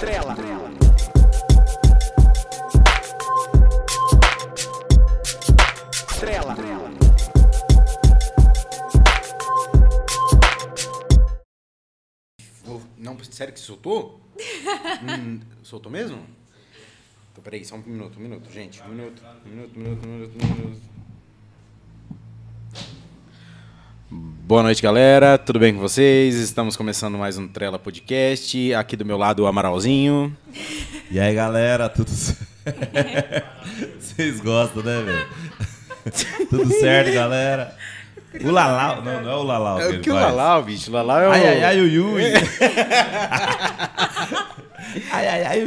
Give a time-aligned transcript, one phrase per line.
[0.00, 0.34] Trela.
[6.18, 6.94] Trela.
[12.64, 14.20] Vou- Não, sério que soltou?
[15.02, 16.24] Hum, soltou mesmo?
[17.32, 18.82] Então, peraí, só um minuto, um minuto, gente.
[18.82, 20.82] Um minuto, um minuto, um minuto, um minuto, um minuto.
[24.48, 25.36] Boa noite, galera.
[25.36, 26.34] Tudo bem com vocês?
[26.36, 28.72] Estamos começando mais um Trela Podcast.
[28.72, 30.34] Aqui do meu lado, o Amaralzinho.
[31.10, 32.46] E aí, galera, tudo certo?
[34.00, 35.28] Vocês gostam, né, velho?
[36.48, 37.76] tudo certo, galera?
[38.42, 39.80] O Lalau, não, não é o Lalau.
[39.82, 40.14] É o que o.
[40.14, 40.90] Lalau, bicho?
[40.90, 41.30] O Lalau é o...
[41.30, 42.32] Ai, ai, ai, ui,
[45.12, 45.60] ai, ai, ai.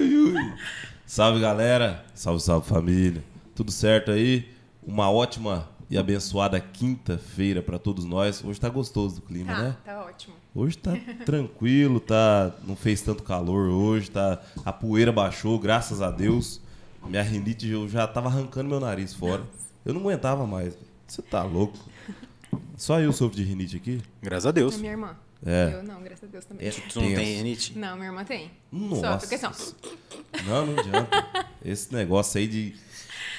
[1.06, 2.04] Salve, galera.
[2.16, 3.24] Salve, salve, família.
[3.54, 4.50] Tudo certo aí?
[4.84, 8.42] Uma ótima e abençoada quinta-feira pra todos nós.
[8.44, 9.78] Hoje tá gostoso o clima, Tá, né?
[9.84, 10.34] tá ótimo.
[10.56, 10.94] Hoje tá
[11.26, 16.62] tranquilo, tá, não fez tanto calor hoje, tá, a poeira baixou, graças a Deus.
[17.06, 19.44] Minha rinite eu já tava arrancando meu nariz fora.
[19.86, 20.78] Eu não aguentava mais.
[21.06, 21.78] Você tá louco?
[22.78, 24.02] Só eu sofro de rinite aqui?
[24.22, 24.76] Graças a Deus.
[24.76, 25.18] A minha irmã.
[25.46, 25.72] É.
[25.74, 26.68] Eu não, graças a Deus também.
[26.68, 26.72] É.
[26.72, 27.78] Tu não tem rinite?
[27.78, 28.52] Não, minha irmã tem.
[28.72, 29.02] Nossa.
[29.02, 29.74] Só fica assim,
[30.38, 30.42] ó.
[30.48, 31.48] Não, não adianta.
[31.66, 32.76] Esse negócio aí de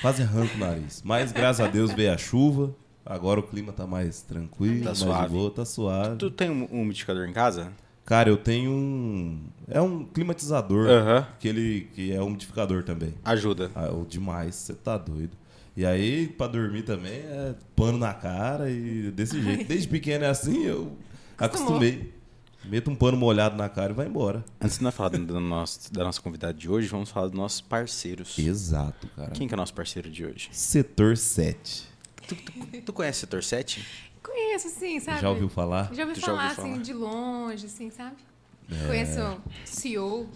[0.03, 1.01] quase arranca o nariz.
[1.05, 2.75] Mas graças a Deus veio a chuva.
[3.05, 5.33] Agora o clima tá mais tranquilo, Tá mais suave.
[5.35, 6.17] boa, tá suave.
[6.19, 7.73] Tu tem um um umidificador em casa?
[8.05, 9.41] Cara, eu tenho um.
[9.69, 10.89] É um climatizador.
[10.89, 11.27] Aham.
[11.39, 13.15] Que, ele, que é umidificador também.
[13.25, 13.71] Ajuda.
[13.75, 15.37] Ah, demais, você tá doido.
[15.77, 19.67] E aí, pra dormir também, é pano na cara e desse jeito.
[19.69, 20.93] Desde pequeno é assim, eu
[21.39, 22.13] acostumei.
[22.65, 24.45] Meto um pano molhado na cara e vai embora.
[24.61, 27.61] Antes de nós falar do nosso, da nossa convidada de hoje, vamos falar dos nossos
[27.61, 28.39] parceiros.
[28.39, 29.31] Exato, cara.
[29.33, 30.49] Quem que é o nosso parceiro de hoje?
[30.53, 31.89] Setor 7.
[32.29, 33.85] Tu, tu, tu conhece o Setor 7?
[34.23, 35.21] Conheço, sim, sabe?
[35.21, 35.93] Já ouviu falar?
[35.93, 36.83] Já ouvi Tu já falar, ouviu assim, falar?
[36.83, 38.17] de longe, assim, sabe?
[38.71, 38.87] É.
[38.87, 40.29] Conheço o CEO.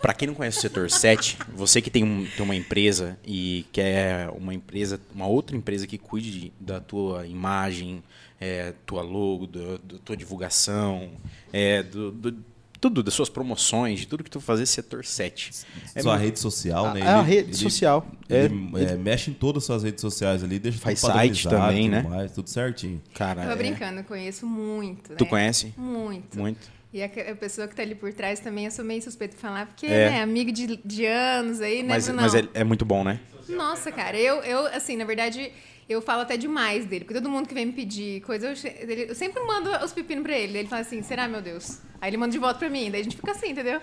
[0.00, 3.66] Pra quem não conhece o Setor 7, você que tem, um- tem uma empresa e
[3.72, 8.02] quer uma empresa, uma outra empresa que cuide de- da tua imagem,
[8.40, 11.10] é, tua logo, da da tua divulgação,
[11.52, 15.50] é, do, do- tudo, das suas promoções, de tudo que tu fazer Setor 7.
[15.94, 17.02] É Sua muito- rede social, a, né?
[17.06, 18.06] a Ele- rede ele- social.
[18.26, 21.46] Ele, é, é, mexe em todas as suas redes sociais ali, deixa Faz tudo site
[21.46, 22.02] também, tudo né?
[22.08, 23.02] Mais, tudo certinho.
[23.14, 25.16] cara, Tava é- brincando, eu conheço muito, né?
[25.18, 25.74] Tu conhece?
[25.76, 26.38] Muito.
[26.38, 26.70] Muito.
[26.92, 29.42] E a, a pessoa que tá ali por trás também, eu sou meio suspeito de
[29.42, 30.08] falar, porque, É.
[30.10, 33.20] né, amigo de, de anos aí, né, Mas, mas é, é muito bom, né?
[33.48, 35.52] Nossa, cara, eu, eu, assim, na verdade,
[35.90, 38.54] eu falo até demais dele, porque todo mundo que vem me pedir coisa, eu,
[38.88, 40.58] ele- eu sempre mando os pepinos pra ele.
[40.58, 41.78] Ele fala assim, será, meu Deus?
[42.00, 43.80] Aí ele manda de volta pra mim, daí a gente fica assim, entendeu?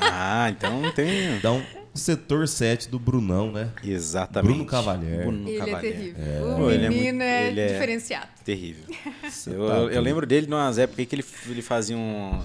[0.00, 1.34] Ah, então tem.
[1.36, 1.64] Então,
[1.94, 3.70] setor 7 do Brunão, né?
[3.82, 4.52] Exatamente.
[4.52, 5.22] Bruno Cavalier.
[5.22, 5.78] Bruno ele Cavalier.
[5.92, 6.24] é terrível.
[6.24, 6.40] É.
[6.62, 8.28] O ele é menino muito- é, ele é- diferenciado.
[8.44, 8.84] Terrível.
[9.30, 12.40] Cê Eu, tá eu- lembro dele numas épocas que ele, ele fazia um.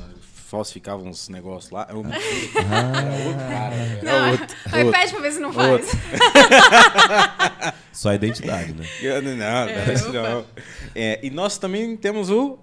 [0.55, 1.87] Falsificava uns negócios lá.
[1.89, 2.11] Eu, Ah.
[3.01, 3.75] Era outro cara.
[3.75, 4.57] Era Não, outro.
[4.71, 4.99] aí outro.
[4.99, 5.91] pede pra ver se não faz.
[7.91, 8.85] Só a identidade, né?
[9.01, 10.45] Eu- Não, não, É, isso não.
[10.93, 12.57] É, e nós também temos o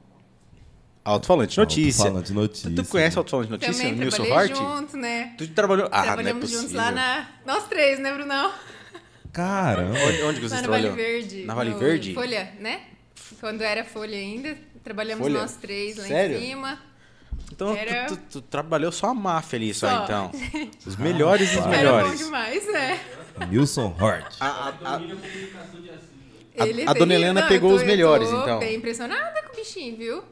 [1.05, 2.05] Alto-Falante Notícia.
[2.05, 2.71] Alto-falante notícia.
[2.71, 4.57] Tu conhece o Alto-Falante Notícia, Também Nilson trabalhei Hort?
[4.81, 5.35] junto, né?
[5.37, 5.89] Tu trabalhou.
[5.91, 7.29] Ah, Trabalhamos não é juntos lá na...
[7.45, 8.53] Nós três, né, Brunão?
[9.33, 9.99] Caramba.
[9.99, 10.95] Onde, onde que vocês Lá no Vale trabalhou?
[10.95, 11.45] Verde.
[11.45, 12.15] Na Vale Verde?
[12.15, 12.83] Folha, né?
[13.41, 14.57] Quando era Folha ainda.
[14.85, 15.41] Trabalhamos Folha?
[15.41, 16.37] nós três lá Sério?
[16.39, 16.79] em cima.
[17.53, 20.05] Então Era- tu, tu- tu trabalhou só a máfia ali, só, Só.
[20.05, 20.31] então.
[20.87, 22.19] Os melhores dos Era bom melhores.
[22.19, 23.01] demais, né?
[23.51, 24.37] Nilson Hort.
[24.41, 25.01] A- a- a-
[26.59, 28.59] A- a dona Helena não, pegou eu os tô- melhores, eu tô então.
[28.59, 30.23] bem impressionada com o bichinho, viu?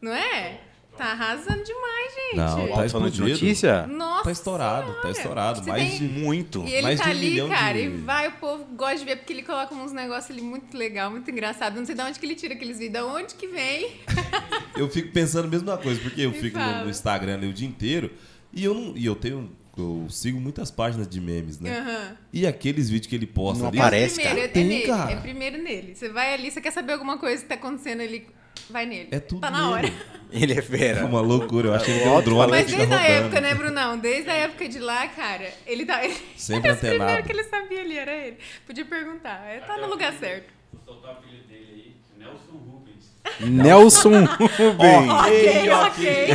[0.00, 0.60] Não é?
[0.96, 2.36] Tá arrasando demais, gente.
[2.36, 3.28] Não, tá Alto-Falante explodido.
[3.28, 3.86] Notícia?
[3.86, 5.10] Nossa Tá estourado, tá Senhora.
[5.12, 5.64] estourado.
[5.64, 6.64] Você Mais tem- de Muito.
[6.64, 8.98] E ele mais tá de um ali, milhão cara, de- e vai, o povo gosta
[8.98, 11.76] de ver, porque ele coloca uns negócios ali muito legal, muito engraçado.
[11.76, 13.92] Não sei de onde que ele tira aqueles vídeos, de onde que vem.
[14.76, 17.52] Eu fico pensando a mesma coisa, porque eu Me fico no, no Instagram ali o
[17.52, 18.10] dia inteiro
[18.52, 18.96] e eu não.
[18.96, 19.50] E eu tenho.
[19.78, 21.78] Eu sigo muitas páginas de memes, né?
[21.80, 22.16] Aham.
[22.32, 23.78] E aqueles vídeos que ele posta Não ali.
[23.78, 24.14] aparece.
[24.16, 24.46] primeiro, cara.
[24.46, 25.12] é, Tem, nele, cara.
[25.12, 25.94] é primeiro nele.
[25.94, 28.26] Você vai ali, você quer saber alguma coisa que tá acontecendo ali,
[28.70, 29.08] vai nele.
[29.10, 29.82] É tudo Tá na hora.
[29.82, 29.96] nele.
[30.32, 31.06] Ele é É fera.
[31.06, 31.68] uma loucura.
[31.68, 33.02] Eu acho que ele tem um drone Mas desde a rodando.
[33.12, 33.96] época, né, Brunão?
[33.96, 36.02] Desde a época de lá, cara, ele tá.
[36.04, 36.14] Ele...
[36.36, 37.26] Sempre Esse primeiro antenado.
[37.28, 38.36] que ele sabia ali era ele.
[38.66, 39.40] Podia perguntar.
[39.46, 40.46] É, tá no lugar certo.
[40.84, 43.04] soltar o apelido dele aí, Nelson Rubens.
[43.40, 45.12] Nelson Rubens.
[45.12, 46.28] Ok, ok.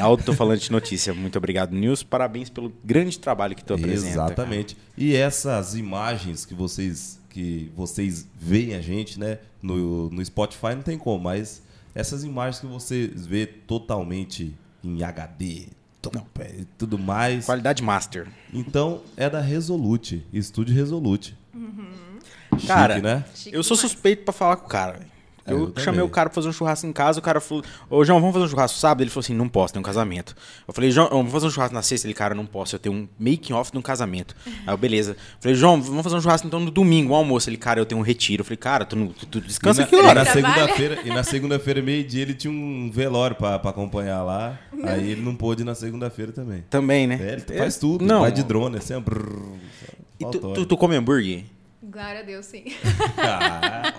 [0.00, 1.12] Alto-falante notícia.
[1.12, 2.06] Muito obrigado, Nilson.
[2.06, 4.12] Parabéns pelo grande trabalho que tu apresenta.
[4.12, 4.76] Exatamente.
[4.96, 10.82] E essas imagens que vocês que vocês veem a gente, né, no, no Spotify não
[10.82, 11.60] tem como, mas
[11.92, 14.54] essas imagens que vocês vê totalmente
[14.84, 15.66] em HD,
[16.06, 17.46] e tudo mais.
[17.46, 18.28] Qualidade master.
[18.52, 21.36] Então é da Resolute, Estúdio Resolute.
[22.52, 23.24] Chique, Cara, né?
[23.34, 24.92] Chique eu sou suspeito pra falar com o cara.
[24.92, 25.13] velho.
[25.46, 25.84] É, eu, eu também.
[25.84, 28.32] chamei o cara pra fazer um churrasco em casa, o cara falou, ô João, vamos
[28.34, 29.02] fazer um churrasco sábado?
[29.02, 30.34] Ele falou assim, não posso, tem um casamento.
[30.66, 32.06] Eu falei, João, vamos fazer um churrasco na sexta?
[32.06, 34.34] Ele, cara, não posso, eu tenho um making off de um casamento.
[34.66, 35.12] Aí eu, beleza.
[35.12, 37.50] Eu falei, João, vamos fazer um churrasco então no domingo, um almoço.
[37.50, 38.40] Ele, cara, eu tenho um retiro.
[38.40, 41.08] Eu falei, cara, tu, não- tu- tu descansa e na, que e na segunda-feira, e
[41.10, 44.58] na segunda-feira, meio-dia, ele tinha um velório pra, pra acompanhar lá.
[44.84, 46.64] Aí ele não pôde ir na segunda-feira também.
[46.70, 47.18] Também, né?
[47.20, 48.20] É, ele faz tudo, Não.
[48.22, 49.58] vai de drone, assim, brrr,
[50.18, 51.44] E tu, tu, tu come hambúrguer?
[51.82, 52.64] Glória a Deus, sim.
[53.18, 53.92] Ah,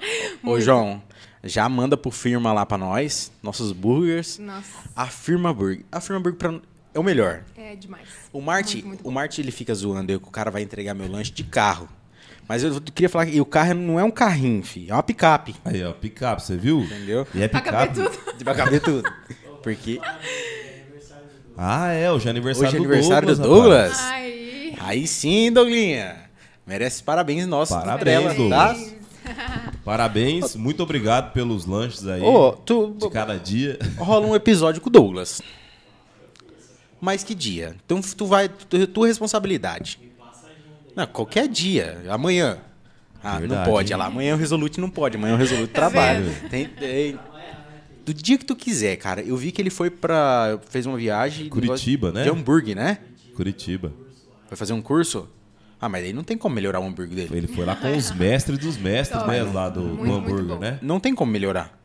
[0.43, 1.01] Ô, João,
[1.45, 4.37] já manda pro firma lá pra nós, nossos burgers.
[4.39, 5.85] Nossa, A firma burger.
[5.91, 6.59] A firma burger pra,
[6.93, 7.43] é o melhor.
[7.55, 8.07] é demais.
[8.33, 9.11] O Muito, muito o bom.
[9.11, 11.87] Marty ele fica zoando eu que o cara vai entregar meu lanche de carro.
[12.47, 14.91] Mas eu queria falar que o carro não é um carrinho, filho.
[14.91, 15.55] É uma picape.
[15.65, 16.81] Aí, ó, picape, você viu?
[16.81, 17.25] Entendeu?
[17.33, 18.17] E é Pra caber picape.
[18.17, 18.45] tudo.
[18.45, 19.13] Vai caber tudo.
[19.63, 19.99] Porque
[21.57, 23.39] Ah, é, hoje é aniversário hoje é do aniversário Douglas.
[23.49, 23.91] do Douglas.
[23.97, 24.11] rapaz.
[24.11, 24.75] Ai.
[24.79, 26.17] Aí sim, Douglinha.
[26.67, 27.75] Merece parabéns nossos.
[27.75, 28.75] Parabéns, por ela, tá?
[29.85, 32.19] Parabéns, muito obrigado pelos lanches aí.
[32.21, 33.77] Ô, tu, de cada dia.
[33.97, 35.41] rola um episódio com o Douglas.
[36.99, 37.75] Mas que dia?
[37.85, 39.99] Então tu vai, tu, tua responsabilidade.
[40.95, 42.57] Não, qualquer dia, amanhã.
[43.23, 43.95] Ah, Verdade, não pode, hein?
[43.95, 46.21] olha lá, amanhã o Resolute não pode, amanhã o Resolute trabalha.
[46.21, 46.49] vendo?
[46.49, 47.19] Tem- tem-
[48.05, 49.21] do dia que tu quiser, cara.
[49.21, 50.59] Eu vi que ele foi pra.
[50.69, 51.49] fez uma viagem.
[51.49, 52.23] Curitiba, né?
[52.23, 52.99] De hambúrguer, né?
[53.35, 53.91] Curitiba.
[54.47, 55.27] Foi fazer um curso?
[55.85, 57.37] Ah, mas aí não tem como melhorar o hambúrguer dele.
[57.37, 59.43] Ele foi lá com os mestres dos mestres, né?
[59.43, 60.59] Lá do, Muito, muito hambúrguer, bom.
[60.59, 60.79] né?
[60.81, 61.77] Não tem como melhorar.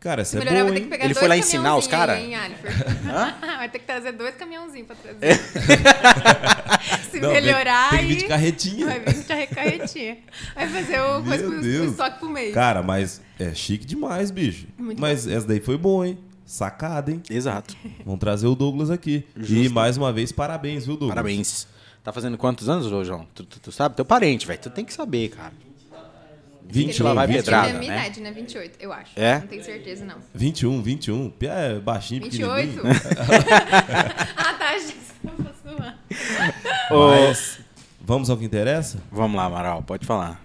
[0.00, 1.00] Cara, isso Se é melhorar, bom, vai ter que hein?
[1.04, 2.12] Ele foi lá ensinar os caminhãozinhos cara?
[2.14, 3.56] aí, hein, Alifer?
[3.58, 5.38] vai ter que trazer dois caminhãozinhos pra trazer.
[7.12, 8.86] Se Não, melhorar tem que vir de carretinha.
[8.86, 10.18] Vai vir de carretinha.
[10.56, 11.86] Vai fazer o, coisa Deus.
[11.86, 12.52] o estoque pro mês.
[12.52, 14.66] Cara, mas é chique demais, bicho.
[14.76, 16.18] Muito mas essa daí foi boa, hein?
[16.44, 17.22] Sacada, hein?
[17.30, 17.76] Exato.
[18.04, 19.24] Vamos trazer o Douglas aqui.
[19.36, 19.72] E Justo.
[19.72, 21.14] mais uma vez, parabéns, viu, Douglas?
[21.14, 21.68] Parabéns.
[22.02, 23.26] Tá fazendo quantos anos, ô, João?
[23.34, 23.94] Tu, tu, tu sabe?
[23.94, 24.60] Teu parente, velho.
[24.60, 25.52] Tu tem que saber, cara.
[26.64, 28.00] 20 lá vai Ele pedrada, é a minha né?
[28.00, 28.32] idade, né?
[28.32, 29.10] 28, eu acho.
[29.14, 29.40] É?
[29.40, 30.16] Não tenho certeza, não.
[30.34, 31.30] 21, 21.
[31.30, 32.70] Pia É baixinho, 28?
[32.72, 32.96] pequenininho.
[34.36, 34.78] ah, tá.
[34.78, 35.98] gente, eu posso zoar.
[36.90, 37.60] Mas
[38.00, 38.98] vamos ao que interessa?
[39.10, 40.40] Vamos lá, Amaral, pode falar.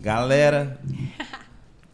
[0.00, 0.80] Galera,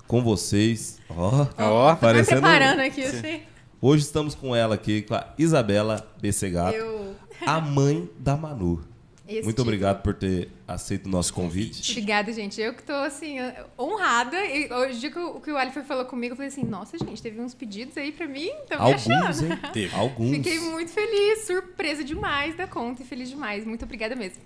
[0.06, 0.98] com vocês.
[1.10, 2.40] Ó, Ó, Tô me parecendo...
[2.40, 3.42] preparando aqui, assim.
[3.80, 7.14] Hoje estamos com ela aqui, com a Isabela BC Gato, Eu...
[7.44, 8.82] a mãe da Manu.
[9.28, 9.62] Esse Muito tipo.
[9.62, 11.90] obrigado por ter aceito o nosso convite.
[11.92, 12.60] Obrigada, gente.
[12.60, 13.38] Eu que tô, assim,
[13.78, 14.36] honrada.
[14.44, 17.40] E hoje, que o, que o Alifer falou comigo, eu falei assim, nossa, gente, teve
[17.40, 19.52] uns pedidos aí pra mim, tô me Alguns, achando.
[19.52, 19.58] hein?
[19.72, 19.94] Teve.
[19.96, 20.30] Alguns.
[20.36, 23.64] Fiquei muito feliz, surpresa demais da conta e feliz demais.
[23.64, 24.42] Muito obrigada mesmo.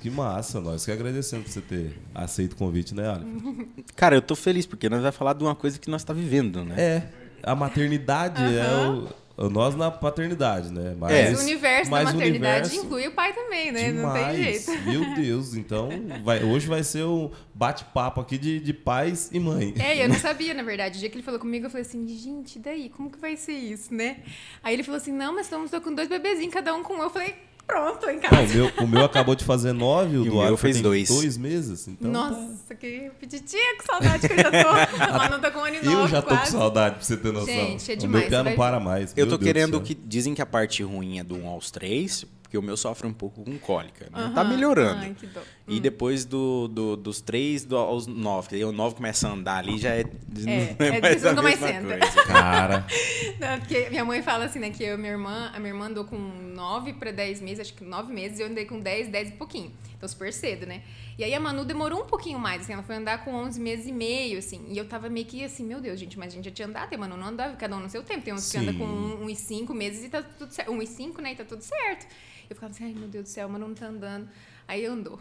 [0.00, 3.24] Que massa, nós que agradecemos por você ter aceito o convite, né, Olha?
[3.94, 6.64] Cara, eu tô feliz, porque nós vamos falar de uma coisa que nós tá vivendo,
[6.64, 6.74] né?
[6.76, 7.02] É,
[7.42, 9.08] a maternidade é o, o
[9.48, 10.94] nós na paternidade, né?
[10.98, 11.30] Mas, É.
[11.30, 13.90] Mas o universo da mas o maternidade universo inclui o pai também, né?
[13.92, 14.66] Não tem demais.
[14.66, 14.82] jeito.
[14.82, 15.88] Meu Deus, então
[16.22, 19.74] vai, hoje vai ser um bate-papo aqui de, de pais e mãe.
[19.78, 20.96] É, eu não sabia, na verdade.
[20.96, 22.88] O dia que ele falou comigo, eu falei assim, gente, e daí?
[22.90, 24.18] Como que vai ser isso, né?
[24.62, 27.02] Aí ele falou assim, não, mas estamos com dois bebezinhos, cada um com um.
[27.02, 27.34] Eu falei,
[27.66, 28.42] pronto, em Não, casa.
[28.42, 30.74] o, meu, o meu acabou de fazer nove, o E o do meu Alfred fez
[30.76, 31.08] tem dois.
[31.08, 31.86] dois meses.
[31.88, 35.02] Então tá- Nossa, que peditinha, que saudade que eu já tô.
[35.04, 36.52] A Manu tá com um ano e Eu já tô com quase.
[36.52, 37.46] saudade, pra você ter noção.
[37.54, 39.12] Gente, é O demais, meu pé você não vai para mais.
[39.16, 39.94] Eu meu tô Deus do querendo que.
[39.94, 43.12] Dizem que a parte ruim é do 1 aos 3, porque o meu sofre um
[43.12, 44.06] pouco com cólica.
[44.12, 44.32] Né?
[44.34, 45.00] Tá melhorando.
[45.02, 45.40] Ai, que dó.
[45.70, 49.58] E depois do, do- dos 3 do, aos 9, aí o 9 começa a andar
[49.58, 50.00] ali, já é.
[50.00, 51.98] É, é mais a nunca mais mesma senta.
[51.98, 52.24] coisa.
[52.24, 52.86] Cara,
[53.38, 56.04] Não, porque minha mãe fala assim, né, que eu minha irmã, a minha irmã andou
[56.04, 59.28] com 9 pra 10 meses, acho que 9 meses, e eu andei com 10, 10
[59.28, 59.72] e pouquinho.
[59.96, 60.82] Então, super cedo, né?
[61.18, 63.86] E aí a Manu demorou um pouquinho mais, assim, ela foi andar com 11 meses
[63.86, 64.64] e meio, assim.
[64.68, 66.90] E eu tava meio que assim, meu Deus, gente, mas a gente já tinha andado,
[66.90, 68.22] e a Manu não andava, cada um no seu tempo.
[68.22, 68.68] Tem uns que Sim.
[68.68, 70.70] anda com 1 um, e 5 meses e tá tudo certo.
[70.70, 72.06] 1 um e 5, né, e tá tudo certo.
[72.48, 74.28] Eu ficava assim, ai, meu Deus do céu, a Manu não tá andando.
[74.66, 75.20] Aí andou.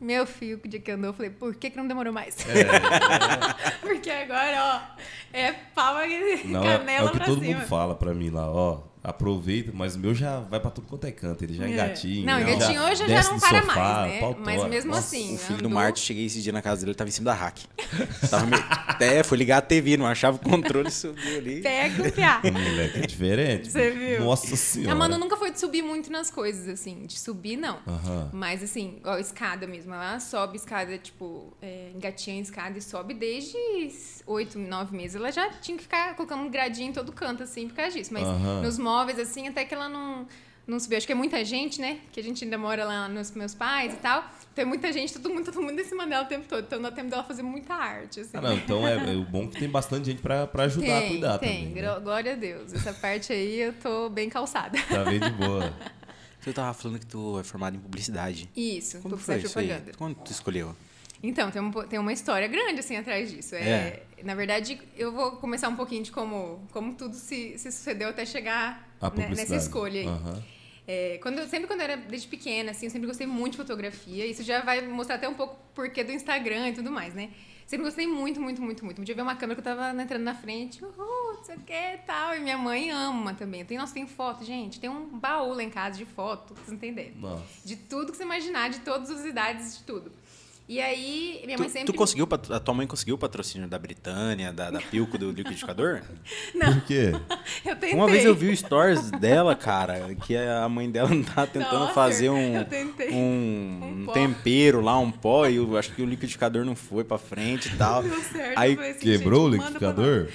[0.00, 2.36] Meu filho, o dia que andou, eu falei, por que, que não demorou mais?
[3.80, 7.58] Porque agora, ó, é pau aqui, não, é, canela é o que pra todo cima.
[7.58, 8.80] mundo fala pra mim lá, ó.
[9.04, 11.44] Aproveita, mas o meu já vai pra tudo quanto é canto.
[11.44, 11.70] Ele já É.
[11.70, 12.24] engatinha.
[12.24, 14.20] Não, já engatinhou hoje já desce não do para sofá, mais, né?
[14.20, 15.72] pau Mas mesmo Nossa, assim, O filho do andou.
[15.72, 17.66] Marte, cheguei esse dia na casa dele, ele tava em cima da rack.
[18.30, 18.64] Tava meio...
[19.00, 21.60] É, foi ligar a TV, não achava o controle, subiu ali.
[21.60, 22.40] Pega o piá.
[22.50, 23.70] Moleque é diferente.
[23.70, 24.24] Você viu?
[24.24, 24.92] Nossa senhora.
[24.92, 27.04] A Manu nunca foi de subir muito nas coisas, assim.
[27.04, 27.80] De subir, não.
[27.86, 28.30] Aham.
[28.32, 29.92] Mas, assim, ó, escada mesmo.
[29.92, 33.58] Ela sobe escada, tipo, é, engatinha a escada e sobe desde
[34.26, 35.16] oito, nove meses.
[35.16, 38.12] Ela já tinha que ficar colocando um gradinho em todo canto, assim, por causa disso.
[38.14, 38.62] Mas Aham.
[38.62, 40.26] nos móveis, assim, até que ela não,
[40.66, 40.96] não subiu.
[40.98, 41.98] Acho que é muita gente, né?
[42.12, 44.24] Que a gente ainda mora lá nos meus pais e tal.
[44.54, 46.64] Tem muita gente, todo mundo, todo mundo em cima dela o tempo todo.
[46.64, 48.30] Então dá tempo dela fazer muita arte, assim.
[48.36, 51.08] Ah, não, então é, é o bom que tem bastante gente pra, pra ajudar a
[51.08, 51.66] cuidar tem.
[51.70, 51.74] também.
[51.74, 51.80] né?
[51.92, 52.72] Gro- Glória a Deus.
[52.72, 54.78] Essa parte aí eu tô bem calçada.
[54.88, 55.74] Tá bem de boa.
[56.42, 58.48] Tu tava falando que tu é formado em publicidade.
[58.54, 59.66] Isso, Quando publicidade foi e isso aí?
[59.66, 59.96] propaganda.
[59.98, 60.76] Quando tu escolheu?
[61.28, 63.54] Então, tem, um, tem uma história grande, assim, atrás disso.
[63.54, 68.08] É, Na verdade, eu vou começar um pouquinho de como, como tudo se, se sucedeu
[68.10, 68.88] até chegar
[69.18, 70.06] né, nessa escolha aí.
[70.06, 70.42] Aham.
[70.86, 73.56] É, quando, eu- sempre quando eu era desde pequena, assim, eu sempre gostei muito de
[73.58, 74.26] fotografia.
[74.26, 77.30] Isso já vai mostrar até um pouco o porquê do Instagram e tudo mais, né?
[77.66, 79.00] Sempre gostei muito, muito, muito, muito.
[79.00, 81.56] Um dia eu vi uma câmera que eu tava entrando na frente, uhul, não sei
[81.56, 82.36] o que e tal.
[82.36, 83.64] E minha mãe ama também.
[83.64, 84.78] Tem, nossa, tem foto, gente.
[84.78, 87.16] Tem um baú lá em casa de foto, vocês.
[87.16, 87.42] Nossa.
[87.64, 90.12] De tudo que você imaginar, de todas as idades, de tudo.
[90.66, 91.92] E aí, minha Tu, mãe sempre.
[91.92, 96.00] tu conseguiu, a tua mãe conseguiu o patrocínio da Britânia, da, da Pilco, do liquidificador?
[96.58, 97.12] Por quê?
[97.66, 97.92] Eu tentei.
[97.92, 101.92] Uma vez eu vi o stories dela, cara, que a mãe dela tá tentando Nossa,
[101.92, 103.10] fazer um, eu tentei.
[103.10, 103.14] um,
[103.82, 107.18] Um um tempero lá, um pó, e eu acho que o liquidificador não foi pra
[107.18, 108.02] frente e tal.
[108.02, 110.28] Deu certo, Aí foi assim, Quebrou o liquidificador?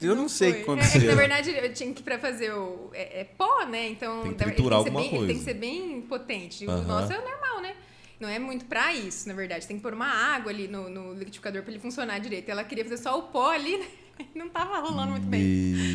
[0.00, 0.74] eu não sei o que foi.
[0.76, 1.00] É, aconteceu.
[1.00, 2.90] É, que, na verdade, eu tinha que pra fazer o.
[2.92, 3.88] É, é pó, né?
[3.88, 4.22] Então.
[4.22, 5.26] Tem que dá- ele triturar ser alguma bem.
[5.26, 6.66] Tem que ser bem potente.
[6.66, 7.37] O nosso é normal, né?
[8.20, 9.66] Não é muito pra isso, na verdade.
[9.66, 12.48] Tem que pôr uma água ali no, no liquidificador pra ele funcionar direito.
[12.48, 13.86] Ela queria fazer só o pó ali, né?
[14.34, 15.40] Não tava rolando muito bem.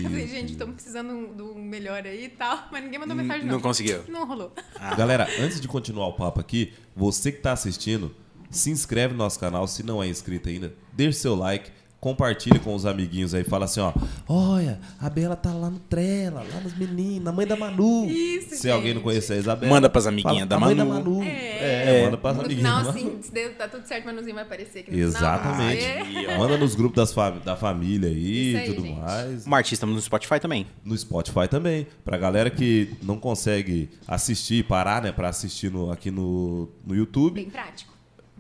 [0.02, 2.70] Eu falei, gente, estamos precisando do melhor aí e tal.
[2.72, 3.62] Mas ninguém mandou mensagem, Não não.
[3.62, 4.04] conseguiu.
[4.08, 4.54] Não rolou.
[4.98, 8.16] Galera, antes de continuar o papo aqui, você que tá assistindo,
[8.50, 11.70] se inscreve no nosso canal, se não é inscrito ainda, deixa seu like,
[12.04, 13.94] compartilhe com os amiguinhos aí, fala assim, ó,
[14.28, 18.04] olha, a Bela tá lá no Trela, lá nos meninos, a mãe da Manu.
[18.10, 19.04] Isso, Se alguém não gente.
[19.04, 21.20] conhecer a Isabela, Manda pras amiguinhas fala, da a mãe da Manu.
[21.20, 21.24] Manu.
[21.24, 22.02] É.
[22.02, 22.90] É, manda pras No amiguinhas final, Manu.
[22.90, 25.82] assim, se der- tá tudo certo, Manuzinho vai aparecer aqui no Exatamente.
[25.82, 26.06] final.
[26.06, 26.38] Aí, ó.
[26.40, 29.00] Manda nos grupos das fam- da família aí e tudo gente.
[29.00, 29.46] mais.
[29.48, 30.68] Martins, estamos no Spotify também.
[30.84, 31.88] No Spotify também.
[32.04, 37.36] Pra galera que não consegue assistir, parar, né, pra assistir no- aqui no, no YouTube.
[37.36, 37.93] Bem prático.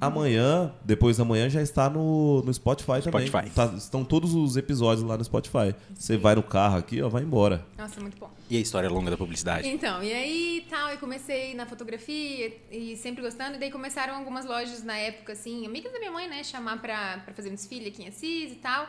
[0.05, 3.27] Amanhã, depois da manhã, já está no, no Spotify, também.
[3.27, 3.49] Spotify.
[3.53, 5.75] Tá- estão todos os episódios lá no Spotify.
[5.93, 7.65] Você vai no carro aqui, ó, vai embora.
[7.77, 8.29] Nossa, muito bom.
[8.49, 9.67] E a história longa da publicidade?
[9.67, 14.45] Então, e aí tal, eu comecei na fotografia e sempre gostando, e daí começaram algumas
[14.45, 17.87] lojas na época, assim, amigas da minha mãe, né, chamar pra, pra fazer um desfile
[17.87, 18.87] aqui em Assis e tal.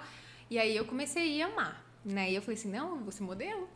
[0.50, 2.30] E aí eu comecei a amar, né?
[2.30, 3.66] E eu falei assim, não, eu vou ser modelo.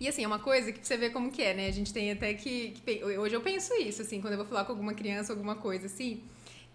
[0.00, 1.68] E assim, é uma coisa que pra você ver como que é, né?
[1.68, 4.64] A gente tem até que, que Hoje eu penso isso, assim, quando eu vou falar
[4.64, 6.22] com alguma criança, alguma coisa assim.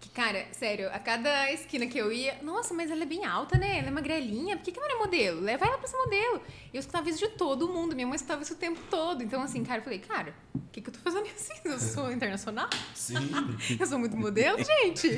[0.00, 3.56] Que, cara, sério, a cada esquina que eu ia, nossa, mas ela é bem alta,
[3.58, 3.78] né?
[3.78, 5.40] Ela é magrelinha, por que, que ela não é modelo?
[5.40, 6.42] Leva ela pra ser modelo.
[6.72, 9.22] E eu escutava isso de todo mundo, minha mãe escutava isso o tempo todo.
[9.22, 11.54] Então, assim, cara, eu falei, cara, o que, que eu tô fazendo assim?
[11.64, 12.68] Eu sou internacional?
[12.94, 13.16] Sim.
[13.80, 15.08] Eu sou muito modelo, gente.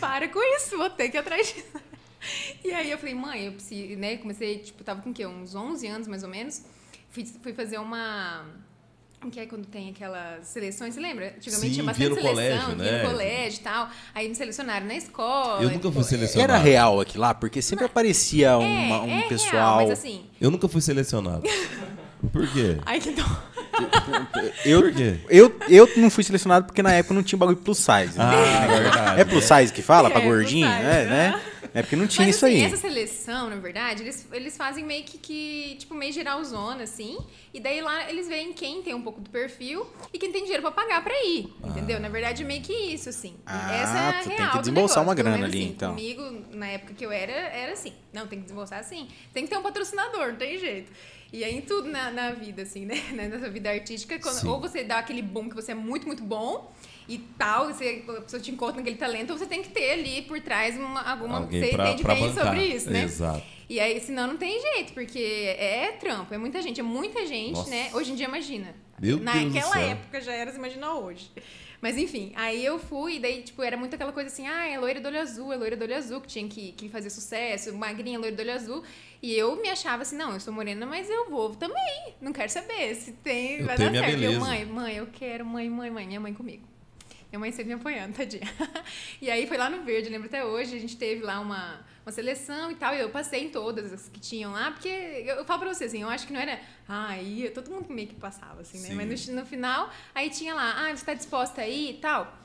[0.00, 1.94] Para com isso, vou ter que ir atrás disso.
[2.64, 4.16] E aí eu falei, mãe, eu preciso, né?
[4.16, 5.26] Comecei, tipo, tava com o quê?
[5.26, 6.64] Uns 11 anos, mais ou menos.
[7.10, 8.46] Fui, fui fazer uma...
[9.30, 10.94] Que é quando tem aquelas seleções?
[10.94, 11.34] Você lembra?
[11.36, 12.34] Antigamente Sim, tinha via bastante no seleção,
[12.66, 13.02] colégio, via né?
[13.02, 13.88] no colégio e tal.
[14.14, 15.62] Aí me selecionaram na escola.
[15.62, 16.52] Eu nunca fui selecionado.
[16.52, 17.32] Era real aqui lá?
[17.34, 19.76] Porque sempre aparecia É, uma- um é real, pessoal.
[19.76, 20.26] mas assim...
[20.40, 21.42] Eu nunca fui selecionado.
[22.32, 22.76] Por quê?
[22.86, 23.24] Ai, que dó.
[24.64, 25.16] eu, Por quê?
[25.28, 28.16] eu, eu não fui selecionado porque na época não tinha bagulho plus size.
[28.18, 28.24] né?
[28.24, 29.20] Ah, verdade.
[29.20, 30.08] É plus size que fala?
[30.10, 30.66] pra É, plus gordinho?
[30.68, 31.06] size, É, né?
[31.32, 31.40] né?
[31.74, 32.62] É porque não tinha Mas, isso assim, aí.
[32.62, 37.18] essa seleção, na verdade, eles, eles fazem meio que, que, tipo, meio geralzona, assim.
[37.52, 40.62] E daí lá eles veem quem tem um pouco do perfil e quem tem dinheiro
[40.62, 41.52] pra pagar pra ir.
[41.64, 41.98] Entendeu?
[41.98, 43.34] Na verdade, meio que isso, assim.
[43.44, 45.72] Ah, essa é a tu tem real que do desembolsar uma grana menos, ali, assim,
[45.72, 45.90] então.
[45.90, 47.92] Comigo, na época que eu era, era assim.
[48.12, 49.08] Não, tem que desembolsar assim.
[49.32, 50.92] Tem que ter um patrocinador, não tem jeito.
[51.32, 53.02] E aí, em tudo na, na vida, assim, né?
[53.10, 56.72] Nessa vida artística, quando- ou você dá aquele boom que você é muito, muito bom
[57.08, 60.40] e tal, você, a pessoa te encontra naquele talento, você tem que ter ali por
[60.40, 61.38] trás uma, alguma...
[61.38, 62.44] Alguém você pra, entende pra bem bancar.
[62.46, 63.04] sobre isso, né?
[63.04, 63.42] Exato.
[63.68, 65.18] E aí, senão não tem jeito, porque
[65.58, 67.70] é trampo, é muita gente, é muita gente, Nossa.
[67.70, 67.90] né?
[67.94, 68.74] Hoje em dia, imagina.
[69.00, 71.30] Meu Naquela época já era, você imagina hoje.
[71.80, 74.78] Mas enfim, aí eu fui, e daí, tipo, era muito aquela coisa assim, ah, é
[74.78, 77.74] loira do olho azul, é loira do olho azul, que tinha que, que fazer sucesso,
[77.74, 78.82] magrinha, loira do olho azul.
[79.20, 82.14] E eu me achava assim, não, eu sou morena, mas eu vou também.
[82.22, 84.10] Não quero saber se tem, Eu vai dar certo.
[84.12, 84.40] Eu, beleza.
[84.40, 86.62] mãe, mãe, eu quero, mãe, mãe, mãe, minha mãe comigo.
[87.34, 88.48] Minha mãe sempre me apoiando, tadinha.
[89.20, 92.12] E aí foi lá no Verde, lembro até hoje, a gente teve lá uma, uma
[92.12, 95.44] seleção e tal, e eu passei em todas as que tinham lá, porque eu, eu
[95.44, 98.14] falo pra você assim, eu acho que não era, ah, ia, todo mundo meio que
[98.14, 98.90] passava, assim, né?
[98.90, 98.94] Sim.
[98.94, 102.38] Mas no, no final, aí tinha lá, ah, você tá disposta aí e tal?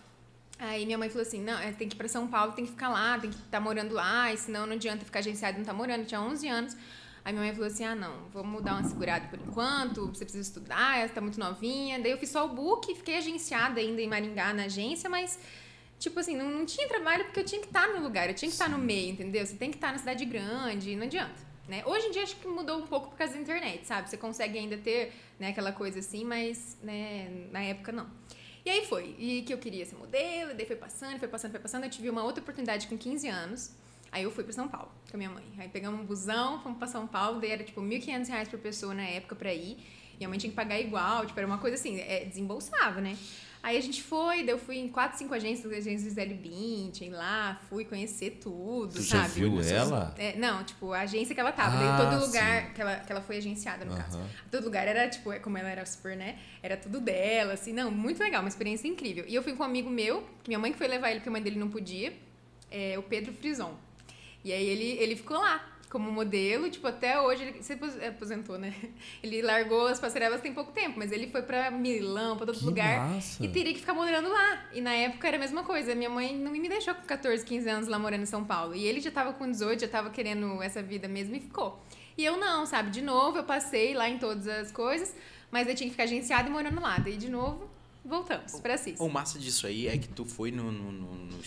[0.57, 2.71] Aí minha mãe falou assim, não, é, tem que ir pra São Paulo, tem que
[2.71, 5.65] ficar lá, tem que estar morando lá, e senão não adianta ficar agenciado e não
[5.67, 6.77] tá morando, eu tinha 11 anos.
[7.29, 10.49] Aí minha mãe falou assim, ah, não, vamos dar uma segurada por enquanto, você precisa
[10.49, 11.99] estudar, você tá muito novinha.
[11.99, 15.39] Daí eu fiz só o book, fiquei agenciada ainda em Maringá, na agência, mas...
[15.99, 18.49] Tipo assim, não, não tinha trabalho porque eu tinha que estar no lugar, eu tinha
[18.49, 19.45] que estar no meio, entendeu?
[19.45, 21.35] Você tem que estar na cidade grande, não adianta.
[21.67, 21.83] Né?
[21.85, 24.09] Hoje em dia acho que mudou um pouco por causa da internet, sabe?
[24.09, 28.09] Você consegue ainda ter né, aquela coisa assim, mas né, na época não.
[28.65, 29.15] E aí foi.
[29.19, 31.83] E que eu queria ser modelo, e daí foi passando, foi passando, foi passando.
[31.83, 33.71] Eu tive uma outra oportunidade com 15 anos.
[34.11, 35.43] Aí eu fui pra São Paulo com a minha mãe.
[35.57, 38.93] Aí pegamos um busão, fomos pra São Paulo, daí era tipo 1.500 reais por pessoa
[38.93, 39.77] na época pra ir.
[40.19, 43.17] E a mãe tinha que pagar igual, tipo, era uma coisa assim, é, desembolsava, né?
[43.61, 47.59] Aí a gente foi, daí eu fui em quatro, cinco agências, agências Gisele Bündchen lá,
[47.69, 49.33] fui conhecer tudo, Tu já sabe?
[49.41, 50.15] viu ela?
[50.17, 51.75] É, não, tipo, a agência que ela tava.
[51.75, 52.73] Ah, daí todo lugar sim.
[52.73, 54.19] que ela, que ela foi agenciada, no caso.
[54.49, 56.39] Todo lugar era, tipo, é como ela era super, né?
[56.63, 57.73] Era tudo dela, assim.
[57.73, 59.25] Não, muito legal, uma experiência incrível.
[59.27, 61.29] E eu fui com um amigo meu, que minha mãe que foi levar ele, porque
[61.29, 62.13] a mãe dele não podia,
[62.71, 63.73] é, o Pedro Frison.
[64.43, 68.57] E aí ele, ele ficou lá, como modelo, tipo, até hoje, ele se apos- aposentou,
[68.59, 68.73] né?
[69.23, 72.63] Ele largou as passarelas tem pouco tempo, mas ele foi pra Milão, pra todo Que
[72.65, 73.09] lugar.
[73.09, 73.43] massa.
[73.43, 74.65] E teria que ficar morando lá.
[74.71, 75.95] E na época era a mesma coisa.
[75.95, 78.75] Minha mãe não me deixou com 14, 15 anos lá morando em São Paulo.
[78.75, 81.83] E ele já tava com 18, já tava querendo essa vida mesmo e ficou.
[82.15, 82.91] E eu não, sabe?
[82.91, 85.15] De novo, eu passei lá em todas as coisas,
[85.49, 86.97] mas eu tinha que ficar agenciada e morando lá.
[86.99, 87.67] Daí, de novo,
[88.05, 88.99] voltamos pra Assis.
[88.99, 91.39] O massa disso aí é que tu foi no, no, no- no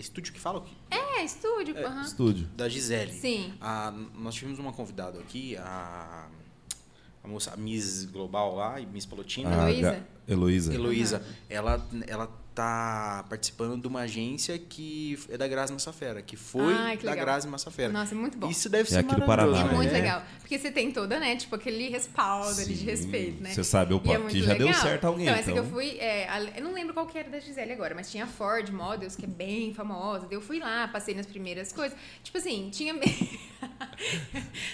[0.00, 0.58] é estúdio que fala?
[0.58, 0.72] o quê?
[0.90, 1.76] É, estúdio.
[1.86, 2.02] aham.
[2.02, 2.46] Estúdio.
[2.56, 3.12] Da Gisele.
[3.12, 3.52] Sim.
[3.60, 6.26] A- nós tivemos uma convidada aqui, a,
[7.22, 9.50] a moça, a Miss Global lá, e Miss Palotina.
[9.64, 10.06] A Heloísa?
[10.26, 10.74] Heloísa.
[10.74, 16.74] Heloísa, ela, ela tá participando de uma agência que é da Grazi Massafera, que foi
[16.74, 17.14] Ai, que da.
[17.14, 17.92] Grazi Massafera.
[17.92, 18.50] Nossa, é muito bom.
[18.50, 19.26] Isso deve É ser maravilhoso.
[19.26, 19.92] Paraná, é muito é.
[19.92, 20.22] legal.
[20.40, 21.36] Porque você tem toda, né?
[21.36, 23.50] Tipo, aquele respaldo ali de respeito, né?
[23.54, 24.82] Você sabe, opa, E é muito já deu legal.
[24.82, 25.26] certo alguém.
[25.26, 27.38] Então, Então, essa que eu fui, é, a- eu não lembro qual que era da
[27.38, 30.26] Gisele agora, mas tinha a Ford Models, que é bem famosa.
[30.30, 31.96] Eu fui lá, passei nas primeiras coisas.
[32.22, 32.94] Tipo assim, tinha.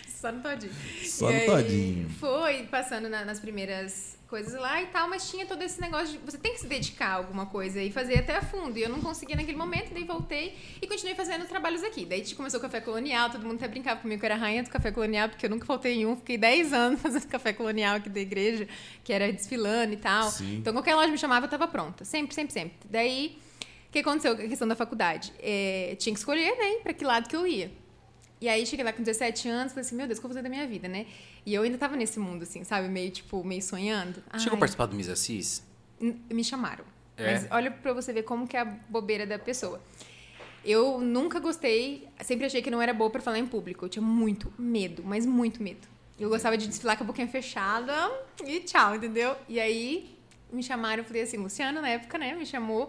[0.08, 0.72] Só no todinho.
[1.04, 2.08] Só no todinho.
[2.18, 6.18] Foi passando na- nas primeiras coisas lá e tal, mas tinha todo esse negócio de
[6.18, 8.78] você tem que se dedicar a alguma coisa e fazer até a fundo.
[8.78, 12.04] E eu não conseguia naquele momento, daí voltei e continuei fazendo trabalhos aqui.
[12.04, 14.70] Daí começou o café colonial, todo mundo até brincava comigo que eu era rainha do
[14.70, 18.08] café colonial, porque eu nunca faltei em um, fiquei 10 anos fazendo café colonial aqui
[18.08, 18.66] da igreja,
[19.04, 20.30] que era desfilando e tal.
[20.30, 20.56] Sim.
[20.56, 22.04] Então qualquer loja me chamava, eu tava pronta.
[22.04, 22.76] Sempre, sempre, sempre.
[22.90, 23.38] Daí,
[23.88, 24.32] o que aconteceu?
[24.32, 25.32] A questão da faculdade.
[25.40, 27.70] É, tinha que escolher, né, pra que lado que eu ia.
[28.40, 30.34] E aí cheguei lá com 17 anos, falei assim, meu Deus, o que eu vou
[30.36, 31.06] fazer da minha vida, né?
[31.44, 32.86] E eu ainda tava nesse mundo, assim, sabe?
[32.88, 34.22] Meio, tipo, meio sonhando.
[34.38, 35.62] Chegou Ai, a participar do Miss Assis?
[36.00, 36.84] N- Me chamaram.
[37.16, 37.32] É?
[37.32, 39.80] Mas olha pra você ver como que é a bobeira da pessoa.
[40.64, 43.84] Eu nunca gostei, sempre achei que não era boa pra falar em público.
[43.84, 45.86] Eu tinha muito medo, mas muito medo.
[46.18, 47.92] Eu gostava de desfilar com a boquinha fechada
[48.44, 49.36] e tchau, entendeu?
[49.48, 50.14] E aí
[50.52, 52.88] me chamaram, eu falei assim, Luciano na época, né, me chamou.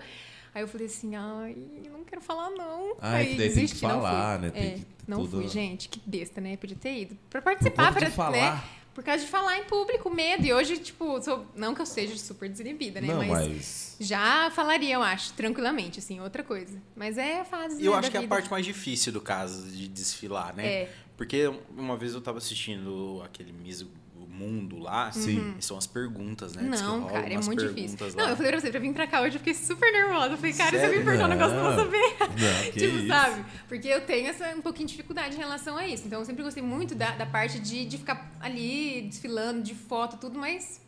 [0.53, 1.55] Aí eu falei assim, ai,
[1.85, 2.95] eu não quero falar não.
[2.99, 4.45] Ah, é aí que daí tem que desisti, não falar, fui.
[4.47, 4.51] né?
[4.53, 6.57] Tem É, que não toda- fui, gente, que besta, né?
[6.57, 7.17] Podia ter ido.
[7.29, 8.77] Pra Por participar, pra, de falar.
[8.95, 10.43] Por causa de falar em público, medo.
[10.43, 13.07] E hoje, tipo, sou- não que eu seja super desinibida, né?
[13.07, 13.95] Não, mas, mas...
[13.99, 16.81] já falaria, eu acho, tranquilamente, assim, outra coisa.
[16.95, 17.79] Mas é a fase.
[17.79, 18.35] E eu né, acho da que é a vida.
[18.35, 20.65] parte mais difícil do caso de desfilar, né?
[20.67, 20.91] É.
[21.15, 21.45] Porque
[21.77, 23.85] uma vez eu tava assistindo aquele Miss
[24.37, 25.55] Mundo lá, Sim.
[25.57, 26.61] e são as perguntas, né?
[26.61, 28.07] Não, cara, é muito perguntas difícil.
[28.17, 28.23] lá.
[28.23, 30.33] Não, eu falei pra você, pra vir pra cá hoje, eu fiquei super nervosa.
[30.33, 30.99] Eu falei, cara, se eu Sério?
[30.99, 32.17] me perguntar um negócio, eu não vou saber.
[32.19, 33.07] Não, que tipo, isso.
[33.07, 33.45] sabe?
[33.67, 36.03] Porque eu tenho essa, um pouquinho de dificuldade em relação a isso.
[36.05, 40.17] Então, eu sempre gostei muito da, da parte de, de ficar ali, desfilando, de foto,
[40.17, 40.79] tudo, mas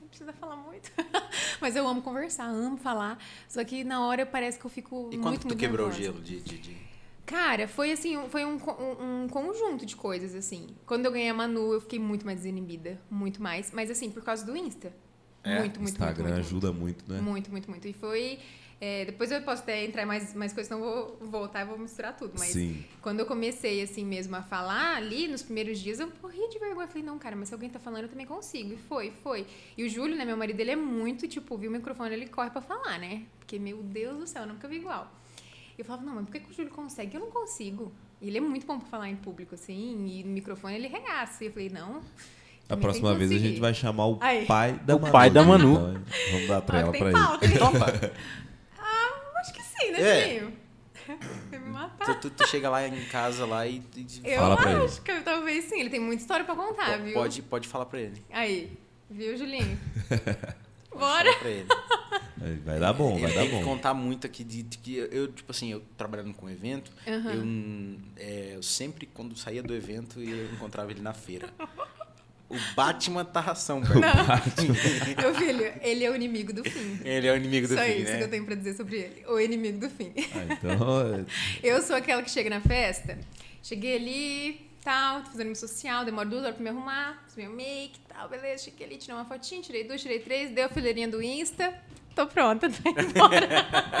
[0.00, 0.90] não precisa falar muito.
[1.60, 3.18] mas eu amo conversar, amo falar.
[3.48, 5.88] Só que na hora parece que eu fico E muito, quando que tu muito quebrou
[5.88, 6.10] nervosa.
[6.10, 6.40] o gelo de...
[6.40, 6.91] de, de-
[7.24, 10.68] Cara, foi assim, foi um, um, um conjunto de coisas, assim.
[10.84, 13.00] Quando eu ganhei a Manu, eu fiquei muito mais desinibida.
[13.10, 13.70] Muito mais.
[13.72, 14.92] Mas assim, por causa do Insta.
[15.44, 17.20] É, muito, muito, Instagram muito, muito, ajuda muito, né?
[17.20, 17.88] muito, muito, muito.
[17.88, 18.38] E foi.
[18.80, 22.16] é, depois eu posso até entrar mais, mais coisas, eu vou voltar e vou misturar
[22.16, 22.34] tudo.
[22.38, 22.84] Mas Sim.
[23.00, 26.84] quando eu comecei, assim mesmo, a falar ali, nos primeiros dias, eu morri de vergonha.
[26.84, 28.74] Eu falei, não, cara, mas se alguém tá falando, eu também consigo.
[28.74, 29.46] E foi, foi.
[29.76, 32.50] E o Júlio, né, meu marido, ele é muito, tipo, viu o microfone, ele corre
[32.50, 33.22] pra falar, né?
[33.38, 35.10] Porque, meu Deus do céu, eu nunca vi igual.
[35.82, 37.16] Eu falava, não, mas por que, que o Júlio consegue?
[37.16, 37.92] Eu não consigo.
[38.20, 41.42] E ele é muito bom pra falar em público, assim, e no microfone ele regaça.
[41.42, 42.00] E eu falei, não.
[42.68, 44.46] A próxima vez a gente vai chamar o Aí.
[44.46, 45.12] pai da O Manu.
[45.12, 45.72] pai da Manu.
[45.72, 47.18] Então, vamos dar Ah, trela tem pra ele.
[47.18, 47.44] pauta.
[47.44, 48.12] Ele topa?
[49.40, 50.28] Acho que sim, né, É.
[50.38, 50.52] Julinho?
[51.50, 52.20] Vai me matar.
[52.20, 53.82] tu, tu, tu chega lá em casa lá e...
[53.96, 54.84] e- Eu Fala pra ele.
[54.84, 55.80] acho que talvez sim.
[55.80, 57.14] Ele tem muita história pra contar, viu?
[57.14, 58.22] pode, pode falar pra ele.
[58.30, 58.72] Aí,
[59.10, 59.76] viu, Julinho?
[60.98, 61.30] Bora.
[62.64, 63.64] Vai dar bom, vai eu dar tenho que bom.
[63.64, 67.32] contar muito aqui de, de que eu, tipo assim, eu trabalhando com evento, Aham.
[67.32, 71.48] eu, é, eu sempre, quando saía do evento, eu encontrava ele na feira.
[72.50, 73.80] O Batman tá ração.
[75.18, 76.98] Meu filho, ele é o inimigo do fim.
[77.04, 78.18] Ele é o inimigo do Só fim, isso né?
[78.18, 79.24] que eu tenho pra dizer sobre ele.
[79.26, 80.12] O inimigo do fim.
[80.34, 81.24] Ah, então, é-
[81.62, 83.18] Eu sou aquela que chega na festa,
[83.62, 87.50] cheguei ali, tal, tô fazendo meu social, demoro duas horas pra me arrumar, fiz meu
[87.50, 91.08] make tal, beleza, cheguei ali, tirei uma fotinha, tirei duas, tirei três, dei a fileirinha
[91.08, 91.72] do Insta,
[92.14, 93.46] tô pronta, tô indo embora.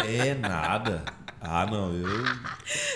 [0.06, 1.04] é nada.
[1.44, 2.06] Ah, não, eu.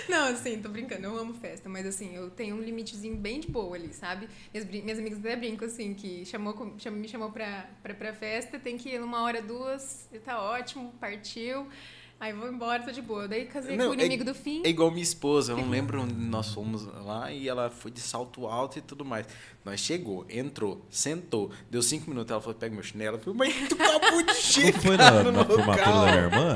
[0.07, 3.47] Não, assim, tô brincando, eu amo festa, mas assim, eu tenho um limitezinho bem de
[3.49, 4.29] boa ali, sabe?
[4.53, 8.57] Minhas, minhas amigas até brincam, assim, que chamou, cham- me chamou pra, pra, pra festa,
[8.57, 11.67] tem que ir numa hora, duas, e tá ótimo, partiu.
[12.19, 13.27] Aí vou embora, tô de boa.
[13.27, 14.63] Daí casei Não, com o é- inimigo do fim.
[14.65, 17.99] É igual minha esposa, eu não lembro onde nós fomos lá e ela foi de
[18.01, 19.27] salto alto e tudo mais.
[19.63, 23.17] Nós chegou, entrou, sentou, deu cinco minutos, ela falou, pega meu chinelo.
[23.17, 26.05] Eu falei, mas tu acabou de Não chegar foi na, no na formatura local.
[26.05, 26.55] da minha irmã?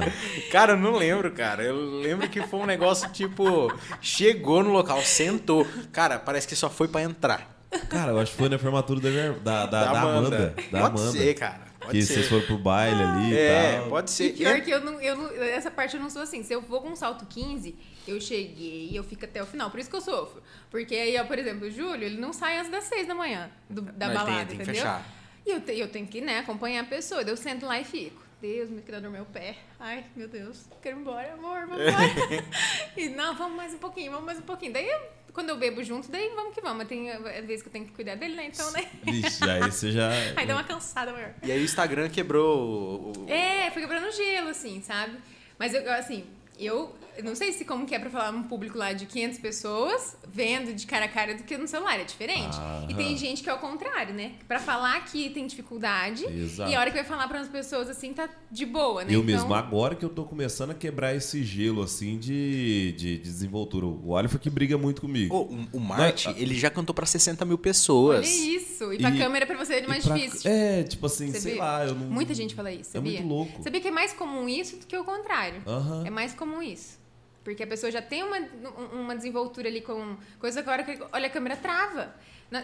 [0.51, 1.63] Cara, eu não lembro, cara.
[1.63, 3.71] Eu lembro que foi um negócio tipo,
[4.01, 5.67] chegou no local, sentou.
[5.91, 7.61] Cara, parece que só foi pra entrar.
[7.87, 10.55] Cara, eu acho que foi na formatura da, minha- da, da, da Amanda.
[10.71, 11.11] Da pode Amanda.
[11.11, 11.70] ser, cara.
[11.81, 12.13] Pode que ser.
[12.13, 13.89] vocês foram pro baile ali e É, tal.
[13.89, 14.33] pode E ser.
[14.33, 15.43] pior que eu não, eu não.
[15.43, 16.43] Essa parte eu não sou assim.
[16.43, 17.75] Se eu vou com um salto 15,
[18.07, 19.69] eu cheguei eu fico até o final.
[19.71, 20.41] Por isso que eu sofro.
[20.69, 23.49] Porque aí, ó, por exemplo, o Júlio, ele não sai antes das 6 da manhã
[23.69, 24.75] do- da tem- balada, tem que entendeu?
[24.75, 25.05] fechar.
[25.45, 27.23] E eu, te- eu tenho que, né, acompanhar a pessoa.
[27.23, 28.21] Daí eu sento lá e fico.
[28.41, 29.55] Deus, me quer dormir meu pé.
[29.79, 32.43] Ai, meu Deus, quero ir embora, amor, vamos embora.
[32.97, 34.73] e não, vamos mais um pouquinho, vamos mais um pouquinho.
[34.73, 34.89] Daí,
[35.31, 36.79] quando eu bebo junto, daí vamos que vamos.
[36.79, 38.47] Mas tem eh, vezes que eu tenho que cuidar dele, né?
[38.47, 38.89] Então, né?
[39.03, 40.09] Vixe, aí você já.
[40.35, 41.35] Aí dá uma cansada maior.
[41.43, 43.29] E aí o Instagram quebrou o.
[43.29, 45.19] É, foi quebrando gelo, assim, sabe?
[45.59, 46.25] Mas eu, assim,
[46.57, 50.15] eu não sei se como que é pra falar um público lá de 500 pessoas
[50.31, 52.57] vendo de cara a cara do que no celular, é diferente.
[52.89, 53.17] E tem Aham.
[53.17, 54.33] gente que é o contrário, né?
[54.47, 56.71] Pra falar que tem dificuldade Exato.
[56.71, 59.09] e a hora que vai falar para as pessoas assim tá de boa, né?
[59.13, 63.17] Eu Então, mesmo, agora que eu tô começando a quebrar esse gelo, assim, de, de,
[63.17, 63.85] de desenvoltura.
[63.85, 65.35] O Oliver que briga muito comigo.
[65.35, 68.19] Ô, o- o Marte, ele já cantou pra 60 mil pessoas.
[68.19, 68.93] Olha isso.
[68.93, 70.49] E pra E- câmera pra você é mais pra- difícil.
[70.51, 71.59] É, tipo assim, Você sei vê?
[71.59, 72.07] lá, eu não...
[72.07, 73.19] Muita gente fala isso, É sabia?
[73.21, 73.63] muito louco.
[73.63, 75.61] Sabia que é mais comum isso do que o contrário.
[75.67, 76.03] Aham.
[76.05, 76.99] É mais comum isso.
[77.43, 80.83] Porque a pessoa já tem uma, um- uma desenvoltura ali com coisa que a hora
[80.83, 82.13] que olha a câmera trava.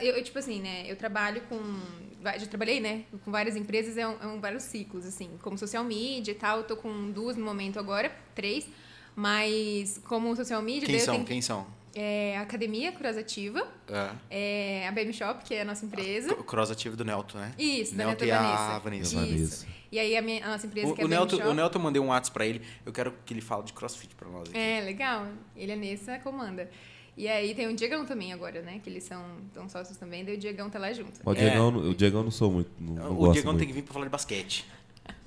[0.01, 0.83] Eu, eu, tipo assim, né?
[0.87, 1.57] Eu trabalho com.
[2.23, 3.03] Já trabalhei, né?
[3.23, 5.29] Com várias empresas, é, um, é um- vários ciclos, assim.
[5.41, 6.57] Como social media e tal.
[6.59, 8.67] Eu tô com duas no momento agora, três.
[9.15, 11.15] Mas como social media, Quem são?
[11.15, 11.65] tenho- Quem são?
[11.95, 14.81] É a Academia Curasativa, É.
[14.83, 16.29] é a Baby Shop, que é a nossa empresa.
[16.29, 17.53] C- Cross ativo do Nelton, né?
[17.57, 18.63] Isso, da Nelton Neta e Vanessa.
[18.75, 19.15] a Vanessa.
[19.15, 19.67] Da Isso.
[19.91, 21.41] E aí a, minha, a nossa empresa, O, que é o, Shop.
[21.47, 22.61] o Nelton eu mandei um WhatsApp pra ele.
[22.85, 24.49] Eu quero que ele fale de crossfit pra nós.
[24.49, 24.57] aqui.
[24.57, 25.27] É, legal.
[25.55, 26.69] Ele é nessa comanda.
[27.15, 28.79] E aí tem o Diegão também agora, né?
[28.83, 31.19] Que eles são, são sócios também, daí o Diegão tá lá junto.
[31.25, 32.69] O Diegão, o Diegão não sou muito.
[32.79, 33.59] Não, não o gosto Diegão muito.
[33.59, 34.65] tem que vir pra falar de basquete.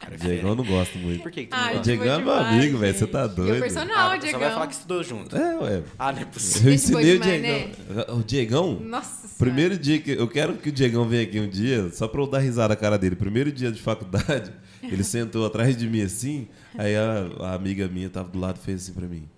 [0.00, 1.22] Cara, Diegão eu não gosto muito.
[1.22, 1.82] Por que, que tu Ah, não O gosta?
[1.82, 2.98] Diego Diegão é meu demais, amigo, velho.
[2.98, 3.60] Você tá Meu doido.
[3.60, 4.40] personal, Ah, só Diegão.
[4.40, 5.36] vai falar que estudou junto.
[5.36, 5.82] É, ué.
[5.98, 6.72] Ah, não é Eu possível.
[6.72, 8.18] Gente boa ensinei o demais, Diegão.
[8.18, 9.34] O Diegão, Nossa senhora.
[9.38, 10.10] primeiro dia que.
[10.12, 12.76] Eu quero que o Diegão venha aqui um dia, só pra eu dar risada na
[12.76, 13.14] cara dele.
[13.16, 14.50] Primeiro dia de faculdade,
[14.82, 18.64] ele sentou atrás de mim assim, aí a, a amiga minha tava do lado e
[18.64, 19.28] fez assim pra mim: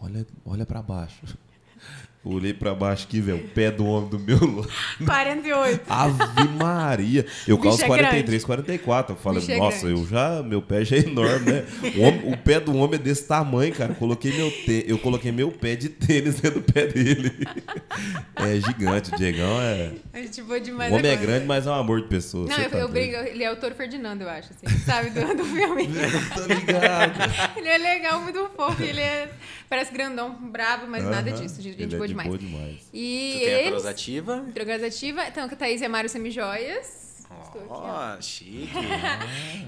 [0.00, 1.36] Olha, olha pra baixo.
[2.28, 4.68] Eu olhei pra baixo aqui, velho, o pé do homem do meu lado.
[5.06, 5.80] 48.
[5.88, 7.24] Ave Maria!
[7.46, 9.14] Eu calço é 43, 44.
[9.14, 10.00] Eu falei, bicho é nossa, grande.
[10.00, 10.42] eu já.
[10.42, 11.64] Meu pé já é enorme, né?
[11.96, 13.92] O, homem- o pé do homem é desse tamanho, cara.
[13.92, 17.32] Eu coloquei meu, tê- eu coloquei meu pé de tênis dentro do pé dele.
[18.34, 19.92] É gigante, o Diegão é.
[20.12, 21.26] A gente boa demais O homem é agora.
[21.28, 22.48] grande, mas é um amor de pessoa.
[22.48, 25.20] Não, eu, tá eu brigo, ele é o Toro Ferdinando, eu acho, assim, sabe, do,
[25.36, 25.88] do filme.
[26.34, 27.56] Tô ligado.
[27.56, 29.30] ele é legal, muito fofo, ele é,
[29.68, 31.40] parece grandão, bravo, mas nada Aham.
[31.40, 32.15] disso, gente Ele é boa de demais.
[32.24, 32.88] Boa demais.
[32.92, 34.36] E Tu tem a eles, cross ativa?
[34.54, 37.26] Drogas Ativa, então, que a Thaís e a Mário Semijoias.
[37.28, 37.66] Ó.
[37.68, 38.70] Ó, chique.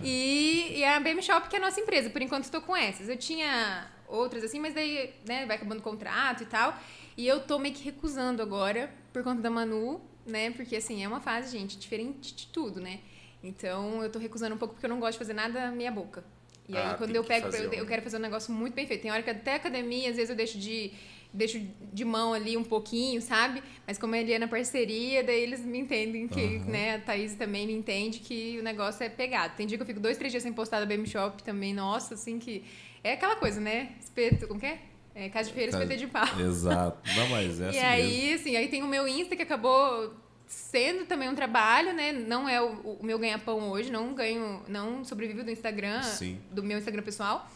[0.03, 3.09] E, e a BM Shop, que é a nossa empresa, por enquanto estou com essas.
[3.09, 6.77] Eu tinha outras assim, mas daí, né, vai acabando o contrato e tal.
[7.17, 10.51] E eu tô meio que recusando agora, por conta da Manu, né?
[10.53, 13.01] Porque assim, é uma fase, gente, diferente de tudo, né?
[13.43, 16.25] Então eu tô recusando um pouco porque eu não gosto de fazer nada meia boca.
[16.69, 19.01] E aí, Ah, quando eu pego, eu, eu quero fazer um negócio muito bem feito.
[19.03, 20.93] Tem hora que até academia, às vezes eu deixo de
[21.39, 21.61] deixo
[21.93, 23.63] de mão ali um pouquinho, sabe?
[23.87, 27.67] Mas como ele é na parceria, daí eles me entendem que, né, a Thaís também
[27.67, 29.55] me entende que o negócio é pegado.
[29.57, 32.15] Tem dia que eu fico dois, três dias sem postar da BM Shop também, nossa,
[32.15, 32.65] assim que...
[33.03, 33.93] É aquela coisa, né?
[34.01, 34.81] Espeto, como que é?
[35.15, 36.41] é casa de feira, espeto de pau.
[36.41, 36.99] Exato.
[37.17, 38.35] Não, mas é E assim aí, mesmo.
[38.35, 40.15] assim, aí tem o meu Insta que acabou
[40.47, 42.13] sendo também um trabalho, né?
[42.13, 46.39] Não é o, o meu ganha-pão hoje, não ganho, não sobrevivo do Instagram, Sim.
[46.51, 47.49] do meu Instagram pessoal.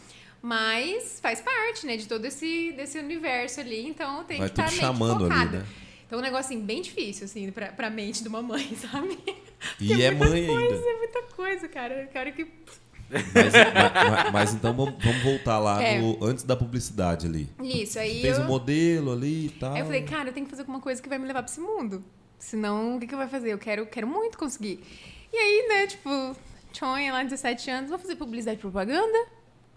[0.42, 4.64] Mas faz parte, né, de todo esse desse universo ali, então tem Vai que estar
[4.64, 5.59] tudo meio chamando ali, focada.
[5.61, 5.66] né?
[6.07, 9.18] Então é um negócio assim, bem difícil, assim, pra, pra mente de uma mãe, sabe?
[9.81, 10.88] E é muita mãe coisa, ainda.
[10.90, 12.02] É muita coisa, cara.
[12.02, 12.46] Eu quero que.
[13.09, 16.00] Mas, mas- mas- então vamos, voltar lá É.
[16.00, 17.48] no, antes da publicidade ali.
[17.62, 18.44] Isso, aí Fez eu.
[18.44, 19.74] o modelo ali e tal.
[19.74, 21.50] Aí eu falei, cara, eu tenho que fazer alguma coisa que vai me levar pra
[21.52, 22.02] esse mundo.
[22.38, 23.52] Senão, o que, que eu vou fazer?
[23.52, 24.81] Eu quero, quero muito conseguir.
[25.33, 26.11] E aí, né, tipo,
[26.72, 29.26] Chonha lá, 17 anos, vou fazer publicidade e propaganda,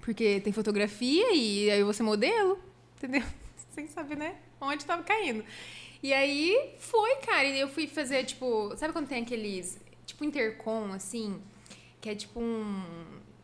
[0.05, 2.59] porque tem fotografia e aí ser modelo,
[2.95, 3.23] entendeu?
[3.73, 5.43] Sem saber, né, onde tava caindo.
[6.01, 10.93] E aí, foi, cara, e eu fui fazer, tipo, sabe quando tem aqueles, tipo, intercom,
[10.93, 11.41] assim,
[11.99, 12.83] que é tipo um...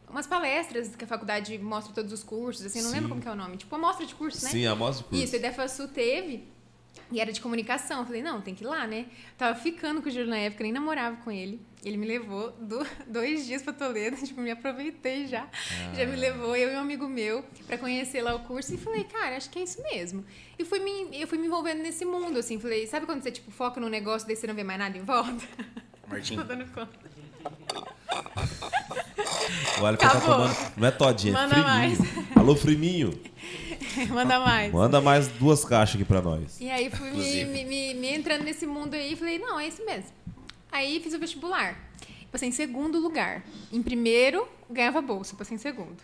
[0.08, 2.96] Umas palestras que a faculdade mostra todos os cursos, assim, não Sim.
[2.96, 3.56] lembro como que é o nome.
[3.56, 4.52] Tipo, uma mostra de curso, né?
[4.52, 5.24] Sim, a mostra de curso.
[5.24, 6.44] Isso, a Idefasu teve.
[7.12, 8.00] E era de comunicação.
[8.00, 9.06] Eu falei, não, tem que ir lá, né?
[9.38, 11.60] Tava ficando com o Júlio na época, nem namorava com ele.
[11.84, 15.48] Ele me levou do- dois dias pra Toledo, tipo, me aproveitei já.
[15.94, 18.74] Já me levou, eu e um amigo meu, pra conhecer lá o curso.
[18.74, 20.24] E falei, cara, acho que é isso mesmo.
[20.58, 22.60] E fui me, eu fui me envolvendo nesse mundo, assim.
[22.60, 25.02] Falei, sabe quando você, tipo, foca num negócio, daí você não vê mais nada em
[25.04, 25.44] volta?
[26.08, 27.12] Martim, Tô dando conta.
[29.82, 30.56] O Alisson tá tomando.
[30.78, 32.32] Não é todinha, é Manda friminho.
[32.36, 33.22] Alô, friminho.
[34.10, 34.72] Manda mais.
[34.74, 36.60] Manda mais duas caixas aqui pra nós.
[36.60, 39.68] E aí fui me, me, me- me entrando nesse mundo aí e falei, não, é
[39.68, 40.10] isso mesmo.
[40.72, 41.78] Aí fiz o vestibular.
[42.32, 43.44] Passei em segundo lugar.
[43.72, 45.36] Em primeiro, ganhava bolsa.
[45.36, 45.98] Passei em segundo.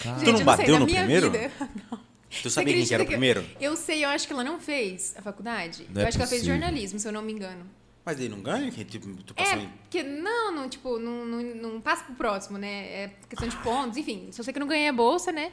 [0.00, 1.30] Tu não eu sei, bateu na no minha primeiro?
[1.30, 1.98] vida- tu
[2.30, 3.44] Você sabia quem que era o primeiro?
[3.60, 5.86] Eu sei, eu acho que ela não fez a faculdade.
[5.92, 7.66] Não eu é acho que ela fez jornalismo, se eu não me engano.
[8.04, 8.70] Mas ele não ganha?
[8.70, 9.68] Que tu, tu passou É, em...
[9.82, 12.68] porque não, não, tipo, não, não, não passa pro próximo, né?
[13.04, 14.28] É questão de pontos, enfim.
[14.32, 15.52] Só sei que eu não ganhei a bolsa, né?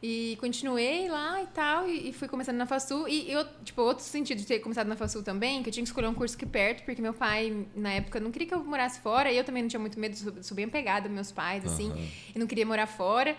[0.00, 3.08] E continuei lá e tal, e, e fui começando na FASU.
[3.08, 5.88] E eu, tipo, outro sentido de ter começado na FASU também, que eu tinha que
[5.88, 9.00] escolher um curso aqui perto, porque meu pai, na época, não queria que eu morasse
[9.00, 11.90] fora, e eu também não tinha muito medo, sou, sou bem apegada meus pais, assim,
[11.90, 12.06] Aham.
[12.34, 13.36] e não queria morar fora.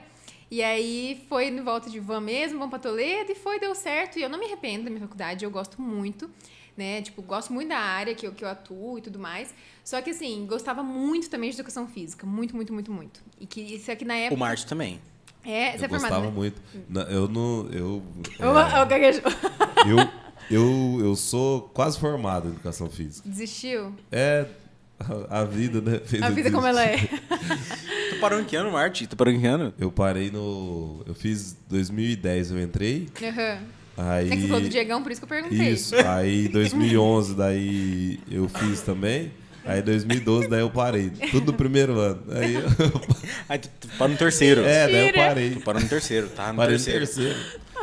[0.52, 4.20] E aí foi no volta de van mesmo, vamos pra Toledo, e foi, deu certo.
[4.20, 6.30] E eu não me arrependo da minha faculdade, eu gosto muito,
[6.76, 7.02] né?
[7.04, 9.54] Tipo, gosto muito da área que eu, que eu atuo e tudo mais.
[9.84, 12.26] Só que, assim, gostava muito também de educação física.
[12.26, 13.22] Muito, muito, muito, muito.
[13.40, 14.40] E que isso aqui na O época.
[14.40, 15.00] Márcio também.
[15.46, 16.32] É, você Eu é formado, gostava né?
[16.32, 16.62] muito.
[16.90, 17.68] Na- Eu não.
[17.72, 18.04] Eu,
[18.40, 18.44] é,
[19.90, 20.10] eu,
[20.52, 23.28] eu, eu sou quase formado em educação física.
[23.28, 23.94] Desistiu?
[24.12, 24.46] É.
[25.30, 26.02] A a vida, né?
[26.04, 26.98] Fez A vida como ela é.
[26.98, 29.08] Tu parou em que ano, Marte?
[29.08, 29.74] Tu parou em que ano?
[29.80, 31.04] Eu parei no.
[31.06, 33.08] Eu fiz 2010, eu entrei.
[33.24, 33.60] Aham.
[33.98, 34.28] Aí.
[34.28, 35.70] É que você falou do Diegão, por isso que eu perguntei.
[35.72, 35.96] Isso.
[36.06, 39.32] Aí 2011, daí eu fiz também.
[39.70, 41.10] Aí 2012, daí eu parei.
[41.32, 42.22] Tudo no primeiro ano.
[42.32, 42.64] Aí eu...
[43.48, 44.64] Aí tu, tu parou no terceiro.
[44.66, 45.52] É, daí eu parei.
[45.52, 46.50] Tu parou no terceiro, tá?
[46.52, 47.06] No Parei no terceiro.
[47.06, 47.40] terceiro.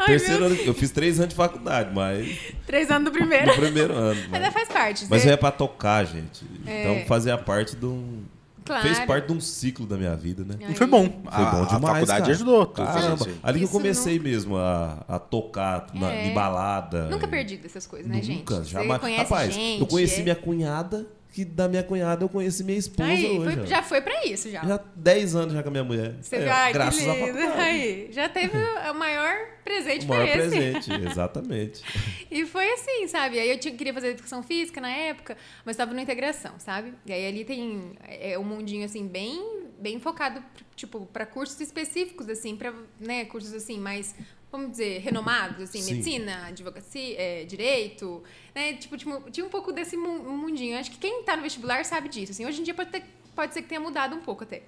[0.06, 3.46] terceiro ano, eu fiz três anos de faculdade, mas Três anos do primeiro.
[3.46, 4.20] no primeiro ano.
[4.30, 5.06] Mas Mas, faz parte.
[5.08, 6.44] mas você- é pra tocar, gente.
[6.66, 6.82] É.
[6.82, 8.24] Então fazia parte de um.
[8.64, 8.82] Claro.
[8.82, 10.56] Fez parte de um ciclo da minha vida, né?
[10.68, 11.04] E foi bom.
[11.04, 11.80] Foi a, bom a demais.
[11.94, 12.32] faculdade cara.
[12.32, 12.66] ajudou.
[12.66, 13.26] Caramba.
[13.40, 16.26] Ali que eu comecei mesmo a, a tocar na, É.
[16.26, 17.06] em balada.
[17.08, 18.38] Nunca perdi dessas coisas, né, gente?
[18.38, 19.00] Nunca, Você jamais.
[19.00, 19.80] conhece Rapaz, gente.
[19.80, 23.56] eu conheci é- minha cunhada, que da minha cunhada eu conheci minha esposa Aí, hoje.
[23.56, 24.64] foi- já foi pra isso, já.
[24.64, 26.14] Já 10 anos já com a minha mulher.
[26.22, 26.50] Você É, viu?
[26.50, 27.38] Ai, graças que lindo.
[27.58, 30.48] Aí, já teve o maior presente O maior foi esse.
[30.48, 31.82] presente, exatamente.
[32.30, 33.38] E foi assim, sabe?
[33.38, 36.94] Aí eu tinha, queria fazer educação física na época, mas estava na integração, sabe?
[37.04, 40.42] E aí ali tem é um mundinho assim bem bem focado
[40.74, 44.14] tipo para cursos específicos assim, para, né, cursos assim mais
[44.50, 45.92] vamos dizer, renomados, assim, Sim.
[45.92, 48.22] medicina, advocacia, é, direito,
[48.54, 48.74] né?
[48.74, 50.78] Tipo, tinha, tinha um pouco desse mu- mundinho.
[50.78, 52.46] Acho que quem tá no vestibular sabe disso, assim.
[52.46, 53.02] Hoje em dia pode, ter,
[53.34, 54.62] pode ser que tenha mudado um pouco até.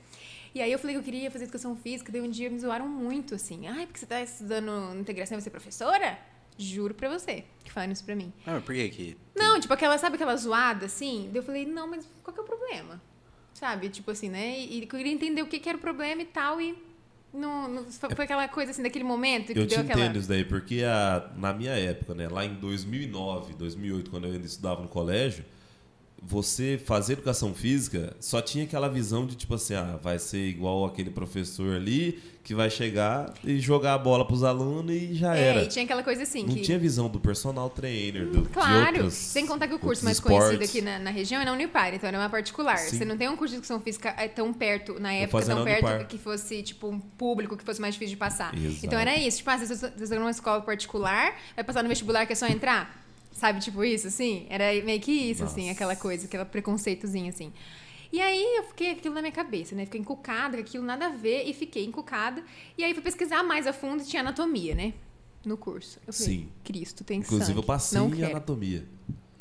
[0.54, 2.88] E aí eu falei que eu queria fazer educação física, daí um dia me zoaram
[2.88, 3.66] muito, assim.
[3.66, 6.18] Ai, porque você tá estudando integração e vai ser professora?
[6.56, 8.32] Juro pra você que falaram isso pra mim.
[8.44, 9.16] Ah, mas por que que...
[9.36, 11.28] Não, tipo, aquela, sabe aquela zoada, assim?
[11.32, 13.00] Daí eu falei, não, mas qual que é o problema?
[13.54, 13.88] Sabe?
[13.88, 14.58] Tipo assim, né?
[14.58, 16.76] E, e eu queria entender o que, que era o problema e tal, e
[17.32, 20.00] não, não- foi aquela coisa assim, daquele momento que Eu te deu aquela.
[20.04, 24.32] entendo isso daí, porque a, na minha época, né, lá em 2009, 2008, quando eu
[24.32, 25.44] ainda estudava no colégio,
[26.20, 30.84] você fazer educação física só tinha aquela visão de tipo assim, ah, vai ser igual
[30.84, 35.42] aquele professor ali que vai chegar e jogar a bola pros alunos e já É,
[35.48, 35.62] era.
[35.64, 36.62] e tinha aquela coisa assim Não que.
[36.62, 40.18] tinha visão do personal trainer, do, de Claro, outros, sem contar que o curso mais
[40.18, 40.70] conhecido esportes.
[40.70, 42.78] aqui na, na região é na Unipar, então era uma particular.
[42.78, 42.96] Sim.
[42.96, 45.64] Você não tem um curso de educação física é, tão perto, na época, tão na
[45.64, 46.06] perto Unipar.
[46.08, 48.56] que fosse, tipo, um público que fosse mais difícil de passar.
[48.56, 48.86] Exato.
[48.86, 52.32] Então era isso, tipo, ah, você está numa escola particular, vai passar no vestibular que
[52.32, 53.07] é só entrar?
[53.38, 54.46] Sabe, tipo isso, assim?
[54.50, 55.72] Era meio que isso, assim, Nossa.
[55.72, 57.52] aquela coisa, aquele preconceitozinho, assim.
[58.12, 59.84] E aí eu fiquei aquilo na minha cabeça, né?
[59.84, 62.42] Fiquei encucada, aquilo nada a ver, e fiquei encucada.
[62.76, 64.92] E aí fui pesquisar mais a fundo e tinha anatomia, né?
[65.44, 66.00] No curso.
[66.06, 66.48] Eu falei, Sim.
[66.64, 67.58] Cristo, tem Inclusive sangue.
[67.58, 68.30] eu passei não em quero.
[68.32, 68.84] anatomia.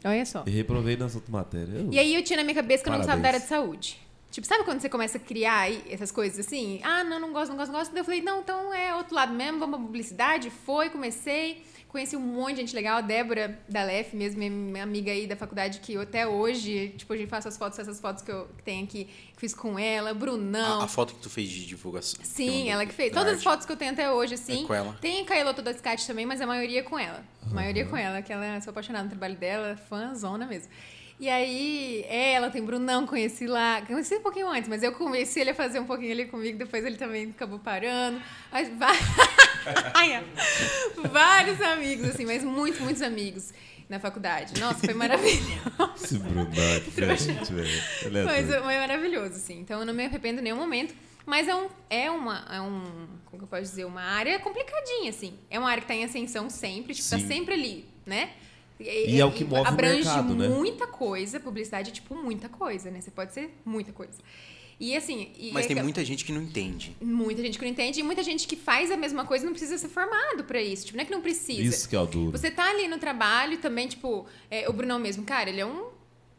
[0.05, 0.43] Olha só.
[0.45, 1.71] E reprovei nessa outra matéria.
[1.73, 3.47] Eu- E aí eu tinha na minha cabeça que eu não gostava da área de
[3.47, 3.99] saúde.
[4.29, 6.79] Tipo, sabe quando você começa a criar essas coisas assim?
[6.83, 7.91] Ah, não, não gosto, não gosto, não gosto.
[7.91, 10.49] Daí eu falei, não, então é outro lado mesmo, vamos pra publicidade.
[10.51, 11.63] Foi, comecei,
[11.97, 12.97] conheci um monte de gente legal.
[12.97, 17.11] A Débora da LEF mesmo, minha- amiga aí da faculdade, que eu até hoje, tipo,
[17.11, 19.77] a gente faz essas fotos, essas fotos que eu que tenho aqui, que fiz com
[19.79, 20.81] ela, Brunão.
[20.81, 22.19] A, a foto que tu fez de divulgação.
[22.23, 23.11] Sim, ela que fez.
[23.11, 23.43] da Todas as arte.
[23.45, 24.63] fotos que eu tenho até hoje, assim.
[24.63, 24.97] É com ela.
[25.01, 27.23] Tem a Caeloto da Scat também, mas a maioria é com ela.
[27.49, 30.69] A maioria é com ela, que ela sou apaixonada no trabalho dela, fãzona mesmo.
[31.19, 35.39] E aí, é, ela tem Brunão, conheci lá, conheci um pouquinho antes, mas eu convenci
[35.39, 38.21] ele a fazer um pouquinho ali comigo, depois ele também acabou parando.
[38.51, 39.36] Mas va- Ai, ó.
[41.11, 43.53] Vários amigos, assim, mas muitos, muitos amigos
[43.89, 44.59] na faculdade.
[44.59, 45.61] Nossa, foi maravilhoso.
[45.95, 47.83] Esse Bruno é diferente, velho.
[48.03, 48.63] É Mas doido.
[48.63, 49.59] foi maravilhoso, assim.
[49.59, 50.93] Então eu não me arrependo em nenhum momento.
[51.25, 55.09] Mas é um, é uma, é um, como que eu posso dizer, uma área complicadinha,
[55.09, 55.33] assim.
[55.49, 58.29] É uma área que tá em ascensão sempre, tipo, tá sempre ali, né?
[58.79, 60.47] E é o que move o abrange mercado, né?
[60.47, 63.01] muita coisa, publicidade é tipo muita coisa, né?
[63.01, 64.13] Você pode ser muita coisa.
[64.79, 65.31] E assim.
[65.37, 66.95] e Mas é tem que- muita gente que não entende.
[67.01, 69.53] Muita gente que não entende e muita gente que faz a mesma coisa e não
[69.53, 70.85] precisa ser formado pra isso.
[70.85, 71.61] Tipo, não é que não precisa.
[71.61, 72.37] Isso que é o duro.
[72.37, 75.65] Você tá ali no trabalho e também, tipo, é, o Brunão mesmo, cara, ele é
[75.65, 75.87] um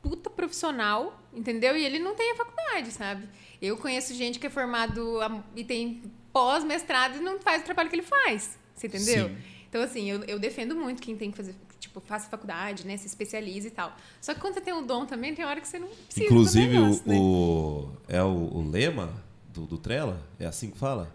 [0.00, 1.76] puta profissional, entendeu?
[1.76, 3.28] E ele não tem a faculdade, sabe?
[3.60, 5.18] Eu conheço gente que é formado
[5.56, 6.00] e tem
[6.32, 8.56] pós-mestrado e não faz o trabalho que ele faz.
[8.74, 9.28] Você entendeu?
[9.30, 9.36] Sim.
[9.68, 12.96] Então, assim, eu, eu defendo muito quem tem que fazer, tipo, faça faculdade, né?
[12.96, 13.94] Se especialize e tal.
[14.20, 16.24] Só que quando você tem o dom também, tem hora que você não precisa.
[16.26, 17.16] Inclusive, negócio, o, né?
[17.18, 19.12] o- é o, o lema
[19.52, 20.20] do, do Trela?
[20.38, 21.12] É assim que fala?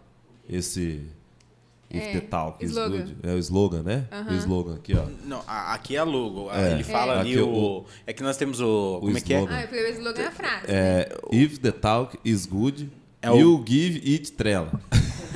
[0.49, 1.02] Esse.
[1.91, 2.97] If É, the talk is slogan.
[3.04, 3.15] good.
[3.21, 4.08] É o slogan, né?
[4.28, 5.06] O slogan aqui, ó.
[5.26, 6.52] Não, aqui é a logo.
[6.52, 6.71] É.
[6.71, 7.19] Ele fala É.
[7.19, 8.97] ali Aqui o, o- É que nós temos o.
[8.99, 9.38] como é que é?
[9.47, 10.67] Ah, eu falei, o slogan é a frase.
[10.67, 10.73] né?
[10.73, 12.89] É, if the talk is good,
[13.21, 14.71] É o- you give it Trela.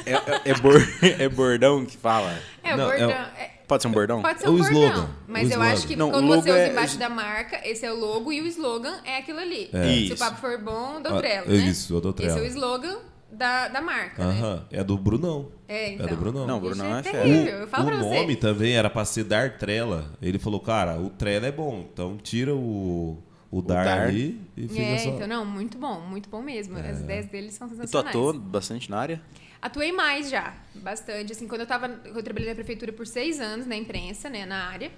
[0.03, 0.81] É, é- é bor-
[1.19, 2.39] é bordão que fala.
[2.63, 3.09] É, o Não, é bordão.
[3.09, 4.21] o- é- Pode ser um bordão?
[4.21, 4.81] Pode ser É um o bordão.
[4.81, 5.71] slogan, Mas o eu slogan.
[5.73, 7.99] acho que Não, quando o logo você usa é- embaixo da marca, esse é o
[7.99, 9.69] logo e o slogan é aquilo ali.
[9.73, 9.83] É.
[9.83, 10.13] Se Isso.
[10.13, 11.55] o papo for bom, do Ah, Trello, né?
[11.57, 12.31] isso, o do Trello.
[12.37, 12.97] Esse é o slogan
[13.29, 14.39] da, da marca, né?
[14.39, 14.65] Aham.
[14.71, 15.51] É do Brunão.
[15.67, 16.05] É, então.
[16.05, 16.47] É do Brunão.
[16.47, 17.23] Não, Isso Brunão é fera.
[17.23, 18.35] terrível, eu falo o pra nome você.
[18.37, 20.13] também era pra ser Dar Trela.
[20.21, 23.17] Ele falou, cara, o Trela é bom, então tira o,
[23.51, 24.01] o, Dar, Dar.
[24.07, 25.09] ali e fica É, só.
[25.09, 26.77] então, não, muito bom, muito bom mesmo.
[26.77, 26.89] É.
[26.91, 28.07] As ideias deles são E tu sensacionais.
[28.15, 29.21] atuou bastante na área?
[29.61, 31.31] Atuei mais já, bastante.
[31.31, 31.87] Assim, quando eu tava.
[32.05, 34.91] Eu trabalhei na prefeitura por seis anos na imprensa, né, na área.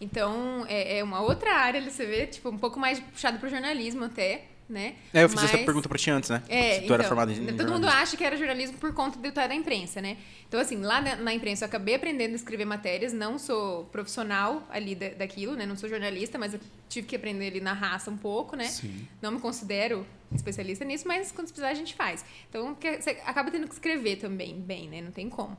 [0.00, 4.04] Então, é, é uma outra área, você vê, tipo, um pouco mais puxado pro jornalismo
[4.04, 4.94] até, né?
[5.14, 6.42] É, eu fiz essa Mas- pergunta pra ti antes, né?
[6.48, 9.18] É, Se tu então, era formado em Todo mundo acha que era jornalismo por conta
[9.18, 10.16] de eu estar na imprensa, né?
[10.48, 14.66] Então, assim, lá na, na imprensa eu acabei aprendendo a escrever matérias, não sou profissional
[14.70, 15.64] ali da- daquilo, né?
[15.66, 18.64] Não sou jornalista, mas eu tive que aprender ali na raça um pouco, né?
[18.64, 19.06] Sim.
[19.22, 22.24] Não me considero especialista nisso, mas quando precisar a gente faz.
[22.50, 25.00] Então, você acaba tendo que escrever também bem, né?
[25.00, 25.56] Não tem como.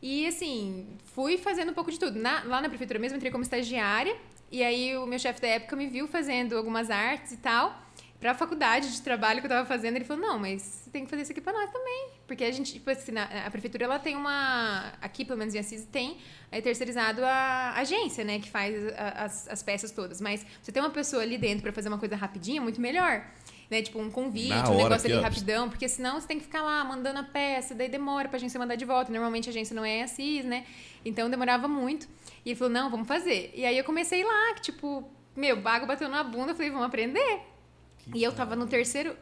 [0.00, 2.18] E, assim, fui fazendo um pouco de tudo.
[2.20, 4.16] Na- lá na prefeitura mesmo, entrei como estagiária.
[4.50, 7.76] E aí, o meu chefe da época me viu fazendo algumas artes e tal.
[8.20, 11.10] Pra faculdade de trabalho que eu tava fazendo, ele falou, não, mas você tem que
[11.10, 12.08] fazer isso aqui pra nós também.
[12.26, 14.92] Porque a gente, tipo assim, na- a prefeitura, ela tem uma...
[15.00, 16.18] Aqui, pelo menos em Assis, tem
[16.50, 18.40] é, terceirizado a agência, né?
[18.40, 20.20] Que faz a- as, as peças todas.
[20.20, 23.24] Mas você ter uma pessoa ali dentro pra fazer uma coisa rapidinha, é muito melhor.
[23.70, 23.82] Né?
[23.82, 25.20] Tipo, um convite, Na um negócio ali ó.
[25.22, 25.68] rapidão.
[25.68, 28.74] Porque senão você tem que ficar lá mandando a peça, daí demora pra agência mandar
[28.74, 29.12] de volta.
[29.12, 30.66] Normalmente a agência não é Assis, né?
[31.04, 32.08] Então demorava muito.
[32.44, 33.52] E ele falou, não, vamos fazer.
[33.54, 36.86] E aí eu comecei lá, que tipo, meu, bago bateu na bunda, eu falei, vamos
[36.86, 37.42] aprender.
[38.14, 39.16] E eu tava no terceiro,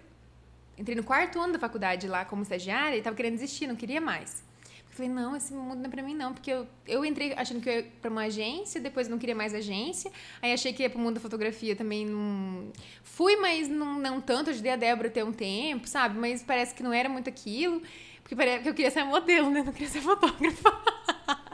[0.79, 4.01] entrei no quarto ano da faculdade lá como estagiária e tava querendo desistir, não queria
[4.01, 4.45] mais.
[4.89, 7.61] Eu falei, não, esse mundo não é pra mim não, porque eu, eu entrei achando
[7.61, 10.89] que eu ia pra uma agência, depois não queria mais agência, aí achei que ia
[10.89, 12.73] pro mundo da fotografia também, não...
[13.03, 16.19] Fui, mas não, não tanto, ajudei a Débora ter um tempo, sabe?
[16.19, 17.83] Mas parece que não era muito aquilo,
[18.23, 19.63] porque eu queria ser modelo, né?
[19.63, 20.71] Não queria ser fotógrafa.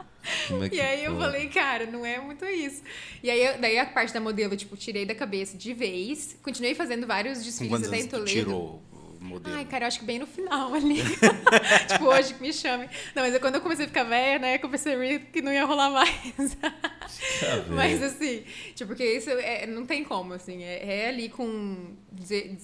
[0.47, 2.81] Como é que E aí eu falei, cara, não é muito isso.
[3.21, 6.37] E aí, eu- daí a parte da modelo, tipo, tirei da cabeça de vez.
[6.41, 8.29] Continuei fazendo vários desfiles até em Toledo.
[8.29, 8.81] tirou
[9.21, 9.55] o modelo?
[9.55, 10.95] Ai, cara, eu acho que bem no final ali.
[11.89, 12.87] tipo, hoje que me chame.
[13.15, 15.65] Não, mas é quando eu comecei a ficar velha, né, eu percebi que não ia
[15.65, 16.57] rolar mais.
[17.69, 18.43] Mas assim,
[18.75, 20.63] tipo, porque isso é- não tem como, assim.
[20.63, 21.95] É, é ali com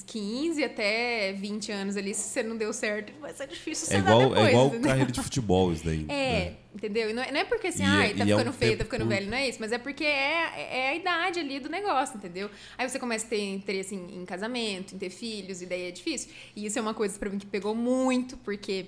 [0.05, 3.99] 15 até 20 anos ali, se você não deu certo, vai ser difícil você É
[3.99, 4.89] igual, depois, é igual entendeu?
[4.89, 6.05] carreira de futebol isso daí.
[6.07, 6.55] É, né?
[6.75, 7.09] entendeu?
[7.09, 8.71] E não é, não é porque assim, E é- ai, tá é ficando um feio,
[8.73, 9.15] tá tempo ficando curto.
[9.15, 12.49] velho, não é isso, mas é porque é, é a idade ali do negócio, entendeu?
[12.77, 15.91] Aí você começa a ter interesse em, em casamento, em ter filhos, e daí é
[15.91, 16.29] difícil.
[16.55, 18.85] E isso é uma coisa pra mim que pegou muito, porque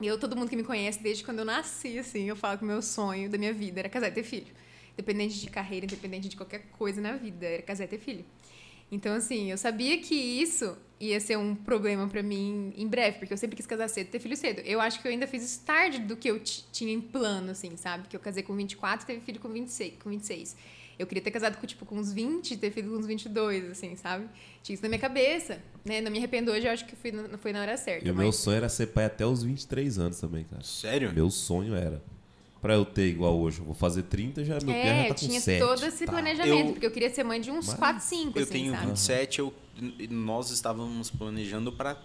[0.00, 2.66] eu, todo mundo que me conhece desde quando eu nasci, assim, eu falo que o
[2.66, 4.46] meu sonho da minha vida era casar e ter filho.
[4.94, 8.24] Independente de carreira, independente de qualquer coisa na vida, era casar e ter filho.
[8.92, 13.32] Então, assim, eu sabia que isso ia ser um problema pra mim em breve, porque
[13.32, 14.60] eu sempre quis casar cedo e ter filho cedo.
[14.60, 17.50] Eu acho que eu ainda fiz isso tarde do que eu ti- tinha em plano,
[17.50, 18.06] assim, sabe?
[18.06, 20.54] Que eu casei com 24 e teve filho com 26, com 26.
[20.98, 23.70] Eu queria ter casado com, tipo, com uns 20 e ter filho com uns 22,
[23.70, 24.26] assim, sabe?
[24.62, 26.00] Tinha isso na minha cabeça, né?
[26.02, 28.06] Não me arrependo hoje, eu acho que fui, na- foi na hora certa.
[28.06, 30.62] E o meu mas- sonho era ser pai até os 23 anos também, cara.
[30.62, 31.12] Sério?
[31.12, 32.00] Meu sonho era.
[32.62, 35.08] Pra eu ter igual hoje, eu vou fazer 30, já, meu pé já É, tá
[35.08, 35.58] eu com tinha 7.
[35.60, 36.12] todo esse tá.
[36.12, 38.72] planejamento, Eu- porque eu queria ser mãe de uns Mas 4, 5, Eu assim, tenho
[38.72, 38.86] sabe?
[38.86, 39.52] 27, eu,
[40.10, 41.96] nós estávamos planejando pra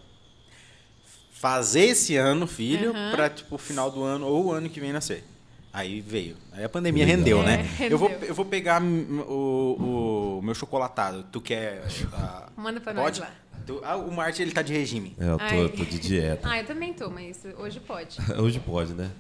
[1.32, 3.12] fazer esse ano filho Aham.
[3.12, 5.24] pra, tipo, o final do ano ou o ano que vem nascer.
[5.72, 6.36] Aí veio.
[6.52, 7.18] Aí a pandemia Legal.
[7.20, 7.56] rendeu, É, né?
[7.78, 7.92] rendeu.
[7.92, 11.24] Eu, vou, eu vou pegar o, o meu chocolatado.
[11.32, 11.84] Tu quer.
[12.14, 13.20] ah, Manda pra pode?
[13.20, 13.36] nós lá.
[13.68, 15.16] Tu- ah, o Marte, ele tá de regime.
[15.20, 16.50] É, eu tô, eu tô de dieta.
[16.50, 18.18] Ah, eu também tô, mas hoje pode.
[18.42, 19.12] Hoje pode, né?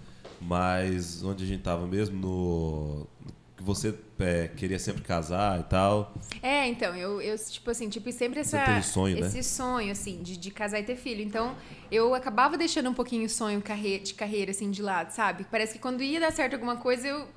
[0.41, 3.07] Mas onde a gente tava mesmo, no.
[3.55, 6.13] Que você é, queria sempre casar e tal.
[6.43, 9.25] É, então, eu, eu tipo assim, tipo, sempre essa, um sonho, né?
[9.27, 11.21] esse sonho, assim, de, de casar e ter filho.
[11.23, 11.55] Então,
[11.91, 15.45] eu acabava deixando um pouquinho o sonho carre- de carreira, assim, de lado, sabe?
[15.49, 17.27] Parece que quando ia dar certo alguma coisa, eu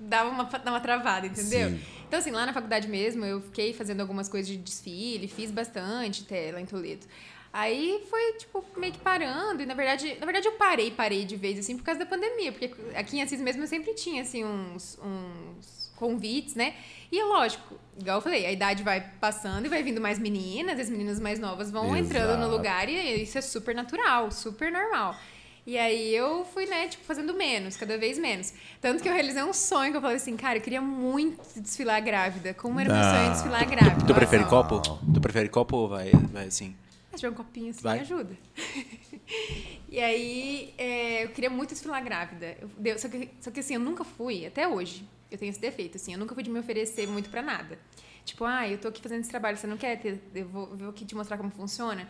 [0.00, 1.68] dava uma, dava uma travada, entendeu?
[1.70, 1.80] Sim.
[2.06, 6.22] Então, assim, lá na faculdade mesmo, eu fiquei fazendo algumas coisas de desfile, fiz bastante
[6.24, 7.04] até lá em Toledo.
[7.58, 9.62] Aí foi, tipo, meio que parando.
[9.62, 12.52] E, na verdade, na verdade eu parei, parei de vez, assim, por causa da pandemia.
[12.52, 16.74] Porque aqui em Assis mesmo eu sempre tinha, assim, uns, uns convites, né?
[17.10, 20.78] E é lógico, igual eu falei, a idade vai passando e vai vindo mais meninas,
[20.78, 22.50] as meninas mais novas vão entrando no Exato.
[22.56, 25.16] lugar e isso é super natural, super normal.
[25.66, 28.52] E aí eu fui, né, tipo, fazendo menos, cada vez menos.
[28.82, 32.00] Tanto que eu realizei um sonho que eu falei assim, cara, eu queria muito desfilar
[32.02, 32.52] grávida.
[32.52, 33.32] Como era meu sonho Não.
[33.32, 34.04] desfilar grávida?
[34.06, 34.46] Tu prefere Ah.
[34.46, 34.80] copo?
[35.14, 36.76] Tu prefere copo ou vai, vai assim?
[37.16, 37.96] Tiver um copinho assim, Vai.
[37.96, 38.36] me ajuda.
[39.88, 42.56] e aí, é, eu queria muito desfilar grávida.
[42.84, 45.96] Eu- só, que, só que assim, eu nunca fui, até hoje, eu tenho esse defeito,
[45.96, 47.78] assim, eu nunca fui de me oferecer muito pra nada.
[48.24, 50.88] Tipo, ah, eu tô aqui fazendo esse trabalho, você não quer ter, eu vou, vou
[50.90, 52.08] aqui te mostrar como funciona?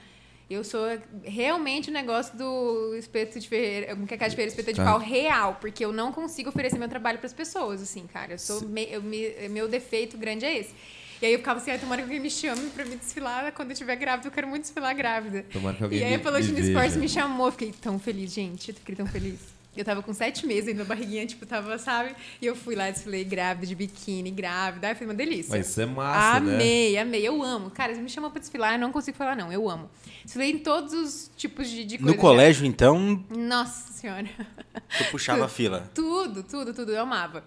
[0.49, 0.81] Eu sou
[1.25, 4.85] realmente o negócio do espeto de ferreira, como que é de ferreira, espeto de Tá.
[4.85, 8.35] pau real, porque eu não consigo oferecer meu trabalho pras pessoas, assim, cara.
[8.35, 10.73] Eu sou, me- eu me- meu defeito grande é esse.
[11.21, 13.69] E aí eu ficava assim, ai, tomara que alguém me chame pra me desfilar quando
[13.71, 15.45] eu estiver grávida, eu quero muito desfilar grávida.
[15.53, 18.69] Tomara que alguém E aí me- a me Sports me chamou, fiquei tão feliz, gente,
[18.71, 19.41] eu fiquei tão feliz.
[19.77, 22.15] Eu tava com sete meses ainda, barriguinha, tipo, tava, sabe?
[22.41, 25.55] E eu fui lá, desfilei grávida, de biquíni, grávida, ai, foi uma delícia.
[25.55, 26.55] Mas isso é massa, né?
[26.55, 27.71] amei, amei, eu amo.
[27.71, 29.91] Cara, você me chamou pra desfilar, eu não consigo falar não, eu amo.
[30.25, 32.19] Desfilei em todos os tipos de, de No coisa.
[32.21, 34.27] colégio, então, Nossa senhora.
[34.97, 35.89] tu puxava a fila.
[35.95, 37.45] Tudo, tudo, tudo, eu amava.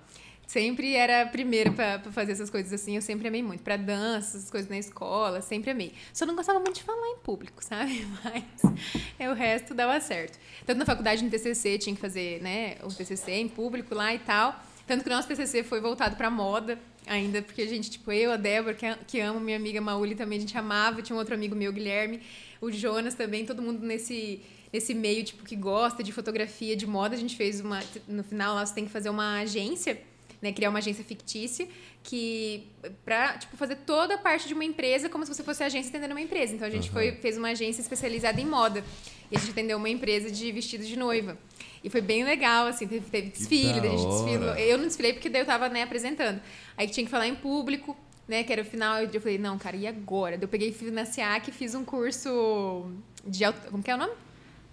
[0.50, 3.62] Sempre era a primeira pra, fazer essas coisas assim, eu sempre amei muito.
[3.62, 5.94] Pra dança, essas coisas na escola, sempre amei.
[6.12, 8.04] Só não gostava muito de falar em público, sabe?
[8.26, 8.74] Mas
[9.20, 10.40] é, o resto dava certo.
[10.66, 14.18] Tanto na faculdade, no TCC, tinha que fazer né, o TCC em público lá e
[14.18, 14.60] tal.
[14.88, 18.32] Tanto que o nosso TCC foi voltado pra moda ainda, porque a gente, tipo, eu,
[18.32, 21.04] a Débora, que, que amo, minha amiga Mauli também, a gente amava.
[21.04, 22.22] Tinha um outro amigo meu, Guilherme,
[22.60, 24.42] o Jonas também, todo mundo nesse
[24.72, 28.54] nesse meio tipo que gosta de fotografia de moda a gente fez uma no final
[28.54, 30.00] lá você tem que fazer uma agência
[30.42, 31.68] né criar uma agência fictícia
[32.04, 32.68] que
[33.04, 36.14] para tipo fazer toda a parte de uma empresa como se você fosse agência atendendo
[36.14, 38.84] uma empresa então a gente foi fez uma agência especializada em moda
[39.32, 41.38] e a gente atendeu uma empresa de vestidos de noiva
[41.82, 44.54] e foi bem legal, assim, teve, teve desfile, a gente desfilou.
[44.56, 46.42] Eu não desfilei porque daí eu tava, né, apresentando.
[46.76, 47.96] Aí tinha que falar em público,
[48.28, 48.98] né, que era o final.
[49.02, 50.36] Eu falei, não, cara, e agora?
[50.36, 52.92] Daí eu peguei fui na SEAC e fiz um curso
[53.26, 53.46] de...
[53.46, 54.12] auto- Como que é o nome?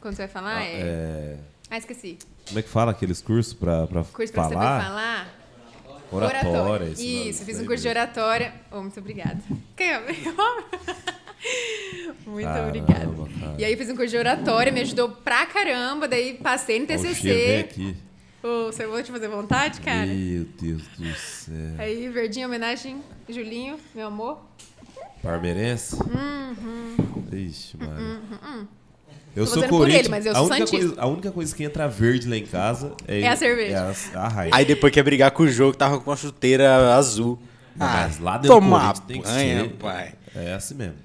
[0.00, 0.56] Quando você vai falar?
[0.56, 0.80] Ah, é...
[0.80, 1.38] é,
[1.70, 2.18] Ah, esqueci.
[2.48, 5.35] Como é que fala aqueles cursos pra, pra Curso pra saber falar?
[6.10, 6.86] Oratória.
[6.88, 8.54] Isso, daí fiz um curso de oratória.
[8.70, 9.38] Oh, muito obrigada.
[9.76, 10.02] Quem é?
[12.26, 13.06] Muito Caramba, obrigada.
[13.40, 13.54] cara.
[13.58, 16.08] E aí fiz um curso de oratória, me ajudou pra caramba.
[16.08, 17.66] Daí passei no TCC.
[17.68, 17.96] aqui.
[18.42, 20.06] Ô, você vou te fazer vontade, cara?
[20.06, 21.54] Meu Deus do céu.
[21.78, 24.40] Aí, verdinho, homenagem, Julinho, meu amor.
[25.22, 25.96] Parmeirense?
[26.02, 26.96] Uhum.
[27.32, 28.68] Ixi, mano.
[29.36, 30.00] Eu sou Corinthians.
[30.00, 32.46] ele, mas eu a, sou única coisa, a única coisa que entra verde lá em
[32.46, 33.74] casa é, É a cerveja.
[33.74, 34.50] É a, a Heineken.
[34.52, 37.38] Aí depois quer brigar com o jogo que tava com a chuteira azul.
[37.76, 39.68] Não, Ah, mas lá dentro do toma Corinthians tem que ser.
[39.74, 40.14] pai.
[40.34, 40.96] É assim mesmo.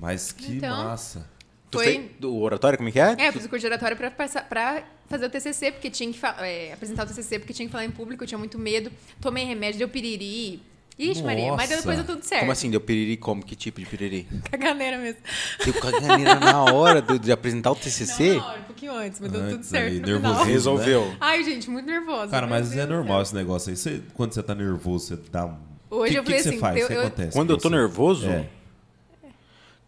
[0.00, 1.26] Mas que Então, massa.
[1.70, 3.14] Tu Foi- do oratório, como é que é?
[3.18, 6.12] É, eu fiz o curso de oratória pra, passar, pra fazer o TCC, porque tinha
[6.12, 8.90] que é, apresentar o TCC, porque tinha que falar em público, eu tinha muito medo.
[9.20, 10.62] Tomei remédio, deu piriri.
[10.98, 11.76] Ixi, Maria, mas Nossa.
[11.82, 12.40] depois deu tudo certo.
[12.40, 13.44] Como assim, deu piriri como?
[13.44, 14.26] Que tipo de piriri?
[14.50, 15.20] Caganeira mesmo.
[15.62, 18.30] Deu caganeira na hora do- de apresentar o TCC?
[18.30, 20.34] Não, na hora, um pouquinho antes, mas deu tudo certo no nervosismo.
[20.34, 20.44] final.
[20.46, 21.14] Resolveu.
[21.20, 22.30] Ai, gente, muito nervosa.
[22.30, 23.76] Cara, mas é normal esse negócio aí.
[23.76, 25.56] Você, quando você tá nervoso, você dá um.
[25.90, 26.76] Hoje que, eu que falei que você assim, faz?
[26.78, 27.32] eu- O que eu- acontece?
[27.32, 27.76] Quando eu tô você?
[27.76, 28.26] nervoso?
[28.28, 28.46] É.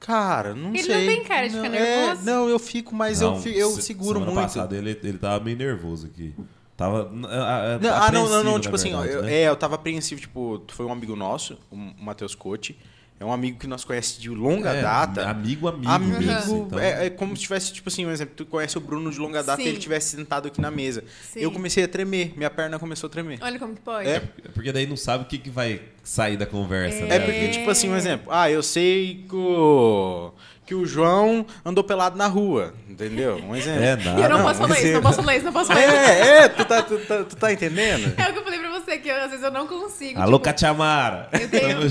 [0.00, 0.94] Cara, não Ele sei.
[1.06, 2.20] não tem cara de ficar Não, nervoso?
[2.20, 4.44] É, não, eu fico, mas eu, Não, eu se- seguro semana muito.
[4.44, 6.34] passada ele, ele tava meio nervoso aqui.
[6.78, 7.10] Tava.
[7.28, 9.34] a- a- Não, ah, não, não, não, tipo assim, ó, verdade, eu, né?
[9.34, 12.78] é, eu tava apreensivo, tipo, foi um amigo nosso, o Matheus Cote.
[13.20, 15.28] É um amigo que nós conhecemos de longa É, data.
[15.28, 15.90] Amigo, amigo.
[15.90, 16.78] Amigo, mesmo, então.
[16.78, 19.42] é, é como se tivesse, tipo assim, um exemplo, tu conhece o Bruno de longa
[19.42, 21.02] data e ele tivesse sentado aqui na mesa.
[21.32, 21.40] Sim.
[21.40, 23.40] Eu comecei a tremer, minha perna começou a tremer.
[23.42, 24.08] Olha como que pode.
[24.08, 24.20] É,
[24.54, 26.98] Porque daí não sabe o que, que vai sair da conversa.
[27.06, 27.18] é né?
[27.18, 28.28] porque, tipo assim, um exemplo.
[28.32, 30.30] Ah, eu sei que o,
[30.68, 33.36] que o João andou pelado na rua, entendeu?
[33.36, 33.82] Um exemplo.
[33.82, 34.20] É, E nada.
[34.20, 35.94] eu não, não, posso falar isso, não posso falar isso, não posso falar isso.
[35.94, 38.14] É, é, tu tá, tu, tá, tu tá entendendo?
[38.20, 40.20] É o que eu falei pra você, que eu, às vezes eu não consigo.
[40.20, 41.30] Alô, tipo, Catiamara!
[41.32, 41.82] Eu tenho-.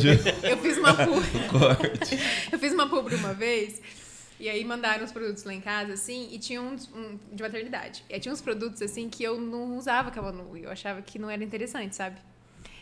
[0.44, 1.28] Eu fiz uma publi,
[2.54, 3.82] eu fiz uma publi uma vez,
[4.40, 8.04] e aí mandaram os produtos lá em casa, assim, e tinha uns um, de maternidade.
[8.08, 10.70] E aí tinha uns produtos, assim, que eu não usava com a Manu, e eu
[10.70, 12.18] achava que não era interessante, sabe?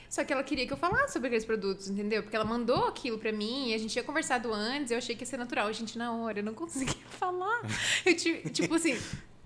[0.09, 2.21] Só que ela queria que eu falasse sobre aqueles produtos, entendeu?
[2.23, 5.23] Porque ela mandou aquilo pra mim, e a gente tinha conversado antes, eu achei que
[5.23, 5.71] ia ser natural.
[5.73, 7.61] Gente, na hora, eu não conseguia falar.
[8.05, 8.97] Eu, ti- tipo assim,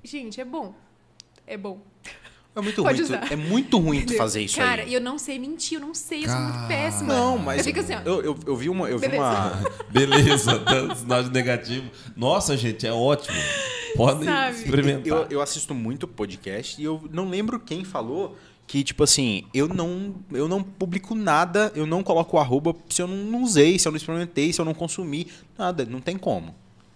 [0.04, 0.74] gente, é bom.
[1.48, 1.82] É bom.
[2.56, 4.90] É muito Pode ruim, tu- é muito ruim tu fazer isso Cara, aí.
[4.90, 7.14] e eu não sei mentir, eu não sei, eu sou muito péssima.
[7.14, 8.00] Não, mas Eu fico assim, ó.
[8.04, 9.24] eu, eu, eu vi uma, eu vi Beleza.
[9.24, 11.90] uma, Beleza, dando sinal de negativo.
[12.18, 13.38] Nossa, gente, é ótimo.
[13.96, 14.56] Podem Sabe?
[14.58, 15.06] experimentar.
[15.08, 18.36] Eu, eu assisto muito podcast e eu não lembro quem falou
[18.70, 23.02] que, tipo assim, eu não, eu não publico nada, eu não coloco o arroba se
[23.02, 25.26] eu não, usei, se eu não experimentei, se eu não consumi,
[25.58, 26.54] nada, não tem como.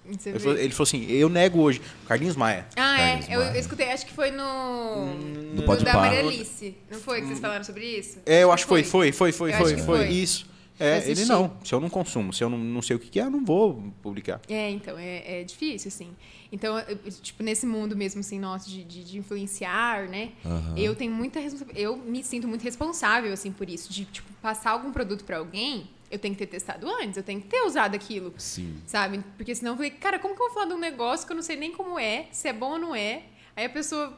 [0.07, 1.81] Ele falou, ele falou assim, eu nego hoje.
[2.07, 2.67] Carlinhos Maia.
[2.75, 3.19] Ah, é.
[3.27, 3.59] Eu, eu Maia.
[3.59, 5.15] escutei, acho que foi no.
[5.15, 5.93] No no Pode da.
[5.95, 6.75] Maria Alice.
[6.91, 8.19] Não foi que vocês falaram sobre isso?
[8.23, 10.07] É, eu acho que foi, foi, foi, foi, Eu foi, foi, foi.
[10.09, 10.45] isso.
[10.79, 11.57] Eu É, ele não.
[11.63, 13.43] Se eu não consumo, se eu não, não sei o que que é, eu não
[13.43, 14.41] vou publicar.
[14.47, 16.09] É, então, é, é difícil, assim.
[16.53, 20.33] Então, eu- tipo, nesse mundo mesmo, assim, nosso, de, de, de influenciar, né?
[20.45, 20.75] Aham.
[20.77, 21.39] Eu tenho muita.
[21.75, 23.91] Eu me sinto muito responsável, assim, por isso.
[23.91, 27.41] De, tipo, passar algum produto pra alguém, eu tenho que ter testado antes, eu tenho
[27.41, 28.31] que ter usado aquilo.
[28.37, 28.77] Sim.
[28.85, 29.23] Sabe?
[29.35, 31.35] Porque senão eu falei, cara, como que eu vou falar de um negócio que eu
[31.35, 33.23] não sei nem como é, se é bom ou não é?
[33.55, 34.15] Aí a pessoa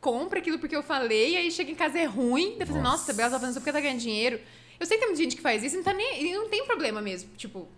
[0.00, 2.96] compra aquilo porque eu falei, aí chega em casa é ruim, daí eu falo, Nossa.
[2.98, 4.40] nossa, a Bela tá fazendo só porque tá ganhando dinheiro.
[4.80, 6.48] Eu sei que tem muita gente que faz isso e não, tá nem, e não
[6.48, 7.28] tem problema mesmo.
[7.36, 7.68] Tipo,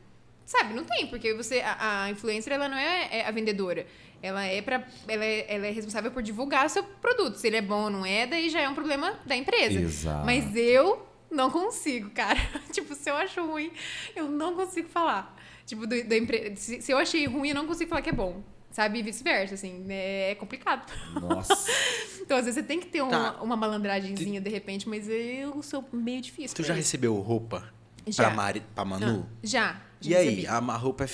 [0.51, 3.87] sabe, não tem, porque você, a, a influencer, ela não é, é a vendedora.
[4.23, 7.37] Ela é, pra, ela, é, ela é responsável por divulgar seu produto.
[7.37, 9.81] Se ele é bom ou não é, daí já é um problema da empresa.
[9.81, 10.27] Exato.
[10.27, 12.39] Mas eu não consigo, cara.
[12.73, 13.71] tipo, se eu acho ruim,
[14.15, 15.35] eu não consigo falar.
[15.65, 16.55] Tipo, do, da empre...
[16.57, 18.43] se, se eu achei ruim, eu não consigo falar que é bom.
[18.73, 18.99] Sabe?
[18.99, 19.87] E vice-versa, assim.
[19.89, 20.91] É complicado.
[21.21, 21.55] Nossa.
[22.31, 23.43] Então, às vezes, você tem que ter uma, Tá.
[23.43, 26.55] uma malandragenzinha de repente, mas eu sou meio difícil.
[26.55, 26.83] Tu já isso.
[26.85, 27.73] recebeu roupa
[28.07, 28.27] Já.
[28.27, 29.27] pra, Mari, pra Manu?
[29.29, 29.83] Ah, já.
[30.03, 30.47] E já aí, recebi.
[30.47, 31.09] a a roupa é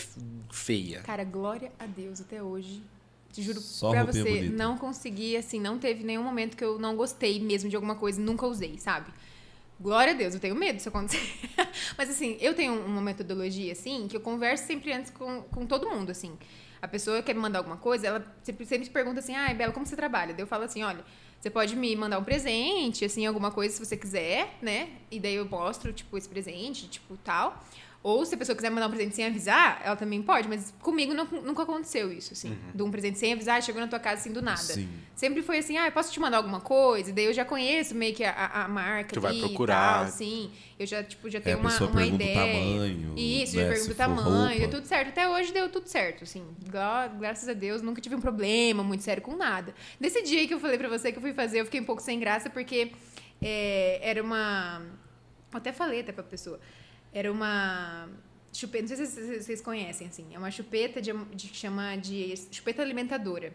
[0.51, 1.01] feia.
[1.03, 2.83] Cara, glória a Deus até hoje.
[3.33, 4.57] Te juro Só pra você, bonita.
[4.57, 8.21] não consegui, assim, não teve nenhum momento que eu não gostei mesmo de alguma coisa
[8.21, 9.13] e nunca usei, sabe?
[9.79, 11.21] Glória a Deus, eu tenho medo disso acontecer.
[11.99, 15.91] Mas assim, eu tenho uma metodologia, assim, que eu converso sempre antes com, com todo
[15.91, 16.33] mundo, assim.
[16.81, 19.85] A pessoa quer me mandar alguma coisa, ela sempre, sempre pergunta assim, ai, Bela, como
[19.85, 20.33] você trabalha?
[20.33, 21.05] Daí eu falo assim, olha,
[21.39, 24.89] você pode me mandar um presente, assim, alguma coisa se você quiser, né?
[25.11, 27.63] E daí eu mostro, tipo, esse presente, tipo, tal.
[28.09, 31.13] Ou se a pessoa quiser mandar um presente sem avisar, ela também pode, mas comigo
[31.13, 32.57] não- nunca aconteceu isso, assim.
[32.73, 34.59] De um presente sem avisar, chegou na tua casa assim do nada.
[34.61, 34.89] Sim.
[35.17, 37.11] Sempre foi assim, ah, eu posso te mandar alguma coisa?
[37.11, 38.33] E daí eu já conheço meio que a,
[38.63, 40.05] a- marca Tu vai e procurar.
[40.05, 40.53] tal, sim.
[40.79, 42.35] Eu já, tipo, já É, tenho uma, uma pergunta o ideia.
[42.35, 45.09] tamanho, Isso, né, já se pergunta o tamanho, deu tudo certo.
[45.09, 46.45] Até hoje deu tudo certo, assim.
[46.69, 49.75] Gra- Graças a Deus, nunca tive um problema muito sério com nada.
[49.99, 52.01] Nesse dia que eu falei pra você que eu fui fazer, eu fiquei um pouco
[52.01, 52.93] sem graça, porque
[53.43, 54.81] é, era uma...
[55.53, 56.61] Eu até falei até pra pessoa.
[57.17, 58.11] Era uma
[58.53, 60.27] chupeta, não sei se vocês, conhecem, assim.
[60.35, 63.55] É uma chupeta de, de, que chama de chupeta alimentadora.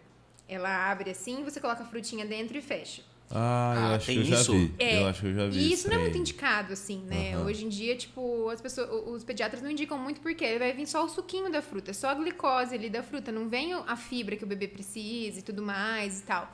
[0.49, 3.03] Ela abre assim, você coloca a frutinha dentro e fecha.
[3.29, 4.51] Ah, eu Ah, acho que eu já isso?
[4.51, 4.73] vi.
[4.79, 5.59] É, Eu acho que eu já vi.
[5.59, 7.35] E isso não é muito indicado, assim, né?
[7.35, 7.45] Aham.
[7.45, 11.05] Hoje em dia, tipo, as pessoas, os pediatras não indicam muito porque vai vir só
[11.05, 14.43] o suquinho da fruta, só a glicose ali da fruta, não vem a fibra que
[14.43, 16.51] o bebê precisa e tudo mais e tal.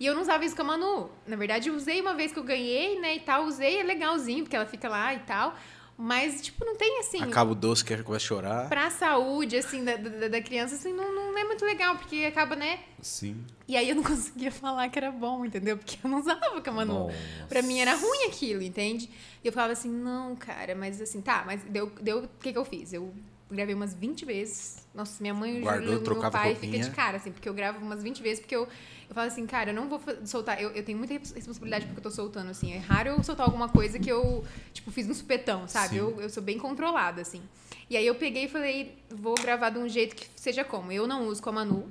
[0.00, 1.10] E eu não usava isso com a Manu.
[1.26, 4.42] Na verdade, eu usei uma vez que eu ganhei, né, e tal, usei, é legalzinho,
[4.44, 5.54] porque ela fica lá e tal.
[5.98, 7.22] Mas, tipo, não tem assim.
[7.22, 8.68] Acaba o doce que a chorar.
[8.68, 12.54] Pra saúde, assim, da, da, da criança, assim, não, não é muito legal, porque acaba,
[12.54, 12.80] né?
[13.00, 13.42] Sim.
[13.66, 15.78] E aí eu não conseguia falar que era bom, entendeu?
[15.78, 17.06] Porque eu não usava com a Manu.
[17.06, 17.16] Nossa.
[17.48, 19.08] Pra mim era ruim aquilo, entende?
[19.42, 22.58] E eu falava assim, não, cara, mas assim, tá, mas deu, deu o que que
[22.58, 22.92] eu fiz?
[22.92, 23.14] Eu
[23.50, 24.86] gravei umas 20 vezes.
[24.94, 26.72] Nossa, minha mãe e o meu pai roupinha.
[26.72, 28.68] fica de cara, assim, porque eu gravo umas 20 vezes, porque eu,
[29.08, 31.98] eu falo assim, cara, eu não vou soltar, eu, eu tenho muita res- responsabilidade porque
[31.98, 35.14] eu tô soltando, assim, é raro eu soltar alguma coisa que eu, tipo, fiz no
[35.14, 35.96] supetão, sabe?
[35.96, 37.40] Eu, eu sou bem controlada, assim.
[37.88, 40.90] E aí eu peguei e falei, vou gravar de um jeito que seja como?
[40.90, 41.88] Eu não uso com a Manu,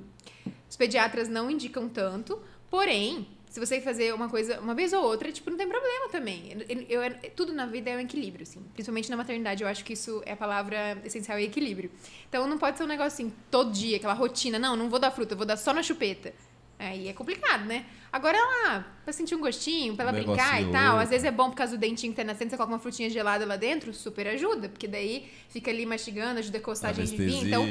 [0.68, 2.38] os pediatras não indicam tanto,
[2.70, 6.54] porém, se você fazer uma coisa uma vez ou outra, tipo, não tem problema também.
[6.90, 8.60] Eu, eu- tudo na vida é um equilíbrio, assim.
[8.74, 11.90] Principalmente na maternidade, eu acho que isso é a palavra essencial, é equilíbrio.
[12.28, 14.58] Então não pode ser um negócio assim, todo dia, aquela rotina.
[14.58, 16.34] Não, não vou dar fruta, eu vou dar só na chupeta.
[16.78, 17.86] Aí é complicado, né?
[18.12, 20.98] Agora lá, pra sentir um gostinho, pra ela Um brincar e tal.
[20.98, 23.08] Às vezes é bom por causa do dentinho que tá nascendo, você coloca uma frutinha
[23.10, 24.68] gelada lá dentro, super ajuda.
[24.68, 27.42] Porque daí fica ali mastigando, ajuda a coçar a gengivinha.
[27.44, 27.64] Então,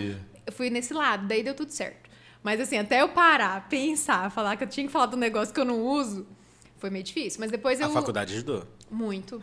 [0.46, 2.10] eu fui nesse lado, daí deu tudo certo.
[2.44, 5.60] Mas assim, até eu parar, pensar, falar que eu tinha que falar do negócio que
[5.60, 6.28] eu não uso,
[6.78, 7.40] foi meio difícil.
[7.40, 7.88] Mas depois eu.
[7.88, 8.68] A faculdade ajudou.
[8.90, 9.42] Muito.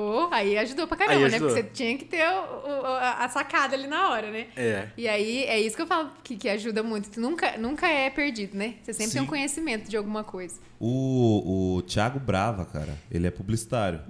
[0.00, 1.26] Oh, aí ajudou pra caramba, né?
[1.26, 1.48] ajudou.
[1.48, 2.86] Porque você tinha que ter o- o-
[3.18, 4.46] a sacada ali na hora, né?
[4.56, 4.88] É.
[4.96, 7.10] E aí, é isso que eu falo que, que ajuda muito.
[7.10, 8.74] Tu nunca, nunca é perdido, né?
[8.82, 9.30] Você sempre tem um Sim.
[9.30, 10.58] conhecimento de alguma coisa.
[10.80, 14.00] O, o Thiago Brava, cara, ele é publicitário.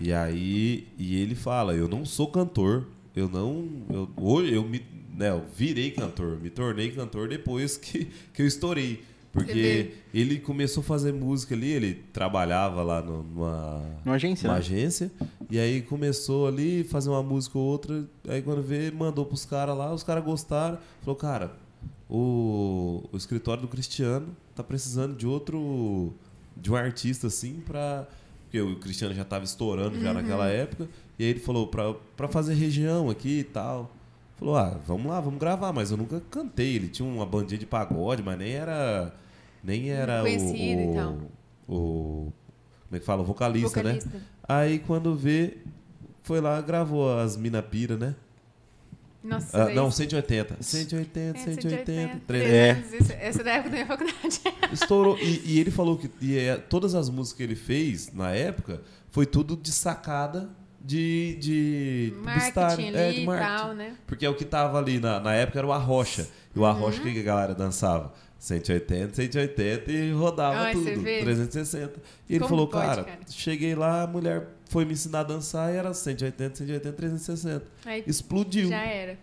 [0.00, 4.84] E aí, e ele fala, eu não sou cantor, eu não, eu, hoje eu me,
[5.16, 9.04] né, eu virei cantor, me tornei cantor depois que, que eu estourei.
[9.32, 9.94] Porque vê.
[10.12, 14.58] ele começou a fazer música ali, ele trabalhava lá numa, Numa agência, né?
[14.58, 15.10] agência,
[15.50, 19.76] e aí começou ali fazer uma música ou outra, aí quando vê, mandou pros caras
[19.76, 21.56] lá, os caras gostaram, falou, cara,
[22.10, 26.12] o, o escritório do Cristiano tá precisando de outro,
[26.54, 28.06] de um artista assim pra...
[28.44, 30.86] Porque o Cristiano já tava estourando já naquela época,
[31.18, 33.90] e aí ele falou, pra, pra fazer região aqui e tal...
[34.42, 36.74] Falou, ah, vamos lá, vamos gravar, mas eu nunca cantei.
[36.74, 39.14] Ele tinha uma bandinha de pagode, mas nem era.
[39.62, 41.18] Nem era o- Conhecido e o, tal.
[41.68, 42.32] o
[42.90, 43.22] é que fala?
[43.22, 44.08] Vocalista, Vocalista.
[44.10, 44.20] né?
[44.48, 45.58] Aí quando vê,
[46.24, 48.14] foi lá, gravou as Mina Pira, né?
[49.22, 50.56] Nossa, Ah, não, 180.
[50.60, 52.90] 180, É, 180, 300.
[52.90, 54.40] 300, isso- Essa é da época da minha faculdade.
[54.72, 55.16] Estourou.
[55.20, 58.82] E, e ele falou que e, é, todas as músicas que ele fez na época
[59.12, 60.50] foi tudo de sacada
[60.84, 62.12] de, de.
[62.18, 63.56] Marketing É, ali de e marketing.
[63.56, 63.94] tal, né?
[64.06, 66.28] Porque é o que tava ali na, na época era o Arrocha.
[66.54, 67.02] E o Arrocha, Uhum.
[67.02, 68.12] o que que a galera dançava?
[68.38, 71.02] 180, 180 e rodava Ai, você tudo.
[71.04, 71.20] vê?
[71.20, 72.00] 360.
[72.28, 73.18] E ele Como falou, pode, cara, cara?
[73.30, 77.64] cheguei lá, a mulher foi me ensinar a dançar e era 180, 180, 360.
[77.84, 78.68] Aí Explodiu.
[78.68, 79.16] já era.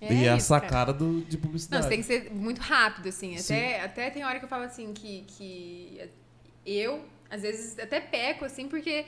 [0.00, 0.62] É e é a isso, cara.
[0.62, 1.82] sacada do, de Não, publicidade.
[1.84, 3.36] você tem que ser muito rápido, assim.
[3.36, 3.54] Sim.
[3.54, 6.00] Até, até tem hora que eu falo assim que, que
[6.64, 9.04] eu, às vezes, até peco, assim, porque,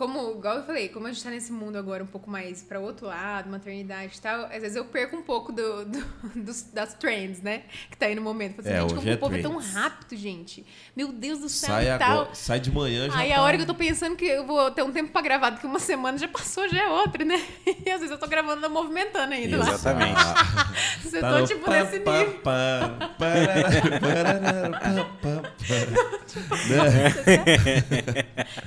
[0.00, 2.80] como, igual eu falei, como a gente tá nesse mundo agora um pouco mais pra
[2.80, 6.06] outro lado, maternidade e tal, às vezes eu perco um pouco do, do-
[6.42, 7.64] dos- das trends, né?
[7.90, 8.62] Que tá aí no momento.
[8.62, 9.74] Falo assim, É, gente, como é o povo é tão trends.
[9.74, 10.64] rápido, gente.
[10.96, 12.12] Meu Deus do céu sai, e tal.
[12.20, 14.46] agora, sai de manhã já Aí tá- a hora que eu tô pensando que eu
[14.46, 17.38] vou ter um tempo pra gravar, daqui uma semana já passou, já é outra, né?
[17.84, 19.68] E às vezes eu tô gravando e movimentando ainda lá.
[19.68, 20.20] Exatamente.
[21.04, 22.38] Você Tá tô tipo pá, nesse pá, nível.
[22.40, 23.10] pá?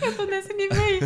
[0.01, 0.99] Eu tô nesse nível aí.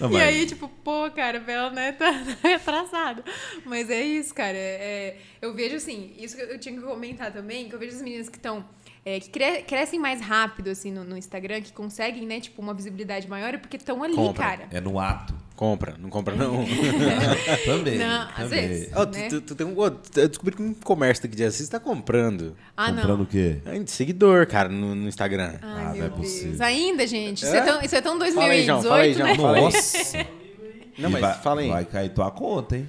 [0.00, 2.10] Não, e mas- aí, tipo, pô, cara, Bela, né, tá
[2.42, 3.24] retrasado.
[3.64, 4.56] Mas é isso, cara.
[4.56, 7.96] é- é- eu vejo, assim, isso que eu tinha que comentar também, que eu vejo
[7.96, 8.64] as meninas que estão...
[9.04, 13.28] que cre- crescem mais rápido, assim, no, no Instagram, que conseguem, né, tipo, uma visibilidade
[13.28, 14.44] maior, é porque estão ali, Compra.
[14.44, 14.68] cara.
[14.70, 15.34] É no ato.
[15.58, 16.64] Compra, não compra não.
[17.66, 17.98] Também.
[17.98, 18.68] Não, às também.
[18.68, 18.90] vezes.
[18.92, 19.28] Tu, Né?
[19.28, 22.92] tu- tu tem um, eu descobri que um comércio daqui de Assis tá comprando Ah,
[22.92, 23.24] Comprando não.
[23.24, 23.58] o quê?
[23.66, 25.54] é, seguidor, cara, no, no Instagram.
[25.60, 26.20] Ai, Ah, não meu é Deus.
[26.20, 26.64] possível.
[26.64, 27.38] Ainda, gente.
[27.44, 27.58] Isso É?
[27.58, 29.34] é, tão, isso é tão Fala aí, 2018, João, fala aí, né?
[29.34, 29.60] João, aí.
[29.62, 30.26] Nossa.
[30.96, 31.68] Não, mas vai, fala aí.
[31.70, 32.88] Vai cair tua conta, hein?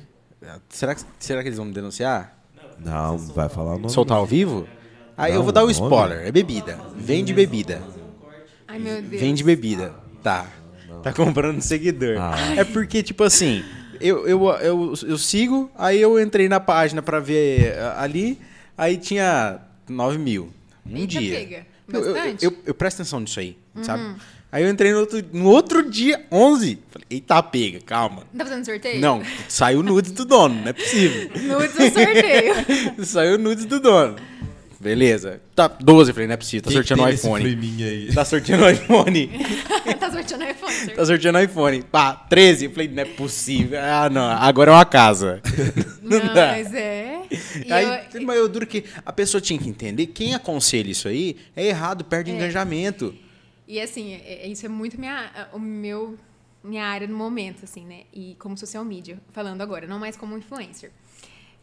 [0.70, 2.38] Será, que, será que eles vão me denunciar?
[2.80, 3.90] Não, vai falar o nome.
[3.92, 4.68] Soltar ao vivo?
[5.18, 5.74] Aí eu Não, vou dar o nome.
[5.74, 6.20] spoiler.
[6.28, 6.80] É bebida.
[6.96, 7.82] Vende bebida.
[8.68, 9.20] Ai, meu Deus.
[9.22, 9.92] Vende bebida.
[10.24, 10.46] Tá.
[11.02, 12.18] Tá comprando seguidor.
[12.20, 12.56] Ah.
[12.58, 13.64] É porque, tipo assim,
[14.00, 18.40] eu, eu, eu, eu sigo, aí eu entrei na página pra ver ah, ali,
[18.78, 20.52] aí tinha 9 mil.
[20.86, 21.38] Um Eita, dia.
[21.38, 21.68] pega.
[21.92, 22.46] Eu, eu, Bastante?
[22.46, 24.16] eu, eu presto atenção nisso aí, sabe?
[24.52, 26.80] Aí eu entrei no outro, no outro dia, 11.
[26.90, 28.24] Falei, eita, pega, calma.
[28.36, 29.00] Tá fazendo sorteio?
[29.00, 31.30] Não, saiu nudes do dono, não é possível.
[31.44, 32.56] Nudes do sorteio.
[33.06, 34.16] saiu nudes do dono.
[34.80, 35.42] Beleza.
[35.54, 38.14] Tá, 12, falei, não é possível, tá Quem sorteando o iPhone.
[38.14, 39.28] Tá sorteando o iPhone.
[40.00, 40.74] tá sorteando iPhone.
[40.74, 40.96] sorteio.
[40.96, 41.82] Tá sorteando o iPhone.
[41.84, 42.66] Pá, 13.
[42.66, 43.78] Eu falei, não é possível.
[43.82, 44.24] Ah, não.
[44.32, 45.42] Agora é uma casa.
[46.02, 46.48] Não, Não, dá.
[46.54, 47.22] mas é.
[47.64, 50.08] E Aí, eu- mas eu duro que a pessoa tinha que entender.
[50.08, 52.34] Quem aconselha isso aí é errado, perde É.
[52.36, 53.14] engajamento.
[53.68, 56.18] E assim, é- é- isso é muito minha, o meu,
[56.64, 58.02] minha área no momento, assim, né?
[58.12, 60.90] E como social media, falando agora, não mais como influencer.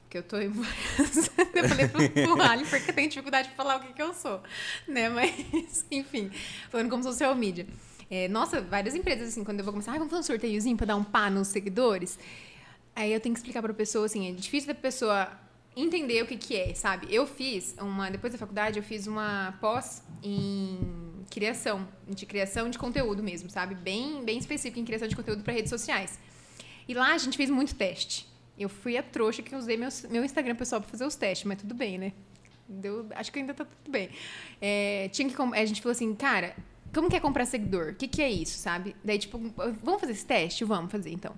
[0.06, 0.46] Porque eu tô em
[1.54, 4.40] Eu falei pro, pro Ali porque tenho dificuldade de falar o que, que eu sou,
[4.86, 5.08] né?
[5.08, 6.30] Mas, enfim,
[6.70, 7.66] falando como social media.
[8.08, 10.86] É, nossa, várias empresas, assim, quando eu vou começar, ah, vamos fazer um sorteiozinho pra
[10.86, 12.18] dar um pá nos seguidores.
[12.94, 15.28] Aí eu tenho que explicar pra pessoa, assim, é difícil da pessoa
[15.74, 17.08] entender o que que é, sabe?
[17.10, 20.78] Eu fiz uma, depois da faculdade, eu fiz uma pós em
[21.28, 23.74] criação, de criação de conteúdo mesmo, sabe?
[23.74, 26.18] Bem, bem específica em criação de conteúdo para redes sociais.
[26.88, 28.35] E lá a gente fez muito teste.
[28.58, 31.58] Eu fui a trouxa que usei meu, meu Instagram pessoal para fazer os testes, mas
[31.60, 32.12] tudo bem, né?
[32.68, 34.08] Deu, acho que ainda tá tudo bem.
[34.60, 36.56] É, tinha que, a gente falou assim, cara,
[36.92, 37.90] como que é comprar seguidor?
[37.90, 38.96] O que, que é isso, sabe?
[39.04, 39.38] Daí, tipo,
[39.82, 40.64] vamos fazer esse teste?
[40.64, 41.32] Vamos fazer, então.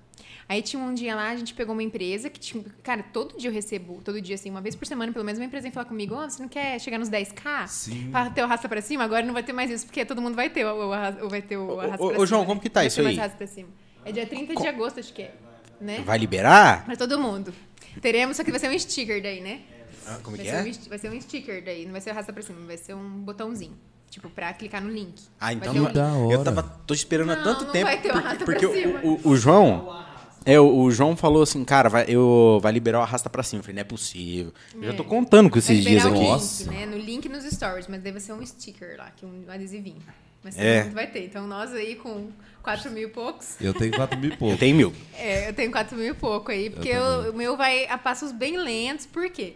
[0.47, 2.63] Aí tinha um dia lá, a gente pegou uma empresa que tinha.
[2.81, 5.45] Cara, todo dia eu recebo, todo dia, assim, uma vez por semana, pelo menos, uma
[5.45, 7.67] empresa vem falar comigo: Ó, você não quer chegar nos 10k?
[7.67, 8.09] Sim.
[8.09, 9.03] Pra ter o arrasta pra cima?
[9.03, 11.41] Agora não vai ter mais isso, porque todo mundo vai ter o, o, arras- vai
[11.41, 12.25] ter o Ô, arrasta ô, pra ô, cima.
[12.25, 12.47] João, né?
[12.47, 13.19] como que tá isso aí?
[13.19, 13.69] arrasta pra cima.
[14.05, 15.33] É dia 30 de agosto, acho que é.
[15.79, 16.01] Né?
[16.05, 16.85] Vai liberar?
[16.85, 17.53] Pra todo mundo.
[18.01, 19.61] Teremos, só que vai ser um sticker daí, né?
[20.05, 20.61] Ah, como vai, que ser é?
[20.61, 23.09] um, vai ser um sticker daí, não vai ser arrasta pra cima, vai ser um
[23.21, 23.77] botãozinho.
[24.09, 25.21] Tipo, pra clicar no link.
[25.39, 26.43] Ah, então um da Eu hora.
[26.43, 27.85] tava, tô esperando há Não, tanto não tempo.
[27.85, 28.99] vai ter o porque arrasta porque pra cima.
[29.03, 30.03] o, o, o João.
[30.45, 33.59] É, o, o João falou assim, cara, vai, eu, vai liberar o arrasta pra cima.
[33.59, 34.51] Eu falei, não é possível.
[34.73, 34.93] Eu já É.
[34.93, 36.17] tô contando com esses dias aqui.
[36.23, 36.63] Nossa.
[36.63, 36.85] link, né?
[36.87, 40.01] No link nos stories, mas deve ser um sticker lá, que é um adesivinho.
[40.43, 40.83] Mas todo É.
[40.85, 41.25] mundo vai ter.
[41.25, 42.29] Então nós aí com
[42.63, 43.55] 4 mil e poucos.
[43.61, 44.57] Eu tenho 4 mil e pouco.
[44.57, 44.93] Tem mil.
[45.15, 48.31] É, eu tenho 4 mil e pouco aí, porque eu- o meu vai a passos
[48.31, 49.55] bem lentos, por quê?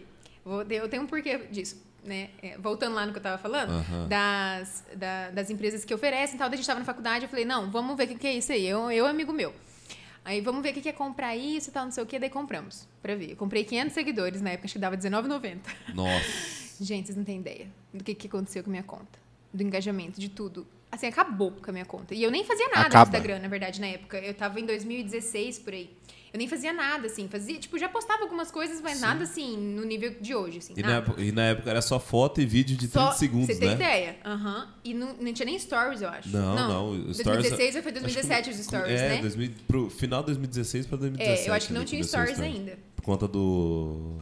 [0.70, 1.82] Eu tenho um porquê disso.
[2.02, 2.28] Né?
[2.42, 4.08] É, voltando lá no que eu tava falando, Aham.
[4.08, 7.28] das, da- das empresas que oferecem e tal, daí a gente tava na faculdade, eu
[7.30, 8.66] falei, não, vamos ver o que, que é isso aí.
[8.66, 9.54] Eu, eu amigo meu.
[10.22, 12.18] Aí vamos ver o que, que é comprar isso e tal, não sei o que,
[12.18, 13.30] daí compramos, pra ver.
[13.30, 15.58] Eu comprei 500 seguidores na época, acho que dava R$19,90.
[15.94, 16.54] Nossa.
[16.84, 19.18] Gente, vocês não têm ideia do que, que aconteceu com a minha conta.
[19.52, 20.66] Do engajamento, de tudo.
[20.90, 22.14] Assim, acabou com a minha conta.
[22.14, 23.10] E eu nem fazia nada Acaba.
[23.10, 24.18] no Instagram, na verdade, na época.
[24.18, 25.90] Eu tava em 2016, por aí.
[26.32, 27.28] Eu nem fazia nada, assim.
[27.28, 30.74] Fazia, tipo, já postava algumas coisas, mas nada, assim, no nível de hoje, assim.
[30.76, 33.46] E na, época, e na época era só foto e vídeo de 30 Só- segundos,
[33.46, 33.74] Você tem né?
[33.76, 34.16] ideia?
[34.24, 34.68] Aham.
[34.82, 36.28] E não, não tinha nem stories, eu acho.
[36.30, 36.90] Não, não.
[36.90, 39.20] o Stories- 2016 ou foi acho que 2017 os stories, é, né?
[39.20, 41.46] 2000, pro final de 2016 pra 2017.
[41.46, 42.78] É, eu acho que não tinha o stories ainda.
[42.96, 44.18] Por conta do.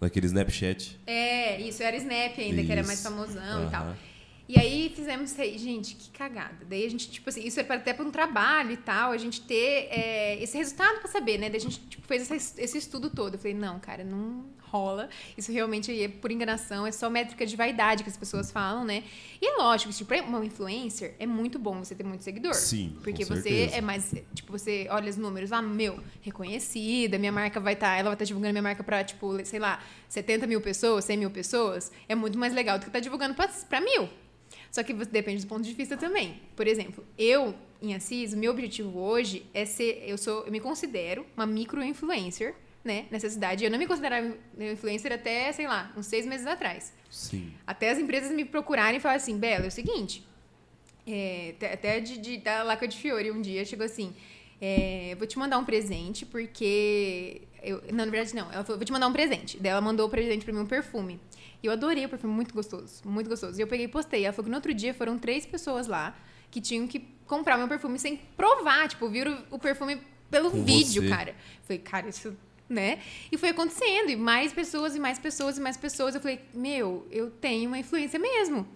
[0.00, 0.98] Daquele Snapchat.
[1.06, 3.08] É, isso, era Snap ainda, que era mais Isso.
[3.08, 3.96] famosão e tal.
[4.48, 6.64] E aí fizemos isso aí, gente, que cagada.
[6.66, 9.42] Daí a gente, tipo assim, isso era até para um trabalho e tal, a gente
[9.42, 11.50] ter é, esse resultado para saber, né?
[11.50, 13.34] Daí a gente tipo, fez esse, esse estudo todo.
[13.34, 15.08] Eu falei, não, cara, não rola.
[15.36, 19.04] Isso realmente é por enganação, é só métrica de vaidade que as pessoas falam, né?
[19.40, 22.54] E é lógico, tipo, uma influencer é muito bom você ter muito seguidor.
[22.54, 23.76] Sim, Porque você certeza.
[23.76, 28.04] é mais, tipo, você olha os números, ah, meu, reconhecida, minha marca vai estar, ela
[28.04, 31.90] vai estar divulgando minha marca pra, tipo, sei lá, 70 mil pessoas, 100 mil pessoas.
[32.08, 34.08] É muito mais legal do que estar divulgando pra, pra mil.
[34.78, 36.40] Só que depende do ponto de vista também.
[36.54, 37.52] Por exemplo, eu,
[37.82, 40.04] em Assis, o meu objetivo hoje é ser.
[40.06, 40.44] Eu sou.
[40.46, 42.54] Eu me considero uma micro-influencer,
[42.84, 43.06] né?
[43.10, 43.64] Nessa cidade.
[43.64, 46.92] Eu não me considerava influencer até, sei lá, uns seis meses atrás.
[47.10, 47.52] Sim.
[47.66, 50.24] Até as empresas me procurarem e falarem assim, Bela, é o seguinte.
[51.04, 54.14] é, até- até de, de, da Laca de Fiore um dia chegou assim.
[54.60, 57.42] é, vou te mandar um presente, porque.
[57.60, 58.44] Eu, não, na verdade, não.
[58.52, 59.58] Ela falou, vou te mandar um presente.
[59.58, 61.18] Daí ela mandou o presente pra mim, um perfume.
[61.62, 63.02] E eu adorei o perfume, muito gostoso.
[63.04, 63.58] Muito gostoso.
[63.58, 64.24] E eu peguei e postei.
[64.24, 66.16] Ela falou que no outro dia foram três pessoas lá
[66.50, 68.88] que tinham que comprar meu perfume sem provar.
[68.88, 70.00] Tipo, viram o perfume
[70.30, 71.08] pelo Com vídeo, você.
[71.08, 71.30] cara.
[71.30, 72.36] Eu falei, cara, isso
[72.68, 73.00] né?
[73.32, 76.14] E foi acontecendo, e mais pessoas, e mais pessoas, e mais pessoas.
[76.14, 78.68] Eu falei, meu, eu tenho uma influência mesmo.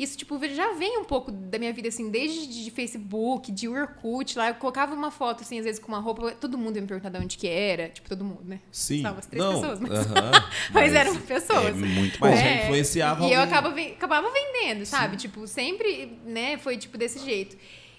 [0.00, 4.38] Isso, tipo, já vem um pouco da minha vida, assim, desde de Facebook, de Orkut,
[4.38, 4.48] lá.
[4.48, 7.10] Eu colocava uma foto, assim, às vezes com uma roupa, todo mundo ia me perguntar
[7.10, 7.90] de onde que era.
[7.90, 8.60] Tipo, todo mundo, né?
[8.72, 9.02] Sim.
[9.02, 11.76] Salvo as três Não, pessoas, mas, aham, mas eram pessoas.
[11.76, 13.52] É muito Mas já É, influenciava E eu alguém.
[13.54, 15.18] acaba, ven- acabava vendendo, sabe?
[15.18, 17.58] Tipo, sempre, né, foi tipo desse jeito.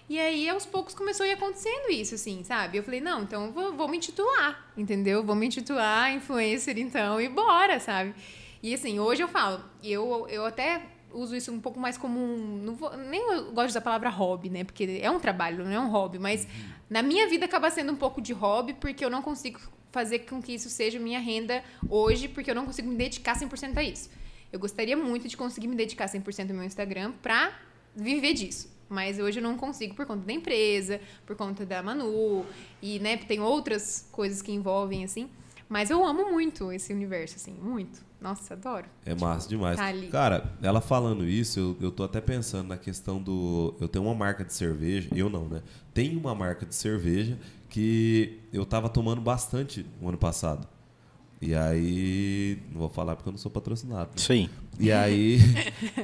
[0.10, 2.80] E aí, aos poucos, começou a ir acontecendo isso, assim, sabe?
[2.80, 5.24] Eu falei, não, então eu vou, vou me intitular, entendeu?
[5.24, 8.16] Vou me intitular influencer, então, e bora, sabe?
[8.64, 10.82] E assim, hoje eu falo, eu, eu até
[11.14, 12.62] uso isso um pouco mais como um.
[12.64, 14.64] Não vou, nem eu gosto da palavra hobby, né?
[14.64, 16.48] Porque é um trabalho, não é um hobby, mas
[16.90, 19.60] na minha vida acaba sendo um pouco de hobby, porque eu não consigo
[19.92, 23.78] fazer com que isso seja minha renda hoje, porque eu não consigo me dedicar 100%
[23.78, 24.10] a isso.
[24.52, 27.58] Eu gostaria muito de conseguir me dedicar 100% ao meu Instagram pra
[27.96, 28.70] viver disso.
[28.90, 32.46] Mas hoje eu não consigo por conta da empresa, por conta da Manu,
[32.82, 35.30] e né, tem outras coisas que envolvem, assim.
[35.70, 38.11] Mas eu amo muito esse universo, assim, muito.
[38.22, 38.86] Nossa, adoro.
[39.04, 39.78] É massa demais.
[39.78, 40.08] tá ali.
[40.08, 43.74] Cara, ela falando isso, eu, eu tô até pensando na questão do.
[43.82, 45.62] Eu tenho uma marca de cerveja, eu não, né?
[45.92, 50.68] Tem uma marca de cerveja que eu tava tomando bastante no ano passado.
[51.42, 52.60] E aí.
[52.72, 54.10] Não vou falar porque eu não sou patrocinado.
[54.10, 54.16] né?
[54.18, 54.50] Isso aí.
[54.80, 55.40] E aí,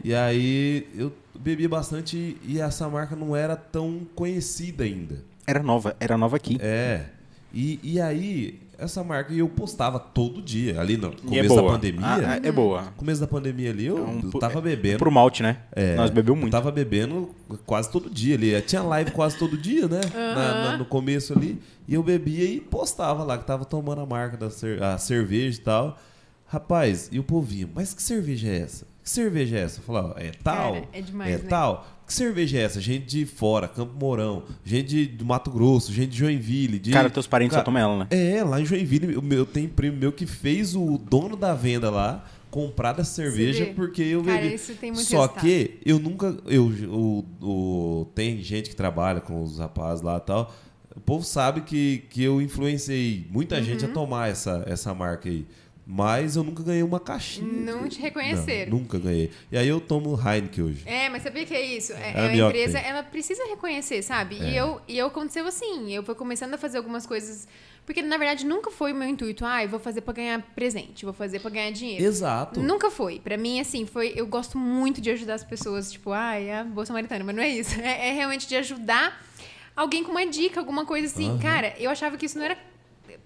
[0.03, 5.23] e aí eu bebi bastante e essa marca não era tão conhecida ainda.
[5.45, 6.57] Era nova, era nova aqui.
[6.59, 7.05] É.
[7.53, 11.63] E, e aí, essa marca eu postava todo dia, ali no E começo é da
[11.63, 12.05] pandemia.
[12.05, 12.83] Ah, é boa.
[12.97, 14.99] Começo da pandemia ali, eu É um tava bebendo.
[14.99, 15.57] Pro malte, né?
[15.71, 16.51] É, Nós bebeu Eu muito.
[16.51, 17.33] tava bebendo
[17.65, 18.61] quase todo dia ali.
[18.61, 20.01] Tinha live quase todo dia, né?
[20.13, 21.59] Na- na- no começo ali.
[21.87, 25.57] E eu bebia e postava lá que tava tomando a marca da cer- a cerveja
[25.59, 25.97] e tal.
[26.45, 28.85] Rapaz, e o povinho, mas que cerveja é essa?
[29.03, 29.79] Que cerveja é essa?
[29.79, 30.73] Eu falava, é tal.
[30.75, 31.49] Cara, é demais, É né?
[31.49, 31.87] tal.
[32.07, 32.79] Que cerveja é essa?
[32.79, 36.79] Gente de fora, Campo Mourão, gente de, do Mato Grosso, gente de Joinville.
[36.79, 36.91] De...
[36.91, 38.07] Cara, teus parentes Cara, só tomam ela, né?
[38.09, 41.89] É, lá em Joinville, eu, eu tenho primo meu que fez o dono da venda
[41.89, 44.55] lá comprar dessa cerveja porque eu Cara, bebi.
[44.55, 45.41] isso tem muito Só resultado.
[45.43, 46.37] que eu nunca.
[46.45, 50.55] Eu, o, o- tem gente que trabalha com os rapazes lá e tal.
[50.95, 53.91] O povo sabe que, que eu influenciei muita gente Uhum.
[53.91, 55.45] a tomar essa, essa marca aí.
[55.89, 57.47] Mas eu nunca ganhei uma caixinha.
[57.47, 58.71] Não te reconheceram.
[58.71, 59.31] Não, nunca ganhei.
[59.49, 60.83] E aí eu tomo Heineken hoje.
[60.85, 61.93] É, mas sabia que é isso?
[61.93, 64.37] É É, a é empresa, ela precisa reconhecer, sabe?
[64.37, 64.49] É.
[64.49, 65.93] E, eu, e eu aconteceu assim.
[65.93, 67.47] Eu fui começando a fazer algumas coisas.
[67.85, 69.45] Porque, na verdade, nunca foi o meu intuito.
[69.45, 72.03] Ah, eu vou fazer pra ganhar presente, vou fazer pra ganhar dinheiro.
[72.03, 72.59] Exato.
[72.59, 73.19] Nunca foi.
[73.21, 74.11] Pra mim, assim, foi.
[74.13, 77.47] Eu gosto muito de ajudar as pessoas, tipo, ai, a Boa Samaritana, mas não é
[77.47, 77.79] isso.
[77.87, 79.25] É, é realmente de ajudar
[79.73, 81.29] alguém com uma dica, alguma coisa assim.
[81.29, 81.39] Aham.
[81.39, 82.57] Cara, eu achava que isso não era.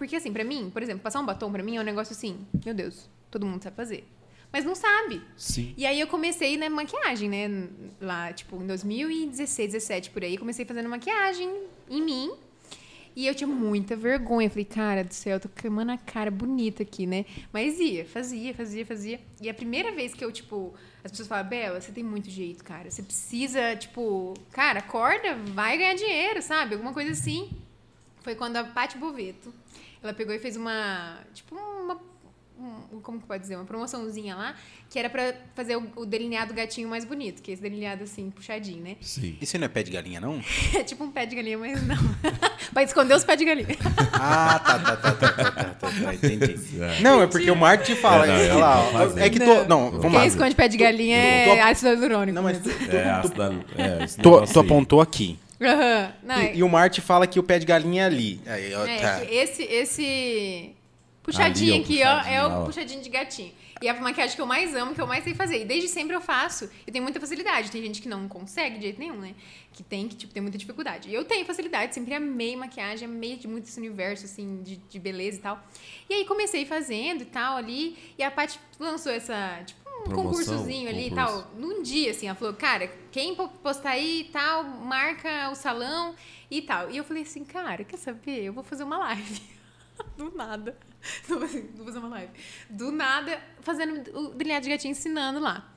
[0.02, 2.40] Porque, assim, pra mim, por exemplo, passar um batom pra mim é um negócio assim,
[2.66, 4.04] meu Deus, todo mundo sabe fazer.
[4.52, 5.22] Mas não sabe.
[5.38, 5.76] Sim.
[5.78, 7.68] E aí eu comecei na maquiagem, né?
[8.02, 11.56] Lá, tipo, em 2016, 17 por aí, comecei fazendo maquiagem
[11.88, 12.32] em mim.
[13.16, 14.48] E eu tinha muita vergonha.
[14.48, 17.24] Eu falei, cara do céu, eu tô queimando a cara bonita aqui, né?
[17.54, 19.20] Mas ia, fazia, fazia, fazia.
[19.40, 20.74] E a primeira vez que eu, tipo,
[21.04, 22.90] as pessoas falam, Bela, você tem muito jeito, cara.
[22.90, 26.74] Você precisa, tipo, cara, acorda, vai ganhar dinheiro, sabe?
[26.74, 27.52] Alguma coisa assim.
[28.24, 29.61] Foi quando a Paty Boveto,
[30.04, 31.20] ela pegou e fez uma.
[31.34, 32.00] Tipo, uma.
[32.60, 33.56] Um, como que pode dizer?
[33.56, 34.56] Uma promoçãozinha lá,
[34.88, 38.30] que era para fazer o, o, delineado gatinho mais bonito, que é esse delineado assim,
[38.30, 38.98] puxadinho, né?
[39.02, 39.36] Sim.
[39.42, 40.40] Isso não é pé de galinha, não?
[40.76, 41.96] é tipo um pé de galinha, mas não.
[42.72, 43.76] Vai esconder os pés de galinha.
[44.14, 46.56] ah, tá, tá, tá, tá, tá, tá, tá, tá entendi.
[47.02, 48.28] Não, é porque o marketing fala.
[48.28, 48.84] É, não, lá,
[49.18, 49.46] é que tô.
[49.46, 50.20] Não, não vamos lá.
[50.20, 52.36] Quem esconde pé de galinha é ácido hialurônico.
[52.36, 55.40] Não, mas tu, tu, é, tu, ácido, é, tu, tu apontou aqui.
[55.62, 56.14] Aham.
[56.24, 58.42] Não, E, e o Martin fala que o pé de galinha é ali.
[58.46, 59.24] Aí, ó, É, tá.
[59.26, 60.76] esse, esse
[61.24, 62.66] puxadinho Ali, ó, aqui, ó, puxadinho é o ó.
[62.66, 63.52] puxadinho de gatinho.
[63.82, 65.62] E é a maquiagem que eu mais amo, que eu mais sei fazer.
[65.62, 66.70] E desde sempre eu faço.
[66.86, 67.72] E tenho muita facilidade.
[67.72, 69.34] Tem gente que não consegue de jeito nenhum, né?
[69.74, 71.10] Que tem, que tipo, tem muita dificuldade.
[71.10, 75.00] E eu tenho facilidade, sempre amei maquiagem, amei de muito esse universo, assim, de, de
[75.00, 75.60] beleza e tal.
[76.08, 77.98] E aí comecei fazendo e tal ali.
[78.20, 80.24] E a Paty lançou essa, tipo, um Promoção,
[80.56, 81.42] concursozinho ali e concurso.
[81.44, 81.52] tal.
[81.58, 86.16] Num dia, assim, ela falou, cara, quem po- postar aí e tal, marca o salão
[86.50, 86.90] e tal.
[86.90, 88.44] E eu falei assim, cara, quer saber?
[88.44, 89.42] Eu vou fazer uma live.
[90.18, 90.76] Do nada.
[91.28, 91.40] Vou
[91.86, 92.32] fazer uma live.
[92.70, 95.72] Do nada, fazendo o delineado de gatinho, ensinando lá.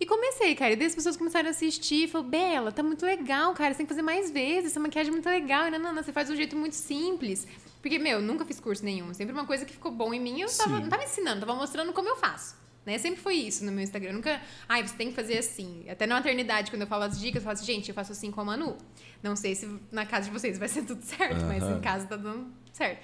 [0.00, 0.72] E comecei, cara.
[0.72, 3.72] E daí as pessoas começaram a assistir falaram, Bela, tá muito legal, cara.
[3.72, 4.72] Você tem que fazer mais vezes.
[4.72, 5.68] Essa maquiagem é muito legal.
[5.68, 7.46] E não, não, não, você faz de um jeito muito simples.
[7.80, 9.12] Porque, meu, eu nunca fiz curso nenhum.
[9.14, 11.92] Sempre uma coisa que ficou bom em mim, eu tava, não tava ensinando, tava mostrando
[11.92, 12.56] como eu faço.
[12.84, 12.98] Né?
[12.98, 14.10] Sempre foi isso no meu Instagram.
[14.10, 14.40] Eu nunca.
[14.68, 15.84] Ai, você tem que fazer assim.
[15.88, 18.30] Até na maternidade, quando eu falo as dicas, eu falo assim, gente, eu faço assim
[18.30, 18.76] com a Manu.
[19.22, 21.78] Não sei se na casa de vocês vai ser tudo certo, mas Aham.
[21.78, 23.00] em casa tá dando certo.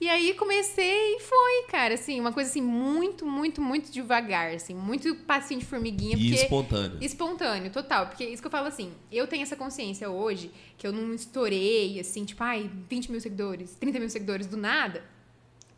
[0.00, 4.74] E aí comecei e foi, cara, assim, uma coisa assim, muito, muito, muito devagar, assim,
[4.74, 6.16] muito passinho de formiguinha.
[6.16, 6.42] E porque...
[6.42, 6.98] espontâneo.
[7.02, 8.06] Espontâneo, total.
[8.06, 12.00] Porque isso que eu falo assim, eu tenho essa consciência hoje, que eu não estourei,
[12.00, 15.04] assim, tipo, ai, 20 mil seguidores, 30 mil seguidores do nada.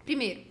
[0.05, 0.43] Primeiro,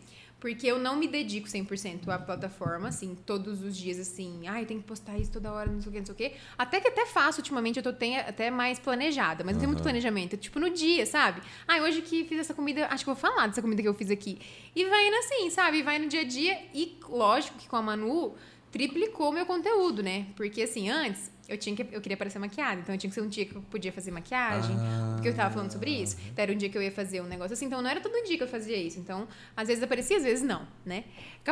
[0.41, 4.79] porque eu não me dedico 100% à plataforma, assim, todos os dias, assim, ai, tem
[4.81, 6.33] que postar isso toda hora, não sei o que, não sei o que.
[6.57, 9.83] Até que até faço, ultimamente, eu tô tenho até mais planejada, mas não tem muito
[9.83, 10.35] planejamento.
[10.35, 11.41] Tipo, no dia, sabe?
[11.67, 14.09] Ai, hoje que fiz essa comida, acho que vou falar dessa comida que eu fiz
[14.09, 14.39] aqui.
[14.75, 15.83] E vai indo assim, sabe?
[15.83, 18.33] Vai no dia a dia e, lógico que com a Manu,
[18.71, 20.25] triplicou o meu conteúdo, né?
[20.35, 23.21] Porque, assim, antes, eu tinha que eu queria parecer maquiada, então eu tinha que ser
[23.21, 25.11] um dia que eu podia fazer maquiagem, Ah.
[25.15, 26.17] porque eu tava falando sobre isso.
[26.31, 28.13] Então era um dia que eu ia fazer um negócio assim, então não era todo
[28.23, 28.99] dia que eu fazia isso.
[28.99, 31.03] Então, às vezes aparecia, às vezes não, né?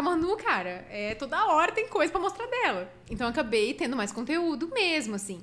[0.02, 2.92] Manu, cara, é, toda hora tem coisa pra mostrar dela.
[3.10, 5.42] Então eu acabei tendo mais conteúdo mesmo, assim.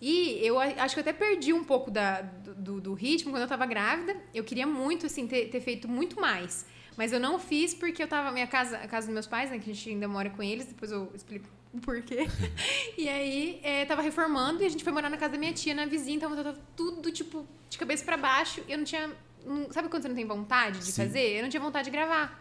[0.00, 3.48] E eu acho que eu até perdi um pouco da, do, do ritmo quando eu
[3.48, 4.16] tava grávida.
[4.34, 6.66] Eu queria muito, assim, ter, ter feito muito mais.
[6.96, 8.32] Mas eu não fiz porque eu tava.
[8.32, 9.58] Minha casa, a casa dos meus pais, né?
[9.60, 12.26] Que a gente ainda mora com eles, depois eu explico o porquê.
[12.98, 15.74] e aí, é, tava reformando e a gente foi morar na casa da minha tia,
[15.74, 18.62] na vizinha, então eu tava tudo, tipo, de cabeça pra baixo.
[18.68, 19.10] Eu não tinha.
[19.44, 21.02] não- sabe quando você não tem vontade de Sim.
[21.02, 21.38] fazer?
[21.38, 22.40] Eu não tinha vontade de gravar.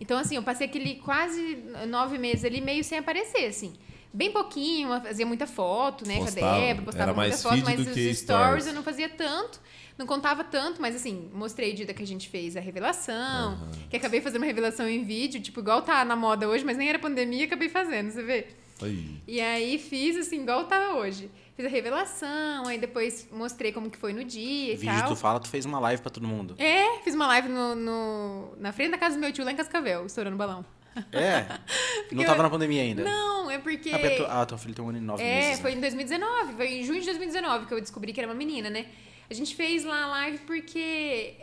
[0.00, 3.74] Então, assim, eu passei aquele quase nove meses ali meio sem aparecer, assim.
[4.12, 6.16] Bem pouquinho, fazia muita foto, né?
[6.18, 6.46] Postava.
[6.46, 8.66] Com a Débora, postava muita foto, mas os stories stories.
[8.66, 9.60] eu não fazia tanto,
[9.96, 13.96] não contava tanto, mas assim, mostrei o dia que a gente fez a revelação, que
[13.96, 16.98] acabei fazendo uma revelação em vídeo, tipo, igual tá na moda hoje, mas nem era
[16.98, 18.48] pandemia, acabei fazendo, você vê?
[18.82, 19.20] Aí.
[19.26, 21.30] E aí fiz assim, igual tava hoje.
[21.56, 25.08] Fiz a revelação, aí depois mostrei como que foi no dia e Vídeo tal.
[25.08, 26.54] tu fala, tu fez uma live pra todo mundo.
[26.58, 29.56] É, fiz uma live no, no- na frente da casa do meu tio, lá em
[29.56, 30.64] Cascavel, estourando balão.
[31.12, 31.44] É.
[32.12, 33.04] Não eu- tava na pandemia ainda.
[33.04, 33.90] Não, é porque...
[33.90, 35.50] Ah, porque tu- ah, teu filho tem um ano e nove É, meses.
[35.58, 35.62] né?
[35.62, 38.70] foi em 2019, foi em junho de 2019 que eu descobri que era uma menina,
[38.70, 38.86] né?
[39.28, 41.34] A gente fez lá a live porque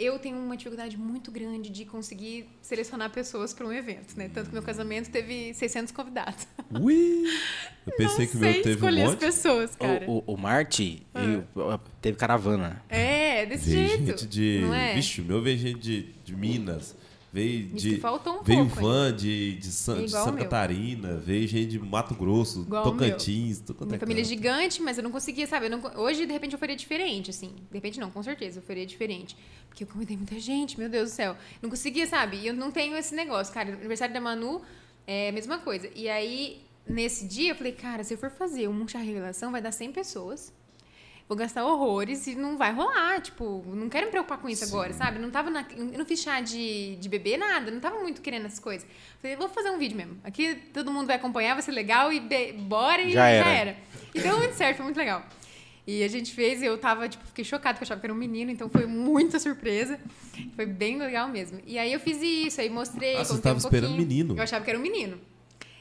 [0.00, 4.30] eu tenho uma dificuldade muito grande de conseguir selecionar pessoas para um evento, né?
[4.32, 6.46] Tanto que meu casamento teve 600 convidados.
[6.80, 7.24] Ui!
[7.86, 9.18] Eu pensei Não que o meu teve um escolher as monte.
[9.20, 10.04] pessoas, cara.
[10.06, 11.42] O, o, o Marty ele,
[12.00, 12.82] teve caravana.
[12.88, 14.06] É, desse Veio jeito.
[14.06, 14.60] gente de.
[14.60, 14.94] Não é?
[14.94, 16.94] Vixe, o meu veio gente de, de Minas.
[17.32, 17.94] Veio Isso de.
[17.96, 20.42] um veio pouco van de, de, San- de Igual o Santa.
[20.42, 22.82] Catarina, veio gente de Mato Grosso, Igual.
[22.82, 25.68] Tocantins, Minha é família é gigante, mas eu não conseguia, sabe?
[25.68, 27.50] Não hoje, de repente, eu faria diferente, assim.
[27.70, 29.36] De repente, não, com certeza, eu faria diferente.
[29.68, 31.36] Porque eu convidei muita gente, meu Deus do céu.
[31.62, 32.38] Não conseguia, sabe?
[32.38, 33.74] E eu não tenho esse negócio, cara.
[33.74, 34.60] Aniversário da Manu
[35.06, 35.88] é a mesma coisa.
[35.94, 39.62] E aí, nesse dia, eu falei, cara, se eu for fazer um chá revelação, vai
[39.62, 40.52] dar 100 pessoas.
[41.30, 43.20] Vou gastar horrores e não vai rolar.
[43.20, 45.20] Tipo, não quero me preocupar com isso agora, sabe?
[45.20, 47.70] Não tava na, eu não fiz chá de, de bebê, nada.
[47.70, 48.84] Não tava muito querendo essas coisas.
[49.22, 50.18] Falei, vou fazer um vídeo mesmo.
[50.24, 53.76] Aqui todo mundo vai acompanhar, vai ser legal e be- bora e Já era.
[54.12, 55.24] E deu muito certo, foi muito legal.
[55.86, 58.12] E a gente fez e eu tava, tipo, fiquei chocada porque eu achava que era
[58.12, 60.00] um menino, então foi muita surpresa.
[60.56, 61.60] Foi bem legal mesmo.
[61.64, 63.14] E aí eu fiz isso, aí mostrei.
[63.14, 64.36] Ah, você tava um esperando menino.
[64.36, 65.16] Eu achava que era um menino.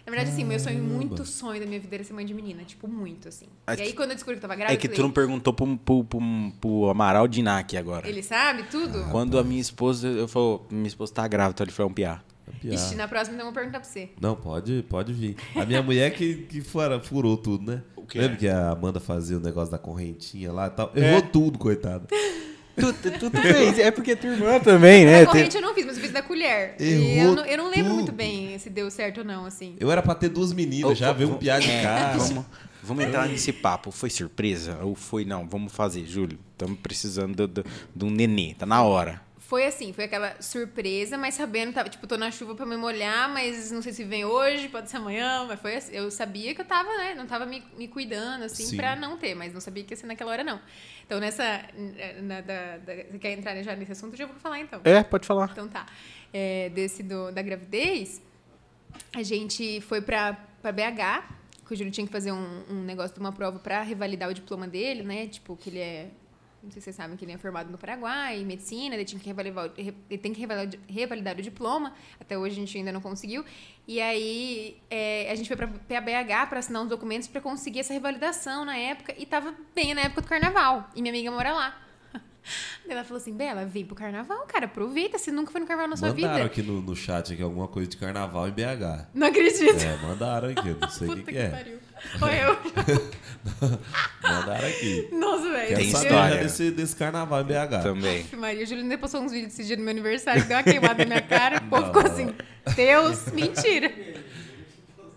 [0.10, 2.64] Na verdade, assim, meu sonho, muito sonho da minha vida era ser mãe de menina.
[2.64, 3.46] Tipo, muito, assim.
[3.68, 5.08] Ah, E aí, quando eu descobri que eu tava grávida, É que eu tu falei,
[5.08, 6.20] não perguntou pro, pro, pro,
[6.60, 8.08] pro Amaral Dinac agora.
[8.10, 9.06] ele sabe tudo?
[9.12, 12.24] Quando a minha esposa, eu falou, minha esposa tá grávida, então ele foi um piar.
[12.48, 12.76] É piada.
[12.76, 14.10] Ixi, na próxima então eu vou perguntar pra você.
[14.20, 15.36] Não, pode, pode vir.
[15.56, 17.84] A minha mulher que, que fura, furou tudo, né?
[17.96, 18.20] O quê?
[18.20, 20.92] Lembra que a Amanda fazia o negócio da correntinha lá e tal?
[20.96, 21.00] É.
[21.12, 22.08] Errou tudo, coitada.
[22.80, 25.22] Tu, tu, tu fez, é porque tua irmã também, né?
[25.24, 26.76] a corrente eu não fiz, mas eu fiz da colher.
[26.80, 27.94] e eu não, eu não lembro tudo.
[27.96, 29.76] muito bem se deu certo ou não, assim.
[29.80, 32.34] Eu era pra ter duas meninas, já veio um piá de É, casa.
[32.34, 32.46] Vamos,
[32.84, 33.92] vamos entrar nesse papo.
[33.92, 35.48] Foi surpresa ou foi não?
[35.48, 36.40] Vamos fazer, Júlio.
[36.52, 37.66] Estamos precisando do- do-
[37.96, 38.54] de um nenê.
[38.58, 39.22] Tá na hora.
[39.50, 43.28] Foi assim, foi aquela surpresa, mas sabendo, tava, tipo, tô na chuva pra me molhar,
[43.34, 46.62] mas não sei se vem hoje, pode ser amanhã, mas foi assim, eu sabia que
[46.62, 48.78] eu tava, né, não tava me, me cuidando, assim, Sim.
[48.78, 50.62] pra não ter, mas não sabia que ia ser naquela hora, não.
[51.04, 51.64] Então, nessa,
[52.22, 54.16] na, da, da- você quer entrar já nesse assunto?
[54.16, 54.82] Já vou falar, então.
[54.84, 55.50] É, pode falar.
[55.52, 55.88] Então tá.
[56.32, 58.22] É, desse do, da gravidez,
[59.16, 61.24] a gente foi pra, pra BH,
[61.66, 64.34] que o Júlio tinha que fazer um, um negócio de uma prova pra revalidar o
[64.36, 65.26] diploma dele, né?
[65.26, 66.10] Tipo, que ele é.
[66.62, 69.20] Não sei se vocês sabem que ele é formado no Paraguai, em medicina, ele, tinha
[69.20, 70.46] que revalidar, ele tem que
[70.88, 71.94] revalidar, o diploma.
[72.20, 73.46] Até hoje a gente ainda não conseguiu.
[73.88, 77.94] E aí é, a gente foi pra PABH para assinar uns documentos para conseguir essa
[77.94, 79.16] revalidação na época.
[79.18, 80.90] E tava bem na época do carnaval.
[80.96, 81.82] E minha amiga mora lá.
[82.88, 85.98] Ela falou assim, Bela, vem pro carnaval, cara, aproveita, você nunca foi no carnaval na
[85.98, 86.46] sua Mandaram vida.
[86.46, 89.08] aqui no, no chat aqui alguma coisa de carnaval em BH.
[89.14, 89.80] Não acredito.
[89.80, 91.50] É, mandaram aqui, eu não sei o que, que que, é.
[91.50, 91.79] pariu.
[92.22, 92.58] Ou eu.
[94.22, 95.08] Mandaram aqui.
[95.12, 95.76] Nossa, velho.
[95.76, 96.44] Tem história.
[96.44, 97.84] desse, desse carnaval em BH.
[97.84, 98.22] Também.
[98.22, 101.06] Aff, Maria, o postou uns vídeos desse dia do meu aniversário, deu uma queimada na
[101.06, 101.58] minha cara.
[101.58, 102.34] O povo ficou assim,
[102.76, 103.92] Deus, mentira.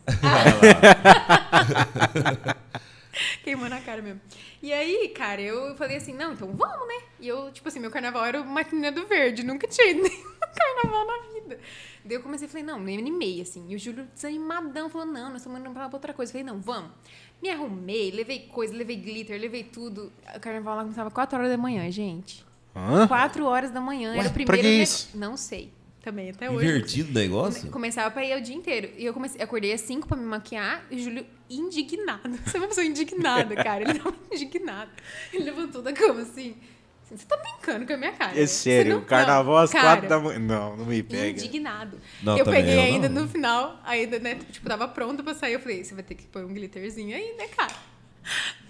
[3.45, 4.20] Queimou na cara mesmo.
[4.63, 7.03] E aí, cara, eu falei assim, não, então vamos, né?
[7.19, 10.23] E eu, tipo assim, meu carnaval era o Maquininha do Verde, nunca tinha ido nenhum
[10.55, 11.59] carnaval na vida.
[12.05, 13.67] Daí eu comecei falei, não, me animei, assim.
[13.69, 16.31] E o Júlio desanimadão falou, não, nós estamos indo pra outra coisa.
[16.31, 16.93] Eu falei, não, vamos.
[17.43, 20.13] Me arrumei, levei coisa, levei glitter, levei tudo.
[20.35, 22.45] O carnaval lá começava 4 horas da manhã, gente.
[22.75, 23.09] Hã?
[23.09, 24.13] 4 horas da manhã.
[24.13, 25.11] Ué, era o pra primeiro que nego- isso?
[25.19, 25.73] Não sei.
[26.03, 26.66] Também, até hoje.
[26.66, 27.70] Invertido o negócio?
[27.70, 28.90] Começava pra ir o dia inteiro.
[28.96, 32.36] E eu comecei, acordei às 5 pra me maquiar e o Júlio indignado.
[32.44, 33.82] Você é uma pessoa indignada, cara.
[33.82, 34.90] Ele tava indignado.
[35.32, 36.57] Ele levantou da cama assim.
[37.05, 38.36] assim, Você tá brincando com a minha cara.
[38.40, 40.38] É sério, não- o carnaval às Não, quatro cara, da manhã.
[40.40, 41.38] Não, não me pega.
[41.38, 42.00] Indignado.
[42.20, 43.22] Não, eu peguei eu ainda não.
[43.22, 44.34] no final, ainda, né?
[44.50, 45.53] Tipo, tava pronta pra sair.
[45.53, 47.72] Eu falei, você vai ter que pôr um glitterzinho aí, né, cara?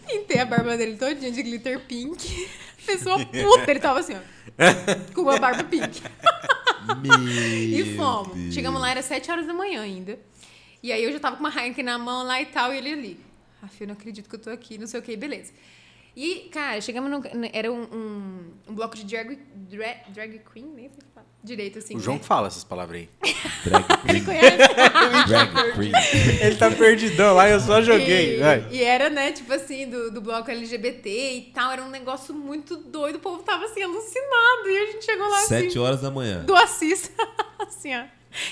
[0.06, 2.48] Pintei a barba dele todinha de glitter pink.
[2.84, 5.14] Pessoa puta, ele tava assim, ó.
[5.14, 6.02] Com uma barba pink.
[7.72, 8.34] E fomos.
[8.34, 8.54] Deus.
[8.54, 10.18] Chegamos lá, era 7 horas da manhã ainda.
[10.82, 12.92] E aí eu já tava com uma Heineken na mão lá e tal, e ele
[12.92, 13.20] ali.
[13.62, 15.52] Ah, eu não acredito que eu tô aqui, não sei o que, beleza.
[16.16, 17.22] E, cara, chegamos no.
[17.52, 21.96] Era um, um, um bloco de drag, drag, drag queen, nem sei falar direito, assim.
[21.96, 22.20] O João né?
[22.20, 23.08] que fala essas palavras aí.
[23.64, 24.56] Drag Ele conhece.
[25.26, 25.92] Drag queen.
[26.40, 28.36] Ele tá perdidão lá, eu só joguei.
[28.36, 28.66] E, vai.
[28.70, 31.72] e era, né, tipo assim, do, do bloco LGBT e tal.
[31.72, 33.16] Era um negócio muito doido.
[33.16, 34.68] O povo tava assim, alucinado.
[34.68, 35.78] E a gente chegou lá Sete assim.
[35.78, 36.44] horas da manhã.
[36.44, 37.10] do Assis.
[37.58, 38.04] assim, ó.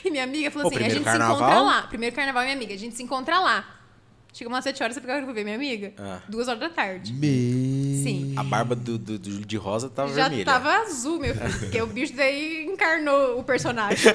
[0.04, 1.36] E minha amiga falou Pô, assim: a gente se carnaval?
[1.36, 1.82] encontra lá.
[1.82, 3.76] Primeiro carnaval, minha amiga, a gente se encontra lá.
[4.32, 5.92] Chegamos às 7 horas, você pegou pra ver minha amiga?
[5.98, 6.20] Ah.
[6.28, 7.12] Duas horas da tarde.
[7.12, 7.26] Me...
[8.02, 8.34] Sim.
[8.36, 10.44] A barba do, do, do- de rosa tava Já vermelha.
[10.44, 11.58] tava azul, meu filho.
[11.60, 14.12] Porque o bicho daí encarnou o personagem.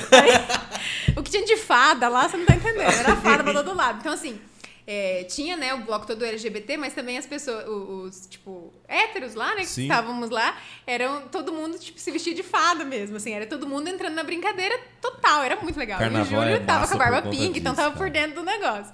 [1.15, 2.81] O que tinha de fada lá, você não tá entendendo.
[2.81, 3.99] Era fada pra todo lado.
[3.99, 4.39] Então, assim,
[4.87, 9.33] é, tinha, né, o bloco todo LGBT, mas também as pessoas, o- os, tipo, héteros
[9.33, 9.83] lá, né, que Sim.
[9.83, 10.55] estávamos lá,
[10.85, 13.31] eram todo mundo, tipo, se vestia de fada mesmo, assim.
[13.31, 15.43] Era todo mundo entrando na brincadeira total.
[15.43, 15.97] Era muito legal.
[15.99, 18.09] Carnaval e o Júlio é tava com a barba por pink, então disso, tava por
[18.11, 18.11] cara.
[18.11, 18.93] dentro do negócio.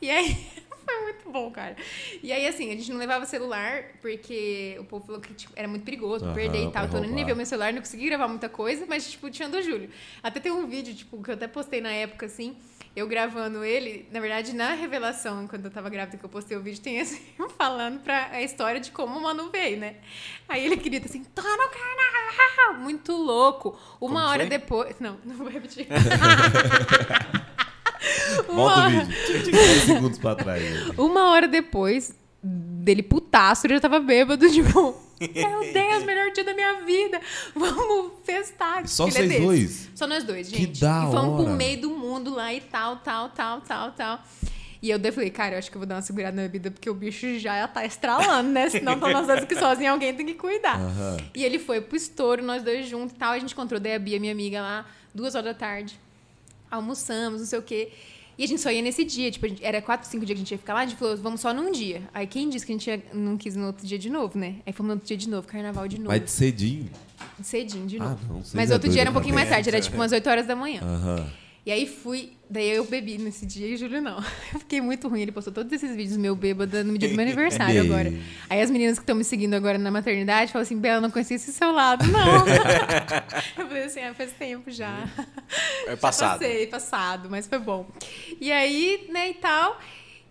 [0.00, 0.53] E aí...
[0.84, 1.76] Foi muito bom, cara.
[2.22, 5.66] E aí, assim, a gente não levava celular porque o povo falou que tipo, era
[5.66, 6.84] muito perigoso, Aham, perder e tal.
[6.84, 9.60] Então eu nem levei meu celular, não consegui gravar muita coisa, mas, tipo, tinha do
[9.62, 9.90] Júlio.
[10.22, 12.56] Até tem um vídeo, tipo, que eu até postei na época, assim,
[12.94, 14.08] eu gravando ele.
[14.12, 17.22] Na verdade, na revelação, quando eu tava grávida, que eu postei o vídeo, tem assim,
[17.58, 19.96] falando pra a história de como o Manu veio, né?
[20.48, 22.82] Aí ele grita assim, tô no carnaval!
[22.82, 23.70] Muito louco.
[24.00, 24.48] Uma Como hora foi?
[24.48, 25.00] depois.
[25.00, 25.86] Não, não vou repetir.
[28.46, 29.52] Volta Uma- o vídeo.
[29.52, 30.62] 10 segundos pra trás.
[30.62, 30.94] né?
[30.98, 36.52] Uma hora depois dele putaço, ele já tava bêbado, tipo, meu Deus, melhor dia da
[36.54, 37.20] minha vida,
[37.54, 38.86] vamos festar.
[38.86, 39.40] Só é vocês desse.
[39.40, 39.90] dois?
[39.94, 40.80] Só nós dois, Que gente.
[40.80, 41.44] da e fomos hora.
[41.44, 44.22] pro meio do mundo lá e tal, tal, tal, tal, tal.
[44.82, 46.90] E eu falei, cara, eu acho que eu vou dar uma segurada na bebida, porque
[46.90, 48.68] o bicho já tá estralando, né?
[48.68, 50.78] Senão tá nós dois aqui sozinhos, alguém tem que cuidar.
[50.78, 51.16] Aham.
[51.34, 53.32] E ele foi pro estouro, nós dois juntos e tal.
[53.32, 54.84] A gente encontrou daí a Bia, minha amiga, lá,
[55.14, 55.98] duas horas da tarde.
[56.74, 57.88] Almoçamos, não sei o quê.
[58.36, 60.44] E a gente só ia nesse dia, tipo, gente- era quatro, cinco dias que a
[60.44, 62.02] gente ia ficar lá, a gente falou, vamos só num dia.
[62.12, 64.56] Aí quem disse que a gente ia- não quis no outro dia de novo, né?
[64.66, 66.08] Aí fomos no outro dia de novo, carnaval de novo.
[66.08, 66.90] Mas de cedinho.
[67.42, 68.18] Cedinho de Ah, novo.
[68.28, 70.28] não, vocês Mas é outro dia era um pouquinho mais tarde, era tipo umas 8
[70.28, 70.80] horas da manhã.
[70.82, 71.30] Aham.
[71.66, 74.18] E aí fui, daí eu bebi nesse dia e o Júlio não.
[74.52, 77.24] Eu fiquei muito ruim, ele postou todos esses vídeos meu bêbada no dia do meu
[77.24, 78.12] aniversário agora.
[78.50, 81.36] Aí as meninas que estão me seguindo agora na maternidade falam assim, Bela, não conhecia
[81.36, 82.44] esse seu lado, não.
[83.56, 85.08] eu falei assim, ah, faz tempo já.
[85.86, 86.38] É Já passado.
[86.40, 87.86] passei, passado, mas foi bom.
[88.38, 89.80] E aí, né, e tal.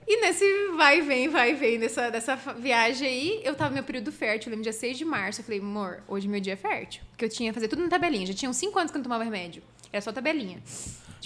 [0.07, 3.75] E nesse vai e vem, vai e vem dessa, dessa viagem aí, eu tava no
[3.75, 5.41] meu período fértil, eu lembro dia 6 de março.
[5.41, 7.01] Eu falei, amor, hoje é meu dia fértil.
[7.09, 8.27] Porque eu tinha que fazer tudo na tabelinha.
[8.27, 9.63] Já tinha uns 5 anos que eu não tomava remédio.
[9.91, 10.61] Era só tabelinha.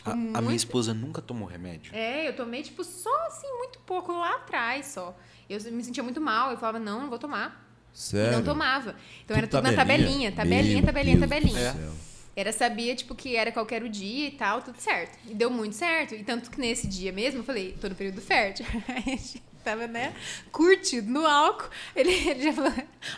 [0.08, 0.42] Tipo, A, a muito...
[0.42, 1.94] minha esposa nunca tomou remédio.
[1.96, 5.18] É, eu tomei, tipo, só assim, muito pouco lá atrás só.
[5.50, 7.66] Eu me sentia muito mal, eu falava, não, não vou tomar.
[7.94, 8.38] E Sério?
[8.38, 8.96] não tomava.
[9.24, 10.32] Então era tudo na tabelinha?
[10.32, 12.07] tabelinha, tabelinha, Meu tabelinha, Deus do tabelinha.
[12.40, 15.18] Era, sabia, tipo, que era qualquer o dia e tal, tudo certo.
[15.28, 16.14] E deu muito certo.
[16.14, 18.64] E tanto que nesse dia mesmo, eu falei, tô no período fértil.
[18.88, 20.14] Aí a gente tava, né,
[20.52, 21.68] curtido no álcool.
[21.96, 22.72] Ele, ele já falou,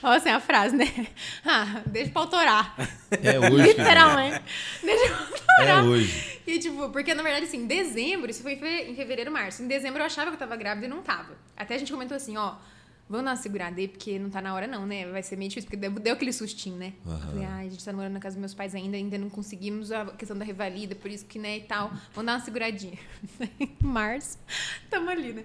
[0.04, 0.86] ó, assim, a frase, né?
[1.46, 2.76] Ah, deixa pra autorar.
[3.22, 3.74] É hoje.
[3.74, 4.42] que- Literalmente.
[4.82, 5.84] Deixa pra É autorar.
[5.84, 6.40] hoje.
[6.48, 9.62] E, tipo, porque na verdade, assim, em dezembro, isso foi em fevereiro, março.
[9.62, 11.36] Em dezembro eu achava que eu tava grávida e não tava.
[11.58, 12.54] Até a gente comentou assim, ó,
[13.10, 15.08] vamos dar uma segurada aí, porque não tá na hora não, né?
[15.08, 16.94] Vai ser meio difícil, porque deu, deu aquele sustinho, né?
[17.06, 19.30] Eu Falei, ai, a gente tá morando na casa dos meus pais ainda, ainda não
[19.30, 21.90] conseguimos a questão da revalida, por isso que, né, e tal.
[22.14, 22.98] Vamos dar uma seguradinha.
[23.82, 24.38] março,
[24.90, 25.44] tamo ali, né?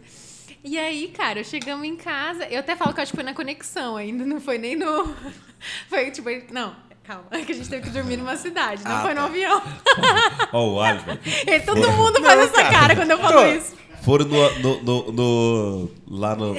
[0.63, 3.35] E aí, cara, chegamos em casa, eu até falo que eu acho que foi na
[3.35, 5.15] conexão ainda, não foi nem no...
[5.89, 6.77] Foi, tipo, não...
[7.05, 9.27] Calma, é que a gente teve que dormir numa cidade, não Ah, foi no tá.
[9.27, 9.63] avião.
[10.53, 11.19] Ó, o Alisson.
[11.67, 13.77] Todo mundo faz essa cara quando eu falo isso.
[14.05, 16.55] Foram no, no, no- no- lá no,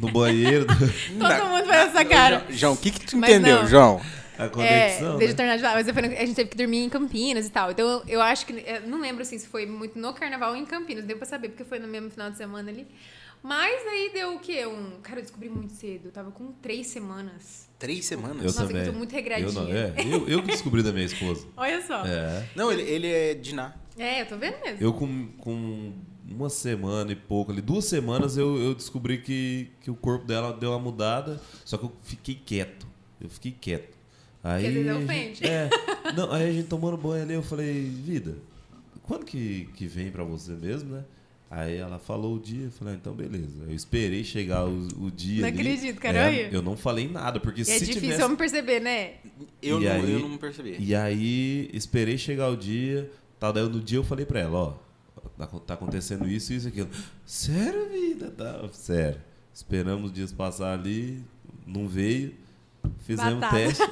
[0.00, 2.38] no banheiro, do- Todo mundo faz essa cara.
[2.48, 3.66] João, João, o que, que tu Mas entendeu, não.
[3.68, 4.00] João?
[4.38, 5.16] a É, conexão.
[5.16, 5.34] deixa eu né?
[5.34, 5.74] terminar de falar.
[5.76, 7.70] Mas eu falei, a gente teve que dormir em Campinas e tal.
[7.70, 8.52] Então eu, eu acho que.
[8.52, 11.04] eu não lembro assim, se foi muito no carnaval ou em Campinas.
[11.04, 12.86] Deu pra saber, porque foi no mesmo final de semana ali.
[13.42, 14.66] Mas aí deu o quê?
[14.66, 14.98] Um.
[15.02, 16.06] Cara, eu descobri muito cedo.
[16.06, 17.66] Eu tava com três semanas.
[17.78, 18.38] Três semanas?
[18.38, 18.84] Eu Nossa, também.
[18.84, 19.48] eu tô muito regradinha.
[19.48, 21.46] Eu, não, é, eu, eu que descobri da minha esposa.
[21.56, 22.04] Olha só.
[22.04, 22.10] É.
[22.10, 22.44] É.
[22.56, 23.74] Não, ele, ele é Diná.
[23.98, 24.78] eu tô vendo mesmo.
[24.84, 25.92] Eu com, com
[26.34, 30.52] uma semana e pouco ali, duas semanas, eu, eu descobri que, que o corpo dela
[30.52, 32.86] deu uma mudada, só que eu fiquei quieto.
[33.20, 33.96] Eu fiquei quieto.
[34.42, 35.34] Aí, Porque ofende.
[35.36, 35.68] gente- é,
[36.16, 38.36] não, aí a gente tomando banho ali, eu falei, vida,
[39.02, 41.04] quando que, que vem pra você mesmo, né?
[41.48, 43.62] Aí ela falou o dia, eu falei, ah, então beleza.
[43.68, 45.60] Eu esperei chegar o, o dia Não ali.
[45.60, 48.20] acredito, cara, É, eu não falei nada, porque E se é difícil tivesse...
[48.20, 49.14] eu me perceber, né?
[49.62, 50.76] Eu, E não, aí- eu não percebi.
[50.78, 53.08] E aí, esperei chegar o dia,
[53.38, 54.74] tal, daí no dia eu falei pra ela, ó,
[55.38, 56.88] tá, tá acontecendo isso, isso, aquilo.
[57.24, 58.30] Sério, vida?
[58.30, 59.20] Tá, sério.
[59.52, 61.24] Esperamos os dias passar ali,
[61.66, 62.34] não veio,
[63.00, 63.56] fizemos Batata.
[63.56, 63.82] teste,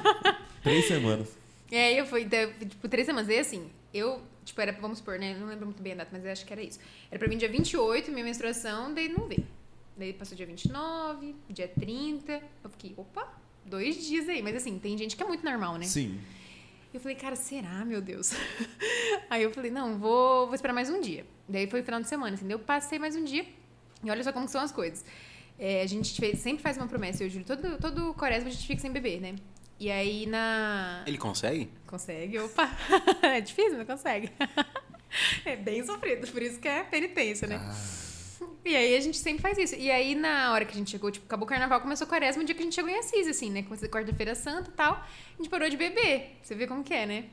[0.61, 1.27] três semanas.
[1.71, 3.27] E aí eu fui, então, tipo, três semanas.
[3.29, 5.35] E assim, eu, tipo, era, vamos supor, né?
[5.37, 6.79] Não lembro muito bem a data, mas eu acho que era isso.
[7.09, 9.45] Era pra mim dia 28, minha menstruação, daí não veio.
[9.97, 12.41] Daí passou dia 29, dia 30.
[12.63, 13.27] Eu fiquei, opa,
[13.65, 14.41] dois dias aí.
[14.41, 15.85] Mas assim, tem gente que é muito normal, né?
[15.85, 16.19] Sim.
[16.95, 18.31] Eu falei, cara, será, meu Deus?
[19.29, 21.25] Aí eu falei, não, vou, vou esperar mais um dia.
[21.45, 22.57] Daí foi final de semana, entendeu?
[22.57, 23.45] Eu passei mais um dia
[24.01, 25.03] e olha só como são as coisas.
[25.59, 28.51] É, a gente fez- sempre faz uma promessa, eu o Júlio, todo, todo quaresma a
[28.51, 29.35] gente fica sem beber, né?
[29.77, 31.03] E aí na.
[31.05, 31.69] Ele consegue?
[31.85, 32.69] Consegue, opa.
[33.23, 34.31] é difícil, mas consegue.
[35.43, 37.59] é bem sofrido, por isso que é penitência, né?
[38.65, 39.75] E aí a gente sempre faz isso.
[39.75, 42.41] E aí, na hora que a gente chegou, tipo, acabou o carnaval, começou o quaresma,
[42.41, 43.61] o dia que a gente chegou em Assis, assim, né?
[43.61, 44.93] Começou quarta-feira santa e tal.
[44.93, 46.37] A gente parou de beber.
[46.41, 47.25] Você vê como que é, né?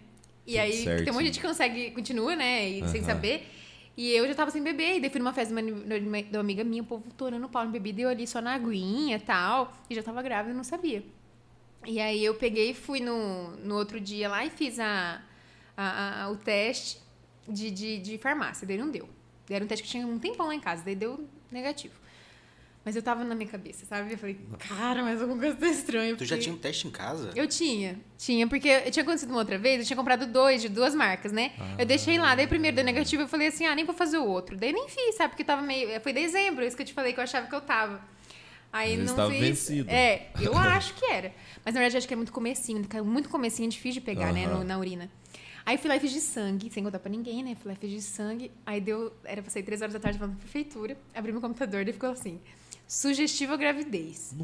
[0.47, 2.69] E Tudo aí, tem um monte de gente que consegue, continua, né?
[2.69, 3.49] E sem saber.
[3.97, 4.97] E eu já tava sem beber.
[4.97, 7.65] E daí fui numa festa de uma, de amiga minha, o povo torando o pau
[7.65, 8.01] em bebida.
[8.01, 9.73] E eu ali só na aguinha e tal.
[9.89, 11.03] E já tava grávida não sabia.
[11.87, 15.23] E aí eu peguei e fui no, no outro dia lá e fiz a,
[15.77, 16.99] a- a- o teste
[17.49, 18.67] de, de, de farmácia.
[18.67, 19.09] Daí não deu.
[19.55, 20.83] Era um teste que tinha um tempão lá em casa.
[20.85, 21.95] Daí deu negativo.
[22.85, 24.13] Mas eu tava na minha cabeça, sabe?
[24.13, 24.37] Eu falei,
[24.69, 26.17] cara, mas alguma coisa tá estranha.
[26.17, 27.31] Tu já tinha um teste em casa?
[27.37, 30.69] eu tinha, tinha, porque eu tinha acontecido uma outra vez, eu tinha comprado dois de
[30.69, 31.53] duas marcas, né?
[31.79, 34.25] Eu deixei lá, daí primeiro deu negativo, eu falei assim, ah, nem vou fazer o
[34.27, 34.57] outro.
[34.57, 35.29] Daí nem fiz, sabe?
[35.31, 36.01] Porque tava meio.
[36.01, 38.03] Foi dezembro, isso que eu te falei que eu achava que eu tava.
[38.73, 39.41] Aí vezes não tava fiz.
[39.41, 39.89] vencido.
[39.89, 41.33] É, eu acho que era.
[41.65, 44.33] Mas na verdade acho que é muito comecinho, caiu muito comecinho, é difícil de pegar,
[44.33, 45.09] né, no- na urina.
[45.65, 47.55] Aí fui lá e fiz de sangue, sem contar pra ninguém, né?
[47.55, 48.51] Fui lá e fiz de sangue.
[48.67, 49.13] Aí deu.
[49.25, 50.97] Era pra sair três horas da tarde falando na prefeitura.
[51.15, 52.41] Abri meu computador e ficou assim:
[52.87, 54.35] sugestiva gravidez.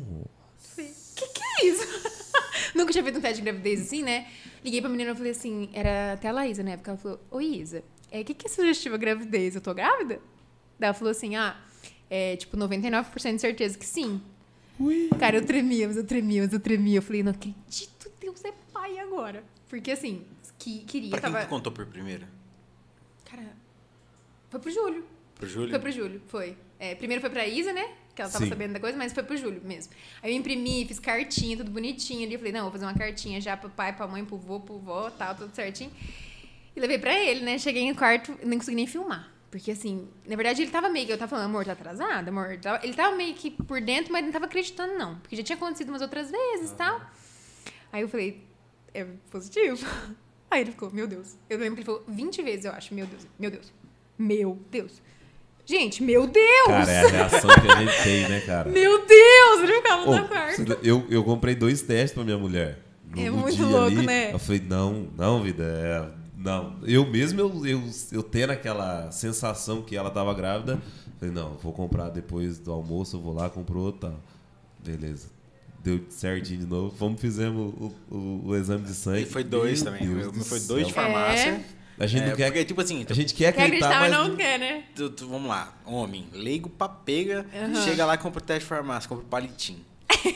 [0.58, 1.86] Falei, que que é isso?
[2.74, 4.28] Nunca tinha feito um teste de gravidez assim, né?
[4.64, 6.90] Liguei pra menina e falei assim, era até a Laísa na época.
[6.90, 9.54] Ela falou, oi Isa, o que, que é sugestiva gravidez?
[9.54, 10.20] Eu tô grávida?
[10.78, 11.56] Daí ela falou assim, ah,
[12.10, 14.20] é tipo 99% de certeza que sim.
[14.78, 15.10] Ui.
[15.18, 16.98] Cara, eu tremia, mas eu tremia, mas eu tremia.
[16.98, 19.42] Eu falei, não acredito, Deus é pai agora.
[19.68, 20.24] Porque assim,
[20.78, 21.44] que, queria, Pra quem tava...
[21.44, 22.26] tu contou por primeiro?
[23.24, 23.52] Cara,
[24.50, 25.04] foi pro Júlio.
[25.34, 25.70] Pro Júlio?
[25.70, 26.56] Foi pro Júlio, foi.
[26.78, 27.84] É, primeiro foi pra Isa, né?
[28.14, 28.50] Que ela tava Sim.
[28.50, 29.92] sabendo da coisa, mas foi pro Júlio mesmo.
[30.22, 32.34] Aí eu imprimi, fiz cartinha, tudo bonitinho ali.
[32.34, 34.78] Eu falei, não, vou fazer uma cartinha já pro pai, pra mãe, pro vô, pro
[34.78, 35.92] vó, tal, tudo certinho.
[36.74, 37.58] E levei pra ele, né?
[37.58, 39.30] Cheguei no quarto, nem consegui nem filmar.
[39.50, 41.12] Porque assim, na verdade ele tava meio que.
[41.12, 42.58] Eu tava falando, amor, tá atrasado, amor?
[42.58, 45.16] Tava- Ele tava meio que por dentro, mas não tava acreditando, não.
[45.20, 47.00] Porque já tinha acontecido umas outras vezes e tal.
[47.92, 48.42] Aí eu falei,
[48.92, 49.78] é positivo?
[50.50, 51.36] Aí ele ficou, meu Deus.
[51.48, 52.94] Eu lembro que ele falou 20 vezes, eu acho.
[52.94, 53.72] Meu Deus, meu Deus.
[54.18, 55.02] Meu Deus.
[55.68, 56.66] Gente, meu Deus!
[56.66, 58.70] Cara, é a reação que a gente tem, né, cara?
[58.72, 59.60] Meu Deus!
[59.62, 60.78] Ele ficava Ô, no quarto.
[60.82, 62.78] eu, eu comprei dois testes pra minha mulher.
[63.14, 64.32] No, É muito louco, ali, né?
[64.32, 66.08] Eu falei, não, não, vida, é,
[66.38, 70.80] Não, eu mesmo, eu, eu, eu tendo aquela sensação que ela tava grávida,
[71.18, 74.14] falei, não, vou comprar depois do almoço, eu vou lá, compro outra.
[74.82, 75.28] Beleza.
[75.88, 76.94] Deu certinho de novo.
[76.96, 79.22] Fomos, fizemos o, o, o exame de sangue.
[79.22, 80.08] E foi dois Meu também.
[80.08, 80.68] Deus eu- foi céu.
[80.68, 81.64] dois de farmácia.
[81.98, 82.46] A gente É, não quer.
[82.46, 84.82] Porque, tipo assim, A gente quer Quer acreditar, acreditar, mas mas não quer, né?
[84.94, 87.44] tu- tu- vamos lá, homem, leigo pra pega,
[87.84, 89.80] chega lá e compra o teste de farmácia, compra o palitinho.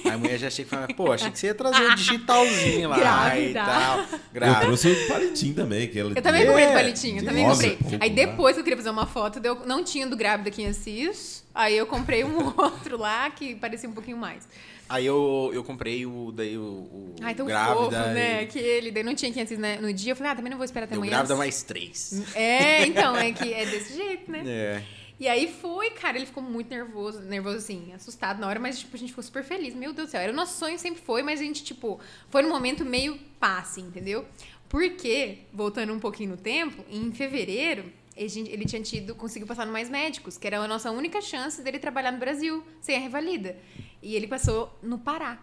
[0.04, 2.88] Aí a mulher já chega e fala, pô, achei que você ia trazer um digitalzinho
[2.88, 2.96] lá
[3.38, 3.64] e Grávida.
[3.64, 3.98] tal.
[4.00, 4.60] Eu Grávida.
[4.60, 5.88] trouxe o palitinho também.
[5.88, 7.76] Que ela Eu também É, comprei do palitinho, eu também comprei.
[7.76, 8.14] pouco Aí lá.
[8.14, 11.41] depois que eu queria fazer uma foto, deu, não tinha do grávida aqui em Assis.
[11.54, 14.48] Aí eu comprei um outro lá que parecia um pouquinho mais.
[14.88, 17.78] Aí eu, eu comprei o daí o, o Ai, tão grávida.
[17.84, 18.42] fofo, né?
[18.42, 18.90] e- Aquele.
[18.90, 20.12] Daí não tinha 500 né, no dia.
[20.12, 21.10] Eu falei, ah, também não vou esperar até Deu amanhã.
[21.12, 22.22] grávida mais três.
[22.34, 24.42] É, então, é que é desse jeito, né?
[24.46, 24.82] É.
[25.20, 28.96] E aí foi, cara, ele ficou muito nervoso, nervoso assim, assustado na hora, mas tipo,
[28.96, 29.72] a gente ficou super feliz.
[29.74, 32.42] Meu Deus do céu, era o nosso sonho sempre foi, mas a gente, tipo, foi
[32.42, 34.24] num momento meio passe, entendeu?
[34.68, 37.84] Porque, voltando um pouquinho no tempo, em fevereiro,
[38.16, 41.78] ele tinha tido, conseguiu passar no Mais Médicos, que era a nossa única chance dele
[41.78, 43.56] trabalhar no Brasil, sem a revalida.
[44.02, 45.38] E ele passou no Pará,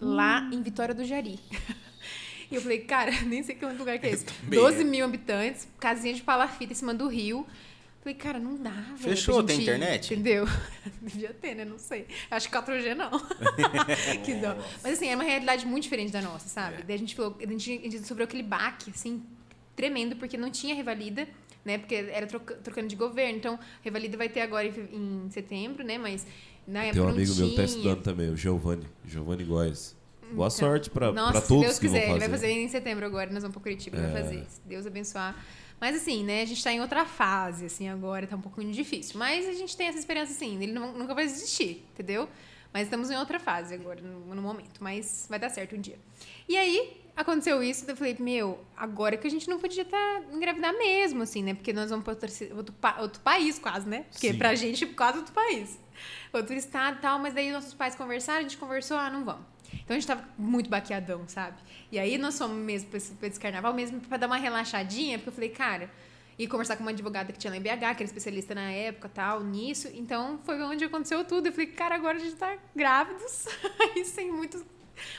[0.00, 1.38] lá em Vitória do Jari.
[2.50, 4.26] E eu falei, cara, nem sei que lugar que é esse.
[4.26, 4.84] Também 12 é.
[4.84, 7.46] mil habitantes, casinha de palafita em cima do rio.
[8.02, 8.98] Falei, cara, não dá, velho.
[8.98, 10.12] Fechou, tem gente ir, internet?
[10.12, 10.44] Entendeu?
[11.00, 11.64] Devia ter, né?
[11.64, 12.06] Não sei.
[12.30, 13.10] Acho que 4G não.
[14.22, 14.54] que dó.
[14.82, 16.82] Mas assim, é uma realidade muito diferente da nossa, sabe?
[16.82, 16.82] É.
[16.82, 19.22] Daí a gente falou, a gente, a gente sofreu aquele baque, assim,
[19.74, 21.26] tremendo, porque não tinha revalida,
[21.64, 21.78] né?
[21.78, 23.38] Porque era troca- trocando de governo.
[23.38, 25.98] Então, revalida vai ter agora em, em setembro, né?
[25.98, 26.26] Mas
[26.66, 27.40] na época Tem um amigo tinha.
[27.46, 28.86] meu que tá estudando também, o Giovanni.
[29.06, 29.96] Giovanni Góes.
[30.32, 32.66] Boa sorte pra, Então, pra se todos Deus que quiser, vão ele vai fazer em
[32.68, 34.22] setembro agora, nós vamos pra Curitiba, vai É.
[34.22, 34.46] fazer.
[34.48, 35.36] Se Deus abençoar.
[35.78, 39.18] Mas assim, né, a gente tá em outra fase, assim, agora tá um pouquinho difícil.
[39.18, 42.28] Mas a gente tem essa esperança, assim, ele não- nunca vai desistir, entendeu?
[42.72, 44.80] Mas estamos em outra fase agora, no, no momento.
[44.80, 45.98] Mas vai dar certo um dia.
[46.48, 50.72] E aí, aconteceu isso, eu falei, meu, agora que a gente não podia tá, engravidar
[50.76, 51.54] mesmo, assim, né?
[51.54, 54.04] Porque nós vamos pra outro, outro, pa- outro país quase, né?
[54.10, 54.38] Porque Sim.
[54.38, 55.78] pra gente, quase outro país.
[56.32, 59.42] Outro estado e tal, mas daí nossos pais conversaram, a gente conversou, ah, não vamos.
[59.74, 61.56] Então a gente tava muito baqueadão, sabe?
[61.90, 65.18] E aí nós fomos mesmo pra esse, pra esse carnaval, mesmo pra dar uma relaxadinha,
[65.18, 65.90] porque eu falei, cara,
[66.38, 69.08] ia conversar com uma advogada que tinha lá em BH, que era especialista na época
[69.08, 69.88] tal, nisso.
[69.94, 71.46] Então foi onde aconteceu tudo.
[71.46, 73.46] Eu falei, cara, agora a gente tá grávidos,
[73.80, 74.64] aí sem muito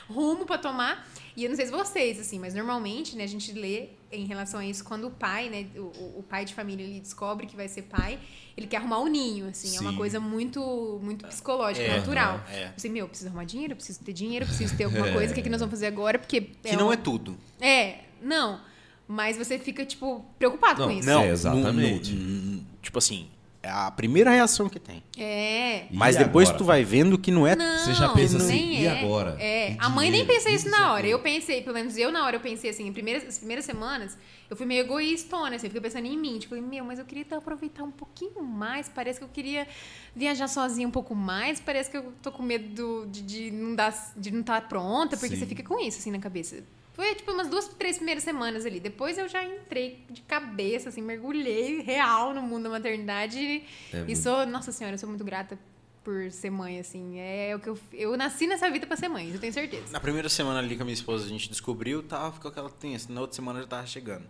[0.08, 1.06] rumo pra tomar.
[1.36, 4.60] E eu não sei se vocês, assim, mas normalmente, né, a gente lê em relação
[4.60, 7.66] a isso quando o pai, né, o, o- pai de família, ele descobre que vai
[7.66, 8.20] ser pai,
[8.56, 9.96] ele quer arrumar o ninho, assim, é uma Sim.
[9.96, 12.40] coisa muito, muito psicológica, É, natural.
[12.48, 12.66] é.
[12.66, 15.32] Eu sei, meu, preciso arrumar dinheiro, eu preciso ter dinheiro, eu preciso ter alguma coisa,
[15.32, 16.18] o que, que nós vamos fazer agora?
[16.20, 16.40] Porque.
[16.40, 17.36] Que não um- é tudo.
[17.60, 18.60] É, não.
[19.08, 21.08] Mas você fica, tipo, preocupado Não, com isso.
[21.08, 22.12] Não, É, exatamente.
[22.12, 22.20] no-
[22.56, 23.28] no- tipo assim,
[23.64, 25.02] é a primeira reação que tem.
[25.16, 25.86] É.
[25.90, 26.58] E Mas depois agora?
[26.58, 27.56] tu vai vendo que não é.
[27.56, 29.00] Não, Você já pensa assim, nem e é.
[29.00, 29.36] agora?
[29.40, 31.06] É, E a mãe nem pensa E isso na hora.
[31.06, 34.16] Eu pensei, pelo menos eu na hora, eu pensei assim, em primeiras, as primeiras semanas,
[34.50, 36.38] eu fui meio egoístona, assim, eu fiquei pensando em mim.
[36.38, 38.88] Tipo, meu, mas eu queria até aproveitar um pouquinho mais.
[38.88, 39.66] Parece que eu queria
[40.14, 41.58] viajar sozinha um pouco mais.
[41.58, 45.16] Parece que eu tô com medo do- de, de não dar, de não estar pronta,
[45.16, 45.40] porque Sim.
[45.40, 46.62] você fica com isso, assim, na cabeça.
[46.94, 48.78] Foi, tipo, umas duas, três primeiras semanas ali.
[48.80, 53.38] Depois eu já entrei de cabeça, assim, mergulhei real no mundo da maternidade.
[53.38, 55.58] E, É e muito- sou, nossa senhora, eu sou muito grata
[56.04, 57.18] por ser mãe, assim.
[57.18, 59.90] É o que eu, eu nasci nessa vida pra ser mãe, eu tenho certeza.
[59.90, 63.12] Na primeira semana ali com a minha esposa a gente descobriu, tava, ficou aquela tensa.
[63.12, 64.24] Na outra semana já tava chegando.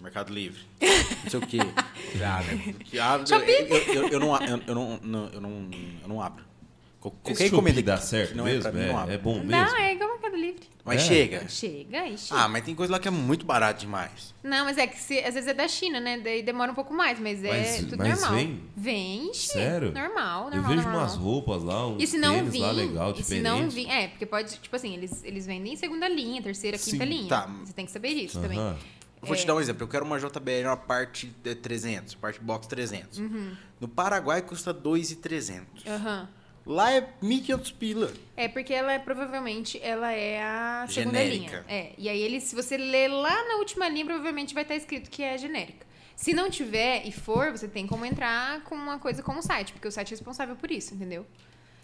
[0.00, 0.60] Mercado Livre.
[1.22, 1.58] Não sei o quê.
[2.16, 2.74] Já, né?
[2.84, 5.70] Que abre- eu, eu, eu, não, eu, não- eu, não,
[6.02, 6.44] eu não abro.
[7.00, 8.60] Qualquer encomenda dá certo que não mesmo?
[8.66, 9.50] é, pra mim, não É, é bom mesmo?
[9.50, 10.62] Não, é igual Mercado Livre.
[10.84, 11.04] Mas É.
[11.06, 11.48] chega.
[11.48, 12.40] Chega e chega.
[12.40, 14.34] Ah, mas tem coisa lá que é muito barato demais.
[14.42, 16.18] Não, mas é que se- às vezes é da China, né?
[16.18, 18.34] Daí demora um pouco mais, mas é Mas- tudo mas normal.
[18.34, 18.60] vem?
[18.76, 19.92] Vem, Sério?
[19.92, 20.62] Normal, normal.
[20.62, 21.00] Eu vejo normal.
[21.00, 24.08] umas roupas lá, uns E se não vir, lá legal, e se não vir, é,
[24.08, 27.28] porque pode, tipo assim, eles, eles vendem em segunda linha, terceira, quinta Sim, linha.
[27.28, 27.46] tá.
[27.64, 28.58] Você tem que saber disso também.
[28.58, 28.76] Aham.
[29.22, 29.38] Eu vou É.
[29.40, 29.82] te dar um exemplo.
[29.82, 33.18] Eu quero uma JBL, uma parte de 300, parte box 300.
[33.18, 33.52] Uhum.
[33.80, 35.84] No Paraguai custa 2,300.
[35.86, 36.28] Aham.
[36.66, 38.12] Lá é 1.500 pila.
[38.36, 41.64] É porque ela é provavelmente ela é a segunda Genérica.
[41.64, 41.64] linha.
[41.68, 41.92] É.
[41.96, 45.22] E aí ele, se você ler lá na última linha, provavelmente vai estar escrito que
[45.22, 45.86] é genérica.
[46.16, 49.72] Se não tiver e for, você tem como entrar com uma coisa como o site,
[49.72, 51.24] porque o site é responsável por isso, entendeu?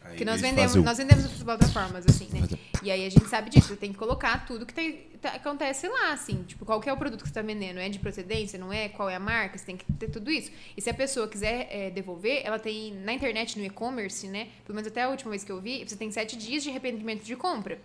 [0.05, 2.41] Aí, Porque nós vendemos, o- nós vendemos outras plataformas, assim, né?
[2.83, 5.87] E aí a gente sabe disso, você tem que colocar tudo que tem- tá- acontece
[5.89, 6.43] lá, assim.
[6.43, 7.79] Tipo, qual é o produto que você tá vendendo?
[7.79, 8.89] É de procedência, não é?
[8.89, 9.57] Qual é a marca?
[9.57, 10.51] Você tem que ter tudo isso.
[10.77, 14.49] E se a pessoa quiser é, devolver, ela tem, na internet, no e-commerce, né?
[14.65, 17.23] Pelo menos até a última vez que eu vi, você tem sete dias de arrependimento
[17.23, 17.79] de compra.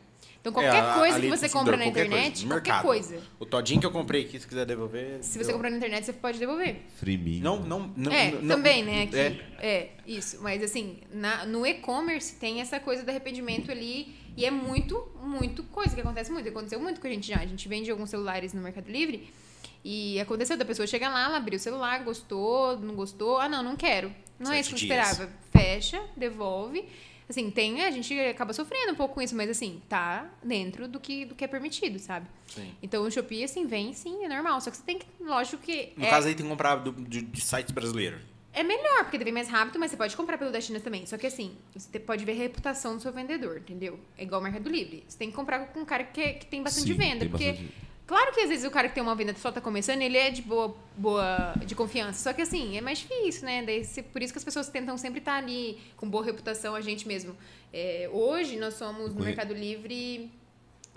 [0.50, 2.84] Então, qualquer É, coisa que você compra na qualquer internet, coisa, qualquer mercado.
[2.84, 3.20] coisa.
[3.40, 5.18] O todinho que eu comprei aqui, se quiser devolver.
[5.22, 6.82] Se você eu- comprar na internet, você pode devolver.
[6.98, 7.40] Free me.
[7.40, 8.12] Não, não, não.
[8.12, 9.04] é, não- também, né?
[9.04, 9.16] Aqui.
[9.18, 9.38] É.
[9.60, 9.90] É.
[10.06, 10.40] isso.
[10.42, 14.16] Mas assim, na- no e-commerce tem essa coisa do arrependimento ali.
[14.38, 16.48] E é muito, muito coisa que acontece muito.
[16.48, 17.38] Aconteceu muito com a gente já.
[17.40, 19.28] A gente vende alguns celulares no Mercado Livre.
[19.84, 23.40] E aconteceu da pessoa chegar lá, ela abriu o celular, gostou, não gostou.
[23.40, 24.12] Ah, não, não quero.
[24.40, 25.32] Não é isso que eu Sete esperava.
[25.52, 26.86] Fecha, devolve.
[27.30, 31.00] Assim, tem, a gente acaba sofrendo um pouco com isso, mas assim, tá dentro do
[31.00, 32.26] que, do que é permitido, sabe?
[32.48, 32.74] Sim.
[32.82, 34.62] Então o Shopee, assim, vem sim, é normal.
[34.62, 35.92] Só que você tem que, lógico que.
[35.98, 38.22] No é, caso aí tem que comprar do, de, de sites brasileiros.
[38.54, 41.06] é melhor, porque vem mais rápido, mas você pode comprar pelo da China também.
[41.06, 44.00] Só que assim, você pode ver a reputação do seu vendedor, entendeu?
[44.18, 45.04] É igual o Mercado Livre.
[45.08, 47.20] Você tem que comprar com um cara que, que tem bastante Sim, venda.
[47.20, 47.74] tem porque, bastante.
[48.08, 50.32] Claro que às vezes o cara que tem uma venda só tá começando, ele é
[50.32, 52.24] de boa, boa de confiança.
[52.24, 53.64] Só que assim, é mais difícil, né?
[53.64, 57.08] Daí, por isso que as pessoas tentam sempre estar ali com boa reputação, a gente
[57.08, 57.38] mesmo.
[57.72, 60.32] É, hoje nós somos no Mercado Livre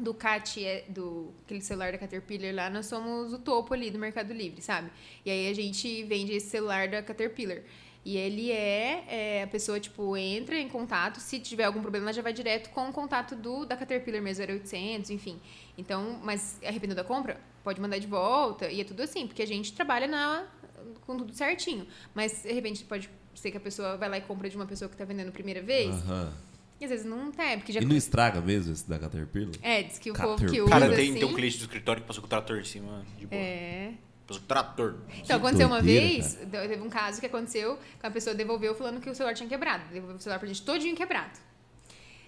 [0.01, 3.99] do CAT, é, do aquele celular da Caterpillar lá, nós somos o topo ali do
[3.99, 4.91] Mercado Livre, sabe?
[5.25, 7.59] E aí a gente vende esse celular da Caterpillar.
[8.05, 12.13] E ele é, é, a pessoa, tipo, entra em contato, se tiver algum problema, ela
[12.15, 15.39] já vai direto com o contato do da Caterpillar mesmo, 0800, enfim.
[15.77, 17.39] Então, mas arrependeu da compra?
[17.63, 20.47] Pode mandar de volta, e é tudo assim, porque a gente trabalha na,
[21.03, 21.87] com tudo certinho.
[22.15, 24.89] Mas, de repente, pode ser que a pessoa vai lá e compra de uma pessoa
[24.89, 26.33] que tá vendendo a primeira vez, Aham.
[26.81, 27.81] e às vezes não tá, porque já...
[27.81, 29.53] E não estraga mesmo esse da Caterpillar?
[29.61, 31.21] É, diz que o povo que usa, Cara, tem, assim...
[31.21, 33.39] tem um cliente do escritório que passou com o trator em cima de boa.
[33.39, 33.93] É.
[34.31, 34.95] Passou com o trator.
[35.23, 39.11] Então, aconteceu uma vez, teve um caso que aconteceu que a pessoa devolveu falando que
[39.11, 39.85] o celular tinha quebrado.
[39.93, 41.39] Devolveu o celular pra gente todinho quebrado.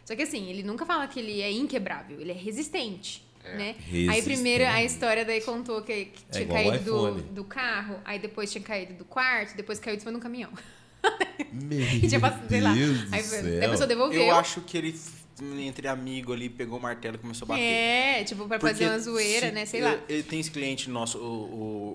[0.05, 3.25] Só que assim, ele nunca fala que ele é inquebrável, ele é resistente.
[3.45, 3.75] Né?
[4.09, 7.99] Aí primeiro a história daí contou que, que tinha igual o caído do, do carro,
[8.05, 10.53] aí depois tinha caído do quarto, depois caiu de cima de um caminhão.
[11.53, 12.73] Meu E tinha passado, sei lá.
[13.11, 14.23] Aí a pessoa devolveu.
[14.23, 14.99] Eu acho que ele,
[15.61, 17.63] entre amigo ali, pegou o martelo e começou a bater.
[17.63, 19.65] É, tipo, pra fazer Porque uma zoeira, se- né?
[19.67, 19.99] Sei lá.
[20.09, 21.23] Ele tem esse cliente nosso, o,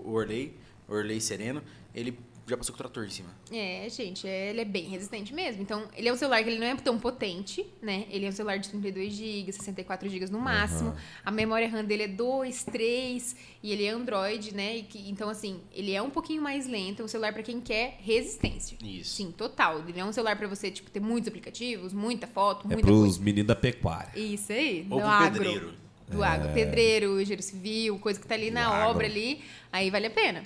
[0.06, 0.54] o, o Orley,
[0.88, 1.62] Orley Sereno,
[1.94, 2.18] ele
[2.48, 3.30] já passou com o trator em cima.
[3.52, 5.62] É, gente, é- ele é bem resistente mesmo.
[5.62, 8.06] Então, ele é um celular que ele não é tão potente, né?
[8.10, 10.96] Ele é um celular de 32 GB, 64 GB no máximo.
[11.26, 14.82] A memória RAM dele é 2, 3 e ele é Android, né?
[14.84, 17.02] Que- então, assim, ele é um pouquinho mais lento.
[17.02, 18.78] É um celular pra quem quer resistência.
[18.84, 19.16] Isso.
[19.16, 19.84] Sim, total.
[19.88, 23.00] Ele é um celular pra você, tipo, ter muitos aplicativos, muita foto, É muita pros
[23.02, 23.20] coisa.
[23.22, 24.18] meninos da pecuária.
[24.18, 25.32] Isso aí, Ou do pro agro.
[25.44, 25.74] pedreiro.
[26.10, 26.54] Do agro.
[26.54, 28.92] Pedreiro, engenheiro civil, coisa que tá ali Do na agro.
[28.92, 30.42] obra ali, aí vale a pena.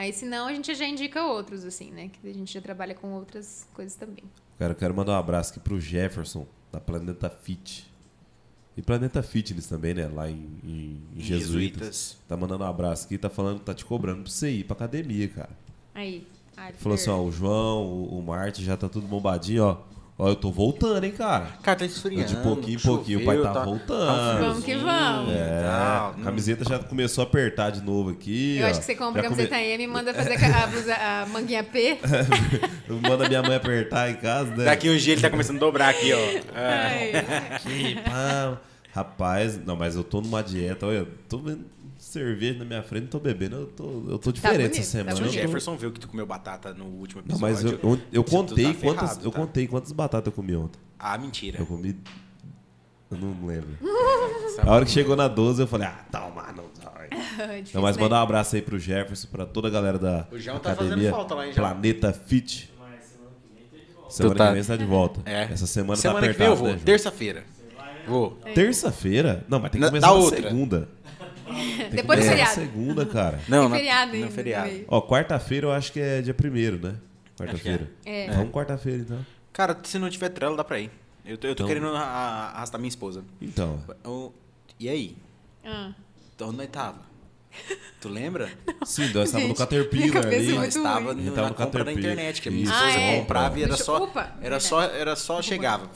[0.00, 2.08] Aí, senão, a gente já indica outros, assim, né?
[2.08, 4.24] Que a gente já trabalha com outras coisas também.
[4.58, 7.86] Cara, eu quero mandar um abraço aqui pro Jefferson, da Planeta Fit.
[8.74, 10.08] E Planeta Fitness também, né?
[10.08, 11.48] Lá em, em, em Em Jesuítas.
[11.50, 12.18] Jesuítas.
[12.26, 14.74] Tá mandando um abraço aqui, tá falando que tá te cobrando pra você ir pra
[14.74, 15.50] academia, cara.
[15.94, 16.26] Aí.
[16.56, 16.78] Arthur.
[16.78, 19.78] Falou assim, ó, o João, o, o Marte já tá tudo bombadinho, ó.
[20.22, 21.46] Ó, eu tô voltando, hein, cara.
[21.62, 22.26] Cara, tá esfriando.
[22.26, 24.40] De pouquinho em pouquinho, o pai choveu, tá voltando.
[24.40, 25.32] Vamos que vamos.
[25.32, 28.58] É, a camiseta já começou a apertar de novo aqui.
[28.58, 28.70] Eu ó.
[28.70, 31.64] acho que você compra Já a camiseta M e manda fazer a, blusa, a manguinha
[31.64, 31.98] P.
[32.86, 34.64] come- Manda minha mãe apertar em casa, né?
[34.66, 36.18] Daqui um dia ele tá começando a dobrar aqui, ó.
[36.18, 36.44] É.
[36.54, 37.12] Ai.
[37.56, 38.58] Aqui, pá.
[38.92, 41.64] Rapaz, não, mas eu tô numa dieta, olha, eu tô vendo
[42.10, 44.98] cerveja na minha frente, não tô bebendo, eu tô, eu tô diferente bonito, essa tá
[45.04, 45.16] semana.
[45.16, 47.40] Se o eu Jefferson viu que tu comeu batata no último Não, episódio.
[47.40, 49.38] mas eu, eu, eu tu contei tá quantas, ferrado, eu tá?
[49.38, 50.78] contei quantas batatas eu comi ontem.
[50.98, 51.58] Ah, mentira.
[51.58, 51.96] Eu comi
[53.10, 53.70] eu não lembro.
[54.62, 57.08] A hora que chegou na 12, eu falei: "Ah, toma, não dói".
[57.10, 60.38] Difícil, Não, mas mandar um abraço aí pro Jefferson, pra toda a galera da O
[60.38, 61.68] João tá academia fazendo falta lá, hein, João?
[61.70, 62.70] Planeta Fit.
[64.08, 65.20] Semana Tu tá- que vem você tá de volta.
[65.24, 65.42] É.
[65.44, 66.68] Essa semana, Semana tá que vem eu vou.
[66.68, 66.80] né?
[66.84, 67.44] Terça-feira.
[68.06, 68.30] Vou.
[68.54, 69.44] Terça-feira?
[69.48, 70.42] Não, mas tem que Na- começar na outra.
[70.42, 70.88] segunda.
[71.90, 72.54] Depois do na feriado.
[72.54, 73.40] segunda, cara.
[73.48, 74.70] Não, na- feriado no feriado.
[74.88, 76.96] Ó, quarta-feira eu acho que é dia primeiro, né?
[77.38, 77.90] Quarta-feira.
[78.04, 78.30] É.
[78.30, 79.26] Vamos quarta-feira, então.
[79.52, 80.90] Cara, se não tiver trela, dá pra ir.
[81.24, 83.24] Eu tô, eu tô Então- querendo arrastar minha esposa.
[83.40, 84.32] Então, Eu-
[84.78, 85.16] e aí?
[85.64, 85.92] Ah.
[86.34, 86.98] Então, onde nós tava?
[88.00, 88.50] Tu lembra?
[88.86, 90.50] sim, nós estávamos no Caterpillar ali.
[90.50, 90.84] é Nós ruim.
[90.84, 91.92] no- na no compra da Caterpillar.
[91.98, 93.18] internet, que a minha esposa Ah, é?
[93.18, 94.62] comprava e era Deixa- só, opa, era verdade.
[94.64, 95.90] só, era só chegava.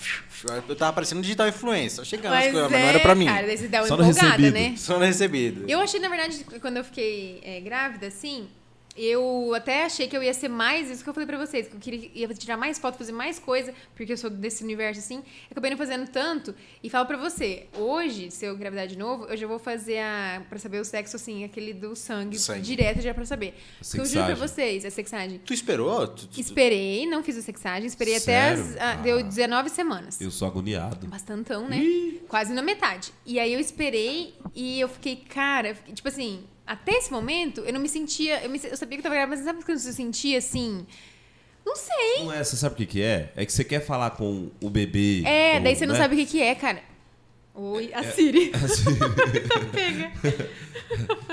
[0.68, 3.14] Eu tava parecendo digital influencer, só chegando as Mas, coisas, é, mas não era pra
[3.14, 3.24] mim.
[3.26, 4.52] cara, daí você dá uma Só no empolgada, recebido.
[4.55, 4.74] né?
[4.76, 5.64] Só no recebido.
[5.70, 8.48] Eu achei, na verdade, quando eu fiquei é, grávida, assim,
[8.96, 11.74] eu até achei que eu ia ser mais, isso que eu falei pra vocês, que
[11.74, 15.22] eu queria ia tirar mais foto, fazer mais coisa, porque eu sou desse universo assim.
[15.50, 16.54] Acabei não fazendo tanto.
[16.82, 20.42] E falo pra você, hoje, se eu engravidar de novo, eu já vou fazer a.
[20.48, 22.60] pra saber o sexo, assim, aquele do sangue, Sangue.
[22.62, 23.54] direto já pra saber.
[23.80, 25.40] Porque eu juro pra vocês, a sexagem.
[25.44, 26.06] Tu esperou?
[26.08, 28.60] Tu- tu- Esperei, não fiz a sexagem, esperei até as.
[28.60, 28.76] Sério?
[28.80, 29.22] ah, deu Ah.
[29.22, 30.20] 19 semanas.
[30.20, 31.06] Eu sou agoniado.
[31.06, 31.82] Bastantão, né?
[32.28, 33.12] Quase na metade.
[33.26, 37.80] E aí eu esperei e eu fiquei, cara, tipo assim, até esse momento eu não
[37.80, 38.42] me sentia.
[38.42, 40.86] Eu, me- eu sabia que eu tava grávida, mas sabe quando você se sentia assim?
[41.64, 42.24] Não sei.
[42.24, 43.32] Não é, você sabe o que, que é?
[43.36, 45.22] É que você quer falar com o bebê.
[45.24, 46.00] É, ou, daí você não né?
[46.00, 46.82] sabe o que, que é, cara.
[47.56, 48.51] Oi, a Siri.
[48.52, 48.85] Assim,
[49.70, 50.10] Pega.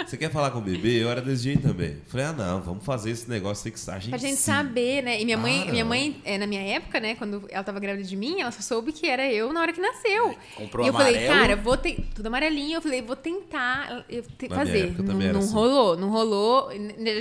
[0.06, 1.02] você quer falar com o bebê?
[1.04, 1.98] Eu era desse jeito também.
[2.08, 4.12] Falei, ah, não, vamos fazer esse negócio sexagem.
[4.12, 4.44] Pra gente sim.
[4.52, 5.20] saber, né?
[5.20, 7.16] E minha mãe, Ah, minha mãe é, na minha época, né?
[7.16, 9.82] Quando ela tava grávida de mim, ela só soube que era eu na hora que
[9.82, 10.36] nasceu.
[10.56, 11.34] Comprou e eu falei, amarelo.
[11.42, 12.06] cara, vou ter.
[12.14, 12.78] Tudo amarelinho.
[12.78, 14.84] Eu falei, vou tentar eu te- Na minha fazer.
[14.86, 15.54] época Não, também era não assim.
[15.54, 16.70] rolou, não rolou.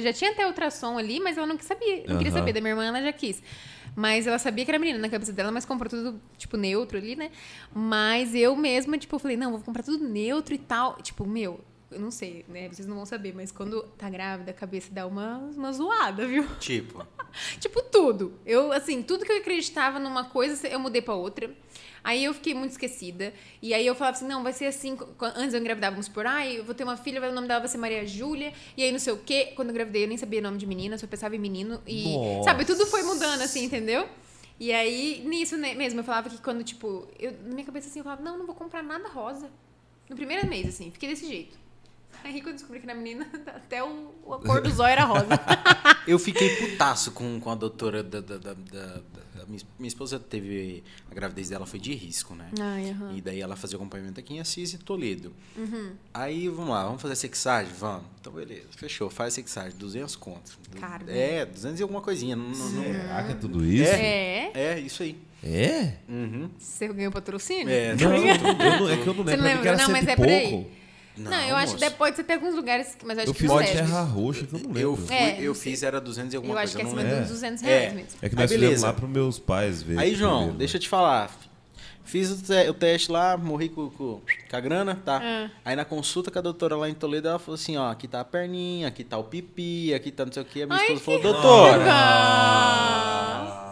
[0.03, 2.05] Já tinha até ultrassom ali, mas ela não quis saber.
[2.07, 2.39] Não queria Aham.
[2.41, 2.53] saber.
[2.53, 3.43] Da minha irmã, ela já quis.
[3.97, 7.17] Mas ela sabia que era menina na cabeça dela, mas comprou tudo, tipo, neutro ali,
[7.17, 7.31] né?
[7.75, 10.97] Mas eu mesma, tipo, falei, não, vou comprar tudo neutro e tal.
[11.03, 11.61] Tipo, meu,
[11.91, 12.69] eu não sei, né?
[12.69, 16.47] Vocês não vão saber, mas quando tá grávida, a cabeça dá uma, uma zoada, viu?
[16.59, 17.07] Tipo,
[17.61, 18.35] Tipo, tudo.
[18.45, 21.51] Eu, assim, tudo que eu acreditava numa coisa, eu mudei pra outra.
[22.03, 23.33] Aí eu fiquei muito esquecida.
[23.61, 24.97] E aí eu falava assim, não, vai ser assim.
[25.37, 27.69] Antes eu engravidava, vamos supor, ai, eu vou ter uma filha, o nome dela vai
[27.69, 28.53] ser Maria Júlia.
[28.77, 29.53] E aí não sei o quê.
[29.55, 31.81] Quando eu engravidei, eu nem sabia o nome de menina, só pensava em menino.
[31.87, 32.51] E, Nossa.
[32.51, 34.09] sabe, tudo foi mudando, assim, entendeu?
[34.59, 38.05] E aí, nisso mesmo, eu falava que quando, tipo, eu, na minha cabeça assim, eu
[38.05, 39.51] falava, não, não vou comprar nada rosa.
[40.09, 41.59] No primeiro mês, assim, fiquei desse jeito.
[42.23, 45.29] Aí quando eu descobri que na menina, até o, a cor do zóio era rosa.
[46.07, 49.01] eu fiquei putaço com, com a doutora da, da, da- da-
[49.51, 50.83] minha, minha esposa teve.
[51.11, 52.49] A gravidez dela foi de risco, né?
[52.61, 53.15] Ai, aham.
[53.17, 55.33] E daí ela fazia acompanhamento aqui em Assis e Toledo.
[55.57, 55.93] Uhum.
[56.15, 57.73] Aí, vamos lá, vamos fazer sexagem?
[57.79, 58.05] Vamos.
[58.21, 58.67] Então, beleza.
[58.77, 59.11] Fechou.
[59.11, 59.77] Faz sexagem.
[59.79, 60.59] 200 contos.
[60.81, 61.05] Caro?
[61.09, 62.37] É, 200 e alguma coisinha.
[62.37, 63.91] Não, não- não- Será que é tudo isso?
[63.93, 64.51] É.
[64.55, 65.17] É, isso aí.
[65.43, 65.95] É?
[66.09, 66.51] Uhum.
[66.59, 67.69] Você ganhou patrocínio?
[67.71, 69.43] É, Não, eu não- é que eu não Você lembro.
[69.43, 69.77] não mim que lembra?
[69.77, 70.67] Não, mas é por aí.
[71.17, 71.31] Pouco.
[71.31, 71.97] Não, eu acho que moço.
[71.97, 73.77] pode ser até alguns lugares, mas eu acho Eu que fiz testes.
[73.77, 75.07] terra roxa que eu não Eu lembro.
[75.07, 76.79] fui, É, eu não fiz, era 200 e alguma Eu acho coisa.
[76.79, 77.29] que é eu não acima lembro.
[77.29, 77.67] dos 200 É.
[77.67, 78.09] reais mesmo.
[78.23, 78.87] É que Aí, nós fizemos beleza.
[78.87, 79.99] lá pros meus pais ver.
[79.99, 81.31] Aí, João, primeiro, deixa eu te falar.
[82.03, 84.21] Fiz o, te- o teste lá, morri com, com-
[84.51, 85.21] com a grana, tá?
[85.23, 85.49] Ah.
[85.65, 88.19] Aí na consulta com a doutora lá em Toledo, ela falou assim, ó, aqui tá
[88.21, 90.63] a perninha, aqui tá o pipi, aqui tá não sei o quê.
[90.63, 93.70] A minha Ai, esposa que falou, doutora, Ah.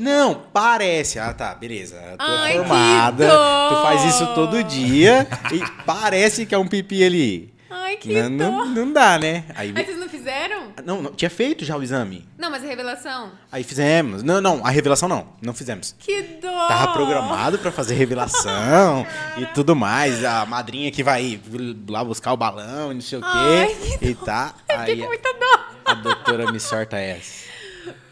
[0.00, 1.18] Não, parece.
[1.18, 1.96] Ah, tá, beleza.
[1.96, 3.68] Tu Ai, que formada, dó.
[3.68, 7.54] tu faz isso todo dia e parece que é um pipi ali.
[7.72, 8.64] Ai, que Não, dó.
[8.64, 9.44] não, não dá, né?
[9.54, 10.72] Aí, Aí vocês não fizeram?
[10.84, 12.26] não, não, tinha feito já o exame.
[12.36, 13.30] Não, mas a revelação.
[13.52, 14.22] Aí fizemos.
[14.24, 15.94] Não, não, a revelação não, não fizemos.
[15.98, 16.66] Que dó!
[16.68, 19.06] Tava programado pra fazer revelação
[19.38, 20.24] e tudo mais.
[20.24, 21.40] A madrinha que vai
[21.88, 23.98] lá buscar o balão e não sei o Ai, quê.
[23.98, 24.54] que E tá.
[24.68, 25.60] Fiquei Aí com muita dó.
[25.84, 27.48] a doutora me sorta essa.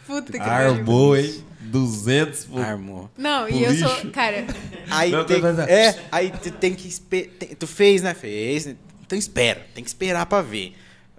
[0.06, 1.44] Puta que Armou, hein?
[1.68, 2.60] 200 por...
[2.60, 3.10] Armou.
[3.16, 4.10] Não, Pro e eu sou.
[4.10, 4.44] Cara,
[4.90, 8.14] Aí Não, tem, mas- é, aí tu tem que tem- Tu fez, né?
[8.14, 8.66] Fez.
[9.06, 9.66] Então espera.
[9.74, 10.74] Tem que esperar pra ver.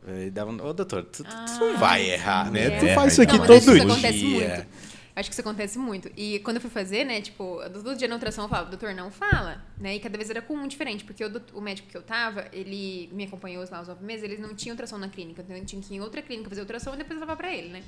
[0.07, 2.65] Aí dava, Ô, doutor, tu, tu- tu não vai errar, né?
[2.65, 2.79] é.
[2.79, 3.83] Tu faz isso Não, aqui mas todo isso dia.
[3.83, 4.67] acontece muito.
[5.15, 6.09] Acho que isso acontece muito.
[6.15, 9.11] E quando eu fui fazer, né, tipo, todo dia na ultrassom eu falava, doutor, não
[9.11, 9.95] fala, né?
[9.95, 13.25] E cada vez era com um diferente, porque o, médico que eu tava, ele me
[13.25, 15.93] acompanhou lá os nove meses, eles não tinham ultrassom na clínica, então eu tinha que
[15.93, 17.83] ir em outra clínica fazer ultrassom e depois levar pra ele, né?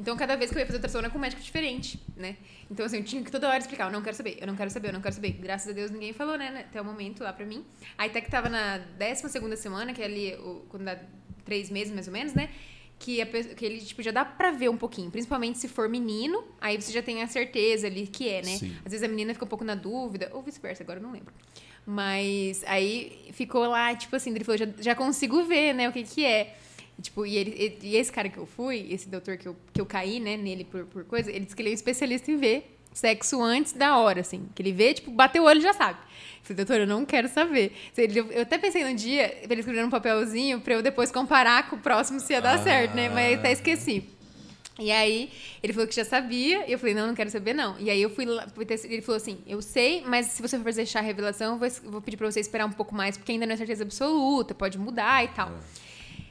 [0.00, 2.36] Então, cada vez que eu ia fazer ultrassom era com um médico diferente, né?
[2.70, 4.70] Então, assim, eu tinha que toda hora explicar, eu não quero saber, eu não quero
[4.70, 5.32] saber, eu não quero saber.
[5.32, 7.64] Graças a Deus, ninguém falou, né, até o momento lá pra mim.
[7.96, 10.38] Aí, até que tava na 12 segunda semana, que é ali,
[10.68, 10.98] quando dá
[11.44, 12.48] três meses, mais ou menos, né?
[12.98, 15.10] Que, a que ele, tipo, já dá pra ver um pouquinho.
[15.10, 18.56] Principalmente se for menino, aí você já tem a certeza ali que é, né?
[18.56, 18.76] Sim.
[18.84, 21.32] Às vezes a menina fica um pouco na dúvida, ou vice-versa, agora eu não lembro.
[21.86, 26.02] Mas aí ficou lá, tipo assim, ele falou, já, já consigo ver, né, o que
[26.02, 26.56] que é.
[26.98, 29.80] E, Tipo, e, ele, e esse cara que eu fui, esse doutor que eu, que
[29.80, 32.36] eu caí, né, nele por, por coisa, ele disse que ele é um especialista em
[32.36, 34.48] ver sexo antes da hora, assim.
[34.54, 35.98] Que ele vê, tipo, bateu o olho e já sabe.
[36.00, 37.72] Eu falei, doutor, eu não quero saber.
[38.34, 41.76] Eu até pensei num dia, pra ele escrever num papelzinho, pra eu depois comparar com
[41.76, 43.08] o próximo se ia dar certo, né?
[43.08, 44.04] Mas até esqueci.
[44.78, 45.30] E aí,
[45.60, 47.76] ele falou que já sabia, e eu falei, não, não quero saber, não.
[47.80, 48.46] E aí eu fui lá,
[48.84, 52.00] ele falou assim, eu sei, mas se você for deixar a revelação, eu vou, vou
[52.00, 55.24] pedir pra você esperar um pouco mais, porque ainda não é certeza absoluta, pode mudar
[55.24, 55.52] e tal.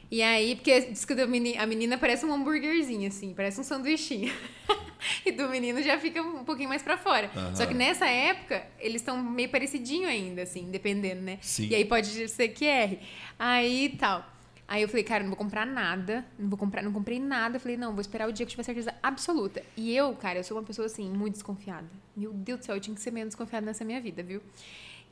[0.09, 4.33] E aí, porque diz que a menina parece um hambúrguerzinho, assim, parece um sanduichinho.
[5.25, 7.29] e do menino já fica um pouquinho mais pra fora.
[7.53, 11.37] Só que nessa época, eles estão meio parecidinho ainda, assim, dependendo, né?
[11.41, 11.67] Sim.
[11.67, 12.99] E aí pode ser que erre.
[13.37, 14.25] Aí tal.
[14.67, 17.55] Aí eu falei, cara, não vou comprar nada, não vou comprar, não comprei nada.
[17.55, 19.63] Eu falei, não, vou esperar o dia que eu tiver certeza absoluta.
[19.77, 21.87] E eu, cara, eu sou uma pessoa assim, muito desconfiada.
[22.15, 24.41] Meu Deus do céu, eu tinha que ser menos desconfiada nessa minha vida, viu?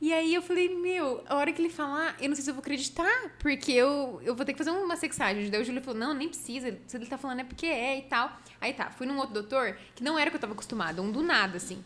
[0.00, 2.54] E aí eu falei, meu, a hora que ele falar, eu não sei se eu
[2.54, 5.48] vou acreditar, porque eu, eu vou ter que fazer uma sexagem.
[5.48, 8.02] Daí o Júlio falou, não, nem precisa, se ele tá falando é porque é e
[8.02, 8.30] tal.
[8.60, 11.10] Aí tá, fui num outro doutor, que não era o que eu tava acostumada, um
[11.10, 11.82] do nada, assim.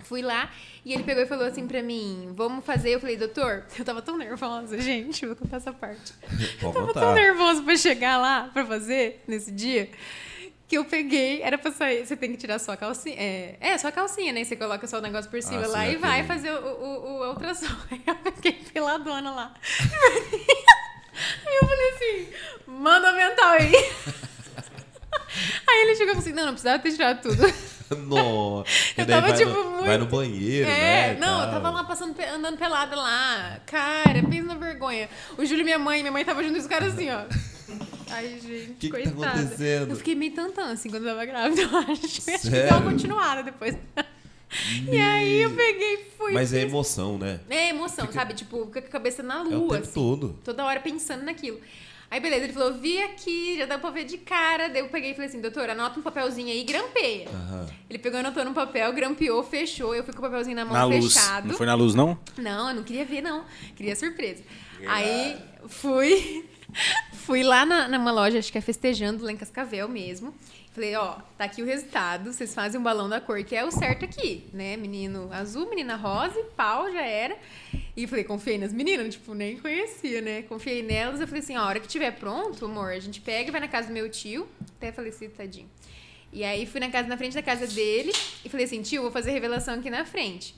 [0.00, 0.50] Fui lá
[0.84, 2.90] e ele pegou e falou assim pra mim: Vamos fazer.
[2.90, 6.12] Eu falei, doutor, eu tava tão nervosa, gente, vou contar essa parte.
[6.60, 7.14] Pode Tava tão contar.
[7.14, 9.88] nervosa pra chegar lá pra fazer nesse dia
[10.66, 12.06] que eu peguei, era pra sair.
[12.06, 13.16] Você tem que tirar sua calcinha.
[13.18, 14.42] É, é sua calcinha, né?
[14.44, 17.20] Você coloca só o negócio por cima Ah, lá sim, e vai fazer o, o,
[17.22, 17.66] o ultrassom.
[18.26, 19.54] Eu fiquei peladona lá.
[21.46, 22.28] Aí eu falei assim:
[22.66, 23.72] manda o mental aí.
[25.68, 27.42] Aí ele chegou e falou assim: não, não precisava ter tirado tudo.
[28.08, 28.70] Nossa.
[28.96, 31.16] Eu tava, vai, tipo, no, muito- vai no banheiro, É, né?
[31.20, 33.60] não, eu tava lá passando, andando pelada lá.
[33.66, 35.08] Cara, pensa na vergonha.
[35.36, 37.22] O Júlio e minha mãe, minha mãe tava junto com os caras assim, ó.
[38.14, 39.40] Ai, gente, Que que tá coitada.
[39.40, 39.90] acontecendo?
[39.90, 41.90] Eu fiquei meio tantã, assim, quando eu tava grávida, eu acho.
[42.06, 42.76] Acho que deu Sério?
[42.78, 43.76] uma continuada depois.
[44.90, 46.32] E aí eu peguei e fui.
[46.32, 47.40] Mas é fiz- emoção, né?
[47.50, 48.34] É emoção, sabe?
[48.34, 49.92] Tipo, com a cabeça na É o lua, tempo assim.
[49.94, 50.38] todo.
[50.44, 51.60] Toda hora pensando naquilo.
[52.10, 54.68] Aí, beleza, ele falou, vi aqui, já dá pra ver de cara.
[54.68, 57.28] Daí eu peguei e falei assim, doutor, anota um papelzinho aí e grampeia.
[57.28, 57.66] Aham.
[57.90, 59.92] Ele pegou, anotou no papel, grampeou, fechou.
[59.92, 61.12] Eu fui com o papelzinho na mão Na luz.
[61.12, 61.48] fechado.
[61.48, 62.16] Não foi na luz, não?
[62.38, 63.44] Não, eu não queria ver, não.
[63.74, 64.44] Queria surpresa.
[64.86, 65.36] Aí
[65.66, 66.44] fui,
[67.12, 70.34] fui lá na, numa loja, acho que é festejando, lá em Cascavel mesmo.
[70.72, 72.32] Falei, ó, tá aqui o resultado.
[72.32, 74.76] Vocês fazem um balão da cor que é o certo aqui, né?
[74.76, 77.36] Menino azul, menina rosa, e pau, já era.
[77.96, 80.42] E falei, confiei nas meninas, tipo, nem conhecia, né?
[80.42, 81.20] Confiei nelas.
[81.20, 83.60] Eu falei assim, ó, a hora que tiver pronto, amor, a gente pega e vai
[83.60, 84.48] na casa do meu tio.
[84.76, 85.70] Até falecido, tadinho.
[86.32, 88.12] E aí fui na casa, na frente da casa dele
[88.44, 90.56] e falei assim, tio, vou fazer revelação aqui na frente.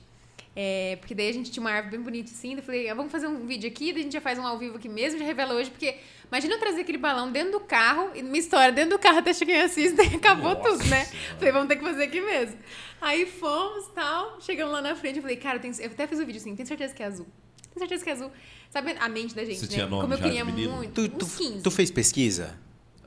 [0.59, 2.95] É, porque daí a gente tinha uma árvore bem bonita assim, daí eu falei, ah,
[2.95, 5.19] vamos fazer um vídeo aqui, daí a gente já faz um ao vivo aqui mesmo,
[5.19, 5.97] já revela hoje, porque
[6.27, 9.33] imagina eu trazer aquele balão dentro do carro, e uma história dentro do carro até
[9.35, 11.05] chegar assiste, daí acabou tudo, né?
[11.37, 12.57] Falei, vamos ter que fazer aqui mesmo.
[12.99, 16.17] Aí fomos tal, chegamos lá na frente, eu falei, cara, eu, tenho- eu até fiz
[16.19, 17.27] o vídeo assim, tenho certeza que é azul.
[17.75, 18.31] Tenho certeza que é azul.
[18.71, 19.71] Sabe a mente da gente, Você né?
[19.73, 20.75] tinha nome Como eu queria menino?
[20.77, 21.07] muito.
[21.07, 21.61] Tu, uns tu, 15.
[21.61, 22.57] tu fez pesquisa?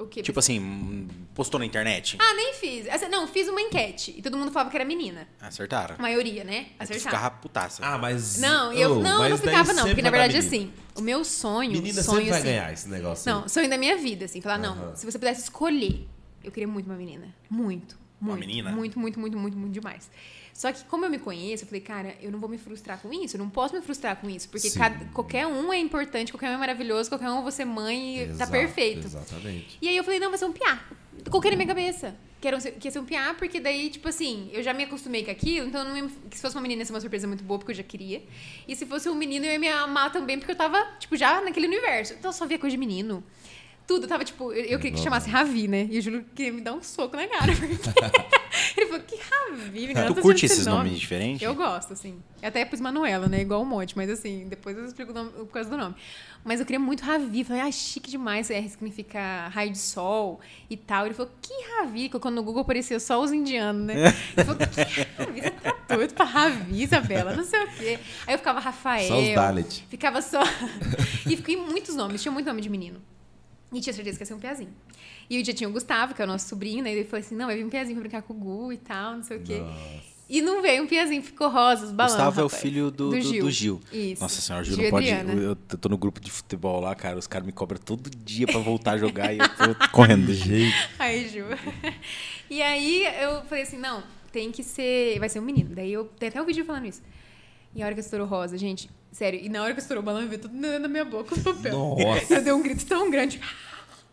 [0.01, 0.23] O quê?
[0.23, 2.17] Tipo assim, postou na internet?
[2.21, 2.87] Ah, nem fiz.
[2.87, 5.29] Essa- Não, fiz uma enquete e todo mundo falava que era menina.
[5.41, 5.97] Acertaram?
[5.99, 6.65] A maioria, né?
[6.79, 7.17] Tu Acertaram.
[7.17, 7.85] ficava putaça.
[7.85, 8.39] Ah, mas.
[8.39, 11.73] Não, eu Oh, não, eu não ficava não, porque na verdade assim, o meu sonho,
[11.73, 13.31] Menina sonho sempre vai assim, ganhar esse negócio.
[13.31, 14.97] Não, sonho da minha vida assim, falar não, Aham.
[14.97, 16.09] se você pudesse escolher,
[16.43, 18.71] eu queria muito uma menina, muito, Uma muito, menina?
[18.73, 20.11] muito, muito, muito, muito, muito demais.
[20.61, 23.11] Só que como eu me conheço, eu falei, cara, eu não vou me frustrar com
[23.11, 26.51] isso, eu não posso me frustrar com isso, porque cada- qualquer um é importante, qualquer
[26.51, 29.07] um é maravilhoso, qualquer um vou ser mãe tá Exato, perfeito.
[29.07, 29.79] Exatamente.
[29.81, 30.79] E aí eu falei, não, vai ser um piá.
[31.31, 32.15] Coloquei na minha cabeça.
[32.43, 34.85] Que, era um, que ia ser um piá, porque daí, tipo assim, eu já me
[34.85, 37.27] acostumei com aquilo, então não ia- que se fosse uma menina ia ser uma surpresa
[37.27, 38.23] muito boa, porque eu já queria.
[38.69, 41.41] E se fosse um menino, eu ia me amar também, porque eu tava, tipo, já
[41.41, 42.13] naquele universo.
[42.19, 43.25] Então eu só via coisa de menino.
[43.91, 45.89] Tudo, tava, tipo, eu, eu queria que chamasse Ravi, né?
[45.91, 47.51] E o Júlio queria me dar um soco na cara.
[48.77, 51.43] Ele falou, que Ravi, menina, tu tá curte esses esse nome?" nomes diferentes?
[51.43, 52.23] Eu gosto, assim.
[52.41, 53.41] Eu até pus Manuela, né?
[53.41, 55.97] Igual um monte, mas assim, depois eu explico o nome, por causa do nome.
[56.45, 57.43] Mas eu queria muito Ravi.
[57.43, 60.39] Falei, ah, chique demais, é, significa raio de sol
[60.71, 61.07] e tal.
[61.07, 62.09] Ele falou, que Ravi?
[62.11, 64.15] Quando no Google aparecia só os indianos, né?
[64.37, 64.81] Ele falou, que
[65.19, 65.41] Ravi?
[65.41, 67.35] Você tá doido pra Ravi, Isabela?
[67.35, 67.99] Não sei o quê.
[68.25, 69.09] Aí eu ficava Rafael.
[69.09, 69.85] Só os Dalit.
[69.91, 70.43] Ficava só.
[71.27, 73.01] e fiquei muitos nomes, tinha muito nome de menino.
[73.73, 74.73] E tinha certeza que ia ser um piazinho.
[75.29, 76.91] E já tinha o Gustavo, que é o nosso sobrinho, né?
[76.91, 78.79] E ele falou assim: não, vai vir um piazinho pra brincar com o Gu e
[78.79, 79.59] tal, não sei o quê.
[79.59, 80.11] Nossa.
[80.29, 82.15] E não veio um piazinho, ficou rosa, os balões.
[82.15, 82.63] Gustavo é o rapaz.
[82.63, 83.81] filho do, do, do Gil.
[83.93, 84.23] Isso.
[84.23, 85.09] Nossa senhora, o Gil Gil não pode.
[85.09, 87.19] Eu, eu tô no grupo de futebol lá, cara.
[87.19, 90.35] Os caras me cobram todo dia pra voltar a jogar e eu tô correndo do
[90.35, 90.73] jeito.
[90.99, 91.45] Aí, Ju.
[92.49, 94.03] E aí eu falei assim: não,
[94.33, 95.19] tem que ser.
[95.21, 95.75] Vai ser um menino.
[95.75, 97.01] Daí eu tem até o vídeo falando isso.
[97.75, 100.23] E a hora que estourou rosa, gente, sério, e na hora que estourou o balão,
[100.23, 101.73] eu vi tudo na minha boca, o papel.
[101.73, 102.35] Nossa.
[102.35, 103.41] Eu dei um grito tão grande.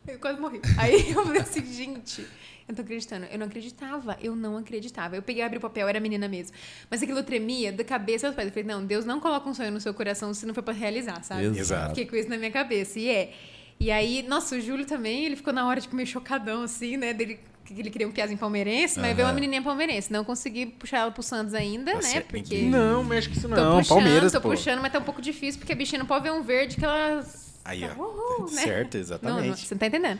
[0.08, 0.62] Eu quase morri.
[0.78, 2.28] Aí eu falei assim, gente, eu
[2.70, 3.26] não tô acreditando.
[3.26, 5.18] Eu não acreditava, eu não acreditava.
[5.18, 6.56] Eu peguei, abri o papel, era menina mesmo.
[6.90, 8.48] Mas aquilo tremia da cabeça aos pés.
[8.48, 10.74] Eu falei, não, Deus não coloca um sonho no seu coração se não for pra
[10.74, 11.46] realizar, sabe?
[11.46, 11.90] Exato.
[11.90, 12.98] Fiquei com isso na minha cabeça.
[12.98, 13.34] E é.
[13.80, 17.14] E aí, nossa, o Júlio também, ele ficou na hora, tipo, meio chocadão, assim, né?
[17.14, 17.40] Dele,
[17.74, 19.16] que ele queria um piazinho palmeirense, mas Aham.
[19.16, 20.12] veio uma menininha palmeirense.
[20.12, 22.12] Não consegui puxar ela pro Santos ainda, Tá né?
[22.14, 22.44] tem Porque.
[22.44, 23.78] que- Não, mexe com isso Tô não.
[23.78, 24.50] puxando, Palmeiras, tô pô.
[24.50, 26.86] puxando, mas tá um pouco difícil, porque a bichinha não pode ver um verde que
[26.86, 27.24] ela.
[27.66, 27.94] Aí, ó.
[28.02, 28.62] Uhul, né?
[28.64, 29.48] Certo, Não, exatamente.
[29.50, 30.20] não, você não tá entendendo.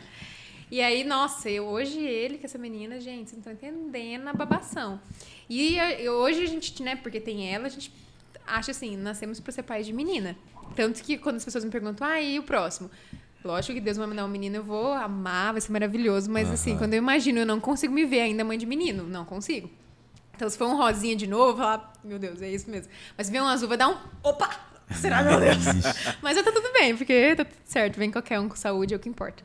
[0.70, 4.32] E aí, nossa, eu, hoje ele com essa menina, gente, vocês não estão entendendo a
[4.34, 5.00] babação.
[5.48, 7.90] E eu- hoje a gente, né, porque tem ela, a gente
[8.46, 10.36] acha assim, nascemos pra ser pais de menina.
[10.76, 12.90] Tanto que quando as pessoas me perguntam, ah, e o próximo?
[13.44, 16.30] Lógico que Deus vai me dar um menino, eu vou amar, vai ser maravilhoso.
[16.30, 16.78] Mas assim, Aham.
[16.80, 19.04] quando eu imagino, eu não consigo me ver ainda mãe de menino.
[19.04, 19.70] Não consigo.
[20.34, 22.90] Então, se for um rosinha de novo, eu vou falar, meu Deus, é isso mesmo.
[23.16, 23.96] Mas se vier um azul, vai dar um.
[24.22, 24.50] Opa!
[24.92, 25.56] Será, meu Deus?
[26.22, 27.96] Mas tá tudo bem, porque tá tudo certo.
[27.96, 29.42] Vem qualquer um com saúde, é o que importa.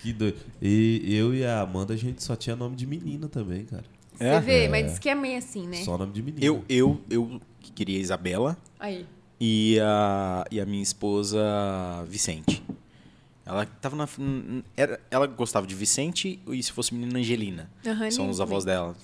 [0.00, 0.38] Que doido.
[0.60, 3.84] E eu e a Amanda, a gente só tinha nome de menina também, cara.
[4.14, 4.40] Você É?
[4.40, 4.68] vê, É.
[4.68, 5.78] mas diz que é meio assim, né?
[5.78, 6.44] Só nome de menina.
[6.44, 7.40] Eu, eu, eu
[7.74, 9.06] queria Isabela Aí.
[9.40, 11.42] e a, e a minha esposa
[12.06, 12.62] Vicente.
[13.46, 14.08] Ela tava na.
[14.76, 17.70] Era, ela gostava de Vicente e se fosse menina Angelina.
[17.86, 18.94] Aham, São lindo os avós dela.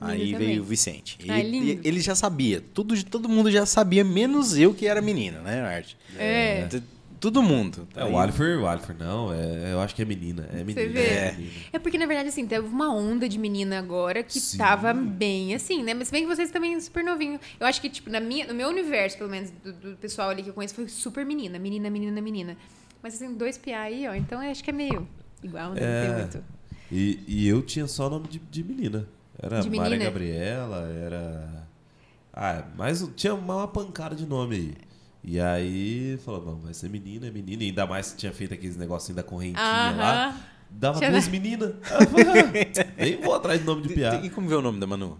[0.00, 0.48] Lindo Aí também.
[0.48, 1.18] veio o Vicente.
[1.28, 1.66] Ai, E- lindo.
[1.66, 2.62] e- ele já sabia.
[2.74, 5.96] Tudo, todo mundo já sabia, menos eu que era menina, né, Arte?
[6.18, 6.66] É.
[6.66, 6.82] T-
[7.18, 7.88] Todo mundo.
[7.96, 10.46] É, o Alifer, o Alifer, não, é, eu acho que é menina.
[10.52, 10.92] É menina.
[10.92, 11.00] vê?
[11.00, 11.32] É.
[11.32, 11.52] menina.
[11.72, 14.58] É porque, na verdade, assim, teve uma onda de menina agora que Sim.
[14.58, 15.94] tava bem assim, né?
[15.94, 17.40] Mas se bem que vocês também super novinho.
[17.58, 20.42] Eu acho que, tipo, na minha, no meu universo, pelo menos, do, do pessoal ali
[20.42, 21.58] que eu conheço, foi super menina.
[21.58, 22.56] Menina, menina, menina.
[23.06, 24.14] Mas assim, dois piá aí, ó.
[24.16, 25.06] Então acho que é meio
[25.40, 25.80] igual, né?
[25.80, 26.18] Não tem É.
[26.22, 26.44] muito.
[26.90, 29.06] E, e eu tinha só nome de, de menina.
[29.40, 30.04] Era De Maria menina?
[30.10, 31.66] Gabriela, era.
[32.32, 34.74] Ah, mas tinha uma, uma pancada de nome aí.
[35.22, 37.62] E aí falou, não, vai ser menina, é menina.
[37.62, 40.26] E ainda mais que tinha feito aqueles negocinho da correntinha lá.
[40.30, 40.40] Aham.
[40.68, 41.74] Dava Tinha- duas meninas.
[41.84, 42.26] Aí eu falei,
[42.76, 44.26] ah, Nem vou atrás de nome de piada.
[44.26, 45.16] E como vê o nome da Manu?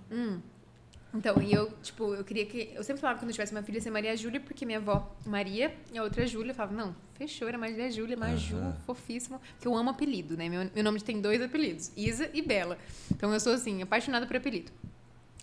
[1.16, 2.70] Então, e eu, tipo, eu queria que.
[2.74, 4.78] Eu sempre falava que quando eu tivesse uma filha, ia ser Maria Júlia, porque minha
[4.78, 6.50] avó Maria e a outra Júlia.
[6.50, 8.76] Eu falava, não, fechou, era Maria Júlia, Maju, Aham.
[8.86, 9.40] fofíssimo.
[9.54, 10.48] Porque eu amo apelido, né?
[10.48, 12.78] Meu, meu nome tem dois apelidos, Isa e Bela.
[13.10, 14.70] Então eu sou, assim, apaixonada por apelido.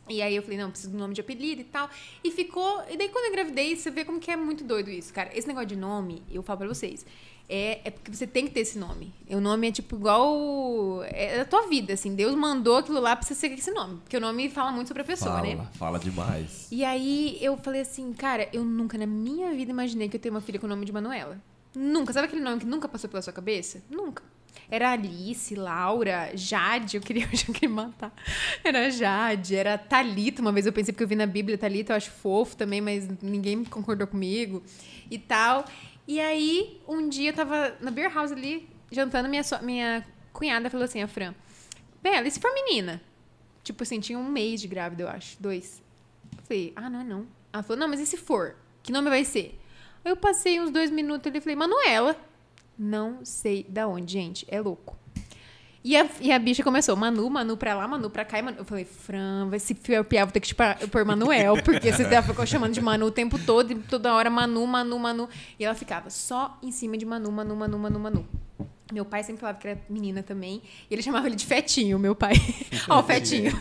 [0.10, 1.90] E aí eu falei, não, preciso do nome de apelido e tal.
[2.24, 2.84] E ficou.
[2.90, 5.36] E daí quando eu engravidei, você vê como que é muito doido isso, cara.
[5.36, 7.06] Esse negócio de nome, eu falo pra vocês.
[7.56, 9.14] É, é porque você tem que ter esse nome.
[9.30, 11.04] O nome é tipo igual.
[11.04, 12.16] É da tua vida, assim.
[12.16, 14.00] Deus mandou aquilo lá pra você ser esse nome.
[14.00, 15.68] Porque o nome fala muito sobre a pessoa, Fala, né?
[15.74, 16.68] fala demais.
[16.72, 20.34] E aí eu falei assim, cara, eu nunca na minha vida imaginei que eu teria
[20.36, 21.40] uma filha com o nome de Manuela.
[21.76, 22.12] Nunca.
[22.12, 23.84] Sabe aquele nome que nunca passou pela sua cabeça?
[23.88, 24.24] Nunca.
[24.68, 28.12] Era Alice, Laura, Jade, eu queria, eu já queria matar.
[28.64, 30.42] Era Jade, era Talita.
[30.42, 33.08] Uma vez eu pensei porque eu vi na Bíblia Talita, eu acho fofo também, mas
[33.22, 34.64] ninguém concordou comigo
[35.12, 35.66] e tal.
[36.08, 40.70] E aí, um dia eu tava na beer house ali, jantando, minha, so- minha cunhada
[40.70, 41.34] falou assim, a Fran,
[42.02, 43.02] Bela, e se for menina?
[43.64, 45.42] Tipo assim, tinha um mês de grávida, eu acho.
[45.42, 45.82] Dois.
[46.38, 47.28] Eu falei, ah, não é não.
[47.54, 48.58] Ela falou, não, mas e se for?
[48.82, 49.58] Que nome vai ser?
[50.04, 52.18] Eu passei uns dois minutos ali e falei, Manuela.
[52.78, 54.46] Não sei da onde, gente.
[54.50, 54.98] É louco.
[55.84, 58.40] E a, e a bicha começou, Manu, Manu pra lá, Manu pra cá.
[58.40, 58.58] E Manu.
[58.60, 60.56] Eu falei, Fran, se pior piar, vou ter que te
[60.90, 64.66] pôr Manuel, porque você ficou chamando de Manu o tempo todo, e toda hora Manu,
[64.66, 65.30] Manu, Manu.
[65.60, 68.43] E ela ficava só em cima de Manu, Manu, Manu, Manu, Manu.
[68.92, 70.62] Meu pai sempre falava que era menina também.
[70.90, 72.34] E ele chamava ele de Fetinho, meu pai.
[72.90, 73.52] Ó, o Fetinho.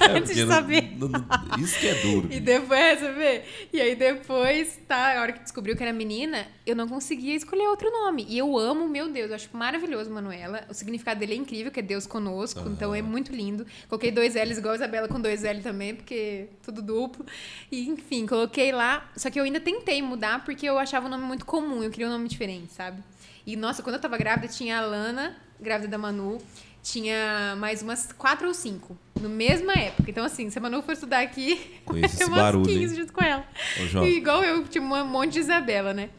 [0.00, 0.92] É, Antes de saber.
[0.98, 1.24] não- não-
[1.58, 2.28] isso que é duro.
[2.30, 3.42] E depois, é, vê?
[3.72, 7.66] E aí depois, tá, a hora que descobriu que era menina, eu não conseguia escolher
[7.68, 8.26] outro nome.
[8.28, 10.64] E eu amo, meu Deus, eu acho maravilhoso Manuela.
[10.68, 13.66] O significado dele é incrível, que é Deus conosco, então é muito lindo.
[13.88, 17.24] Coloquei dois L's igual a Isabela com dois L também, porque tudo duplo.
[17.70, 19.10] E enfim, coloquei lá.
[19.16, 22.06] Só que eu ainda tentei mudar porque eu achava o nome muito comum, eu queria
[22.06, 23.02] um nome diferente, sabe?
[23.46, 26.38] E nossa, quando eu tava grávida, tinha a Lana, grávida da Manu,
[26.82, 30.10] tinha mais umas quatro ou cinco, no mesma época.
[30.10, 33.00] Então, assim, se a Manu for estudar aqui, Conheço umas barulho, 15 hein?
[33.00, 33.44] junto com ela.
[34.00, 34.04] Ô.
[34.04, 36.10] E igual eu, tinha um monte de Isabela, né?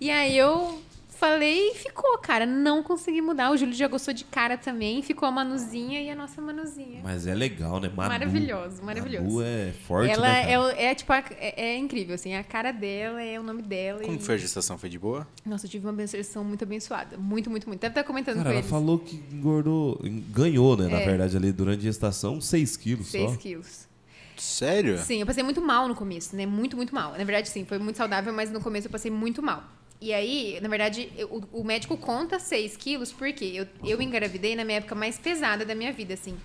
[0.00, 0.82] E aí eu
[1.22, 2.44] falei e ficou, cara.
[2.44, 3.52] Não consegui mudar.
[3.52, 5.00] O Júlio já gostou de cara também.
[5.02, 7.00] Ficou a Manuzinha e a nossa Manuzinha.
[7.00, 7.88] Mas é legal, né?
[7.88, 8.08] Manu.
[8.08, 9.24] Maravilhoso, maravilhoso.
[9.24, 11.24] Manu é forte, ela né, é, é, tipo, é,
[11.56, 12.34] é incrível, assim.
[12.34, 14.00] A cara dela, é o nome dela.
[14.00, 14.20] Como e...
[14.20, 14.76] foi a gestação?
[14.76, 15.26] Foi de boa?
[15.46, 17.16] Nossa, eu tive uma menstruação muito abençoada.
[17.16, 17.80] Muito, muito, muito.
[17.80, 18.70] Deve estar comentando Cara, com ela eles.
[18.70, 20.00] falou que engordou,
[20.30, 21.04] ganhou, né, na É.
[21.06, 23.36] verdade, ali durante a gestação, 6 quilos 6 só.
[23.36, 23.88] quilos.
[24.36, 24.98] Sério?
[24.98, 26.46] Sim, eu passei muito mal no começo, né?
[26.46, 27.12] Muito, muito mal.
[27.12, 29.62] Na verdade, sim, foi muito saudável, mas no começo eu passei muito mal.
[30.02, 34.64] E aí, na verdade, eu- o, médico conta 6 quilos, porque eu, eu engravidei na
[34.64, 36.36] minha época mais pesada da minha vida, assim.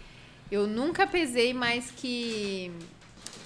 [0.51, 2.71] Eu nunca pesei mais que,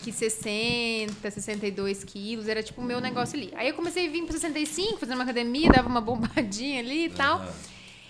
[0.03, 3.53] que 60, 62 quilos, era tipo o meu negócio ali.
[3.55, 7.09] Aí eu comecei a vir pra 65, fazendo uma academia, dava uma bombadinha ali e
[7.09, 7.45] tal.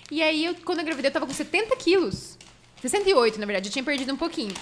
[0.10, 2.36] E aí, eu, quando eu engravidei, eu tava com 70 quilos.
[2.82, 4.56] 68, na verdade, eu tinha perdido um pouquinho.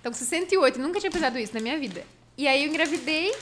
[0.00, 2.04] Então, com 68, nunca tinha pesado isso na minha vida.
[2.36, 3.32] E aí eu engravidei.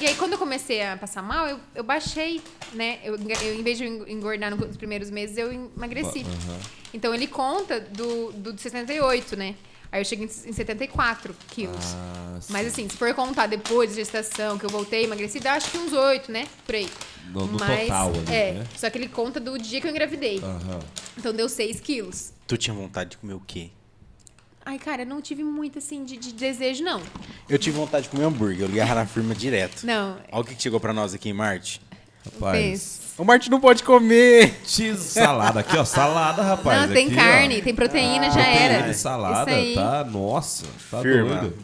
[0.00, 2.42] E aí, quando eu comecei a passar mal, eu, eu baixei,
[2.72, 2.98] né?
[3.02, 6.20] Eu, eu, em vez de eu engordar no- nos primeiros meses, eu emagreci.
[6.20, 6.58] Aham.
[6.92, 9.54] Então, ele conta do, do de 68, né?
[9.90, 11.94] Aí eu cheguei em 74 quilos.
[11.94, 12.38] Ah.
[12.50, 15.92] Mas assim, se for contar depois da gestação, que eu voltei emagrecida, acho que uns
[15.92, 16.46] 8, né?
[16.66, 16.88] Por aí.
[17.32, 18.66] No- no Mas, total ali, é, né?
[18.76, 20.38] Só que ele conta do dia que eu engravidei.
[20.40, 20.80] Aham.
[21.16, 22.32] Então deu 6 quilos.
[22.46, 23.70] Tu tinha vontade de comer o quê?
[24.66, 27.00] Ai, cara, eu não tive muito assim de, de desejo, não.
[27.48, 28.62] Eu tive vontade de comer hambúrguer.
[28.62, 29.86] Eu ligava na firma direto.
[29.86, 30.16] Não.
[30.32, 31.80] Olha o que chegou pra nós aqui em Marte.
[32.34, 33.00] Rapaz.
[33.16, 34.54] O Marte não pode comer.
[34.66, 35.60] Cheese salada.
[35.60, 35.84] Aqui, ó.
[35.84, 36.82] Salada, rapaz.
[36.82, 37.62] não, tem aqui, carne, ó.
[37.64, 38.88] tem proteína, já Proteína era.
[38.90, 39.74] e salada, Isso aí.
[39.76, 40.04] tá?
[40.04, 41.36] Nossa, tá Firma.
[41.36, 41.56] doido.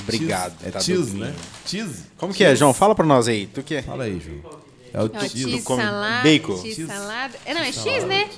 [0.00, 0.52] Obrigado.
[0.52, 0.68] Cheese.
[0.68, 1.24] É tá cheese, doidinho.
[1.26, 1.34] né?
[1.66, 2.02] Cheese.
[2.16, 2.72] Como que é, João?
[2.72, 3.46] Fala pra nós aí.
[3.48, 3.82] Tu que é?
[3.82, 4.40] Fala aí, Ju.
[4.92, 5.42] É o Não, cheese.
[5.50, 6.56] cheese salada, bacon?
[6.58, 7.34] cheese Cheese- salada.
[7.44, 7.72] É, não, é.
[7.72, 8.28] X, né?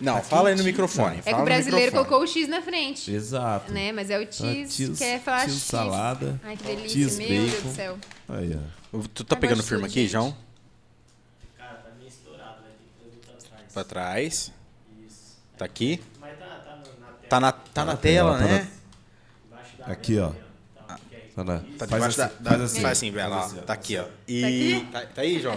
[0.00, 1.20] Não, fala aí no microfone.
[1.24, 3.10] É que o brasileiro colocou o X na frente.
[3.12, 3.72] Exato.
[3.72, 3.92] Né?
[3.92, 5.62] Mas é o Ah, cheese, quer falar cheese X.
[5.64, 6.40] salada.
[6.44, 7.68] Ai, que delícia, cheese meu Deus bacon.
[7.68, 7.98] do céu.
[8.28, 8.58] Aí,
[8.92, 8.98] ó.
[9.14, 10.10] Tu tá Eu pegando firma aqui, gente.
[10.12, 10.36] João?
[11.58, 13.72] Cara, tá meio estourado, vai ter que pra trás.
[13.72, 14.52] Pra trás.
[15.06, 15.36] Isso.
[15.58, 16.00] Tá aqui.
[16.20, 17.28] Mas tá, tá no- na tela.
[17.28, 18.68] Tá na, tá na na tela, tela, tá né?
[19.50, 20.32] Embaixo da Aqui, ó.
[21.36, 21.46] Tá, aí.
[21.46, 21.60] Tá.
[21.78, 22.80] Tá faz debaixo assim, da, faz da- assim.
[22.80, 23.36] Faz assim, Bela.
[23.36, 23.62] Faz assim, ó.
[23.62, 24.02] Tá aqui, ó.
[24.02, 24.44] Tá E...
[24.44, 24.86] aqui?
[24.90, 25.54] Tá, tá aí, João?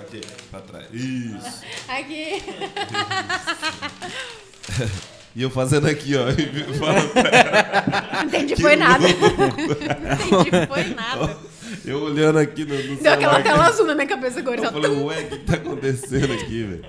[0.00, 0.20] Aqui,
[0.50, 0.86] pra trás.
[0.92, 1.62] Isso.
[1.88, 2.42] Aqui.
[5.36, 6.22] E eu fazendo aqui, ó.
[6.28, 8.98] e Não entendi foi nada.
[9.06, 11.36] Não entendi foi nada.
[11.84, 13.42] eu olhando aqui no, no Deu aquela celular.
[13.44, 14.60] tela azul na minha cabeça agora.
[14.60, 16.84] Eu falei, ué, o que, que tá acontecendo aqui, velho?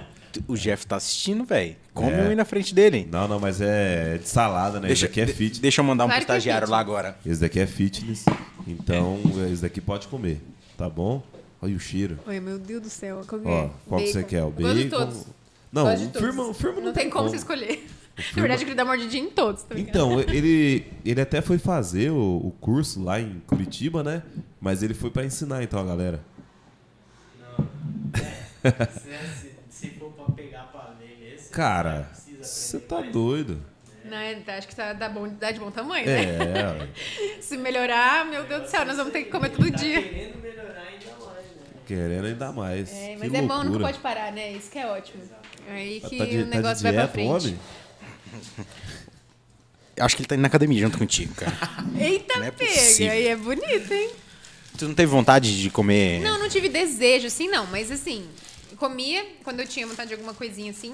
[0.48, 1.76] O Jeff tá assistindo, velho.
[1.94, 2.24] Come É.
[2.24, 3.08] um aí na frente dele.
[3.12, 4.88] Não, não, mas é de salada, né?
[4.88, 5.60] Deixa, esse daqui é fitness.
[5.60, 6.98] deixa eu mandar um Claro é estagiário lá fitness.
[6.98, 7.18] agora.
[7.26, 8.26] Esse daqui é fitness.
[8.68, 9.20] Então,
[9.52, 10.42] esse daqui pode comer.
[10.78, 11.22] Tá bom?
[11.62, 12.18] Olha o cheiro.
[12.26, 13.22] Oi, meu Deus do céu.
[13.28, 13.70] Qual que Ó, é?
[13.88, 14.44] qual que você quer?
[14.44, 14.90] O bacon?
[14.90, 15.26] todos.
[15.72, 17.88] Não, o firma, o firma Não tem como você escolher.
[18.36, 19.64] Na verdade, eu queria dar mordidinha em todos.
[19.64, 20.20] Tá brincando?
[20.22, 22.18] Então, ele, ele até foi fazer o,
[22.48, 24.22] o curso lá em Curitiba, né?
[24.60, 26.20] Mas ele foi pra ensinar então a galera.
[27.40, 27.68] Não.
[28.64, 28.78] É,
[29.40, 32.10] se, se for pra pegar pra ver mesmo, você Cara,
[32.42, 33.12] você tá mais.
[33.12, 33.62] doido.
[34.06, 36.22] Não, é- tá, acho que tá, dá, bom, dá de bom tamanho, né?
[36.24, 36.88] É,
[37.42, 40.02] Se melhorar, meu Deus do céu, nós vamos ter que comer todo Tá dia.
[40.02, 41.64] querendo melhorar ainda mais, né?
[41.86, 42.92] querendo ainda mais.
[42.92, 43.86] É, Que mas é bom, nunca loucura.
[43.86, 44.52] pode parar, né?
[44.54, 45.22] Isso que é ótimo.
[45.70, 47.30] Aí que Tá de- o tá de negócio vai pra frente.
[47.30, 47.60] homem?
[50.00, 51.52] Acho que ele tá indo na academia junto contigo, cara.
[52.00, 52.72] Eita, Não é pega!
[52.74, 53.12] possível.
[53.12, 54.10] Aí é bonito, hein?
[54.78, 56.22] Tu não teve vontade de comer.
[56.22, 57.68] Não, não tive desejo, assim, não.
[57.68, 58.28] Mas, assim,
[58.78, 60.94] comia quando eu tinha vontade de alguma coisinha, assim.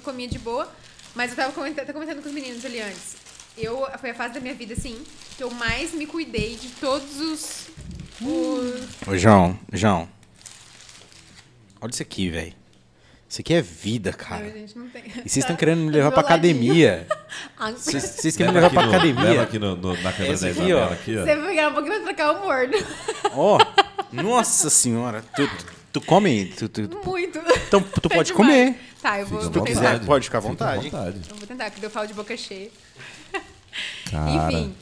[0.00, 0.66] Eu comia de boa.
[1.14, 3.16] Mas eu tava comentando, tava comentando com os meninos ali antes.
[3.58, 4.98] Eu, foi a fase da minha vida, assim,
[5.36, 7.66] que eu mais me cuidei de todos os...
[8.22, 9.06] os...
[9.06, 10.08] Ô, João, João.
[11.80, 12.54] Olha isso aqui, velho.
[13.28, 14.50] Isso aqui é vida, Não, cara.
[14.50, 15.02] gente, não tem.
[15.06, 17.06] E vocês estão Tá querendo me levar pra academia.
[17.56, 19.42] Ah, Vocês Você vocês querem me levar pra aqui no- Leva academia.
[19.42, 20.88] aqui no- no- na câmera Esse da aqui, Isabela.
[20.88, 20.92] ó.
[20.92, 21.24] Aqui, ó.
[21.24, 22.76] vai pegar um pouquinho pra trocar o mordo.
[23.32, 23.58] Ó,
[24.12, 25.22] nossa senhora.
[25.36, 25.48] Tu,
[25.92, 26.46] tu, tu come?
[26.46, 27.38] Tu, tu- Muito.
[27.66, 28.32] então tu É pode demais.
[28.32, 28.76] comer.
[29.00, 29.90] Tá, eu vou, à vou quiser, tentar.
[29.92, 30.06] vontade.
[30.06, 30.90] pode ficar à Fica vontade.
[30.90, 31.20] vontade.
[31.30, 32.70] Eu vou tentar, que eu falo de boca cheia.
[34.10, 34.52] Cara.
[34.52, 34.74] Enfim.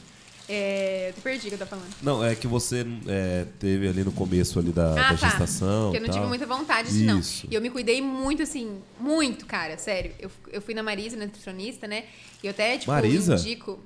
[0.51, 1.93] É, eu perdi o que eu tava falando.
[2.01, 5.15] Não, é que você é, teve ali no começo ali da, Ah, da tá.
[5.15, 5.91] gestação.
[5.91, 6.15] Porque eu não tal.
[6.15, 7.21] tive muita vontade de não.
[7.49, 10.11] E eu me cuidei muito, assim, muito, cara, sério.
[10.19, 12.05] Eu, eu fui na Marisa, nutricionista, né?
[12.41, 13.35] E eu até, tipo, Marisa?
[13.35, 13.79] indico.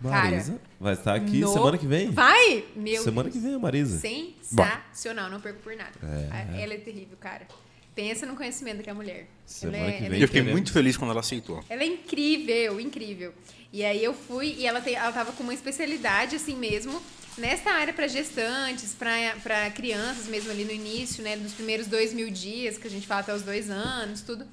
[0.00, 2.10] Marisa Cara, vai estar aqui no- semana que vem.
[2.10, 2.64] Vai!
[2.76, 3.34] Meu semana Deus.
[3.34, 3.98] que vem, a Marisa.
[3.98, 5.92] Sensacional, não perco por nada.
[6.02, 6.62] É.
[6.62, 7.46] Ela é terrível, cara.
[7.94, 9.26] Pensa no conhecimento que é a mulher.
[9.46, 11.64] Semana ela é, que ela vem é Eu fiquei muito feliz quando ela aceitou.
[11.68, 13.32] Ela é incrível, incrível.
[13.72, 17.02] E aí eu fui e ela, tem, ela tava com uma especialidade assim mesmo
[17.38, 21.36] nessa área para gestantes, para crianças mesmo ali no início, né?
[21.36, 24.46] Dos primeiros dois mil dias, que a gente fala até os dois anos, tudo.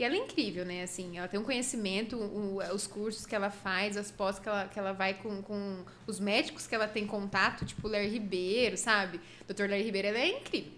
[0.00, 0.82] E ela é incrível, né?
[0.82, 4.66] Assim, ela tem um conhecimento, o- os cursos que ela faz, as pós que ela,
[4.66, 9.20] que ela vai com, com os médicos que ela tem contato, tipo Larry Ribeiro, sabe?
[9.46, 10.72] Doutor Larry Ribeiro, ela é incrível.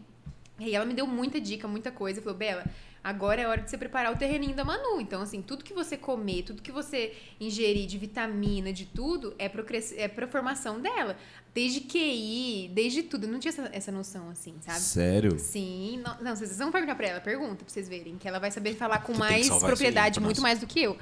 [0.58, 2.20] E ela me deu muita dica, muita coisa.
[2.20, 2.64] Falou, Bela,
[3.02, 5.00] agora é hora de você preparar o terreninho da Manu.
[5.00, 9.48] Então, assim, tudo que você comer, tudo que você ingerir de vitamina, de tudo, é
[9.48, 11.16] crescer, é pra formação dela.
[11.54, 13.26] Desde QI, desde tudo.
[13.26, 14.80] Eu não tinha essa, essa noção, assim, sabe?
[14.80, 15.38] Sério?
[15.38, 16.00] Sim.
[16.04, 18.16] Não, não, vocês vão perguntar pra ela, pergunta pra vocês verem.
[18.16, 20.96] Que ela vai saber falar com Tu mais propriedade, muito mais do que eu.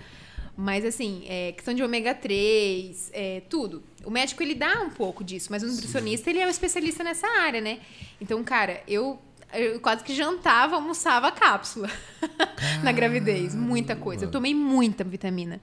[0.56, 3.82] Mas, assim, é, questão de ômega 3, é, tudo.
[4.04, 7.26] O médico, ele dá um pouco disso, mas o nutricionista, ele é um especialista nessa
[7.40, 7.80] área, né?
[8.20, 9.18] Então, cara, eu,
[9.52, 11.90] eu quase que jantava, almoçava a cápsula
[12.82, 13.54] na gravidez.
[13.54, 14.24] Muita coisa.
[14.24, 15.60] Eu tomei muita vitamina.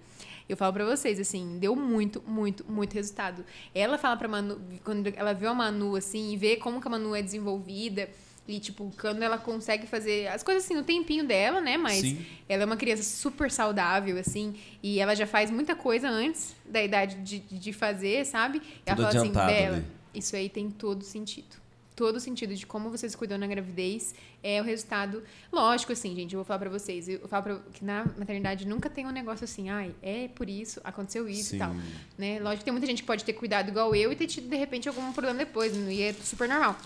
[0.50, 3.44] Eu falo pra vocês, assim, deu muito, muito, muito resultado.
[3.76, 6.92] Ela fala pra Manu, quando ela vê a Manu, assim, e vê como que a
[6.92, 8.10] Manu é desenvolvida,
[8.48, 11.76] e, tipo, quando ela consegue fazer as coisas assim no tempinho dela, né?
[11.76, 12.26] Mas Sim.
[12.48, 16.82] ela é uma criança super saudável, assim, e ela já faz muita coisa antes da
[16.82, 18.60] idade de, de fazer, sabe?
[18.60, 19.86] E ela Tudo fala assim, Bela, ali.
[20.14, 21.58] isso aí tem todo sentido.
[21.98, 24.14] Todo sentido de como você se cuidou na gravidez
[24.44, 25.24] é o resultado.
[25.52, 27.10] Lógico, assim, gente, eu vou falar pra vocês.
[27.10, 30.80] Eu falo pra, que na maternidade nunca tem um negócio assim, ai, é por isso,
[30.84, 31.56] aconteceu isso Sim.
[31.56, 31.76] e tal.
[32.16, 32.40] Né?
[32.40, 34.56] Lógico que tem muita gente que pode ter cuidado igual eu e ter tido, de
[34.56, 36.78] repente, algum problema depois, e é super normal.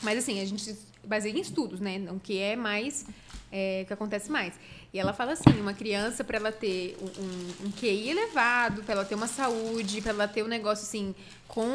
[0.00, 2.00] Mas assim, a gente baseia em estudos, né?
[2.12, 3.06] O que é mais.
[3.50, 4.54] É, o que acontece mais.
[4.94, 8.94] E ela fala assim: uma criança, para ela ter um, um, um QI elevado, para
[8.94, 11.12] ela ter uma saúde, para ela ter um negócio assim,
[11.48, 11.68] com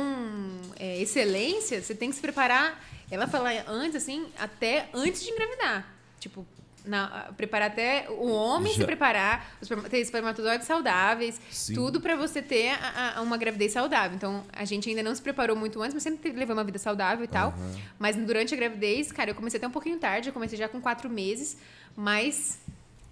[0.80, 2.82] é, excelência, você tem que se preparar.
[3.12, 5.86] Ela fala antes, assim, até antes de engravidar.
[6.20, 6.46] Tipo,
[6.86, 11.74] na- preparar até o homem se Já- preparar, os esperma- ter espermatozoides saudáveis, Sim.
[11.74, 14.16] tudo para você ter a- a- uma gravidez saudável.
[14.16, 16.80] Então, a gente ainda não se preparou muito antes, mas sempre teve- levou uma vida
[16.80, 17.54] saudável e tal.
[17.98, 20.80] Mas durante a gravidez, cara, eu comecei até um pouquinho tarde, eu comecei já com
[20.80, 21.58] quatro meses,
[21.98, 22.60] mas,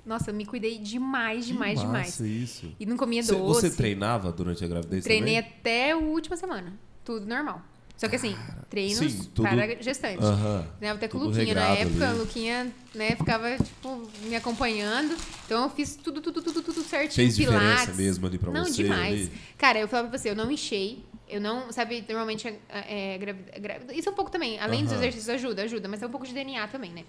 [0.08, 2.08] nossa, eu me cuidei demais, demais, Que demais.
[2.08, 2.74] massa isso.
[2.80, 3.62] E não comia Você, doce.
[3.62, 5.52] você treinava durante a gravidez Treinei também?
[5.60, 6.74] até a última semana.
[7.04, 7.62] Tudo normal.
[7.98, 8.36] Só que assim,
[8.70, 10.24] treinos Sim, tudo- para gestante.
[10.24, 10.68] Aham.
[10.78, 12.10] Treinava até com o Luquinha na época.
[12.10, 12.16] ali.
[12.16, 15.18] O Luquinha, né, ficava, tipo, me acompanhando.
[15.46, 17.14] Então eu fiz tudo, tudo, tudo, tudo certinho.
[17.16, 17.98] Fez diferença pilates.
[17.98, 19.14] mesmo ali pra não, você, demais.
[19.14, 19.32] ali?
[19.58, 21.04] Cara, eu falava pra você, eu não enchei.
[21.28, 24.60] Eu não, sabe, normalmente é, é, grávida- grávida- Isso é um pouco também.
[24.60, 25.88] Além dos exercícios, ajuda, ajuda.
[25.90, 27.04] Mas é um pouco de DNA também, né?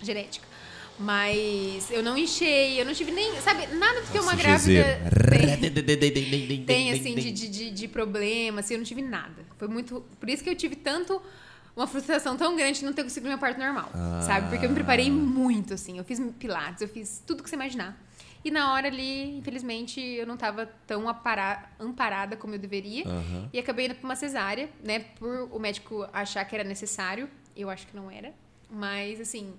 [0.00, 0.46] Genética.
[0.98, 3.34] Mas eu não enchei, eu não tive nem.
[3.40, 8.74] Sabe, nada do que uma grávida tem, tem assim, de, de, de, de problema, assim,
[8.74, 9.44] eu não tive nada.
[9.58, 10.04] Foi muito.
[10.20, 11.20] Por isso que eu tive tanto
[11.74, 14.22] uma frustração tão grande de não ter conseguido meu parto normal, Ah.
[14.26, 14.48] sabe?
[14.50, 15.96] Porque eu me preparei muito, assim.
[15.98, 17.98] Eu fiz pilates, eu fiz tudo que você imaginar.
[18.44, 21.08] E na hora ali, infelizmente, eu não tava tão
[21.80, 23.06] amparada como eu deveria.
[23.06, 23.48] Aham.
[23.52, 25.00] E acabei indo pra uma cesárea, né?
[25.18, 27.28] Por o médico achar que era necessário.
[27.56, 28.32] Eu acho que não era.
[28.70, 29.54] Mas, assim,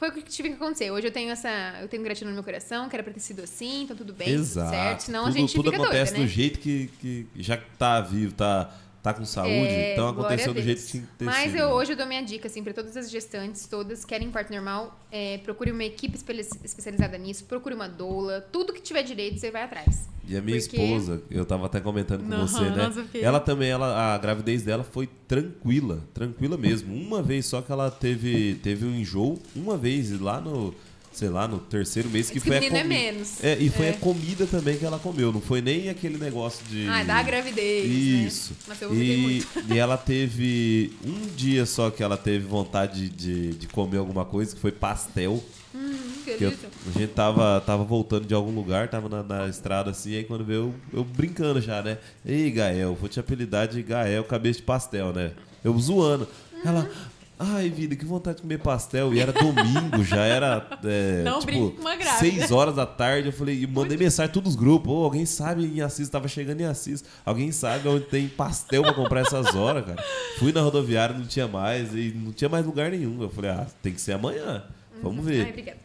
[0.00, 0.90] foi o que tive que acontecer.
[0.90, 1.78] Hoje eu tenho essa.
[1.78, 4.30] Eu tenho gratidão no meu coração, que era pra ter sido assim, então tudo bem,
[4.30, 4.70] Exato.
[4.70, 5.00] tudo certo.
[5.02, 6.24] Senão tudo, a gente tudo acontece doida, né?
[6.24, 10.52] do jeito que, que já que tá vivo, tá, tá com saúde, É, então aconteceu
[10.52, 11.60] do jeito que tinha que Mas sido.
[11.60, 11.74] eu, né?
[11.74, 15.38] hoje eu dou minha dica, assim, pra todas as gestantes, todas querem parto normal, é,
[15.38, 16.32] procure uma equipe espe-
[16.64, 20.08] especializada nisso, procure uma doula, tudo que tiver direito, você vai atrás.
[20.28, 22.86] E a minha Porque- esposa, eu tava até comentando com Não, você, né?
[22.86, 26.94] nossa, Ela também, ela, a gravidez dela foi tranquila, tranquila mesmo.
[26.94, 30.74] Uma vez só que ela teve, teve um enjoo, uma vez, lá no,
[31.12, 33.00] sei lá, no terceiro mês, que Diz que foi a menino é comida.
[33.02, 33.42] menos.
[33.44, 33.90] É, e foi É.
[33.90, 36.86] a comida também que ela comeu, não foi nem aquele negócio de.
[36.88, 38.50] Ah, da gravidez, Isso.
[38.52, 38.58] né?
[38.68, 39.48] Mas eu E, muito.
[39.74, 44.54] e ela teve um dia só que ela teve vontade de, de comer alguma coisa,
[44.54, 45.42] que foi pastel.
[45.74, 45.92] Hum,
[46.24, 46.52] que eu-
[46.94, 50.44] a gente tava, tava voltando de algum lugar, tava na, na estrada assim, aí quando
[50.44, 51.98] veio eu, eu brincando já, né?
[52.26, 55.32] Ei, Gael, vou te apelidar de Gael Cabeça de Pastel, né?
[55.62, 56.26] Eu zoando.
[56.64, 56.90] Ela,
[57.40, 59.14] ai, vida, que vontade de comer pastel.
[59.14, 60.78] E era domingo, já era.
[60.84, 62.18] É, Não tipo, uma grávida.
[62.18, 63.28] seis horas da tarde.
[63.28, 64.92] Eu falei, e mandei mensagem em todos os grupos.
[64.92, 67.02] Ô, alguém sabe em Assis, tava chegando em Assis.
[67.24, 70.04] Alguém sabe onde tem pastel pra comprar essas horas, cara?
[70.38, 73.20] Fui na rodoviária, não tinha mais, e não tinha mais lugar nenhum.
[73.22, 74.62] Eu falei, ah, tem que ser amanhã.
[75.02, 75.44] Vamos ver.
[75.44, 75.78] Ai, obrigada.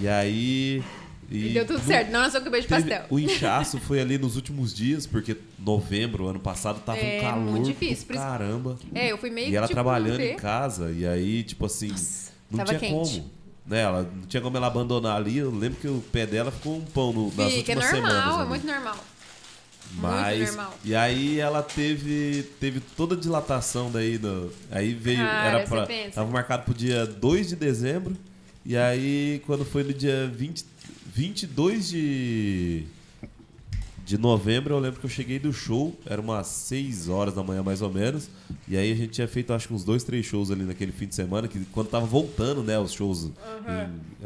[0.00, 0.82] E aí.
[1.30, 3.06] E deu tudo certo, não nasceu cabelo de teve- pastel.
[3.10, 7.40] O inchaço foi ali nos últimos dias, porque novembro, ano passado, tava É, um calor
[7.52, 8.78] muito difícil, caramba.
[8.94, 11.92] É, eu fui meio E ela tipo, trabalhando em casa, e aí, tipo assim,
[12.50, 12.92] não tava tinha quente.
[13.20, 13.30] como.
[13.66, 13.80] Né?
[13.80, 15.38] Ela, não tinha como ela abandonar ali.
[15.38, 18.10] Eu lembro que o pé dela ficou um pão no, nas Fica, é últimas normal,
[18.12, 18.36] semanas.
[18.36, 18.48] é ali.
[18.48, 18.96] muito normal.
[19.94, 20.74] Mas, muito normal.
[20.84, 24.18] E aí ela teve, teve toda a dilatação daí.
[24.18, 25.18] No, aí veio.
[25.18, 26.10] Cara, era pra, pensa.
[26.12, 28.16] tava marcado pro dia 2 de dezembro.
[28.64, 30.64] E aí, quando foi no dia 20,
[31.20, 32.84] 22 de,
[34.04, 35.98] de novembro, eu lembro que eu cheguei do show.
[36.04, 38.28] Era umas 6 horas da manhã, mais ou menos.
[38.68, 41.06] E aí a gente tinha feito, acho que uns dois, três shows ali naquele fim
[41.06, 41.48] de semana.
[41.48, 43.32] Que quando tava voltando, né, os shows em-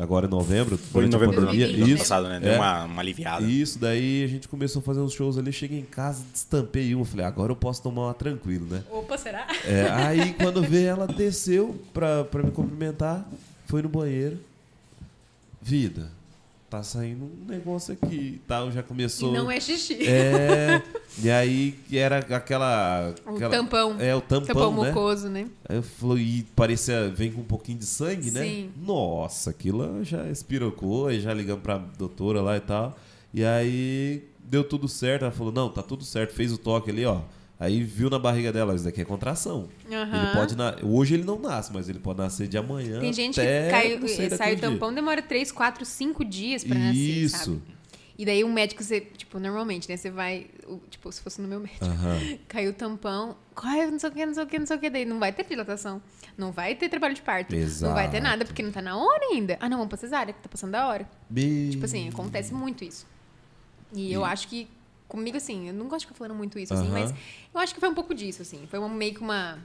[0.03, 0.77] agora em novembro.
[0.77, 1.69] Foi em novembro do pandemia.
[1.69, 1.99] ano Isso.
[1.99, 2.41] passado, né?
[2.41, 2.57] Deu É.
[2.57, 3.47] uma, uma aliviada.
[3.47, 7.05] Isso, daí a gente começou a fazer uns shows ali, cheguei em casa, destampei uma,
[7.05, 8.83] falei, agora eu posso tomar uma tranquilo, né?
[8.91, 9.47] Opa, será?
[9.65, 13.25] É, aí quando veio, ela desceu pra, pra me cumprimentar,
[13.67, 14.41] foi no banheiro.
[15.62, 16.11] Vida,
[16.71, 19.33] tá saindo um negócio aqui e tal, já E começou.
[19.33, 20.07] não é xixi.
[20.07, 20.81] É,
[21.23, 23.13] e aí era aquela.
[23.27, 23.97] O aquela- tampão.
[23.99, 24.89] É, o tampão, Tampão né?
[24.89, 25.49] mucoso, né?
[25.69, 28.43] Aí eu falei, e parecia, vem com um pouquinho de sangue, né?
[28.45, 28.71] Sim.
[28.81, 32.97] Nossa, aquilo já espirocou, aí já ligamos pra doutora lá e tal.
[33.35, 35.23] E aí deu tudo certo.
[35.23, 37.21] Ela falou, não, tá tudo certo, fez o toque ali, ó.
[37.61, 39.69] Aí viu na barriga dela, isso daqui é contração.
[39.93, 40.23] Aham.
[40.24, 40.77] Ele pode na...
[40.82, 42.99] Hoje ele não nasce, mas ele pode nascer de amanhã.
[43.01, 44.70] Tem gente até, que cai, não sei, sai daqui o um dia.
[44.70, 47.37] tampão, demora 3, 4, 5 dias pra nascer, Isso.
[47.37, 47.61] sabe?
[48.19, 49.97] E daí um médico, você, tipo, normalmente, né?
[49.99, 50.47] Você vai,
[50.91, 52.19] tipo, se fosse no meu médico, Aham.
[52.49, 54.81] caiu o tampão, corre, não sei o que, não sei o que, não sei o
[54.81, 56.01] que, daí não vai ter dilatação,
[56.39, 58.23] não vai ter trabalho de parto, não vai ter Exato.
[58.23, 59.57] nada, porque não tá na hora ainda.
[59.61, 61.07] Ah, não, vamos pra cesárea, que tá passando da hora.
[61.28, 63.07] Bem- Tipo assim, acontece muito isso.
[63.95, 64.69] E, eu E- acho que,
[65.11, 67.12] comigo, assim, eu não gosto de ficar falando muito isso, assim, mas
[67.53, 68.66] eu acho que foi um pouco disso, assim.
[68.70, 69.59] Foi uma, meio que uma,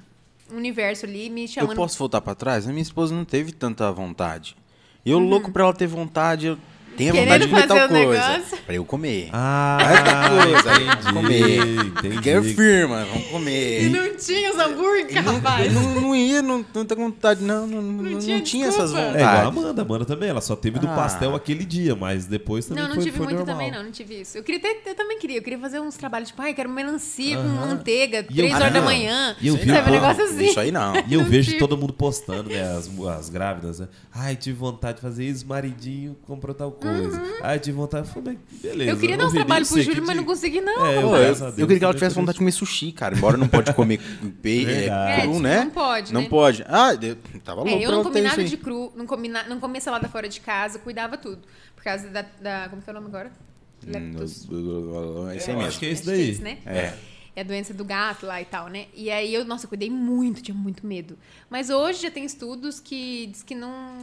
[0.51, 1.71] um universo ali me chamando.
[1.71, 2.67] Eu posso voltar pra trás?
[2.67, 4.57] A minha esposa não teve tanta vontade.
[5.05, 6.57] Eu, louco pra ela ter vontade, eu
[6.95, 7.19] tenho Uhum.
[7.19, 8.27] Querendo vontade de comer tal fazer o coisa.
[8.29, 8.57] negócio.
[8.65, 9.29] Pra eu comer.
[9.33, 9.77] Ah,
[10.43, 11.85] coisa, aí, entendi, comer.
[11.85, 12.21] entendi.
[12.21, 13.89] Quer firma, vamos E comer.
[13.89, 15.73] não tinha os hambúrguer, E não, rapaz.
[15.73, 18.91] não, não ia, não, não tá com vontade, não, não, não, não tinha tinha, essas
[18.91, 19.17] desculpa.
[19.17, 19.57] É igual a vontades.
[19.63, 20.95] Amanda, a Amanda também, ela só teve do Ah.
[20.95, 23.55] pastel aquele dia, mas depois também Não, não foi, tive foi muito normal.
[23.55, 23.83] também, não.
[23.83, 24.37] Não tive isso.
[24.37, 25.37] Eu queria ter, eu também queria.
[25.37, 27.67] Eu queria fazer uns trabalhos, tipo, ai, quero melancia com Aham.
[27.67, 29.35] manteiga, E eu três horas da Ah, manhã.
[29.41, 30.45] e eu vi sabe, um negócio assim.
[30.45, 30.95] Isso aí não.
[31.07, 31.59] E eu Não vejo tive.
[31.59, 32.61] todo mundo postando, né?
[32.77, 32.89] As,
[33.19, 33.87] as grávidas, né?
[34.13, 36.84] Ai, tive vontade de fazer isso, maridinho comprou tal coisa.
[37.41, 38.07] Ai, tive vontade.
[38.07, 38.83] Eu falei, beleza.
[38.91, 38.95] Uhum.
[38.95, 40.85] Eu queria dar uns vi trabalhos pro Júlio, mas não consegui, não.
[40.85, 43.15] É, eu, eu, queria que ela tivesse vontade de comer sushi, cara.
[43.15, 43.99] Embora não pode comer
[44.41, 45.63] pe- é, cru, É, né?
[45.65, 46.29] não pode, Não né?
[46.29, 46.65] pode.
[46.67, 48.61] Ah, eu tava louco É, eu não comi nada isso de aí.
[48.61, 51.41] cru, não comi, na, não comi salada fora de casa, cuidava tudo.
[51.75, 53.31] Por causa da, da- como que é o nome agora?
[53.85, 54.47] Leptos.
[54.49, 55.67] Hum, Esse aí Eu mesmo.
[55.69, 56.31] acho que é que é daí.
[56.31, 56.57] isso, né?
[56.65, 56.93] É.
[57.37, 58.85] É a doença do gato lá e tal, né?
[58.95, 61.17] E aí eu, nossa, eu cuidei muito, tinha muito medo.
[61.49, 63.93] Mas hoje já tem estudos que diz que não.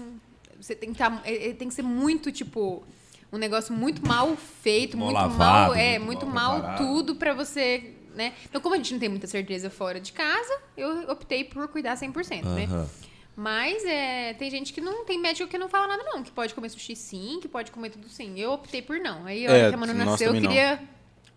[0.62, 2.84] Você tem que, tá, é- é- tem que ser muito, tipo,
[3.32, 5.74] um negócio muito mal feito, Mal muito lavado, mal.
[5.74, 7.94] É, muito muito mal mal tudo pra você.
[8.14, 8.34] Né?
[8.44, 11.96] Então, como a gente não tem muita certeza fora de casa, eu optei por cuidar
[11.96, 12.64] 100%, né?
[12.66, 12.88] Aham.
[13.34, 16.22] Mas é, tem gente que não tem médico que não fala nada, não.
[16.22, 18.38] Que pode comer sushi sim, que pode comer tudo sim.
[18.38, 19.24] Eu optei por não.
[19.24, 20.50] Aí, a hora É, que a Manu nasceu, eu também não.
[20.50, 20.82] queria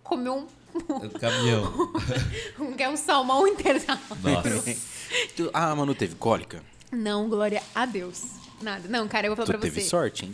[0.03, 0.45] comer um
[1.01, 1.73] É Caminhão.
[2.59, 3.97] Um que é um salmão integral.
[4.21, 4.75] Nossa.
[5.37, 6.61] Tu- Ah, Manu teve cólica?
[6.91, 8.23] Não, glória a Deus.
[8.61, 8.87] Nada.
[8.87, 9.89] Não, cara, eu vou Tu falar pra teve você.
[9.89, 10.33] sorte, hein?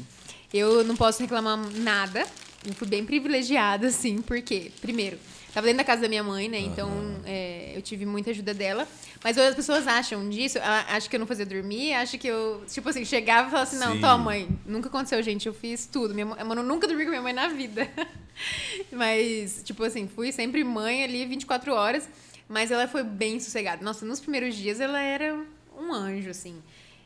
[0.54, 2.26] Eu não posso reclamar nada.
[2.66, 5.18] Eu fui bem privilegiada, assim, porque, primeiro,
[5.54, 6.60] tava dentro da casa da minha mãe, né?
[6.60, 6.92] Então,
[7.26, 8.88] é, eu tive muita ajuda dela.
[9.24, 12.88] Mas as pessoas acham disso, acha que eu não fazia dormir, acha que eu, tipo
[12.90, 14.02] assim, chegava e falava assim, não, Sim.
[14.02, 14.48] toma, mãe.
[14.66, 16.14] Nunca aconteceu, gente, eu fiz tudo.
[16.14, 17.90] Minha mãe, mano, nunca dormi com minha mãe na vida.
[18.92, 22.08] mas, tipo assim, fui sempre mãe ali 24 horas,
[22.48, 23.84] mas ela foi bem sossegada.
[23.84, 25.40] Nossa, nos primeiros dias ela era
[25.80, 26.62] um anjo, assim.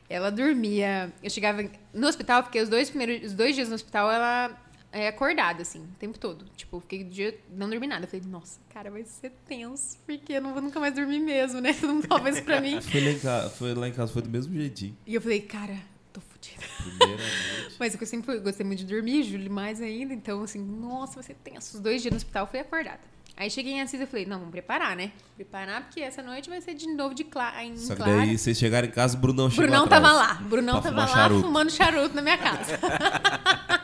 [0.09, 1.11] Ela dormia.
[1.23, 4.55] Eu chegava no hospital, fiquei os dois primeiros, os dois dias no hospital, ela
[4.91, 6.45] é acordada, assim, o tempo todo.
[6.55, 8.05] Tipo, fiquei o dia, não dormi nada.
[8.05, 11.59] Eu falei, nossa, cara, vai ser tenso, porque eu não vou nunca mais dormir mesmo,
[11.59, 11.73] né?
[11.73, 12.79] Todo mundo isso pra mim.
[12.81, 14.97] Foi lá, em casa, foi lá em casa, foi do mesmo jeitinho.
[15.05, 15.75] E eu falei, cara,
[16.13, 16.63] tô fodida.
[16.77, 17.75] Primeira noite.
[17.79, 20.13] Mas eu sempre fui- gostei muito de dormir, Júlio mais ainda.
[20.13, 21.75] Então, assim, nossa, vai ser tenso.
[21.75, 23.01] Os dois dias no hospital, fui acordada.
[23.37, 25.11] Aí cheguei em Assis e falei, não, vamos preparar, né?
[25.35, 28.19] Preparar, porque essa noite vai ser de novo de cla em Só que claro.
[28.19, 30.01] daí vocês chegaram em casa, o Brunão chegou Brunão atrás.
[30.01, 30.33] tava lá.
[30.35, 31.41] Brunão tava lá charuto.
[31.41, 32.79] fumando charuto na minha casa.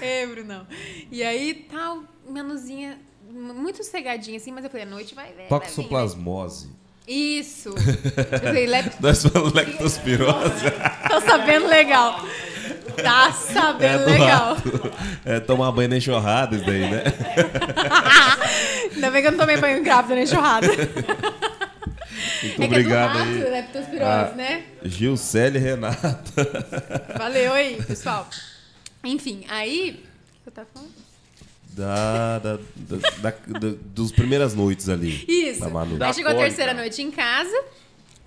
[0.00, 0.64] é, Brunão.
[1.10, 2.96] E aí, tal, menuzinha,
[3.28, 5.32] muito cegadinha assim, mas eu falei, a noite vai ver.
[5.32, 5.48] vai vir, né?
[5.48, 6.70] Toxoplasmose.
[7.08, 7.70] Isso.
[7.70, 8.94] Eu falei, lep...
[9.02, 10.64] Nós falamos leptospirose.
[11.08, 12.24] tô sabendo legal.
[13.02, 14.56] Tá É sabendo do legal.
[15.24, 17.02] É tomar banho na enxurrada isso daí, né?
[18.94, 20.66] Ainda bem que eu não tomei banho grávida na enxurrada.
[20.66, 20.84] Muito
[22.44, 23.50] é que obrigado é do rato, aí.
[23.50, 24.32] leptospirose, Ah.
[24.36, 24.62] né?
[24.84, 26.20] Gilcele Renata.
[27.18, 28.28] Valeu aí, pessoal.
[29.02, 30.04] Enfim, aí...
[30.40, 30.92] O que eu tava falando?
[31.70, 32.96] Da, da, da,
[33.30, 35.24] da- da- dos primeiras noites ali.
[35.26, 35.60] Isso.
[35.60, 35.96] Da Manu.
[36.02, 37.64] Aí chegou a terceira noite em casa.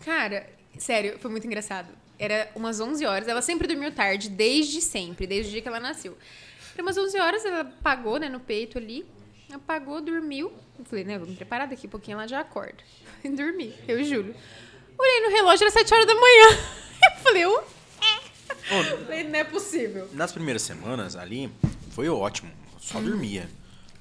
[0.03, 0.45] Cara,
[0.77, 1.87] sério, foi muito engraçado.
[2.19, 3.27] Era umas 11 horas.
[3.27, 6.17] Ela sempre dormiu tarde, desde sempre, desde o dia que ela nasceu.
[6.73, 9.05] Era umas 11 horas, ela apagou, né, no peito ali.
[9.51, 10.51] Apagou, dormiu.
[10.77, 12.77] Eu falei, né, vamos preparar daqui a pouquinho ela já acorda.
[13.23, 14.35] E dormi, eu e Júlio.
[14.97, 16.47] Olhei no relógio, era 7 horas da manhã.
[17.17, 17.63] Eu falei, Ô,
[19.05, 20.07] falei, não é possível.
[20.13, 21.49] nas primeiras semanas ali,
[21.91, 22.49] foi ótimo.
[22.49, 22.77] Hum.
[22.79, 23.49] Só dormia.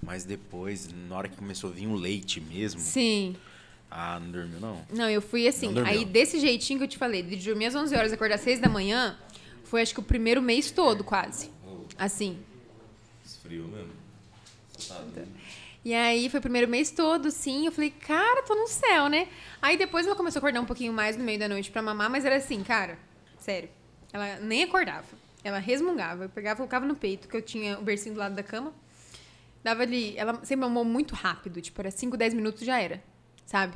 [0.03, 3.37] Mas depois, na hora que começou a vir o leite mesmo, Sim.
[3.91, 4.85] Ah, não dormiu não.
[4.91, 5.73] Não, eu fui assim.
[5.85, 8.41] Aí, desse jeitinho que eu te falei, de dormir às 11 horas e acordar às
[8.41, 9.19] 6 da manhã,
[9.65, 11.51] foi acho que o primeiro mês todo, quase.
[11.99, 12.39] Assim.
[13.25, 13.93] Esfriou mesmo.
[15.85, 17.67] E aí, foi o primeiro mês todo, sim.
[17.67, 19.29] Eu falei, cara, tô no céu, né?
[19.63, 22.11] Aí depois ela começou a acordar um pouquinho mais no meio da noite pra mamar,
[22.11, 22.99] mas era assim, cara,
[23.39, 23.69] sério.
[24.13, 25.07] Ela nem acordava.
[25.45, 26.25] Ela resmungava.
[26.25, 28.75] Eu pegava, colocava no peito, que eu tinha o bercinho do lado da cama.
[29.63, 30.17] Dava ali.
[30.17, 33.03] Ela sempre mamou muito rápido, tipo, era 5, 10 minutos já era,
[33.47, 33.75] sabe?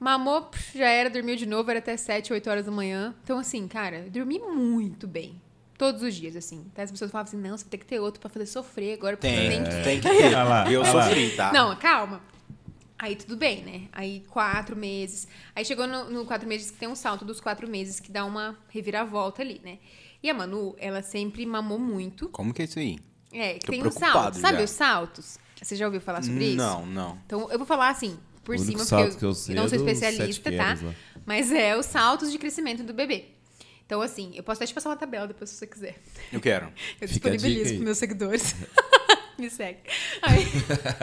[0.00, 3.14] Mamou, já era, dormiu de novo, era até 7, 8 horas da manhã.
[3.22, 5.40] Então, assim, cara, eu dormi muito bem.
[5.78, 6.66] Todos os dias, assim.
[6.72, 9.16] Até as pessoas falavam assim, não, você ter que ter outro pra fazer sofrer agora,
[9.16, 10.26] porque Tem, tem que tem que ter.
[10.26, 11.52] Olha lá, eu sofri, tá?
[11.52, 12.20] não, calma.
[12.98, 13.88] Aí tudo bem, né?
[13.92, 15.26] Aí quatro meses.
[15.56, 18.24] Aí chegou no, no quatro meses que tem um salto dos quatro meses que dá
[18.24, 19.78] uma reviravolta ali, né?
[20.22, 22.28] E a Manu, ela sempre mamou muito.
[22.28, 22.98] Como que é isso aí?
[23.32, 24.38] É, que Tô tem um salto.
[24.38, 24.64] Sabe já.
[24.64, 25.38] os saltos?
[25.60, 26.56] Você já ouviu falar sobre isso?
[26.56, 27.18] Não, não.
[27.26, 29.68] Então eu vou falar assim, por O cima, salto porque que eu sei não é
[29.68, 30.78] sou especialista, tá?
[30.82, 30.94] lá.
[31.24, 33.26] Mas é os saltos de crescimento do bebê.
[33.86, 36.00] Então, assim, eu posso até te passar uma tabela depois se você quiser.
[36.32, 36.66] Eu quero.
[37.00, 37.76] Eu Fica disponibilizo aí.
[37.76, 38.54] para meus seguidores.
[39.38, 39.80] Me segue.
[40.20, 40.44] Aí,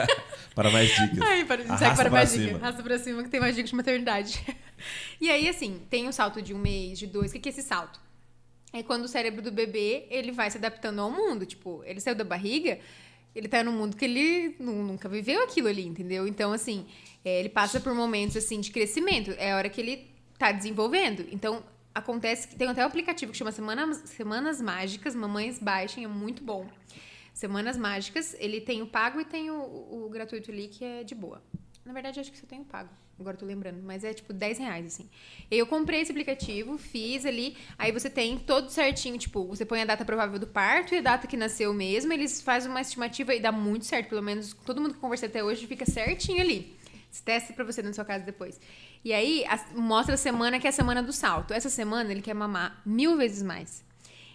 [0.54, 1.20] Para mais dicas.
[1.20, 2.54] Ai, para, segue Arrasta para mais dicas.
[2.62, 4.44] Arrasta pra cima que tem mais dicas de maternidade.
[5.20, 7.30] E aí, assim, tem um salto de um mês, de dois.
[7.30, 8.00] O que que é esse salto?
[8.72, 11.44] É quando o cérebro do bebê, ele vai se adaptando ao mundo.
[11.44, 12.78] Tipo, ele saiu da barriga,
[13.34, 16.26] ele tá num mundo que ele nu- nunca viveu aquilo ali, entendeu?
[16.26, 16.86] Então, assim,
[17.24, 19.30] é, ele passa por momentos, assim, de crescimento.
[19.38, 20.08] É a hora que ele
[20.38, 21.26] tá desenvolvendo.
[21.30, 21.62] Então,
[21.94, 25.14] acontece que tem até um aplicativo que chama Semanas, Semanas Mágicas.
[25.14, 26.66] Mamães baixem, é muito bom.
[27.34, 31.04] Semanas Mágicas, ele tem o pago e tem o, o- o gratuito ali, que é
[31.04, 31.42] de boa.
[31.84, 32.90] Na verdade, acho que só tem o pago.
[33.20, 35.08] Agora tô lembrando, mas é tipo 10 reais, assim.
[35.50, 39.84] Eu comprei esse aplicativo, fiz ali, aí você tem todo certinho, tipo, você põe a
[39.84, 43.40] data provável do parto e a data que nasceu mesmo, eles fazem uma estimativa e
[43.40, 46.74] dá muito certo, pelo menos todo mundo que conversei até hoje fica certinho ali.
[47.10, 48.58] Você testa pra você na sua casa depois.
[49.04, 51.52] E aí, a- mostra a semana que é a semana do salto.
[51.52, 53.82] Essa semana ele quer mamar mil vezes mais.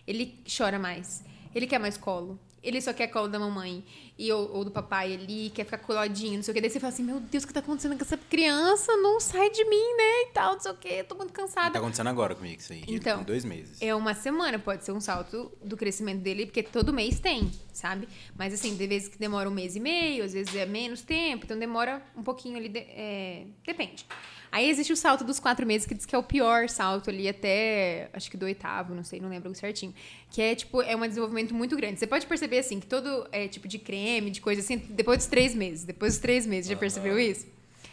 [0.06, 1.24] Ele chora mais.
[1.56, 2.38] Ele quer mais colo.
[2.62, 3.84] Ele só quer colo da mamãe
[4.18, 6.62] e, ou, ou do papai ali, quer ficar coladinho, não sei o que.
[6.62, 8.96] Daí você fala assim: Meu Deus, o que tá acontecendo com essa criança?
[8.98, 10.22] Não sai de mim, né?
[10.24, 11.04] E tal, não sei o que.
[11.04, 11.72] Tô muito cansada.
[11.72, 12.84] Tá acontecendo agora comigo isso aí.
[12.88, 13.82] Ele Então, dois meses.
[13.82, 18.08] É uma semana, pode ser um salto do crescimento dele, porque todo mês tem, sabe?
[18.38, 21.46] Mas assim, tem vezes que demora um mês e meio, às vezes é menos tempo,
[21.46, 24.06] então demora um pouquinho ali, de- é, depende.
[24.56, 27.28] Aí existe o salto dos quatro meses, que diz que é o pior salto ali
[27.28, 29.94] até, acho que do oitavo, não sei, não lembro certinho.
[30.32, 32.00] Que é, tipo, é um desenvolvimento muito grande.
[32.00, 35.28] Você pode perceber, assim, que todo é, tipo de TPM, de coisa assim, depois dos
[35.28, 35.84] três meses.
[35.84, 37.46] Depois dos três meses, já percebeu isso?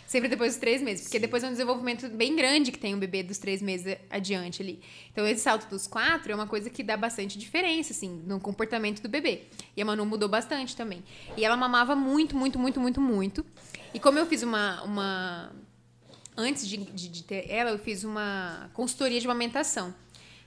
[0.06, 2.98] Sempre depois dos três meses, porque depois é um desenvolvimento bem grande que tem um
[3.00, 4.78] bebê dos três meses adiante ali.
[5.10, 9.02] Então, esse salto dos quatro é uma coisa que dá bastante diferença, assim, no comportamento
[9.02, 9.46] do bebê.
[9.76, 11.02] E a Manu mudou bastante também.
[11.36, 13.44] E ela mamava muito, muito, muito, muito, muito.
[13.92, 14.80] E como eu fiz uma.
[14.84, 15.52] uma
[16.36, 19.94] antes de, de, de ter ela, eu fiz uma consultoria de amamentação.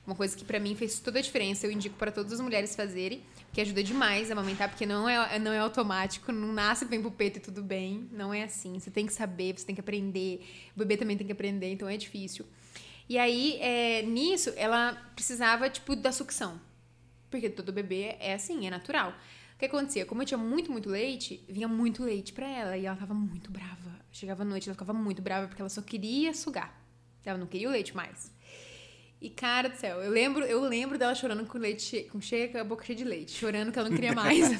[0.06, 1.66] Uma coisa que pra mim fez toda a diferença.
[1.66, 5.40] Eu indico para todas as mulheres fazerem, que ajuda demais a amamentar, porque não é,
[5.40, 8.08] não é automático, não nasce, vem pro peito e tudo bem.
[8.12, 8.80] Não é assim.
[8.80, 10.46] Você tem que saber, você tem que aprender.
[10.76, 12.46] O bebê também tem que aprender, então é difícil.
[13.10, 16.60] E aí, é, nisso, ela precisava, tipo, da sucção.
[17.30, 19.14] Porque todo bebê é assim, é natural.
[19.56, 20.06] O que acontecia?
[20.06, 22.78] Como eu tinha muito, muito leite, vinha muito leite pra ela.
[22.78, 23.96] E ela tava muito brava.
[24.12, 26.78] Chegava à noite, ela ficava muito brava porque ela só queria sugar.
[27.24, 28.32] Ela não queria o leite mais.
[29.22, 32.58] E, cara do céu, eu lembro, eu lembro dela chorando com leite, com, cheia, com
[32.58, 34.46] a boca cheia de leite, chorando que ela não queria mais.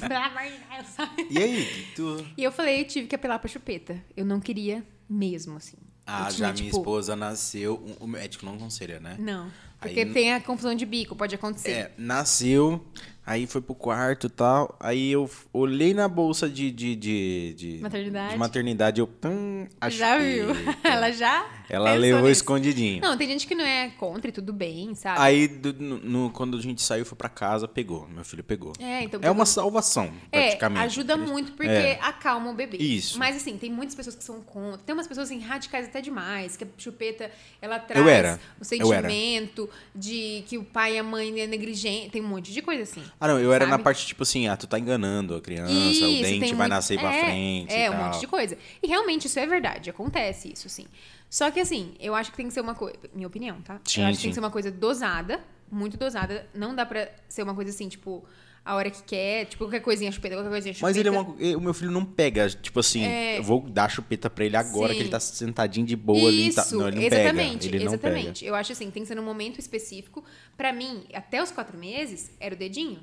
[0.96, 1.26] Sabe?
[1.30, 1.66] E aí?
[1.94, 2.26] Tu...
[2.36, 4.02] E eu falei, eu tive que apelar pra chupeta.
[4.16, 5.76] Eu não queria mesmo, assim.
[6.06, 7.84] Ah, Eu já tinha, minha tipo, esposa nasceu.
[8.00, 9.16] o- médico não aconselha, né?
[9.18, 9.44] Não.
[9.80, 11.70] Aí Porque n- tem a confusão de bico, pode acontecer.
[11.70, 12.84] É, nasceu,
[13.26, 14.76] aí foi pro quarto e tal.
[14.78, 16.70] Aí eu olhei na bolsa de.
[16.70, 18.32] de, de, de Maternidade?
[18.32, 19.10] De maternidade, eu.
[19.24, 20.50] Hum, já viu?
[20.52, 20.64] achei.
[20.84, 21.44] Ela já.
[21.68, 23.00] Ela levou escondidinho.
[23.00, 25.18] Não, tem gente que não é contra e tudo bem, sabe?
[25.20, 28.06] Aí, do- no, quando a gente saiu, foi pra casa, pegou.
[28.08, 28.72] Meu filho pegou.
[28.78, 29.20] É, então.
[29.22, 30.84] É uma salvação, É, praticamente.
[30.86, 31.98] ajuda Eles- muito porque É.
[32.00, 32.76] acalma o bebê.
[32.78, 33.18] Isso.
[33.18, 34.78] Mas assim, tem muitas pessoas que são contra.
[34.78, 37.30] Tem umas pessoas assim, radicais até demais, que a chupeta,
[37.60, 42.10] ela traz o sentimento de que o pai e a mãe é negligente.
[42.10, 43.02] Tem um monte de coisa assim.
[43.20, 43.84] Ah, não, eu era na sabe?
[43.84, 46.68] parte tipo assim, ah, tu tá enganando a criança, o Isso, dente tem vai muito-
[46.68, 47.74] nascer pra é, frente.
[47.74, 48.56] É, um monte de coisa.
[48.82, 50.86] E realmente isso é verdade, acontece isso, sim.
[51.28, 52.96] Só que assim, eu acho que tem que ser uma coisa.
[53.14, 53.80] Minha opinião, tá?
[53.84, 54.22] Sim, eu acho que sim.
[54.24, 56.46] tem que ser uma coisa dosada, muito dosada.
[56.54, 58.24] Não dá pra ser uma coisa assim, tipo,
[58.64, 60.86] a hora que quer, tipo, qualquer coisinha chupeta, qualquer coisinha chupeta.
[60.88, 63.38] Mas ele é uma, o meu filho não pega, tipo assim, É.
[63.38, 64.94] eu vou dar chupeta pra ele agora Sim.
[64.96, 66.52] que ele tá sentadinho de boa ali.
[66.52, 67.76] Tá, Isso, não, ele não exatamente, pega.
[67.76, 68.08] Ele não pega.
[68.08, 68.44] exatamente.
[68.44, 70.24] Eu acho assim, tem que ser num momento específico.
[70.56, 73.00] Pra mim, até os quatro meses, era o dedinho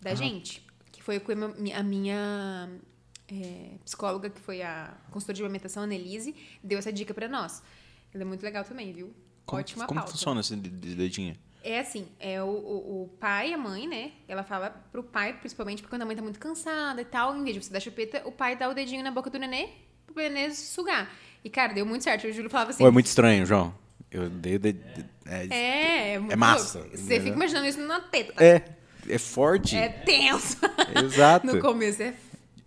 [0.00, 0.64] da gente.
[0.92, 2.68] Que foi que a minha
[3.32, 7.62] é, psicóloga, que foi a consultora de alimentação, Annelise, deu essa dica pra nós.
[8.14, 9.12] Ela é muito legal também, viu?
[9.44, 10.12] Como, Ótima como pauta.
[10.12, 11.36] funciona esse de- de- dedinho?
[11.62, 14.12] É assim, é o, o, o pai e a mãe, né?
[14.28, 17.42] Ela fala pro pai, principalmente, porque quando a mãe tá muito cansada e tal, em
[17.42, 19.68] vez de você dar chupeta, o pai dá o dedinho na boca do nenê
[20.06, 21.10] pro nenê sugar.
[21.42, 22.26] E, cara, deu muito certo.
[22.28, 22.82] O Júlio falava assim...
[22.84, 23.74] Ou é muito estranho, João?
[24.10, 24.80] Eu dei o dedo.
[25.26, 26.96] É, É, é, muito massa, louco.
[26.96, 28.32] Você fica imaginando isso na teta.
[28.42, 28.62] é,
[29.08, 29.76] é forte.
[29.76, 30.58] É tenso.
[31.04, 31.46] Exato.
[31.52, 32.14] no começo é.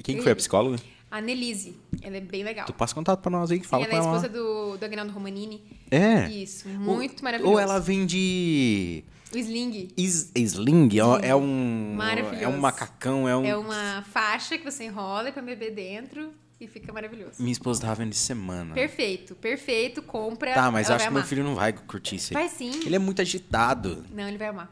[0.03, 0.77] Quem que foi a psicóloga?
[1.11, 1.76] A Nelise.
[2.03, 2.65] Ela é bem legal.
[2.67, 4.11] Tu passa contato pra nós aí, Sim, fala ela com é ela.
[4.11, 4.15] lá.
[4.17, 5.63] esposa do, do Agnaldo Romanini.
[5.89, 6.30] É.
[6.30, 7.51] Isso, muito maravilhoso.
[7.53, 9.03] Ou ela vende
[9.34, 10.89] O Sling is- sling,
[11.23, 12.43] é, é um Maravilhoso.
[12.43, 15.71] é um macacão, é um é uma faixa que você enrola e põe o bebê
[15.71, 16.31] dentro
[16.61, 17.34] e fica maravilhoso.
[17.39, 18.76] Minha esposa tava vendo de semana.
[18.76, 20.03] Perfeito, perfeito.
[20.03, 20.53] Compra.
[20.53, 21.27] Tá, mas ela acho que meu amar.
[21.27, 22.43] filho não vai curtir isso aí.
[22.43, 22.69] Vai sim.
[22.85, 24.05] Ele é muito agitado.
[24.13, 24.71] Não, ele vai amar.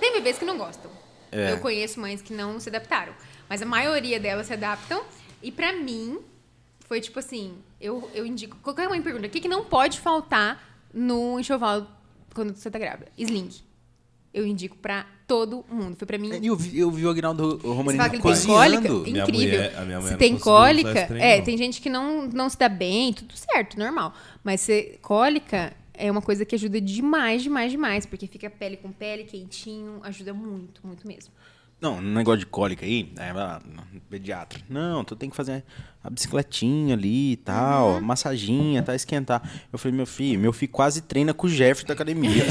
[0.00, 0.90] Tem bebês que não gostam.
[1.30, 1.52] É.
[1.52, 3.12] Eu conheço mães que não se adaptaram.
[3.50, 5.02] Mas a maioria delas se adaptam.
[5.42, 6.18] E pra mim,
[6.86, 8.56] foi tipo assim: eu, eu indico.
[8.62, 10.62] Qualquer mãe pergunta: o que, que não pode faltar
[10.94, 11.84] no enxoval
[12.32, 13.08] quando você tá grávida?
[13.18, 13.50] Sling.
[14.32, 15.96] Eu indico pra todo mundo.
[15.96, 16.30] Foi pra mim.
[16.44, 18.88] Eu vi, eu vi o Agnaldo Você Romanini fala que ele tem cozinhando.
[18.88, 19.10] cólica?
[19.10, 19.58] Minha Incrível.
[19.58, 21.44] mulher- a minha se tem cólica, é, não.
[21.44, 24.14] tem gente que não, não se dá bem, tudo certo, normal.
[24.44, 28.06] Mas se, cólica é uma coisa que ajuda demais, demais, demais.
[28.06, 31.32] Porque fica pele com pele, quentinho, ajuda muito, muito mesmo.
[31.80, 33.32] Não, um negócio de cólica aí, é,
[34.10, 34.58] pediatra.
[34.68, 35.64] Não, tu tem que fazer
[36.04, 38.00] a bicicletinha ali e tal, Uhum.
[38.00, 39.42] massaginha, tá, esquentar.
[39.72, 42.44] Eu falei, meu filho, meu filho quase treina com o Jeff da academia.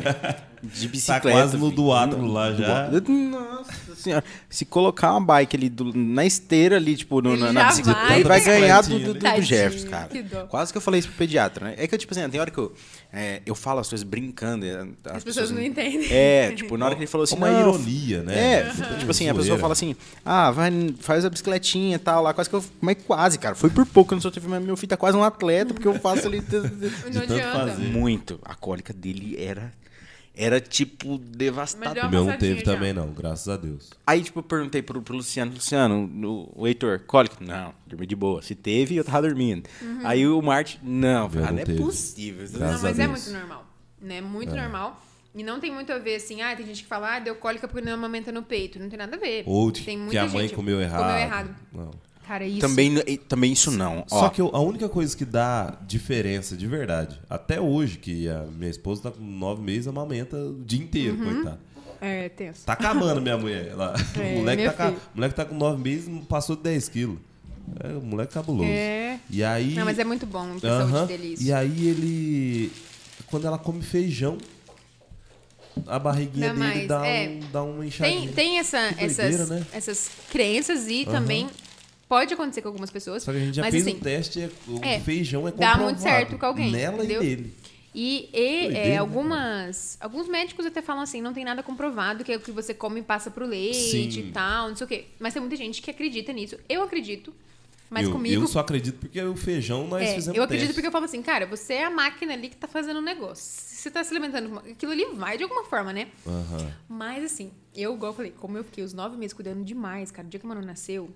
[0.62, 1.22] de bicicleta.
[1.28, 2.88] Tá quase no duátro lá já.
[2.90, 4.24] Nossa senhora.
[4.48, 8.22] Se colocar uma bike ali do- na esteira ali, tipo, no- na, na bicicleta, vai,
[8.24, 10.08] vai ganhar do, do, do, Tadinho, cara.
[10.08, 10.22] que.
[10.48, 11.74] Quase que eu falei isso pro pediatra, né?
[11.76, 12.72] É que, tipo assim, tem hora que eu,
[13.12, 14.64] é, eu falo as coisas brincando.
[14.64, 16.10] e As, As pessoas não entendem.
[16.10, 18.54] É, tipo, na hora que ele falou assim, Uma não, ironia, né?
[18.54, 19.94] É, tipo assim, a pessoa fala assim,
[20.24, 23.68] ah, vai, faz a bicicletinha e tal, lá, quase que eu, mas quase, cara, foi
[23.68, 25.86] por pouco que eu não sou teve, mas meu filho tá quase um atleta, porque
[25.86, 26.42] eu faço ali...
[26.52, 27.52] Não tanto adianta.
[27.52, 27.82] fazer.
[27.82, 29.72] Muito, a cólica dele era,
[30.34, 32.06] era tipo, devastador.
[32.06, 32.64] O meu não teve já.
[32.72, 33.90] também, não, graças a Deus.
[34.06, 37.36] Aí, tipo, eu perguntei pro, pro Luciano, Luciano, o, o Heitor, cólica?
[37.40, 38.40] Não, dormi de boa.
[38.42, 39.68] Se teve, eu tava dormindo.
[40.04, 41.78] Aí o Marte, não, Meu ah, não não é teve.
[41.82, 42.46] possível.
[42.50, 43.66] Graças Não, a mas é muito normal.
[44.00, 44.20] Né?
[44.20, 45.00] Muito normal.
[45.34, 47.66] E não tem muito a ver assim, ah, tem gente que fala, ah, deu cólica
[47.66, 48.78] porque não amamenta no peito.
[48.78, 49.44] Não tem nada a ver.
[49.46, 51.02] Ou tem que muita a mãe gente- comeu errado.
[51.02, 51.56] Comeu errado.
[51.72, 51.90] Não.
[52.26, 52.60] Cara, isso.
[52.60, 52.94] Também,
[53.28, 54.04] também isso não.
[54.08, 58.28] Só Ó, que eu- a única coisa que dá diferença de verdade, até hoje, que
[58.28, 61.34] a minha esposa tá com nove meses, amamenta o dia inteiro, Uhum.
[61.34, 61.60] coitada.
[62.00, 62.64] É, tenso.
[62.64, 63.94] Tá acabando minha mulher lá.
[64.18, 65.00] É, o moleque tá, filho.
[65.14, 67.18] moleque tá com 9 meses e passou de 10 quilos.
[67.80, 68.68] É, o moleque cabuloso.
[68.68, 69.20] É.
[69.30, 69.74] E aí.
[69.74, 71.42] Não, mas é muito bom pra saúde dele isso.
[71.44, 72.72] E aí ele.
[73.26, 74.36] Quando ela come feijão,
[75.86, 78.20] a barriguinha Não, dele dá, é, um, dá uma inchadinha.
[78.20, 79.64] Tem, tem essa, essas, né?
[79.72, 81.48] essas crenças e também
[82.12, 83.22] pode acontecer com algumas pessoas.
[83.22, 85.50] Só que a gente já mas fez assim, um teste, é- o é, feijão é
[85.50, 85.84] dá comprovado.
[85.84, 87.22] muito certo com alguém, Nela entendeu?
[87.22, 87.54] e nele.
[87.94, 92.22] E, e, Doideira, é, né, algumas, alguns médicos até falam assim, não tem nada comprovado,
[92.22, 94.28] que é o que você come passa pro leite Sim.
[94.28, 95.04] e tal, não sei o quê.
[95.18, 96.58] Mas tem muita gente que acredita nisso.
[96.68, 97.34] Eu acredito,
[97.88, 98.42] mas eu, comigo...
[98.42, 100.74] eu só acredito porque o feijão nós É, fizemos eu acredito teste.
[100.74, 103.42] porque eu falo assim, cara, você é a máquina ali que tá fazendo o negócio.
[103.44, 106.08] Se você tá se alimentando, aquilo ali vai de alguma forma, né?
[106.26, 106.72] Aham.
[106.88, 110.26] Mas assim, eu, igual eu falei, como eu fiquei os nove meses cuidando demais, cara,
[110.26, 111.10] o dia que o Manu nasceu,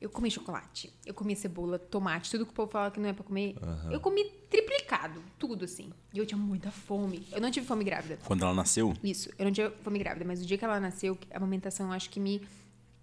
[0.00, 3.12] eu comi chocolate, eu comi cebola, tomate, tudo que o povo fala que não é
[3.12, 3.54] pra comer.
[3.90, 5.92] Eu comi triplicado, tudo assim.
[6.14, 7.26] E eu tinha muita fome.
[7.30, 8.18] Eu não tive fome grávida.
[8.24, 11.18] Quando ela nasceu, Isso, eu não tinha fome grávida, mas o dia que ela nasceu,
[11.30, 12.40] a amamentação, eu acho que me.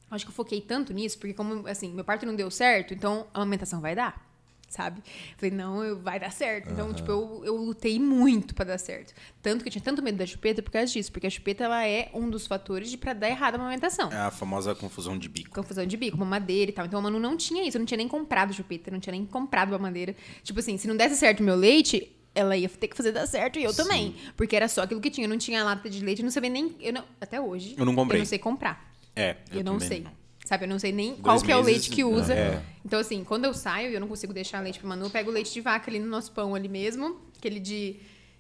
[0.10, 3.28] Acho que eu foquei tanto nisso, porque como, assim, meu parto não deu certo, então
[3.34, 4.26] a amamentação vai dar,
[4.68, 5.02] sabe?
[5.38, 6.72] Falei, não, eu, vai dar certo.
[6.72, 9.14] Então, tipo, eu, eu lutei muito pra dar certo.
[9.42, 11.86] Tanto que eu tinha tanto medo da chupeta por causa disso, porque a chupeta, ela
[11.86, 14.12] é um dos fatores de pra dar errado a amamentação.
[14.12, 15.52] é a famosa confusão de bico.
[15.52, 16.86] Confusão de bico, mamadeira e tal.
[16.86, 17.78] Então, a Manu não tinha isso.
[17.78, 20.16] Eu não tinha nem comprado chupeta, não tinha nem comprado mamadeira.
[20.44, 23.26] Tipo assim, se não desse certo o meu leite, ela ia ter que fazer dar
[23.26, 24.16] certo e eu também.
[24.36, 25.26] Porque era só aquilo que tinha.
[25.26, 26.76] Eu não tinha lata de leite, eu não sabia nem...
[26.80, 28.20] Eu não, até hoje, Eu não comprei.
[28.20, 28.94] Eu não sei comprar.
[29.16, 30.02] É, Eu, não também sei.
[30.02, 30.12] não.
[30.48, 32.34] Sabe, eu não sei nem Dois qual que é o leite que usa.
[32.34, 32.64] é.
[32.86, 35.30] Então, assim, quando eu saio e eu não consigo deixar leite pra Manu, eu pego
[35.30, 37.20] o leite de vaca ali no nosso pão ali mesmo.
[37.38, 37.98] Aquele de,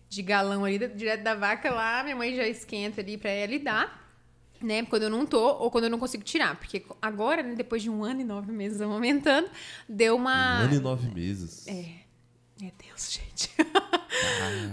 [0.07, 2.01] de galão ali, direto da vaca lá.
[2.05, 3.93] Minha mãe já esquenta ali pra ela e dá.
[4.61, 4.85] Né?
[4.85, 6.55] Quando eu não tô ou quando eu não consigo tirar.
[6.55, 9.49] Porque agora, né, depois de um ano e nove meses amamentando,
[9.89, 10.61] deu uma...
[10.61, 11.67] Um ano e nove meses.
[11.67, 12.06] É.
[12.61, 13.49] É Deus, gente.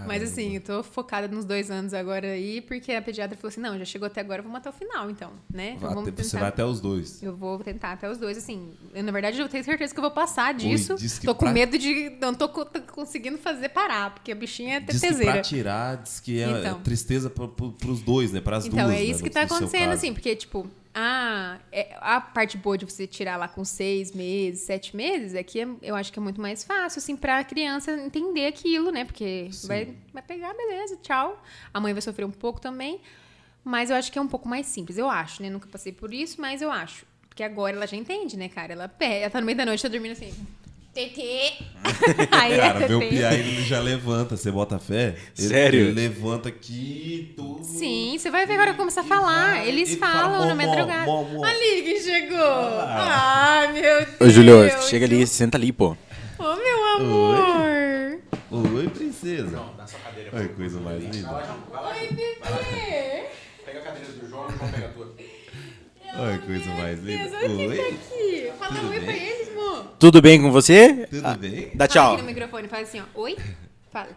[0.07, 3.61] Mas assim, eu tô focada nos dois anos agora aí, porque a pediatra falou assim:
[3.61, 5.77] não, já chegou até agora, vamos até o final, então, né?
[5.79, 7.23] Vai vamos até- você tentar- vai até os dois.
[7.23, 8.73] Eu vou tentar até os dois, assim.
[8.95, 10.95] Eu, na verdade, eu tenho certeza que eu vou passar disso.
[10.95, 12.17] diz que tô com pra- medo de.
[12.21, 15.43] Não tô co- tô conseguindo fazer parar, porque a bichinha é Diz que pra tetezeira.
[15.43, 16.81] tirar, diz que é Então.
[16.81, 18.41] tristeza pro, pro, pros dois, né?
[18.41, 21.97] Pras Então, duas, é né, isso no- que tá acontecendo, assim, porque, tipo, a, é-
[22.01, 25.67] a parte boa de você tirar lá com seis meses, sete meses, é que é-
[25.83, 29.05] eu acho que é muito mais fácil, assim, pra criança entender aquilo, né?
[29.05, 31.43] Porque vai, vai pegar, beleza, tchau.
[31.73, 33.01] A mãe vai sofrer um pouco também,
[33.65, 35.51] mas eu acho que é um pouco mais simples, eu acho, né?
[35.51, 37.05] Nunca passei por isso, mas eu acho.
[37.29, 38.73] Porque agora ela já entende, né, cara?
[38.75, 40.33] Ela, ela tá no meio da noite, tá dormindo assim.
[40.95, 41.53] Tetê.
[42.31, 43.17] Aí Cara, é meu tetê.
[43.17, 45.17] piá ele já levanta, você bota fé?
[45.37, 45.81] Ele, Sério?
[45.89, 47.65] Ele levanta aqui, tudo.
[47.65, 49.55] Sim, você vai ver agora começar a falar.
[49.55, 51.11] vai, Eles ele fala, falam mó, na madrugada.
[51.49, 52.81] Ali que chegou.
[52.87, 54.09] Ai, meu Deus.
[54.21, 55.97] Ô, Júlio, chega ali, senta ali, pô.
[56.39, 58.19] Ô, meu amor.
[58.77, 59.61] Oi, princesa.
[60.33, 61.31] Olha que coisa mais linda.
[61.33, 63.25] Oi, bebê.
[63.67, 65.15] Pega a cadeira do João e o João pega a tua.
[66.17, 67.37] Olha que coisa mais Deus, linda.
[67.37, 68.53] olha quem tá Oi, aqui.
[68.57, 69.44] Fala oi pra bem?
[69.99, 71.07] Tudo bem com você?
[71.11, 71.71] tudo Ah, bem?
[71.75, 72.13] Dá Fala tchau.
[72.15, 73.05] aqui no microfone, fala assim, ó.
[73.21, 73.37] Oi?
[73.93, 74.09] Fala.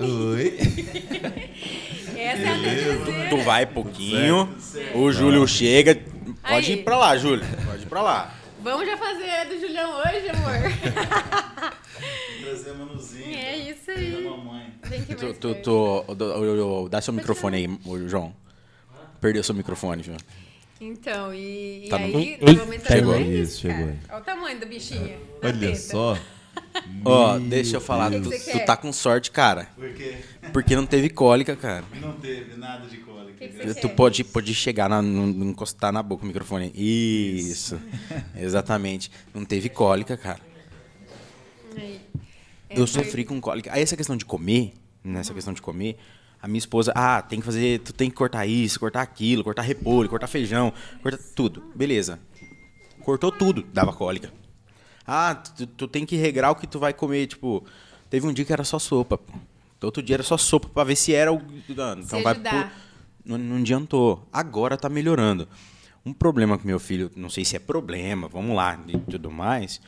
[0.00, 0.58] Oi.
[2.16, 3.28] Essa é a terceira.
[3.30, 4.54] Tu vai pouquinho,
[4.94, 5.94] o Júlio chega.
[6.42, 6.78] Pode Aí.
[6.78, 7.44] ir pra lá, Júlio.
[7.66, 8.34] Pode ir pra lá.
[8.62, 11.72] Vamos já fazer a do Julião hoje, amor.
[12.42, 13.38] Trazer a Manuzinha.
[13.38, 14.24] É isso Da aí.
[14.24, 14.72] mamãe.
[14.84, 17.78] Vem aqui Tu, tu, tu- dá seu microfone aí,
[18.08, 18.34] João.
[19.20, 20.18] Perdeu seu microfone, João.
[20.80, 23.14] Então, e, e Tá no- aí, na amamentação chegou.
[23.14, 23.90] é Isso, chegou cara.
[23.90, 23.98] aí.
[24.10, 25.18] Olha o tamanho da bichinha.
[25.42, 25.76] Olha teta.
[25.76, 26.18] só.
[27.04, 29.66] Ó, Meu deixa eu falar, tu, tu tá com sorte, cara.
[29.76, 30.16] Por quê?
[30.52, 31.84] Porque não teve cólica, cara.
[32.00, 33.38] Não teve nada de cólica.
[33.38, 36.72] Que que Tu pode, pode chegar, na, não- não encostar na boca o microfone.
[36.74, 37.80] Isso.
[38.36, 39.10] Exatamente.
[39.34, 40.40] Não teve cólica, cara.
[42.70, 43.72] Eu sofri com cólica.
[43.72, 45.96] Aí essa questão de comer, nessa questão de comer,
[46.40, 49.62] a minha esposa, ah, tem que fazer, tu tem que cortar isso, cortar aquilo, cortar
[49.62, 51.62] repolho, cortar feijão, cortar tudo.
[51.74, 52.18] Beleza.
[53.02, 54.32] Cortou tudo, dava cólica.
[55.06, 57.64] Ah, tu, tu tem que regrar o que tu vai comer, tipo,
[58.10, 59.18] teve um dia que era só sopa.
[59.82, 62.70] Outro dia era só sopa pra ver se era o não, então vai pôr-
[63.24, 64.26] não, não adiantou.
[64.32, 65.48] Agora tá melhorando.
[66.04, 69.80] Um problema com meu filho, não sei se é problema, vamos lá, e tudo mais.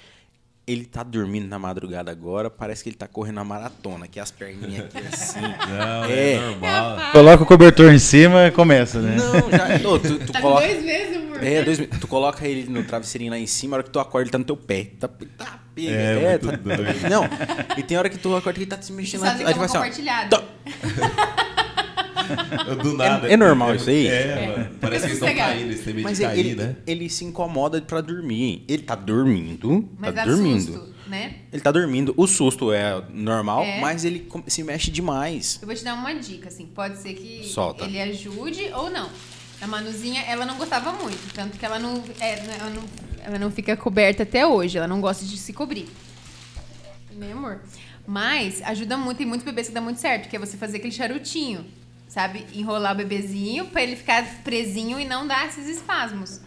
[0.70, 4.30] Ele tá dormindo na madrugada agora, parece que ele tá correndo a maratona, que as
[4.30, 5.40] perninhas aqui assim.
[5.68, 6.32] Não, É.
[6.34, 6.98] é, normal.
[7.12, 9.16] Coloca o cobertor em cima e começa, né?
[9.16, 9.78] Não, já.
[9.80, 10.66] Tu, tu Tá coloca.
[10.66, 11.42] dois meses, amor.
[11.42, 14.24] É, dois, tu coloca ele no travesseirinho lá em cima, a hora que tu acorda,
[14.26, 14.90] ele tá no teu pé.
[15.01, 15.90] Tá, tá pega.
[15.90, 17.09] É, muito tá- doido.
[17.10, 17.24] Não,
[17.76, 19.48] e tem hora que tu acorda que ele tá se mexendo sabe lá.
[19.51, 20.40] Aí é uma vai assim, ó.
[22.82, 23.28] Do nada.
[23.28, 24.06] É- é normal isso aí?
[24.06, 24.70] É, mano.
[24.80, 25.52] Parece que eles estão sossegado.
[25.52, 26.76] caindo, eles têm medo Mas de cair, ele, né?
[26.86, 28.64] ele se incomoda pra dormir.
[28.68, 29.88] Ele tá dormindo.
[29.98, 30.72] Mas tá dá dormindo.
[30.72, 31.34] susto, né?
[31.52, 32.14] Ele tá dormindo.
[32.16, 33.80] O susto é normal, É.
[33.80, 35.59] mas ele se mexe demais.
[35.60, 36.66] Eu vou te dar uma dica, assim.
[36.66, 37.84] Pode ser que Solta.
[37.84, 39.09] ele ajude ou não.
[39.60, 41.34] A Manuzinha, ela não gostava muito.
[41.34, 42.82] Tanto que ela não, é, ela não,
[43.22, 44.78] ela não fica coberta até hoje.
[44.78, 45.86] Ela não gosta de se cobrir.
[47.14, 47.60] Né, amor?
[48.06, 49.18] Mas ajuda muito.
[49.18, 50.28] Tem muitos bebês que dá muito certo.
[50.30, 51.66] Que é você fazer aquele charutinho.
[52.11, 52.45] Sabe?
[52.55, 56.41] Enrolar o bebezinho pra ele ficar presinho e não dar esses espasmos.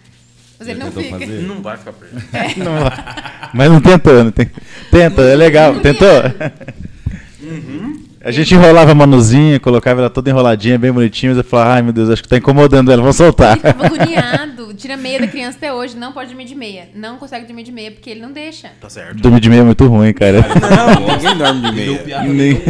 [0.59, 1.09] Mas ele não fica.
[1.17, 1.41] fazer?
[1.41, 2.15] Não vai ficar preso.
[2.63, 2.91] Não vai.
[3.55, 4.31] Mas não tentando.
[4.31, 4.51] tem-
[4.91, 5.79] Tenta, é legal.
[5.79, 6.07] Tentou?
[8.25, 11.81] A gente enrolava a manuzinha, colocava ela toda enroladinha, bem bonitinha, mas eu falava, ai
[11.81, 13.57] meu Deus, acho que tá incomodando ela, vamos soltar.
[13.57, 14.62] Ele ficava agoniado.
[14.77, 15.95] Tira meia da criança até hoje.
[15.97, 16.89] Não pode dormir de meia.
[16.93, 18.71] Não consegue dormir de meia porque ele não deixa.
[18.79, 19.21] Tá certo.
[19.21, 20.39] Dormir de meia é muito ruim, cara.
[20.41, 22.23] Não, ninguém dorme de meia.
[22.23, 22.61] Nem-.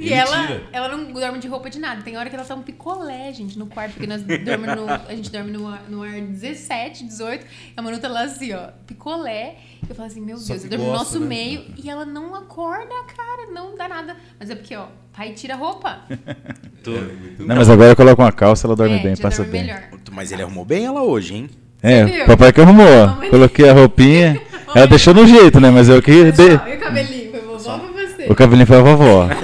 [0.00, 2.02] E ela, ela não dorme de roupa de nada.
[2.02, 5.14] Tem hora que ela tá um picolé, gente, no quarto, porque nós dormimos no, a
[5.14, 7.46] gente dorme no, ar- no ar 17, 18.
[7.76, 9.56] A Manu tá lá assim, ó, picolé.
[9.88, 11.26] Eu falo assim, meu Só Deus, eu dormo no nosso né?
[11.26, 14.16] meio e ela não acorda, cara, não dá nada.
[14.40, 16.00] Mas é porque, ó, pai tira a roupa.
[17.38, 19.62] Não, mas agora eu coloco uma calça, ela dorme é, bem, passa dorme bem.
[19.66, 19.82] melhor.
[20.14, 21.50] Mas ele arrumou bem ela hoje, hein?
[21.82, 22.24] É, viu?
[22.26, 23.06] papai que arrumou.
[23.06, 24.40] Mamãe- Coloquei a roupinha.
[24.74, 25.70] Ela deixou no jeito, né?
[25.70, 26.32] Mas eu que.
[26.32, 27.30] dei- e o cabelinho?
[27.30, 28.26] Foi vovó pra você.
[28.28, 29.28] O cabelinho foi a vovó.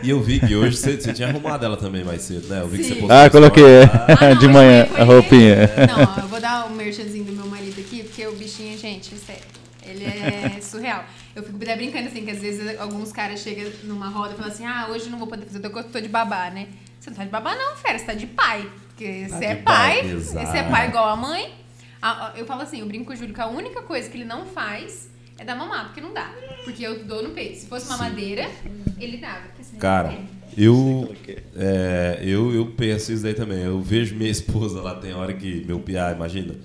[0.00, 2.60] E eu vi que hoje você, você tinha arrumado ela também mais cedo, né?
[2.60, 3.00] Eu vi que você Sim.
[3.00, 3.82] postou Ah, coloquei é,
[4.20, 5.04] Ah, não, de manhã a ele.
[5.12, 5.56] roupinha.
[5.88, 9.42] Não, eu vou dar o merchanzinho do meu marido aqui, porque o bichinho, gente, sério,
[9.84, 11.02] ele é surreal.
[11.34, 14.52] Eu fico até brincando assim, que às vezes alguns caras chegam numa roda e falam
[14.52, 16.68] assim, ah, hoje eu não vou poder fazer, eu tô de babá, né?
[17.00, 18.68] Você não tá de babá não, fera, você tá de pai.
[18.98, 21.54] Porque Tá você é pai, você é pai igual a mãe.
[22.02, 24.24] Ah, Eu falo assim, eu brinco com o Júlio que a única coisa que ele
[24.24, 25.08] não faz
[25.38, 26.32] é dar mamar, porque não dá.
[26.64, 27.58] Porque eu dou no peito.
[27.58, 28.50] Se fosse mamadeira,
[28.98, 29.42] ele dava.
[29.78, 30.18] Cara,
[30.56, 31.14] eu,
[31.54, 33.60] é, eu, eu penso isso daí também.
[33.60, 36.56] Eu vejo minha esposa lá, tem hora que meu piá, imagina,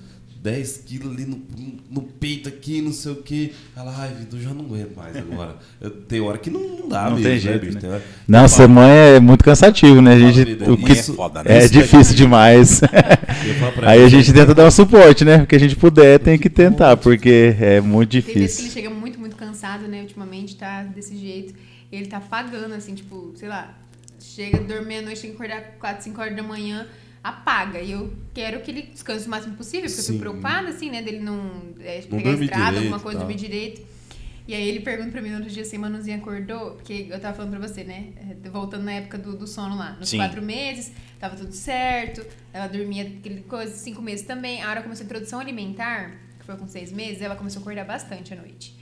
[0.44, 1.42] 10 quilos ali no,
[1.90, 3.54] no peito aqui, não sei o que.
[3.78, 5.56] Ela, ai, Vitor, eu já não aguento mais agora.
[5.80, 7.80] Eu- tem hora que não, não dá Não mesmo, tem né, jeito, né?
[7.80, 10.16] Tem hora- Não, ser mãe é muito cansativo, né?
[10.16, 11.54] A gente, o que é foda, né?
[11.54, 12.82] é Isso é difícil demais.
[13.88, 15.38] Aí a gente tenta dar um suporte, né?
[15.40, 18.72] Porque a gente puder, tem que tentar, porque é muito Tem vezes que ele difícil.
[18.72, 20.02] chega muito, muito cansado, né?
[20.02, 21.54] Ultimamente tá desse jeito.
[21.92, 23.74] Ele tá pagando, assim, tipo, sei lá,
[24.20, 26.86] chega, dorme à noite, tem que acordar 4, 5 horas da manhã,
[27.24, 27.80] apaga.
[27.80, 30.12] E eu quero que ele descanse o máximo possível, porque eu Sim.
[30.14, 31.02] fico preocupada, assim, né?
[31.02, 33.28] Dele não, é, Não pegar estrada, direito alguma coisa, tal.
[33.28, 33.82] dormir direito.
[34.46, 36.72] E aí ele pergunta pra mim no outro dia assim, Manuzinha acordou?
[36.72, 38.10] Porque eu tava falando pra você, né?
[38.18, 39.94] É, Voltando na época do, do sono lá.
[39.98, 40.18] Nos Sim.
[40.18, 42.26] quatro meses, tava tudo certo.
[42.52, 44.62] Ela dormia aquele coisa, cinco meses também.
[44.62, 47.86] A hora começou a introdução alimentar, que foi com seis meses, ela começou a acordar
[47.86, 48.76] bastante à noite.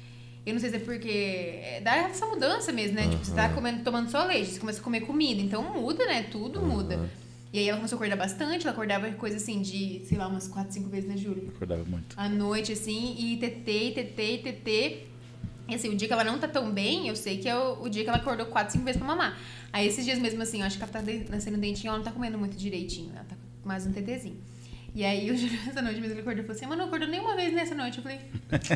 [0.43, 3.07] Eu não sei se é porque é, dá essa mudança mesmo, né?
[3.07, 6.23] Tipo, você tá comendo, tomando só leite, você começa a comer comida, então muda, né?
[6.31, 7.07] Tudo muda.
[7.53, 10.47] E aí ela começou a acordar bastante, ela acordava coisa assim de, sei lá, umas
[10.47, 11.49] quatro, cinco vezes, né, Júlia?
[11.49, 12.17] Acordava muito.
[12.17, 15.03] à noite, assim, e tetê, tetê, tetê.
[15.67, 17.83] E assim, o dia que ela não tá tão bem, eu sei que é o,
[17.83, 19.37] o dia que ela acordou quatro, cinco vezes pra mamar.
[19.71, 22.11] Aí esses dias mesmo, assim, eu acho que ela tá nascendo dentinho, ela não tá
[22.11, 24.37] comendo muito direitinho, ela tá com mais um tetezinho.
[24.93, 27.07] E aí, o Júlio, essa noite mesmo, ele acordou e falou assim, mas não acordou
[27.07, 27.97] nenhuma vez nessa noite.
[27.97, 28.19] Eu falei,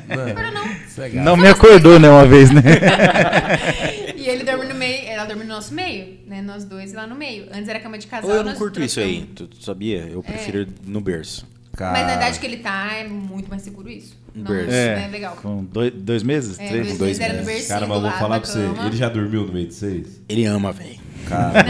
[0.08, 1.04] Mano, acordou não.
[1.04, 1.24] é.
[1.24, 2.62] Não me acordou, né, uma vez, né?
[4.16, 7.14] E ele dorme no meio, ela dorme no nosso meio, né, nós dois lá no
[7.16, 7.46] meio.
[7.54, 10.00] Antes era cama de casal, Ou eu não nós curto isso aí, tu, tu sabia?
[10.08, 11.46] Eu prefiro no berço.
[11.78, 14.18] Cara, Mas na idade que ele tá, é muito mais seguro isso.
[14.34, 14.72] Não, Berço.
[14.72, 15.36] não É, é legal.
[15.36, 16.58] com dois, dois meses?
[16.58, 16.88] É, três?
[16.88, 17.68] dois, dois meses meses.
[17.68, 20.22] Cara, mas vou falar pra você, ele já dormiu no meio de vocês?
[20.28, 21.05] Ele ama, velho.
[21.26, 21.66] Cara,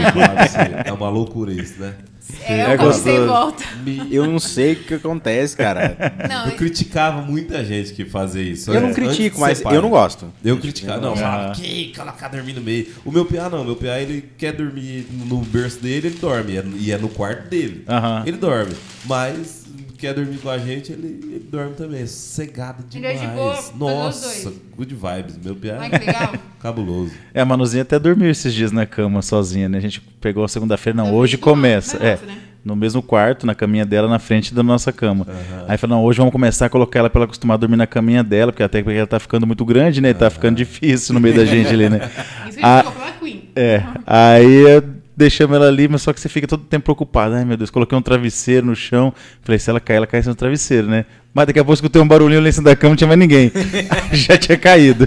[0.84, 1.94] eu é uma loucura isso, né?
[2.42, 3.26] É, É sem gostoso.
[3.26, 3.64] volta.
[4.10, 5.96] Eu não sei o que acontece, cara.
[6.28, 8.70] Não, Eu criticava muita gente que fazia isso.
[8.72, 10.26] Eu não antes de critico, mas eu não gosto.
[10.44, 12.88] Eu criticava, não, falava, que colocar dormir no meio.
[13.04, 16.54] O meu piá não, meu piá ele quer dormir no berço dele, ele dorme.
[16.78, 17.84] E é- é no quarto dele.
[17.88, 18.24] Aham.
[18.26, 18.74] Ele dorme.
[19.04, 19.65] Mas
[19.96, 22.06] quer dormir com a gente, ele, ele dorme também.
[22.06, 23.66] Sossegado Ele é demais.
[23.66, 25.38] de boa, Nossa, good vibes.
[25.44, 26.34] Meu piá Ai, que legal.
[26.60, 27.12] cabuloso.
[27.34, 29.78] É, a Manuzinha até dormiu esses dias na cama sozinha, né?
[29.78, 31.98] A gente pegou a segunda-feira, não, hoje começa.
[31.98, 32.38] não, É, né?
[32.64, 35.24] no mesmo quarto, na caminha dela, na frente da nossa cama.
[35.68, 37.86] Aí falou, não, hoje vamos começar a colocar ela pra ela acostumar a dormir na
[37.86, 40.12] caminha dela, porque até porque ela tá ficando muito grande, né?
[40.12, 42.10] Tá ficando difícil no meio da gente ali, né?
[42.50, 43.42] Isso a gente colocou pela Queen.
[43.54, 44.82] É, aí eu
[45.16, 47.34] deixamos ela ali, mas só que você fica todo tempo preocupado.
[47.34, 49.12] Ai, meu Deus, coloquei um travesseiro no chão.
[49.42, 51.06] Falei, se ela cair, ela cai no travesseiro, né?
[51.32, 53.08] Mas daqui a pouco eu escutei um barulhinho lá em cima da cama, não tinha
[53.08, 53.52] mais ninguém.
[54.12, 55.06] Já tinha caído.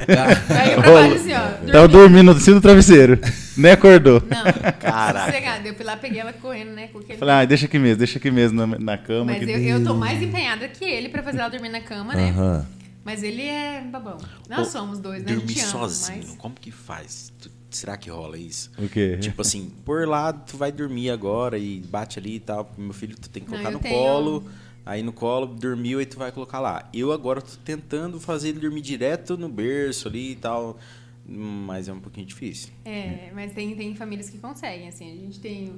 [0.50, 1.72] Aí eu trabalho assim, ó.
[1.72, 3.20] Tava dormindo em cima do travesseiro.
[3.58, 4.22] Nem acordou.
[4.30, 4.44] Não.
[4.74, 5.26] Caraca.
[5.26, 5.68] Sossegado.
[5.68, 6.88] Eu fui lá, peguei ela correndo, né?
[6.88, 9.26] Coloquei Falei, ah, deixa aqui mesmo, deixa aqui mesmo na, na cama.
[9.26, 12.14] Mas que eu, eu tô mais empenhada que ele pra fazer ela dormir na cama,
[12.14, 12.30] né?
[12.30, 12.66] Aham.
[13.04, 14.18] Mas ele é babão.
[14.48, 15.34] Nós Ô, somos dois, né?
[15.34, 17.34] Dormir sozinho, mas- como que faz?
[17.42, 18.72] Tu- será que rola isso?
[18.78, 19.18] O quê?
[19.20, 22.72] Tipo assim, por lá tu vai dormir agora e bate ali e tal.
[22.78, 24.44] Meu filho, tu tem que Não, colocar eu no tenho- colo.
[24.86, 26.90] Aí no colo, dormiu e tu vai colocar lá.
[26.92, 30.80] Eu agora tô tentando fazer ele dormir direto no berço ali e tal.
[31.28, 32.70] Mas é um pouquinho difícil.
[32.84, 35.12] É, mas tem, tem famílias que conseguem, assim.
[35.12, 35.72] A gente tem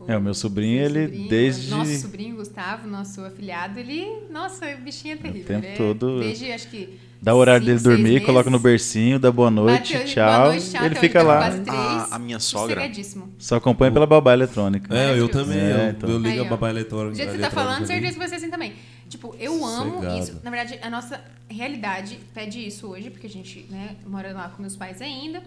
[0.00, 0.10] o.
[0.10, 4.04] É, o meu sobrinho, ele sobrinho, desde- Nosso sobrinho, Gustavo, nosso afilhado, ele.
[4.30, 5.46] Nossa, o bichinho é terrível.
[5.46, 6.98] tempo ele é- todo- Desde, acho que.
[7.20, 10.40] Dá o horário cinco, dele dormir, coloca no bercinho, dá boa noite, Bateu- tchau.
[10.40, 11.36] boa noite, tchau, ele então fica tá lá.
[11.38, 12.90] quase três, A- a minha sogra-.
[13.38, 14.94] Só acompanha pela babá eletrônica.
[14.94, 15.58] É, eu também.
[15.58, 16.10] É, eu, então.
[16.10, 17.16] eu ligo Aí, a babá Do eletrônica.
[17.16, 18.74] jeito que você tá falando, certeza que ser assim também.
[19.08, 20.18] Tipo, eu amo Sossegado.
[20.18, 20.40] isso.
[20.42, 24.60] Na verdade, a nossa realidade pede isso hoje, porque a gente né, mora lá com
[24.60, 25.42] meus pais ainda.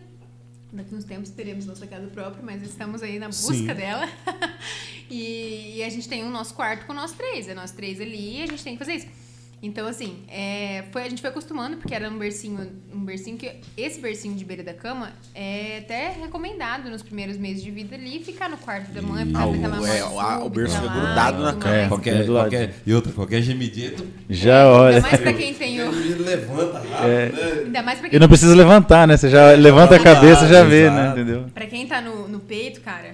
[0.71, 3.65] Daqui uns tempos teremos nossa casa própria, mas estamos aí na busca Sim.
[3.65, 4.07] dela.
[5.09, 7.47] e, e a gente tem o nosso quarto com nós três.
[7.47, 9.07] É nós três ali e a gente tem que fazer isso.
[9.61, 12.65] Então, assim, é, foi, a gente foi acostumando, porque era um bercinho,
[12.95, 13.52] um bercinho que.
[13.76, 18.23] Esse bercinho de beira da cama é até recomendado nos primeiros meses de vida ali
[18.23, 20.80] ficar no quarto da mãe, o- ficar naquela é, mão o- a- o berço é
[20.80, 21.76] lá grudado e na tudo cama.
[21.76, 21.88] É.
[21.90, 24.95] Qualquer, qualquer, e outra, qualquer gemidinha, tu Já olha.
[24.95, 25.91] Ainda mais pra quem tem o.
[25.94, 27.30] ele levanta rápido, É.
[27.30, 27.61] né?
[27.65, 29.18] Ainda mais pra E quem, não precisa levantar, né?
[29.18, 30.95] Você já levanta a cabeça e já vê, Exato.
[30.95, 31.11] né?
[31.11, 31.45] Entendeu?
[31.53, 33.14] pra quem tá no, no peito, cara,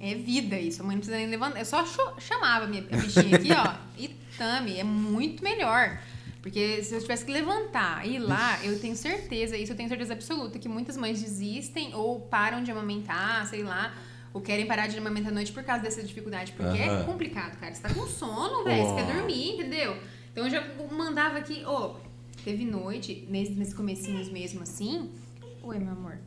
[0.00, 0.80] é vida isso.
[0.80, 1.58] A mãe não precisa nem levantar.
[1.58, 1.84] Eu só
[2.18, 4.78] chamava a minha a bichinha aqui, ó, e tame.
[4.78, 5.98] É muito melhor.
[6.42, 9.88] Porque se eu tivesse que levantar e ir lá, eu tenho certeza, isso eu tenho
[9.88, 13.94] certeza absoluta, que muitas mães desistem ou param de amamentar, sei lá,
[14.34, 16.52] ou querem parar de amamentar à noite por causa dessa dificuldade.
[16.52, 17.04] Porque é Aham.
[17.04, 17.72] complicado, cara.
[17.72, 18.84] Você tá com sono, velho.
[18.84, 19.96] Você quer dormir, entendeu?
[20.32, 21.94] Então eu já mandava aqui, ô,
[22.42, 25.12] teve noite, nesse, nesse comecinhos mesmo assim.
[25.62, 26.18] Oi, meu amor.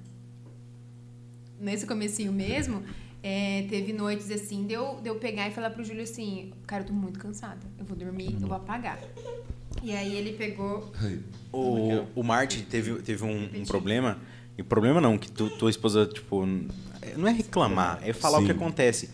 [1.60, 2.84] Nesse comecinho mesmo,
[3.28, 6.84] é, teve noites assim, de eu, de eu pegar e falar pro Júlio assim, cara,
[6.84, 7.58] eu tô muito cansada.
[7.80, 9.00] Eu vou dormir, eu vou apagar.
[9.82, 10.92] E aí ele pegou.
[11.52, 14.20] O, o Marty teve, teve um, um problema.
[14.56, 16.68] E problema não, que tu, tua esposa, tipo, n-
[17.18, 18.46] não é reclamar, é falar o Sim.
[18.46, 19.10] que acontece.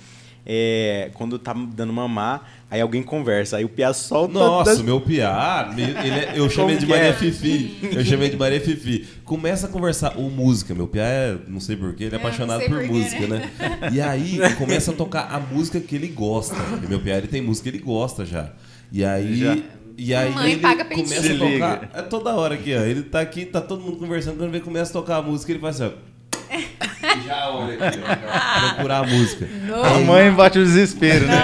[0.45, 4.33] É, quando tá dando mamar, aí alguém conversa, aí o Pia solta.
[4.33, 6.95] Nossa, das- meu piá, ele é- eu chamei de que é?
[6.97, 7.77] Maria Fifi.
[7.83, 9.05] Eu chamei de Maria Fifi.
[9.25, 12.61] Começa a conversar, ou música, meu piá é, não sei porquê, ele é É, apaixonado
[12.61, 13.51] por porquê, música, né?
[13.91, 16.55] E aí começa a tocar a música que ele gosta.
[16.83, 18.53] E meu piá, ele tem música que ele gosta já.
[18.91, 19.37] E aí.
[19.39, 19.57] Já.
[19.97, 21.45] E aí Mãe ele paga começa a tocar.
[21.49, 21.89] liga.
[21.93, 22.79] É toda hora aqui, ó.
[22.81, 25.59] Ele tá aqui, tá todo mundo conversando, quando ele começa a tocar a música, ele
[25.59, 26.11] faz assim, ó.
[27.25, 28.07] Já olha aqui, ó.
[28.07, 29.47] já Procurar a música.
[29.83, 31.41] A mãe bate o desespero, né?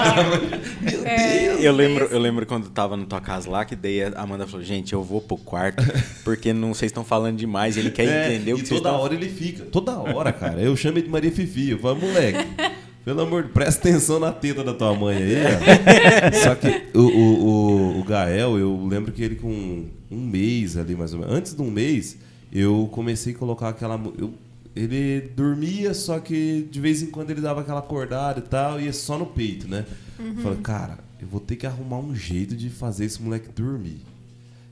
[1.60, 4.64] Eu lembro, eu lembro quando tava na tua casa lá, que daí a Amanda falou,
[4.64, 5.84] gente, eu vou pro quarto,
[6.24, 9.14] porque não, vocês estão falando demais, ele quer É, entender o que vocês toda hora
[9.14, 9.64] ele fica.
[9.66, 10.62] Toda hora, cara.
[10.62, 11.72] Eu chamo ele de Maria Fifi.
[11.72, 12.46] Eu falo, moleque,
[13.04, 16.32] pelo amor de presta atenção na teta da tua mãe aí, ó.
[16.44, 20.96] Só que o, o, o, o Gael, eu lembro que ele com um mês ali,
[20.96, 21.36] mais ou menos.
[21.36, 22.18] Antes de um mês,
[22.52, 24.00] eu comecei a colocar aquela.
[24.18, 24.34] Eu,
[24.78, 28.94] ele dormia, só que de vez em quando ele dava aquela acordada e tal, ia
[28.94, 29.86] só no peito, né?
[30.20, 34.02] Eu falei, cara, eu vou ter que arrumar um jeito de fazer esse moleque dormir.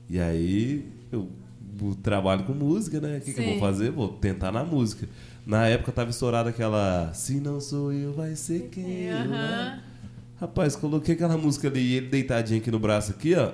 [0.08, 1.28] E aí eu,
[1.80, 3.18] eu trabalho com música, né?
[3.18, 3.90] O que, que eu vou fazer?
[3.90, 5.08] Vou tentar na música.
[5.44, 9.04] Na época tava estourada aquela Se não sou eu, vai ser quem?
[9.04, 9.82] eu, né?
[10.40, 13.52] Rapaz, coloquei aquela música ali e ele deitadinho aqui no braço aqui, ó.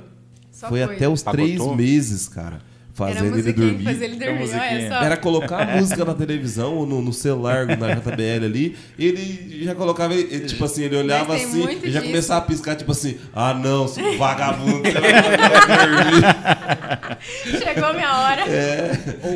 [0.51, 0.97] Só foi, foi.
[0.97, 1.47] até os Pacotou?
[1.47, 2.61] três meses, cara.
[2.99, 3.85] Era a Fazendo ele dormir.
[3.85, 4.89] fazia ele dormir, olha musiquinha.
[4.91, 4.95] só.
[5.03, 9.75] Era colocar a música na televisão ou no, no celular, na JBL ali, ele já
[9.75, 12.13] colocava, ele- tipo assim, ele olhava assim e já disso.
[12.13, 17.59] começava a piscar, tipo assim, ah não, seu vagabundo, você vai dormir.
[17.65, 18.43] Chegou minha hora.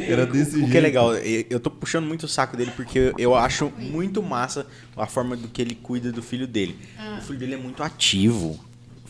[0.07, 0.67] Era desse jeito.
[0.67, 3.73] O que é legal, eu eu tô puxando muito o saco dele porque eu acho
[3.79, 4.67] muito massa
[4.97, 6.77] a forma do que ele cuida do filho dele.
[6.99, 7.19] Ah.
[7.21, 8.59] O filho dele é muito ativo.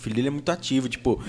[0.06, 0.88] O filho dele é muito ativo.
[0.88, 1.20] Tipo,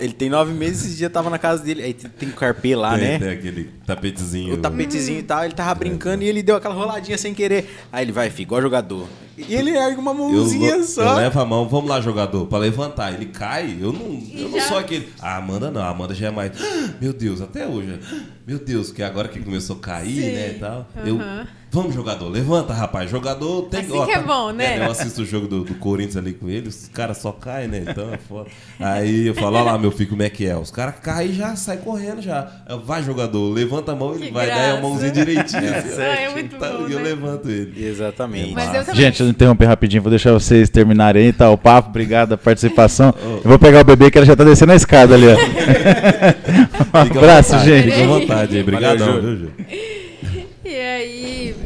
[0.00, 1.82] ele tem nove meses e já tava na casa dele.
[1.82, 3.18] Aí tem o carpê lá, Tem, né?
[3.18, 4.54] tem aquele tapetezinho.
[4.54, 7.68] O tapetezinho e tal, ele tava brincando e ele deu aquela roladinha sem querer.
[7.92, 9.06] Aí ele vai, filho, igual jogador.
[9.36, 11.02] E ele ergue uma Eu, mãozinha lo- só.
[11.02, 13.12] eu levo a mão, vamos lá, jogador, pra levantar.
[13.12, 15.08] Ele cai, eu não, eu não sou aquele.
[15.20, 16.52] Ah, Amanda não, a Amanda já é mais.
[16.58, 17.98] "Ah, Meu Deus, até hoje.
[18.46, 20.32] Meu Deus, que agora que começou a cair, Sim.
[20.32, 20.88] né, e tal.
[21.04, 21.46] Eu, Aham.
[21.72, 23.10] Vamos, jogador, levanta, rapaz.
[23.10, 24.78] Jogador tem Assim que é bom, né?
[24.78, 27.84] eu assisto o jogo do, do Corinthians ali com ele, os caras só caem, né?
[27.88, 28.50] Então é foda.
[28.78, 30.56] Aí eu falo, olha lá, meu filho, como é que é?
[30.56, 32.48] Os caras caem e já sai correndo já.
[32.68, 34.82] Eu, Vai, jogador, levanta a mão, ele Que vai dar a graça.
[34.82, 35.74] mãozinha direitinho.
[35.74, 36.02] assim, ó.
[36.02, 37.04] Ah, é muito Tá, bom, E eu né?
[37.04, 37.86] levanto ele.
[37.86, 38.52] Exatamente.
[38.52, 39.00] Mas eu também.
[39.00, 41.48] Gente, eu interromper rapidinho, vou deixar vocês terminarem aí, tá?
[41.50, 43.14] O papo, obrigado pela participação.
[43.42, 45.36] Eu vou pegar o bebê que ela já tá descendo a escada ali, ó.
[46.96, 47.90] um abraço, vontade, gente.
[47.90, 49.50] Fica à vontade Valeu, viu, Ju?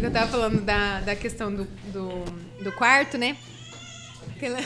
[0.06, 2.24] Eu tava falando da, da questão do, do,
[2.62, 3.36] do quarto, né?
[4.38, 4.60] Que, ela-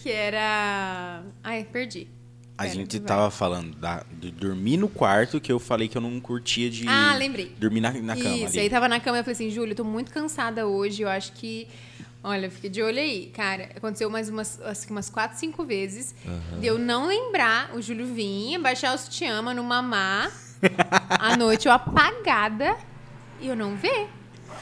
[0.00, 1.22] que era.
[1.42, 2.06] Ai, perdi.
[2.56, 3.06] A Pera, gente vai.
[3.08, 6.86] tava falando da- de dormir no quarto, que eu falei que eu não curtia de
[6.88, 7.52] Ah, lembrei.
[7.58, 8.36] dormir na, na cama.
[8.36, 8.60] Isso, ali.
[8.60, 11.08] aí tava na cama e eu falei assim, Júlio, eu tô muito cansada hoje, eu
[11.08, 11.66] acho que.
[12.22, 13.26] Olha, fica de olho aí.
[13.34, 16.14] Cara, aconteceu mais umas, acho que umas quatro, cinco vezes
[16.60, 20.30] de eu não lembrar, o Júlio vinha, baixar o sutiã, no mamar,
[21.10, 22.76] à noite eu apagada
[23.40, 24.08] e eu não ver.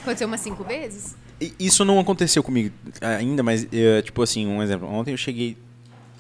[0.03, 1.17] Aconteceu umas cinco vezes.
[1.59, 4.89] Isso não aconteceu comigo ainda, mas, eh, tipo assim, um exemplo.
[4.89, 5.57] Ontem eu cheguei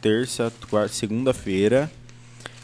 [0.01, 1.90] terça, quarta, segunda-feira.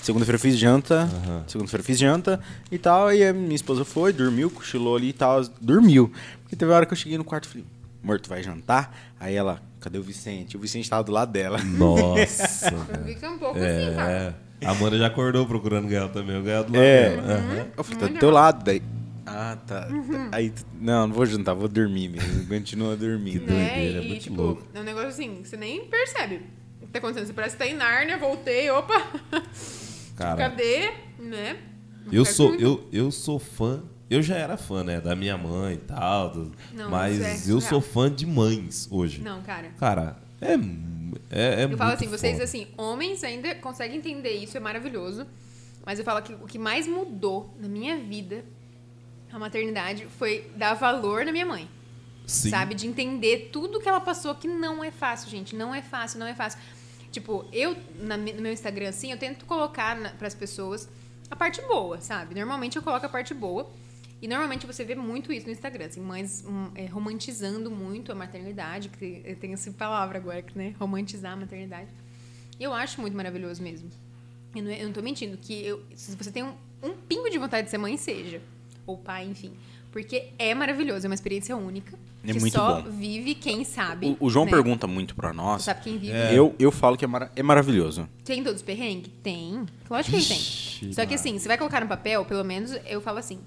[0.03, 1.09] Segunda-feira eu fiz janta.
[1.47, 2.41] Segunda-feira eu fiz janta
[2.71, 3.13] e tal.
[3.13, 5.43] E a minha esposa foi, dormiu, cochilou ali e tal.
[5.61, 6.11] Dormiu.
[6.43, 7.65] Porque teve uma hora que eu cheguei no quarto e falei,
[8.03, 8.95] amor, tu vai jantar?
[9.19, 10.57] Aí ela, cadê o Vicente?
[10.57, 11.59] O Vicente tava do lado dela.
[11.63, 12.71] Nossa.
[13.07, 14.35] Fica um pouco assim, cara.
[14.63, 14.67] é.
[14.67, 16.39] A Amanda já acordou procurando o Gael também.
[16.39, 17.11] O Gael do lado É.
[17.17, 17.33] dela.
[17.35, 17.67] Aham.
[17.77, 18.65] Eu falei, tá do teu lado.
[18.65, 18.83] Daí,
[19.31, 19.89] ah, tá.
[20.33, 22.47] Aí, não, não vou jantar, vou dormir mesmo.
[22.47, 23.47] Continua dormindo.
[23.47, 24.01] doideira, Né?
[24.01, 24.63] é E, muito tipo, louco.
[24.75, 26.43] é um negócio assim, que você nem percebe
[26.83, 27.27] o que tá acontecendo.
[27.27, 28.95] Você parece que tá em Nárnia, voltei, opa.
[30.17, 30.91] Cara, Cadê?
[31.19, 31.57] Né?
[32.13, 32.63] eu sou, muito.
[32.63, 33.83] eu, eu sou fã.
[34.09, 35.01] Eu já era fã, né?
[35.01, 36.31] Da minha mãe e tal.
[36.31, 39.21] do- Não, mas é eu sou fã de mães hoje.
[39.23, 39.69] Não, cara.
[39.79, 40.55] Cara, é.
[41.31, 42.45] É, é Eu falo assim, vocês foda.
[42.45, 45.27] assim, homens ainda conseguem entender isso, é maravilhoso.
[45.87, 48.45] Mas eu falo que o que mais mudou na minha vida,
[49.33, 51.69] a maternidade, foi dar valor na minha mãe.
[52.27, 52.51] Sim.
[52.51, 52.75] Sabe?
[52.75, 55.57] De entender tudo que ela passou, que não é fácil, gente.
[55.57, 56.61] Não é fácil, não é fácil.
[57.11, 60.89] Tipo, eu, na no meu Instagram, assim, eu tento colocar para as pessoas
[61.29, 62.35] a parte boa, sabe?
[62.35, 63.69] Normalmente eu coloco a parte boa.
[64.23, 68.15] E normalmente você vê muito isso no Instagram, assim, mães hum, é, romantizando muito a
[68.15, 70.75] maternidade, que tem- essa palavra agora, né?
[70.79, 71.89] Romantizar a maternidade.
[72.59, 73.89] E eu acho muito maravilhoso mesmo.
[74.55, 77.39] Eu não, eu não tô mentindo, que eu, se você tem um, um pingo de
[77.39, 78.43] vontade de ser mãe, seja.
[78.91, 79.53] Ou pai, enfim.
[79.93, 81.99] Porque é maravilhoso, é uma experiência única.
[82.23, 82.91] É que muito só bom.
[82.91, 84.17] vive quem sabe.
[84.21, 84.51] O, o João né?
[84.51, 85.63] pergunta muito pra nós.
[85.63, 86.13] Sabe quem vive.
[86.35, 88.09] Eu, eu falo que é, mara- é maravilhoso.
[88.25, 89.11] Tem todos os perrengues?
[89.23, 89.65] Tem.
[89.89, 90.37] Lógico que tem.
[90.39, 93.41] Vixe, Só que assim, você vai colocar no papel, pelo menos eu falo assim.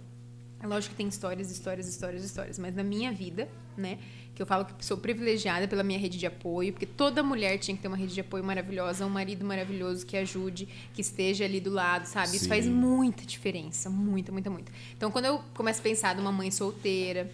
[0.60, 2.57] É lógico que tem histórias, histórias, histórias, histórias.
[2.57, 3.48] Mas na minha vida,
[3.78, 3.99] né?
[4.35, 7.76] Que eu falo que sou privilegiada pela minha rede de apoio, porque toda mulher tinha
[7.76, 11.60] que ter uma rede de apoio maravilhosa, um marido maravilhoso que ajude, que esteja ali
[11.60, 12.35] do lado, sabe?
[12.35, 12.49] Isso Sim.
[12.49, 13.89] faz muita diferença.
[13.89, 14.72] Muita, muita, muita.
[14.97, 17.31] Então, quando eu começo a pensar numa mãe solteira,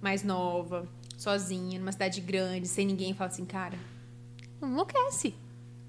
[0.00, 0.88] mais nova,
[1.18, 3.78] sozinha, numa cidade grande, sem ninguém, eu falo assim, cara,
[4.62, 5.34] enlouquece.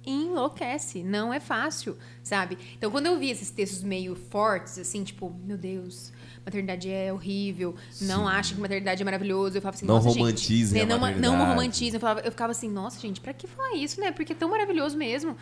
[0.05, 1.03] Enlouquece.
[1.03, 2.57] Não é fácil, sabe?
[2.77, 6.11] Então, quando eu vi esses textos meio fortes, assim, tipo, meu Deus,
[6.45, 10.89] maternidade é horrível, não acha que maternidade é maravilhoso, eu falava assim, Não romantizem gente,
[10.89, 11.93] né, não, não romantizem.
[11.95, 14.11] Eu, falava- eu ficava assim, nossa, gente, pra que falar isso, né?
[14.11, 15.37] Porque é tão maravilhoso mesmo.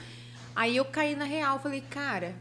[0.55, 2.35] Aí eu caí na real, falei, cara,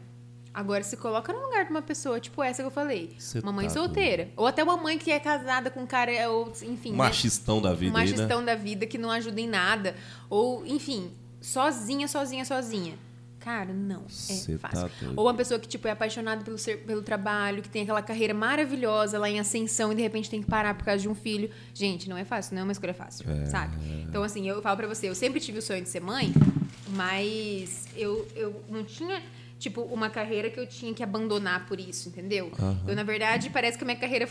[0.53, 3.15] agora se coloca no lugar de uma pessoa, tipo essa que eu falei.
[3.17, 4.29] Cê uma mãe tá solteira.
[4.35, 6.91] Ou até uma mãe que é casada com um cara, ou, enfim.
[6.91, 6.97] Né?
[6.97, 8.11] machistão da vida um aí, né?
[8.11, 9.95] machistão da vida que não ajuda em nada.
[10.29, 12.95] Ou, enfim, sozinha, sozinha, sozinha.
[13.49, 14.91] Cara, não é Cê tá fácil.
[15.01, 15.13] doido.
[15.19, 18.31] Ou uma pessoa que, tipo, é apaixonada pelo, ser- pelo trabalho, que tem aquela carreira
[18.31, 21.49] maravilhosa lá em ascensão e de repente tem que parar por causa de um filho.
[21.73, 23.75] Gente, não é fácil, não é uma escolha fácil, sabe?
[24.07, 26.31] Então, assim, eu falo pra você, eu sempre tive o sonho de ser mãe,
[26.89, 29.21] mas eu, eu não tinha,
[29.57, 32.51] tipo, uma carreira que eu tinha que abandonar por isso, entendeu?
[32.87, 34.29] Eu, na verdade, parece que a minha carreira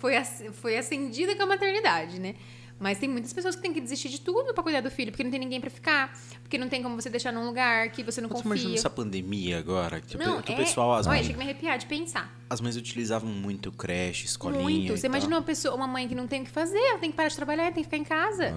[0.00, 0.14] foi,
[0.52, 2.34] foi acendida com a maternidade, né?
[2.80, 5.24] Mas tem muitas pessoas que têm que desistir de tudo pra cuidar do filho, porque
[5.24, 8.20] não tem ninguém pra ficar, porque não tem como você deixar num lugar que você
[8.20, 8.48] não Você confia.
[8.50, 10.00] imagina essa pandemia agora?
[10.00, 10.56] Que, o pe- Não, que o é...
[10.56, 12.32] pessoal, as Olha, mães, chega a me arrepiar de pensar.
[12.48, 14.62] as mães utilizavam muito creche, escolinha.
[14.62, 14.92] Muito.
[14.92, 15.10] e Você tal.
[15.10, 17.28] imagina uma pessoa, uma mãe que não tem o que fazer, ela tem que parar
[17.30, 18.54] de trabalhar, tem que ficar em casa.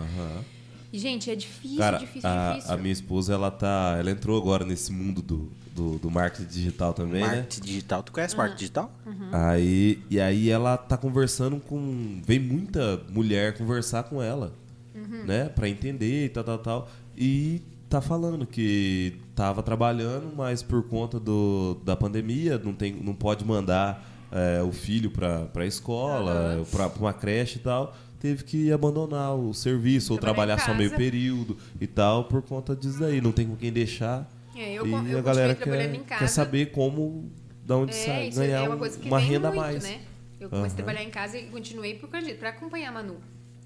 [0.94, 2.74] E, gente, é difícil, Cara, difícil, a, difícil.
[2.74, 3.96] a minha esposa, ela tá.
[3.98, 7.28] Ela entrou agora nesse mundo do, do, do marketing digital também, né?
[7.38, 8.04] Marketing digital.
[8.04, 8.92] Tu conhece marketing digital?
[9.06, 9.30] Uhum.
[9.32, 12.22] Aí, e aí ela tá conversando com.
[12.26, 14.54] Vem muita mulher conversar com ela,
[14.94, 15.24] Uhum.
[15.26, 15.50] né?
[15.50, 16.90] Pra entender e tal, tal, tal.
[17.18, 23.14] E tá falando que tava trabalhando, mas por conta do, da pandemia não, tem, não
[23.14, 27.96] pode mandar é, o filho pra, pra escola, pra, pra uma creche e tal.
[28.20, 33.00] Teve que abandonar o serviço ou Trabalhar só meio período e tal, por conta disso
[33.00, 33.20] daí.
[33.20, 34.30] Não tem com quem deixar.
[34.56, 36.20] É, eu, e eu a galera quer, em casa.
[36.20, 37.32] quer saber como,
[37.66, 39.84] da onde É, sai, ganhar é uma um- coisa que uma renda a muito, mais.
[39.84, 40.02] né?
[40.40, 43.18] Eu comecei a trabalhar em casa e continuei por causa pra acompanhar a Manu,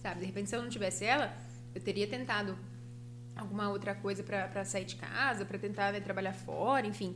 [0.02, 0.20] sabe?
[0.20, 1.34] De repente, se eu não tivesse ela,
[1.74, 2.57] eu teria tentado
[3.36, 7.16] alguma outra coisa pra, pra sair de casa, pra tentar né, trabalhar fora, enfim.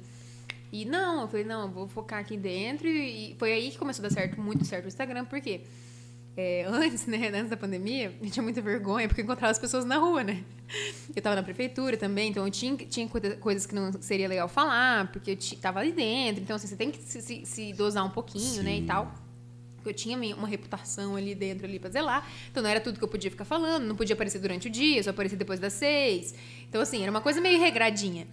[0.72, 2.88] E não, eu falei, não, eu vou focar aqui dentro.
[2.88, 5.62] E, e foi aí que começou a dar certo, muito certo o Instagram, porque
[6.40, 9.84] é, antes, né, antes da pandemia, eu tinha muita vergonha porque eu encontrava as pessoas
[9.84, 10.42] na rua, né?
[11.16, 14.48] Eu tava na prefeitura também, então eu tinha, tinha coisa- coisas que não seria legal
[14.48, 16.42] falar, porque eu tava ali dentro.
[16.42, 18.86] Então, assim, você tem que se, se- se dosar um pouquinho, né, e Sim.
[18.86, 19.14] tal.
[19.76, 22.26] Porque eu tinha uma reputação ali dentro ali pra zelar.
[22.52, 25.02] Então não era tudo que eu podia ficar falando, não podia aparecer durante o dia,
[25.04, 26.34] só aparecer depois das seis.
[26.70, 28.28] Então, assim, era uma coisa meio regradinha.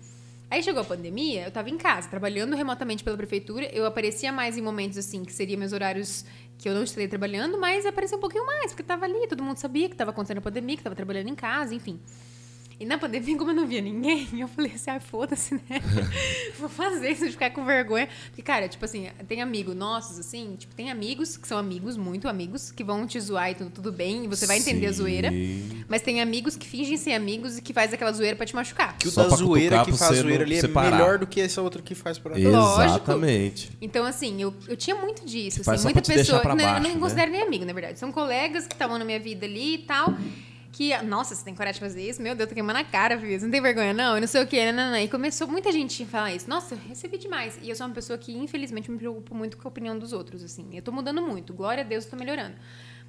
[0.48, 3.64] Aí chegou a pandemia, eu tava em casa, trabalhando remotamente pela prefeitura.
[3.72, 6.24] Eu aparecia mais em momentos assim, que seriam meus horários
[6.58, 9.56] que eu não estaria trabalhando, mas aparecia um pouquinho mais, porque tava ali, todo mundo
[9.58, 12.00] sabia que tava acontecendo a pandemia, que tava trabalhando em casa, enfim.
[12.78, 15.80] E na pandemia, como eu não via ninguém, eu falei assim, ah, foda-se, né?
[16.60, 18.06] Vou fazer isso de ficar com vergonha.
[18.26, 22.28] Porque, cara, tipo assim, tem amigos nossos, assim, tipo, tem amigos que são amigos, muito
[22.28, 25.30] amigos, que vão te zoar e tudo, tudo bem, e você vai entender a zoeira.
[25.30, 25.84] Sim.
[25.88, 28.98] Mas tem amigos que fingem ser amigos e que faz aquela zoeira pra te machucar.
[28.98, 30.60] Que o Só da pra zoeira cutucar que pra faz você zoeira não ali é
[30.60, 30.90] separar.
[30.90, 32.82] melhor do que essa outra que faz por Lógico.
[32.82, 33.70] Exatamente.
[33.80, 35.64] Então, assim, eu, eu tinha muito disso.
[35.64, 36.40] faz Assim, só muita pra te deixar pessoa.
[36.42, 37.00] pra não, eu baixo, não né?
[37.00, 37.98] considero nem amigo, na verdade.
[37.98, 40.14] São colegas que estavam na minha vida ali e tal.
[40.76, 42.20] Que, nossa, você tem coragem de fazer isso?
[42.20, 43.38] Meu Deus, tô queimando a cara, filho.
[43.38, 44.16] Você não tem vergonha, não?
[44.16, 44.70] Eu não sei o quê.
[44.70, 44.98] Não, não, não.
[44.98, 46.50] E começou muita gente a falar isso.
[46.50, 47.58] Nossa, eu recebi demais.
[47.62, 50.44] E eu sou uma pessoa que, infelizmente, me preocupo muito com a opinião dos outros,
[50.44, 50.66] assim.
[50.74, 51.54] Eu tô mudando muito.
[51.54, 52.56] Glória a Deus, eu tô melhorando.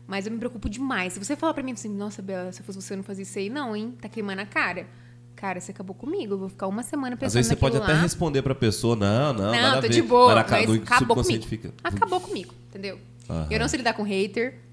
[0.07, 1.11] Mas eu me preocupo demais.
[1.11, 3.23] Se você falar pra mim assim, nossa, Bela, se eu fosse você, eu não fazia
[3.23, 3.94] isso aí, não, hein?
[3.99, 4.88] Tá queimando a cara.
[5.35, 6.35] Cara, você acabou comigo.
[6.35, 8.02] Eu vou ficar uma semana pensando Às vezes você pode naquilo até lá.
[8.02, 10.45] responder pra pessoa, não, não, Não, tô de boa, Mas,
[10.80, 11.45] acabou comigo.
[11.45, 11.73] fica...
[11.84, 12.98] Acabou comigo, entendeu?
[13.30, 13.48] Aham.
[13.52, 14.66] Eu não sei lidar com hater.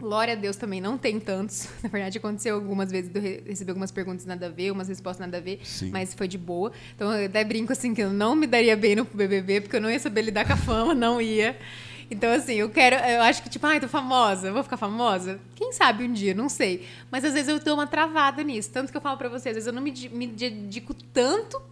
[0.00, 1.68] Glória a Deus também não tem tantos.
[1.82, 4.88] Na verdade, aconteceu algumas vezes de eu re- receber algumas perguntas nada a ver, umas
[4.88, 5.90] respostas nada a ver, Sim.
[5.90, 6.72] mas foi de boa.
[6.96, 9.80] Então eu até brinco assim que eu não me daria bem no BBB, porque eu
[9.80, 11.56] não ia saber lidar com a fama, não ia.
[12.12, 12.96] Então, assim, eu quero.
[12.96, 15.38] Eu acho que, tipo, ai, tô famosa, vou ficar famosa?
[15.54, 16.84] Quem sabe um dia, não sei.
[17.08, 18.68] Mas às vezes eu dou uma travada nisso.
[18.72, 21.62] Tanto que eu falo pra você, às vezes eu não me, me dedico tanto,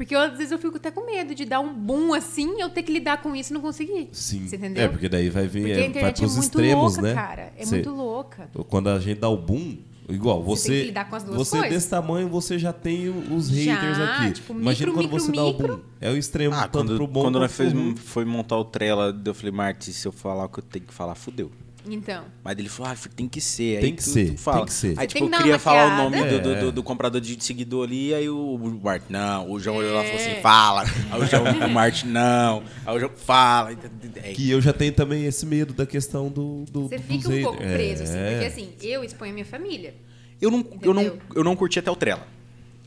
[0.00, 2.60] porque eu, às vezes eu fico até com medo de dar um boom assim e
[2.60, 4.08] eu ter que lidar com isso e não conseguir.
[4.12, 4.48] Sim.
[4.48, 4.84] Você entendeu?
[4.84, 7.02] É, porque daí vai vir, Porque é, a vai internet é pros muito extremos, louca,
[7.02, 7.14] né?
[7.14, 7.52] cara.
[7.54, 8.50] É Cê- muito louca.
[8.70, 9.76] Quando a gente dá o boom,
[10.08, 10.68] igual, Você você.
[10.72, 11.70] tem que lidar com as duas você coisas.
[11.74, 14.32] desse tamanho, você já tem os Já, haters aqui.
[14.32, 15.80] tipo, Imagina micro, quando você micro, dá o boom.
[16.00, 19.14] É o extremo, Ah, tanto quando, pro bom quando nós fez, foi montar o trela,
[19.22, 21.50] eu falei, Marti, se eu falar o que eu tenho que falar, fudeu.
[21.88, 22.24] Então.
[22.44, 23.76] Mas ele falou, ah, tem que ser.
[23.76, 24.56] Aí Tem que tu- ser, tu fala.
[24.58, 24.94] tem que ser.
[24.98, 26.60] Aí, tipo, eu queria falar o nome do, do, É.
[26.60, 29.50] do- do comprador de seguidor ali, aí o Bart, não.
[29.50, 30.84] O João olhou lá e falou assim, fala.
[31.10, 32.62] Aí o, João, o Martin, não.
[32.84, 33.72] Aí o João, fala.
[34.16, 36.64] É, Que eu já tenho também esse medo da questão do.
[36.70, 38.30] do Você fica um pouco preso, assim, É.
[38.32, 39.94] porque assim, eu exponho a minha família.
[40.40, 42.26] eu, não, eu, não, eu não curti até o trela.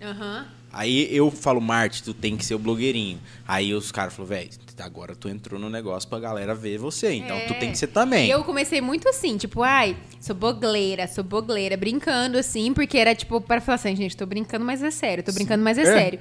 [0.01, 0.45] Aham.
[0.73, 3.19] Aí eu falo, Marte, tu tem que ser o blogueirinho.
[3.47, 7.39] Aí os caras falaram, velho, agora tu entrou no negócio pra galera ver você, então
[7.47, 7.57] tu É.
[7.59, 8.25] tem que ser também.
[8.27, 13.13] E eu comecei muito assim, tipo, ai, sou bogleira, sou bogleira, brincando assim, porque era
[13.13, 15.85] tipo, para falar assim, gente, tô brincando, mas é sério, tô brincando, mas é, É.
[15.85, 16.19] sério.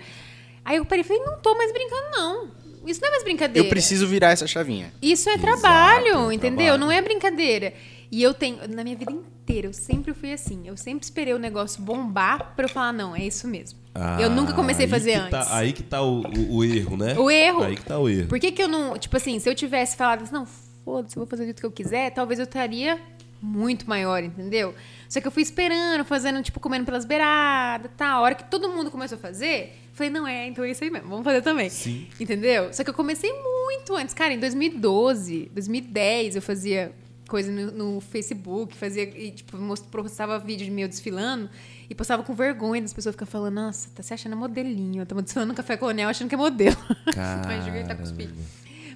[0.65, 2.49] Aí eu parei e falei, não tô mais brincando, não.
[2.87, 3.67] Isso não é mais brincadeira.
[3.67, 4.93] Eu preciso virar essa chavinha.
[5.01, 6.59] Isso é Exato, trabalho, é entendeu?
[6.67, 6.79] trabalho.
[6.81, 7.73] Não é brincadeira.
[8.11, 10.63] E eu tenho, na minha vida inteira, eu sempre fui assim.
[10.67, 13.79] Eu sempre esperei o negócio bombar pra eu falar, não, é isso mesmo.
[14.21, 15.31] eu nunca comecei a fazer que antes.
[15.49, 17.15] tá- aí que tá o, o- o erro, né?
[17.19, 17.63] O erro.
[17.63, 18.29] Aí que tá o erro.
[18.29, 18.97] Por que, que eu não.
[18.97, 20.47] Tipo assim, se eu tivesse falado assim, não,
[20.85, 22.99] foda-se, eu vou fazer do jeito que eu quiser, talvez eu estaria
[23.41, 24.75] muito maior, entendeu?
[25.09, 28.21] Só que eu fui esperando, fazendo, tipo, comendo pelas beiradas e tal.
[28.21, 30.91] A hora que todo mundo começou a fazer, falei, não é, então é isso aí
[30.91, 31.69] mesmo, vamos fazer também.
[31.69, 32.07] Sim.
[32.21, 32.73] Entendeu?
[32.73, 34.15] Só que eu comecei muito antes.
[34.15, 36.93] Cara, em 2012, 2010, eu fazia
[37.33, 39.57] coisa no, no Facebook, fazia, e, tipo,
[39.91, 41.49] postava vídeo de meu desfilando
[41.89, 45.49] e postava com vergonha das pessoas ficar falando, nossa, tá se achando modelinho, tá desfilando
[45.49, 46.77] no café colonial achando que é modelo.
[47.47, 48.35] Mas joguei tá cuspindo.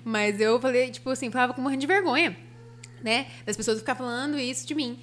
[0.05, 2.37] Mas eu falei, tipo assim, falava com morrendo de vergonha,
[3.03, 3.27] né?
[3.47, 4.99] Das pessoas ficar falando isso de mim.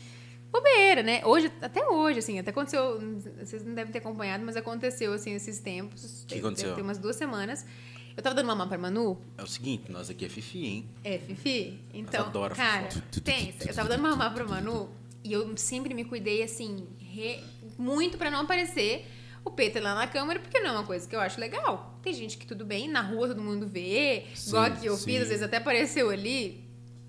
[0.52, 1.24] Bobeira, né?
[1.26, 3.02] Hoje, até hoje, assim, até aconteceu.
[3.40, 6.24] Vocês não devem ter acompanhado, mas aconteceu, assim, esses tempos.
[6.28, 6.76] que aconteceu?
[6.76, 7.66] Ter umas duas semanas.
[8.16, 9.20] Eu tava dando mamar pra Manu.
[9.38, 10.90] É o seguinte, nós aqui é Fifi, hein?
[11.04, 11.80] É, Fifi?
[11.94, 12.88] Então, adoro cara,
[13.24, 14.90] pensa, eu tava dando mamar pra Manu
[15.24, 17.40] e eu sempre me cuidei, assim, re-
[17.78, 19.08] muito pra não aparecer
[19.44, 22.00] o Peter lá na câmera, porque não é uma coisa que eu acho legal.
[22.04, 25.06] Tem gente que tudo bem, na rua todo mundo vê, Sim, igual que eu sim.
[25.06, 26.64] fiz, às vezes até apareceu ali,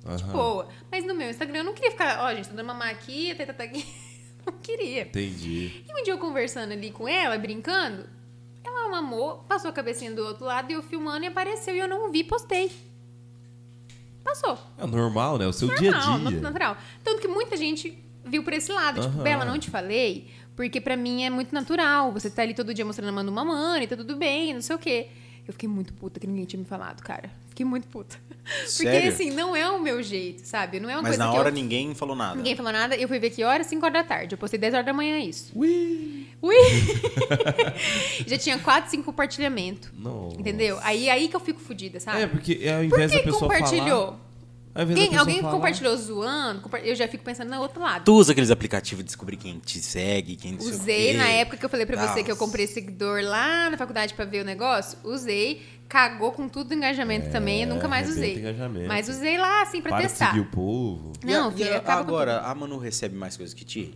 [0.05, 0.33] de Aham.
[0.33, 0.69] boa.
[0.91, 3.35] Mas no meu Instagram eu não queria ficar, ó, gente, tô dando mamar aqui, a
[3.35, 3.85] teta tá aqui.
[4.47, 5.03] Não queria.
[5.05, 5.83] Entendi.
[5.89, 8.07] E um dia eu conversando ali com ela, brincando,
[8.79, 11.89] ela mamou, passou a cabecinha do outro lado e eu filmando e apareceu e eu
[11.89, 12.71] não vi, postei.
[14.23, 14.59] Passou.
[14.79, 15.47] É normal, né?
[15.47, 16.41] O seu Normal, dia a dia.
[16.41, 16.77] natural.
[17.03, 19.01] Tanto que muita gente viu por esse lado.
[19.01, 19.23] Tipo, Aham.
[19.23, 22.11] Bela, não te falei, porque pra mim é muito natural.
[22.13, 24.75] Você tá ali todo dia mostrando a mão uma mãe, tá tudo bem, não sei
[24.75, 25.09] o quê.
[25.47, 27.31] Eu fiquei muito puta que ninguém tinha me falado, cara.
[27.51, 28.19] Fiquei muito puta.
[28.45, 29.09] Porque, Sério?
[29.09, 30.79] assim, não é o meu jeito, sabe?
[30.79, 31.53] Não é uma Mas coisa na hora eu...
[31.53, 32.35] ninguém falou nada.
[32.37, 32.95] Ninguém falou nada.
[32.95, 33.67] Eu fui ver que horas?
[33.67, 34.35] 5 horas da tarde.
[34.35, 35.51] Eu postei 10 horas da manhã isso.
[35.55, 36.27] Ui!
[36.43, 36.55] Ui!
[38.27, 39.91] Já tinha 4, 5 compartilhamentos.
[39.97, 40.39] Nossa.
[40.39, 40.79] Entendeu?
[40.83, 42.23] Aí, aí que eu fico fodida, sabe?
[42.23, 44.07] É, porque ao Por invés que da pessoa compartilhou?
[44.07, 44.24] falar...
[44.75, 48.05] Quem- alguém falar- compartilhou zoando, compa- eu já fico pensando no outro lado.
[48.05, 51.65] Tu usa aqueles aplicativos de descobrir quem te segue, quem o Usei na época que
[51.65, 52.45] eu falei pra você que eu Nossa.
[52.45, 54.99] comprei seguidor lá na faculdade pra ver o negócio.
[55.05, 58.37] Usei, cagou com tudo o engajamento também, eu nunca mais usei.
[58.37, 58.89] engajamento.
[58.89, 60.27] Mas usei lá assim pra Para testar.
[60.29, 61.13] seguir o povo.
[61.25, 63.95] E a- Não, e a- acaba com agora, a Manu recebe mais coisas que ti?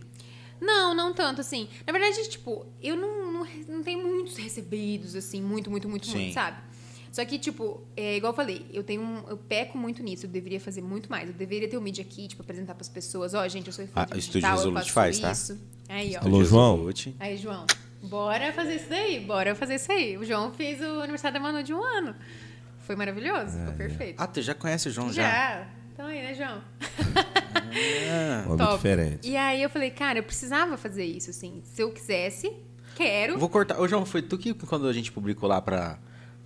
[0.61, 1.69] Não, não tanto assim.
[1.87, 6.17] Na verdade, tipo, eu não, não, não tem muitos recebidos, assim, muito, muito, muito, Sim.
[6.17, 6.57] muito, sabe?
[7.11, 10.29] Só que, tipo, é, igual eu falei, eu tenho um, eu peco muito nisso, eu
[10.29, 11.27] deveria fazer muito mais.
[11.27, 13.33] Eu deveria ter um Media Kit pra apresentar pras pessoas.
[13.33, 15.31] Ó, gente, eu sou Ah, influencer o Estúdio digital, eu faz, tá?
[15.31, 15.59] isso.
[15.87, 16.25] Aí, ó.
[16.25, 16.87] Alô, João?
[17.19, 17.65] Aí, João,
[18.03, 20.17] bora fazer isso daí, bora fazer isso aí.
[20.17, 22.15] O João fez o aniversário da Manu de um ano.
[22.85, 24.15] Foi maravilhoso, É, foi perfeito.
[24.21, 25.23] Ah, tu já conhece o João já?
[25.23, 25.67] já.
[25.93, 26.61] Então aí, né, João?
[28.11, 28.43] Ah.
[28.47, 28.75] Homem Top.
[28.75, 29.27] diferente.
[29.29, 31.61] E aí eu falei, cara, eu precisava fazer isso, assim.
[31.63, 32.51] Se eu quisesse,
[32.95, 33.37] quero.
[33.37, 33.79] Vou cortar.
[33.79, 35.99] Ô, João, foi tu que quando a gente publicou lá pra,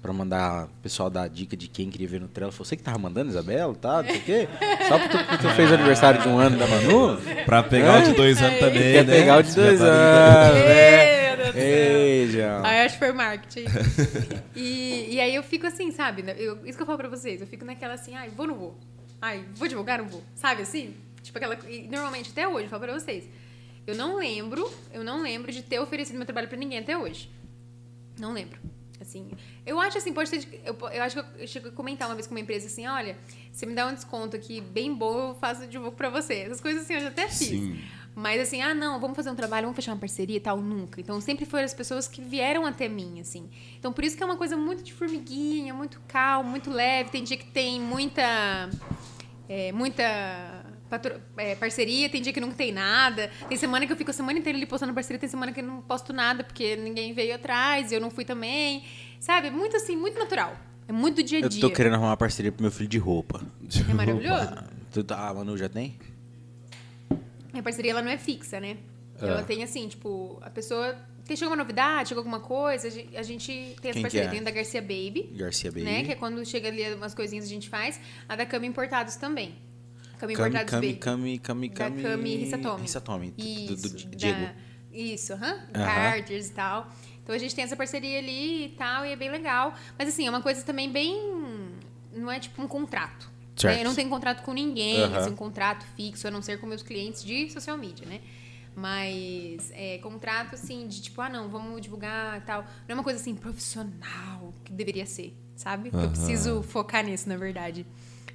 [0.03, 2.83] pra mandar o pessoal dar dica de quem queria ver no Trello, foi você que
[2.83, 4.03] tava mandando, Isabela, tá?
[4.03, 4.47] Não sei o quê?
[4.89, 7.17] Só porque tu, fez aniversário de um ano da Manu?
[7.45, 9.13] Pra pegar o de dois anos também, Quer né?
[9.13, 11.23] pegar o de Já dois tá anos, né?
[11.55, 12.65] Ei, João.
[12.65, 13.65] Aí acho que foi marketing.
[14.53, 16.23] e, e aí eu fico assim, sabe?
[16.37, 17.39] Eu- isso que eu falo pra vocês.
[17.39, 18.77] Eu fico naquela assim, ai, vou ou não vou?
[19.21, 20.23] Ai, vou divulgar ou não vou?
[20.35, 20.93] Sabe assim?
[21.21, 21.57] Tipo aquela.
[21.69, 23.23] e normalmente até hoje, eu falo pra vocês.
[23.87, 27.29] Eu não lembro, eu não lembro de ter oferecido meu trabalho pra ninguém até hoje.
[28.19, 28.59] Não lembro.
[29.03, 29.29] Assim,
[29.65, 30.61] eu acho assim, pode ser.
[30.65, 33.17] Eu, eu acho que eu chego a comentar uma vez com uma empresa assim: olha,
[33.51, 36.33] você me dá um desconto aqui bem bom, eu faço divulgo pra você.
[36.35, 37.49] Essas coisas assim eu já até fiz.
[37.49, 37.79] Sim.
[38.15, 41.01] Mas assim, ah, não, vamos fazer um trabalho, vamos fechar uma parceria e tal, nunca.
[41.01, 43.49] Então sempre foram as pessoas que vieram até mim, assim.
[43.79, 47.09] Então por isso que é uma coisa muito de formiguinha, muito calmo, muito leve.
[47.09, 48.69] Tem dia que tem muita.
[49.49, 50.62] é, muita
[50.99, 53.31] patro- é, parceria, tem dia que nunca tem nada.
[53.49, 55.63] Tem semana que eu fico a semana inteira ali postando parceria, tem semana que eu
[55.65, 58.83] não posto nada porque ninguém veio atrás e eu não fui também.
[59.19, 59.49] Sabe?
[59.49, 60.55] Muito assim, muito natural.
[60.87, 61.61] É muito do dia a Eu dia.
[61.61, 63.41] tô querendo arrumar uma parceria pro meu filho de roupa.
[63.89, 64.49] É maravilhoso.
[64.55, 65.97] Ah, tu tá, a Manu já tem?
[67.51, 68.77] Minha parceria ela não é fixa, né?
[69.21, 69.27] Ah.
[69.27, 70.95] Ela tem assim, tipo, a pessoa.
[71.25, 74.27] Tem, chegou uma novidade, chegou alguma coisa, a gente, tem essa Quem que parceria.
[74.27, 74.29] é?
[74.29, 75.83] Tem a da Garcia Baby, Garcia Baby.
[75.85, 76.03] né?
[76.03, 77.97] Que é quando chega ali umas coisinhas a gente faz.
[78.27, 79.55] A da Cami Importados também.
[80.27, 80.93] Kami, Importados Kami.
[80.95, 82.01] Kami, Kami, da Kami...
[82.03, 82.81] Cami Rissatomi.
[82.81, 84.39] Rissatomi, do- do, Diego.
[84.45, 84.53] da-
[84.91, 85.53] Isso, aham.
[85.75, 85.85] Aham.
[85.85, 86.91] Carters e tal.
[87.23, 89.73] Então a gente tem essa parceria ali e tal, e é bem legal.
[89.97, 91.17] Mas assim, é uma coisa também bem.
[92.13, 93.31] Não é tipo um contrato.
[93.55, 93.75] Certo.
[93.75, 93.81] né?
[93.81, 95.17] Eu não tenho contrato com ninguém, Aham.
[95.17, 98.19] assim, um contrato fixo, a não ser com meus clientes de social media, né?
[98.75, 102.61] Mas é contrato assim, de tipo, ah, não, vamos divulgar e tal.
[102.61, 105.89] Não é uma coisa assim profissional que deveria ser, sabe?
[105.93, 107.85] Eu preciso focar nisso, na verdade.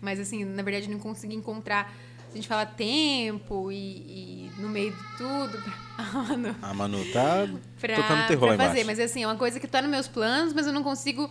[0.01, 1.95] Mas assim, na verdade, eu não consegui encontrar.
[2.31, 5.59] A gente fala tempo e, e no meio de tudo.
[6.01, 7.49] Ah, não A Manu tá
[7.81, 8.83] pra, tocando terror pra fazer.
[8.83, 8.87] embaixo.
[8.87, 11.29] Mas assim, é uma coisa que tá nos meus planos, mas eu não consigo.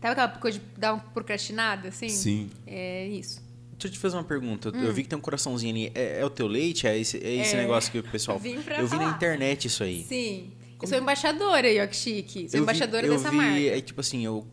[0.00, 2.08] Sabe aquela coisa de dar uma procrastinada, assim?
[2.08, 2.50] Sim.
[2.66, 3.42] É isso.
[3.72, 4.68] Deixa eu te fazer uma pergunta.
[4.68, 5.90] Eu vi que tem um coraçãozinho ali.
[5.92, 6.86] É, é o teu leite?
[6.86, 7.58] É esse, é esse Hum.
[7.58, 7.62] É.
[7.62, 8.38] negócio que o pessoal...
[8.38, 9.16] Vim pra eu vi na falar.
[9.16, 10.04] internet isso aí.
[10.04, 10.52] Sim.
[10.80, 12.48] Eu sou embaixadora aí, ó, que chique.
[12.48, 13.58] Sou eu embaixadora vi, eu dessa vi, marca.
[13.60, 14.46] É tipo assim, eu...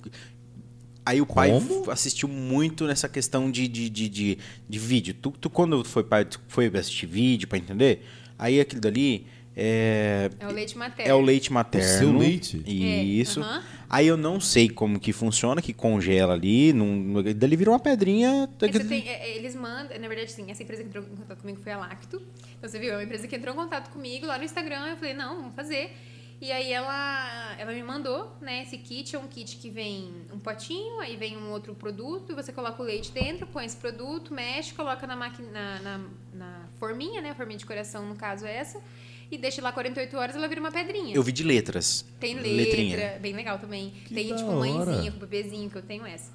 [1.07, 1.89] Aí o pai Como?
[1.89, 4.37] assistiu muito nessa questão de, de, de, de,
[4.67, 5.13] de vídeo.
[5.13, 8.05] Tu, tu, quando foi pai, tu foi assistir vídeo pra entender?
[8.37, 10.29] Aí aquilo dali é...
[10.37, 11.11] É o leite materno.
[11.11, 11.87] É o leite materno.
[11.87, 12.61] seu leite?
[12.67, 13.39] Isso.
[13.39, 13.63] É, aham.
[13.89, 18.49] Aí eu não sei como que funciona, que congela ali, num, dali vira uma pedrinha.
[18.61, 21.39] É tem- é, é, eles mandam, na verdade, sim, essa empresa que entrou em contato
[21.39, 22.21] comigo foi a Lacto.
[22.57, 24.87] Então, você viu, é uma empresa que entrou em contato comigo lá no Instagram.
[24.87, 25.89] Eu falei, não, vamos fazer.
[26.39, 29.15] E aí ela, ela me mandou, né, esse kit.
[29.15, 32.81] É um kit que vem um potinho, aí vem um outro produto, e você coloca
[32.81, 37.31] o leite dentro, põe esse produto, mexe, coloca na máquina, na, na, na forminha, né,
[37.31, 38.79] a forminha de coração, no caso é essa,
[39.31, 41.15] e deixa lá 48 horas, ela vira uma pedrinha.
[41.15, 42.05] Eu vi de letras.
[42.19, 43.19] Tem letra, Letrinha.
[43.19, 43.93] bem legal também.
[44.05, 44.85] Que tem, tipo, hora.
[44.85, 46.31] mãezinha com bebezinho, que eu tenho essa.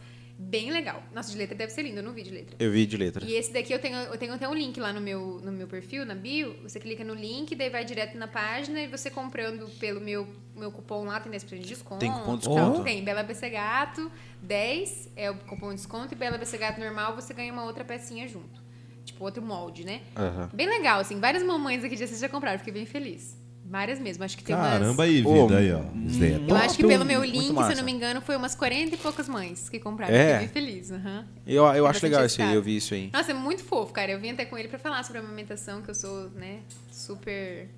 [0.48, 1.02] Bem legal.
[1.14, 2.56] Nossa, de letra deve ser lindo, eu não vi de letra.
[2.58, 3.24] Eu vi de letra.
[3.24, 5.66] E esse daqui eu tenho, eu tenho até um link lá no meu, no meu
[5.66, 6.54] perfil, na bio.
[6.62, 10.72] Você clica no link, daí vai direto na página e você comprando pelo meu, meu
[10.72, 12.00] cupom lá, tem 10% de desconto.
[12.00, 12.70] Tem cupom de desconto?
[12.72, 14.10] Então, tem Bela BC Gato,
[14.42, 17.84] 10 é o cupom de desconto, e Bela BC Gato normal você ganha uma outra
[17.84, 18.60] pecinha junto.
[19.04, 20.02] Tipo, outro molde, né?
[20.16, 20.50] Aham.
[20.52, 21.18] Bem legal, assim.
[21.18, 23.36] Várias mamães aqui já vocês já compraram, fiquei bem feliz.
[23.64, 24.24] Várias mesmo.
[24.24, 24.68] Acho que tem umas.
[24.72, 25.82] Caramba aí, Ô, vida aí, ó.
[26.06, 26.60] Isso daí é Eu top.
[26.60, 29.28] acho que pelo meu link, se eu não me engano, foi umas 40 e poucas
[29.28, 30.14] mães que compraram.
[30.14, 30.24] É?
[30.24, 30.90] Fiquei bem feliz.
[30.90, 31.26] aham.
[31.46, 33.10] Eu, eu acho legal isso aí, eu vi isso aí.
[33.12, 34.10] Nossa, é muito fofo, cara.
[34.10, 36.58] Eu vim até com ele pra falar sobre a amamentação, que eu sou, né,
[36.90, 37.68] super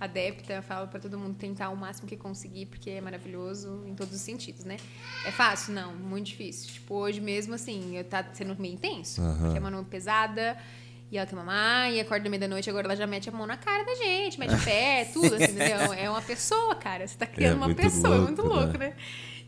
[0.00, 0.62] adepta.
[0.62, 4.20] Falo pra todo mundo tentar o máximo que conseguir, porque é maravilhoso em todos os
[4.20, 4.76] sentidos, né?
[5.26, 5.74] É fácil?
[5.74, 6.72] Não, muito difícil.
[6.72, 9.20] Tipo, hoje mesmo, assim, eu tá sendo meio intenso.
[9.20, 9.38] Aham.
[9.42, 10.56] Porque é uma pesada.
[11.12, 13.32] E ela tem mamar, e acorda no meio da noite, agora ela já mete a
[13.32, 15.92] mão na cara da gente, mete o pé, tudo, assim, entendeu?
[15.92, 17.06] É uma pessoa, cara.
[17.06, 18.88] Você tá criando uma muito pessoa, é muito louco, louco, né?
[18.88, 18.92] né?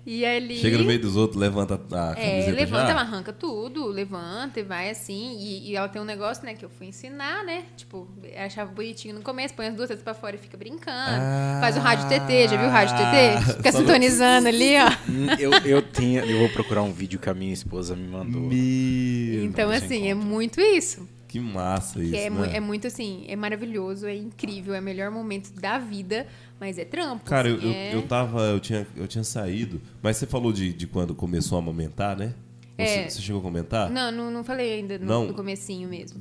[0.08, 0.56] E ali.
[0.58, 1.78] Chega no meio dos outros, levanta a
[2.14, 2.90] camiseta É, levanta, já.
[2.92, 5.36] ela arranca tudo, levanta e vai assim.
[5.36, 7.64] E, e ela tem um negócio, né, que eu fui ensinar, né?
[7.76, 10.92] Tipo, achava bonitinho no começo, põe as duas tetas pra fora e fica brincando.
[11.24, 13.56] Ah, Faz o rádio TT, já viu o rádio TT?
[13.56, 15.10] Fica só no- sintonizando ali, ó.
[15.10, 18.42] Hum, eu, eu, tenho, eu vou procurar um vídeo que a minha esposa me mandou.
[18.42, 19.44] Meu.
[19.44, 20.28] Então, assim, é encontra.
[20.28, 21.08] muito isso.
[21.28, 22.56] Que massa isso, Que é, mu- né?
[22.56, 26.26] é muito assim, é maravilhoso, é incrível, é o melhor momento da vida,
[26.60, 27.24] mas é trampo.
[27.24, 27.94] Cara, eu, assim, eu, é...
[27.94, 31.60] eu tava, eu tinha, eu tinha saído, mas você falou de, de quando começou a
[31.60, 32.32] amamentar, né?
[32.76, 33.08] Você, É.
[33.08, 33.88] você chegou a comentar?
[33.90, 35.26] Não, não, não falei ainda no, Não.
[35.28, 36.20] no comecinho mesmo.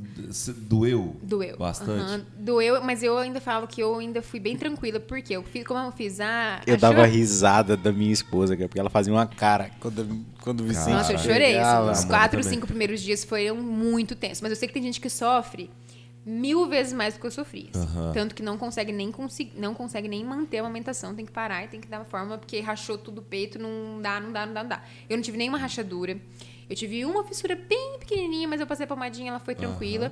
[0.58, 1.16] Doeu?
[1.22, 1.58] Doeu.
[1.58, 2.02] Bastante?
[2.02, 5.66] Aham, Doeu, mas eu ainda falo que eu ainda fui bem tranquila, porque eu fiz,
[5.66, 6.62] como eu fiz a.
[6.66, 10.64] Eu a dava risada da minha esposa, porque ela fazia uma cara quando, quando o
[10.64, 11.58] Vicente Nossa, eu chorei.
[11.92, 14.42] os quatro, cinco primeiros dias foram muito tensos.
[14.42, 15.70] Mas eu sei que tem gente que sofre
[16.26, 17.70] mil vezes mais do que eu sofri.
[17.74, 17.84] assim.
[17.84, 18.12] Aham.
[18.14, 19.14] Tanto que não consegue nem
[19.56, 22.38] não consegue nem manter a amamentação, tem que parar e tem que dar uma forma,
[22.38, 24.84] porque rachou tudo o peito, não dá, não dá, não dá, não dá.
[25.10, 26.20] Eu não tive nenhuma rachadura.
[26.68, 30.12] Eu tive uma fissura bem pequenininha, mas eu passei a pomadinha, ela foi tranquila.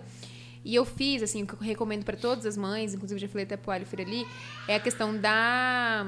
[0.63, 3.43] E eu fiz, assim, o que eu recomendo para todas as mães, inclusive já falei
[3.43, 4.25] até pro Alho ali,
[4.67, 6.05] é a questão da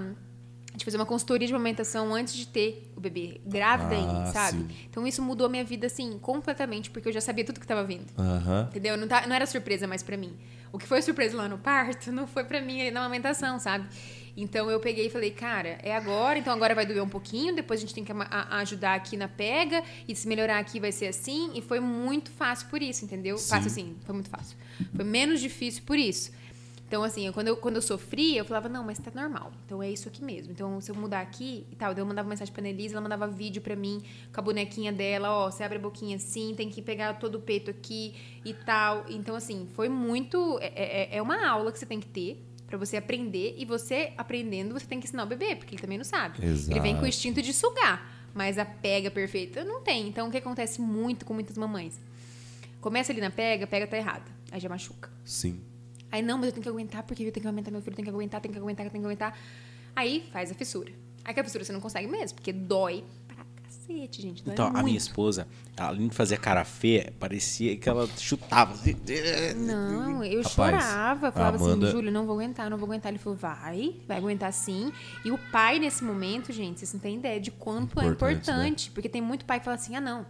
[0.75, 4.57] de fazer uma consultoria de amamentação antes de ter o bebê, grávida Ah, ainda, sabe?
[4.57, 4.67] sim.
[4.89, 7.83] Então isso mudou a minha vida, assim, completamente, porque eu já sabia tudo que tava
[7.83, 8.05] vindo.
[8.17, 8.67] Aham.
[8.69, 8.97] Entendeu?
[8.97, 10.33] Não, tá, não era surpresa mais pra mim.
[10.71, 13.87] O que foi surpresa lá no parto não foi pra mim na amamentação, sabe?
[14.37, 17.79] Então eu peguei e falei, cara, é agora, então agora vai doer um pouquinho, depois
[17.79, 18.11] a gente tem que
[18.51, 21.51] ajudar aqui na pega, e se melhorar aqui vai ser assim.
[21.55, 23.37] E foi muito fácil por isso, entendeu?
[23.37, 23.49] Sim.
[23.49, 24.57] Fácil assim, foi muito fácil.
[24.93, 26.33] Foi menos difícil por isso.
[26.95, 29.51] Então, assim, eu- quando, eu, quando eu sofria, eu falava, não, mas tá normal.
[29.65, 30.53] Então é isso aqui mesmo.
[30.53, 33.61] Então, se eu mudar aqui e tal, eu mandava mensagem pra Annelise, ela mandava vídeo
[33.61, 34.01] pra mim
[34.33, 37.41] com a bonequinha dela, ó, você abre a boquinha assim, tem que pegar todo o
[37.41, 38.15] peito aqui
[38.45, 39.03] e tal.
[39.09, 40.57] Então, assim, foi muito.
[40.61, 44.13] É, é, é uma aula que você tem que ter pra você aprender, e você
[44.17, 46.37] aprendendo, você tem que ensinar o bebê, porque ele também não sabe.
[46.41, 47.07] Ele vem com o Exato.
[47.07, 50.07] instinto de sugar, mas a pega perfeita não tem.
[50.07, 51.99] Então, o que acontece muito com muitas mamães?
[52.79, 54.23] Começa ali na pega, pega tá errada.
[54.49, 55.09] Aí já machuca.
[55.25, 55.59] Sim.
[56.15, 58.05] Aí, não, mas eu tenho que aguentar, porque eu tenho que aumentar meu filho, tem
[58.05, 59.37] que aguentar, tem que aguentar, tem que aguentar.
[59.95, 60.91] Aí faz a fissura.
[61.25, 64.43] Aí que a fissura você não consegue mesmo, porque dói pra cacete, gente.
[64.43, 64.79] Dói Então, muito.
[64.79, 68.73] a minha esposa, além de fazer cara feia, parecia que ela chutava.
[68.73, 68.95] assim.
[69.55, 71.31] Não, eu Rapaz, chorava.
[71.31, 73.11] Falava Amanda- assim, Júlio, não vou aguentar, não vou aguentar.
[73.11, 74.91] Ele falou, vai, vai aguentar sim.
[75.23, 78.91] E o pai, nesse momento, gente, vocês não têm ideia de quanto é Importante, importante.
[78.91, 80.25] Porque tem muito pai que fala assim, ah, não,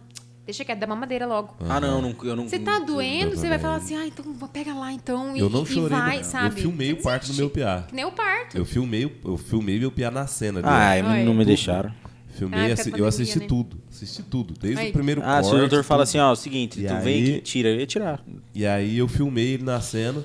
[0.46, 1.54] deixa quieto, dá mamadeira logo.
[1.68, 2.48] Ah, não, não, eu não.
[2.48, 5.36] Você tá doendo, você vai falar assim, ah, então pega lá então.
[5.36, 5.88] E, Eu não e chorei.
[5.98, 6.24] vai, não.
[6.24, 6.46] sabe?
[6.46, 7.84] Eu filmei o parto do meu piá.
[7.88, 8.56] Que nem o parto.
[8.56, 10.60] Eu filmei, eu filmei meu piá na cena.
[10.62, 11.92] Ah, não, não me deixaram.
[12.36, 13.46] Filmei, Ah, assi- eu assisti né?
[13.46, 13.78] tudo.
[13.90, 14.54] Assisti tudo.
[14.60, 14.90] Desde Aí.
[14.90, 16.94] o primeiro Ah, se o corte, doutor fala assim, ó, é o seguinte, E tu
[17.00, 18.22] vem aí- aqui, tira, eu ia tirar.
[18.54, 20.22] E aí eu filmei ele na cena.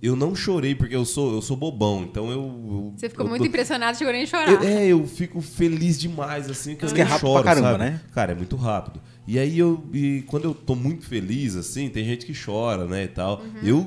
[0.00, 2.38] Eu não chorei porque eu sou, eu sou bobão, então eu.
[2.40, 4.48] eu- Você ficou eu muito tô- impressionado, chegou nem a chorar.
[4.52, 7.84] Eu- é, eu fico feliz demais, assim, que eu é rápido choro, pra caramba, sabe?
[7.84, 8.00] né?
[8.14, 9.00] Cara, é muito rápido.
[9.26, 13.04] E aí eu, e quando eu tô muito feliz, assim, tem gente que chora, né,
[13.04, 13.40] e tal.
[13.42, 13.60] Uhum.
[13.62, 13.86] Eu,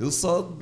[0.00, 0.56] eu só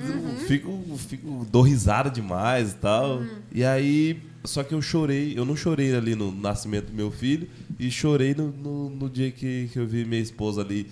[0.47, 3.17] fico, fico, dou risada demais e tal.
[3.19, 3.27] Uhum.
[3.53, 7.47] E aí, só que eu chorei, eu não chorei ali no nascimento do meu filho
[7.79, 10.87] e chorei no, no, no dia que, que eu vi minha esposa ali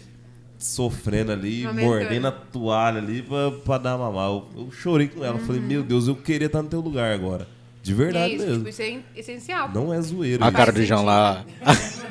[0.64, 1.88] sofrendo ali, Amamentando.
[1.94, 4.28] mordendo a toalha ali pra, pra dar mamar.
[4.30, 5.68] Eu, eu chorei com ela, falei, Uhum.
[5.68, 7.48] meu Deus, eu queria estar no teu lugar agora.
[7.84, 8.58] De E é verdade isso, mesmo.
[8.66, 9.70] tipo, isso é essencial.
[9.74, 10.44] Não é zoeiro.
[10.44, 10.58] A isso.
[10.58, 11.44] cara do João lá.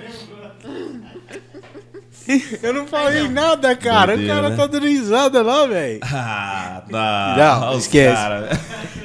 [2.62, 4.14] eu não falei nada, cara.
[4.16, 4.56] Doideira, o cara né?
[4.56, 6.00] tá dando risada lá, velho.
[6.12, 8.14] Ah, não, Não, esquece.
[8.14, 8.48] cara.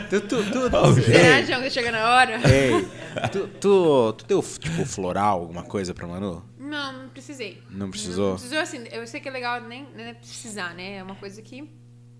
[0.10, 2.40] Tu, tu, tu, o Será, João, que chega na hora?
[2.50, 2.88] Ei,
[3.32, 6.44] tu, tu, tu deu, tipo, floral, alguma coisa pra Manu?
[6.66, 7.62] Não, não precisei.
[7.70, 8.30] Não precisou?
[8.32, 10.96] Não precisou, assim, eu sei que é legal nem, nem precisar, né?
[10.98, 11.70] É uma coisa que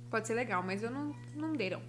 [0.10, 1.82] pode ser legal, mas eu não, não dei, não.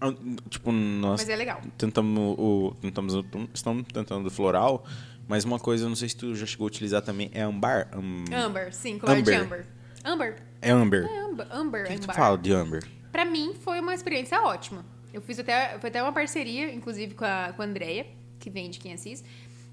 [0.00, 0.12] Ah,
[0.48, 1.60] Tipo, nós Mas é legal.
[1.76, 3.14] tentamos o, tentamos,
[3.52, 4.86] estamos tentando floral,
[5.26, 7.88] mas uma coisa, eu não sei se tu já chegou a utilizar também, é ambar.
[7.92, 9.40] Am- Amber, sim, colar de Amber.
[9.42, 9.66] amber.
[10.04, 10.36] Amber.
[10.62, 11.04] é amber.
[11.04, 12.88] É amber, amber, O que, que tu fala de amber?
[13.10, 14.84] Pra mim, foi uma experiência ótima.
[15.12, 18.06] Eu fiz até, foi até uma parceria, inclusive, com a, com a Andrea,
[18.38, 19.24] que vende Quem Assis.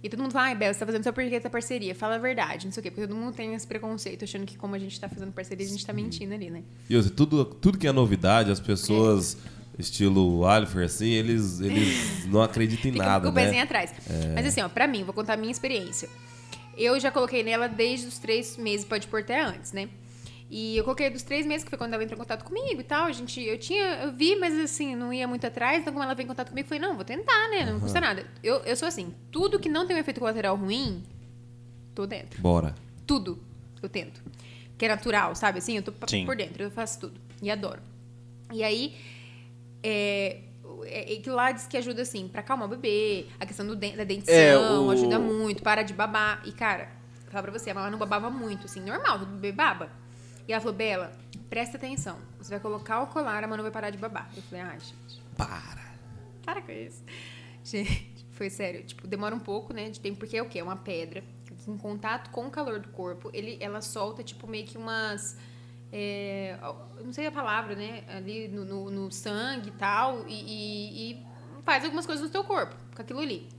[0.05, 1.95] E todo mundo fala, ai, Bela, você tá fazendo só porque essa parceria.
[1.95, 2.91] Fala a verdade, não sei o quê.
[2.91, 5.69] Porque todo mundo tem esse preconceito, achando que como a gente tá fazendo parceria, a
[5.69, 6.61] gente tá mentindo ali, né?
[6.87, 9.35] E ouça, tudo, tudo que é novidade, as pessoas,
[9.79, 13.61] estilo Alifer, assim, eles, eles não acreditam em Fica nada, com o pezinho né?
[13.61, 13.95] atrás.
[14.35, 16.07] Mas assim, ó, pra mim, vou contar a minha experiência.
[16.77, 19.89] Eu já coloquei nela desde os três meses, pode pôr até antes, né?
[20.49, 22.83] E eu coloquei dos três meses, que foi quando ela entrou em contato comigo e
[22.83, 23.05] tal.
[23.05, 25.79] A gente, eu tinha, eu vi, mas assim, não ia muito atrás.
[25.81, 27.65] Então, como ela veio em contato comigo, eu falei, não, vou tentar, né?
[27.65, 28.25] Não custa nada.
[28.43, 31.03] Eu, eu sou assim, tudo que não tem um efeito colateral ruim,
[31.95, 32.39] tô dentro.
[32.41, 32.75] Bora.
[33.07, 33.39] Tudo
[33.81, 34.21] eu tento.
[34.77, 35.57] Que é natural, sabe?
[35.59, 36.25] Assim, eu tô Sim.
[36.25, 37.19] por dentro, eu faço tudo.
[37.41, 37.81] E adoro.
[38.53, 38.95] E aí,
[39.81, 40.41] é,
[40.83, 43.75] é, é que lá diz que ajuda, assim, pra acalmar o bebê, a questão do
[43.75, 46.41] da dentição, É, o- ajuda muito, para de babar.
[46.45, 46.89] E, cara,
[47.23, 49.89] vou falar pra você, a mamãe não babava muito, assim, normal, todo bebê baba.
[50.47, 51.11] E ela falou, Bela,
[51.49, 52.17] presta atenção.
[52.37, 54.29] Você vai colocar o colar, a não vai parar de babar.
[54.35, 55.21] Eu falei, ai, gente.
[55.37, 55.93] Para.
[56.43, 57.03] Para com isso.
[57.65, 58.83] Gente, foi sério.
[58.83, 60.59] Tipo, demora um pouco, né, de tempo, porque é o quê?
[60.59, 61.23] É uma pedra.
[61.67, 65.35] Em contato com o calor do corpo, ele, ela solta, tipo, meio que umas...
[65.91, 66.55] é,
[67.03, 68.03] não sei a palavra, né?
[68.07, 71.25] Ali no, no- no sangue e tal, e, e- e
[71.63, 73.49] faz algumas coisas no teu corpo com aquilo ali.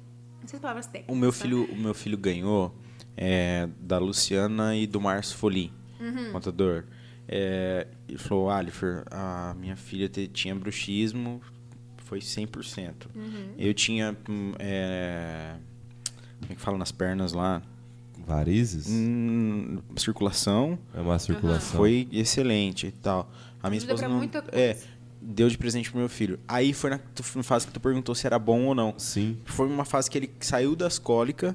[0.40, 1.16] Não sei as palavras técnicas.
[1.16, 1.38] O meu tá?
[1.38, 2.72] filho, o meu filho ganhou
[3.16, 6.32] é, da Luciana e do Márcio Folim, Uhum.
[6.32, 6.84] contador.
[7.28, 11.40] É, ele falou, Alifer, a minha filha te- tinha bruxismo,
[12.04, 13.08] foi 100%.
[13.14, 13.52] Uhum.
[13.58, 15.56] Eu tinha, hum, é,
[16.40, 17.60] como é que fala nas pernas lá?
[18.26, 18.86] Varizes?
[18.88, 21.76] Hum, circulação, É uma circulação.
[21.78, 23.30] foi excelente e tal.
[23.62, 24.86] A minha Ajuda esposa não, muita é, coisa.
[25.20, 26.38] deu de presente pro meu filho.
[26.46, 27.00] Aí foi na
[27.34, 28.94] na fase que tu perguntou se era bom ou não.
[28.98, 29.38] Sim.
[29.44, 31.54] Foi uma fase que ele saiu das cólicas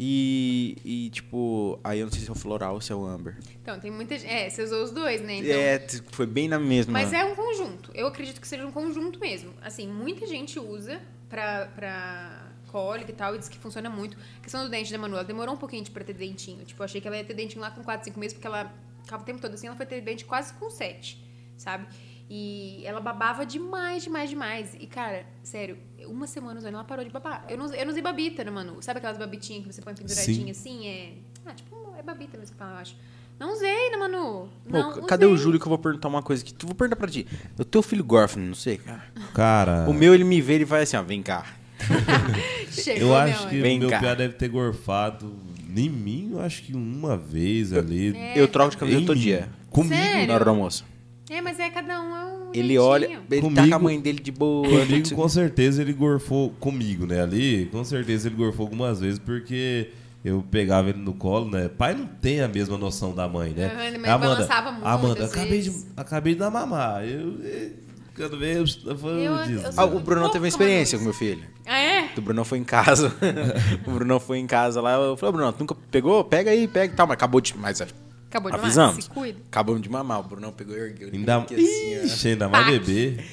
[0.00, 3.04] e, e, tipo, aí eu não sei se é o floral ou se é o
[3.04, 3.36] amber.
[3.60, 4.30] Então, tem muita gente.
[4.32, 5.38] É, você usou os dois, né?
[5.38, 6.92] Então, É, foi bem na mesma.
[6.92, 7.90] Mas é um conjunto.
[7.92, 9.52] Eu acredito que seja um conjunto mesmo.
[9.60, 14.16] Assim, muita gente usa pra, pra cólica e tal, e diz que funciona muito.
[14.38, 16.64] A questão do dente da Manu, ela demorou um pouquinho pra ter dentinho.
[16.64, 18.72] Tipo, eu achei que ela ia ter dentinho lá com 4, 5 meses, porque ela
[19.02, 21.20] ficava o tempo todo assim, ela foi ter dente quase com 7,
[21.56, 21.88] sabe?
[22.30, 24.76] E ela babava demais, demais, demais.
[24.78, 27.44] E, cara, sério, uma semana usando, ela parou de babar.
[27.48, 28.76] Eu não, eu não usei babita na Manu.
[28.82, 30.86] Sabe aquelas babitinhas que você põe penduradinha assim?
[30.86, 31.12] É.
[31.46, 32.94] Ah, tipo, é babita mesmo que fala, eu acho.
[33.40, 34.48] Não usei na Manu.
[34.68, 35.44] Pô, Não, cadê o usei.
[35.44, 37.26] Júlio que eu vou perguntar uma coisa que tu vou perguntar pra ti?
[37.58, 39.04] O teu filho gorfa, não sei, cara.
[39.32, 41.46] Cara, O meu ele me vê e vai assim, ó, vem cá.
[42.70, 44.00] Chegou, eu acho meu que o meu cá.
[44.00, 45.34] piá deve ter gorfado
[45.76, 48.16] em mim, eu acho que uma vez ali.
[48.16, 48.38] É.
[48.38, 49.22] Eu troco de cabelo Em todo mim.
[49.22, 49.48] dia.
[49.70, 49.94] Comigo.
[49.94, 50.26] Sério?
[50.26, 50.84] Na hora do almoço.
[51.30, 52.82] É, mas é cada um é um Ele jeitinho.
[52.82, 54.66] olha, ele tá com a Comigo- mãe dele de boa.
[54.68, 57.20] Comigo, com certeza, ele gorfou comigo, né?
[57.22, 59.90] Ali, com certeza ele gorfou algumas vezes, porque
[60.24, 61.68] eu pegava ele no colo, né?
[61.68, 63.66] Pai não tem a mesma noção da mãe, né?
[63.66, 67.04] Aham, mas balançava muito, Amanda, acabei de, acabei de dar mamar.
[67.04, 67.70] Eu, eh,
[68.16, 71.04] quando veio, eu falei, Eu- "Oh, eu Jesus." Ah, o Brunão teve uma experiência com
[71.04, 71.44] meu filho.
[71.66, 72.08] Ah, é?
[72.16, 73.12] O Brunão foi em casa.
[73.86, 74.94] o Brunão foi em casa lá.
[74.94, 76.24] Eu falei, "Ô, Brunão, tu nunca pegou?
[76.24, 77.06] Pega aí, pega e tal.
[77.06, 77.54] Mas acabou de.
[77.56, 77.80] Mas
[78.28, 78.90] Acabou de avisamos.
[78.92, 79.38] mamar, se cuida.
[79.46, 80.20] Acabamos de mamar.
[80.20, 81.10] O Brunão pegou e ergueu.
[81.12, 82.04] Ainda, assim.
[82.04, 83.24] Ixi, ainda mais bebê.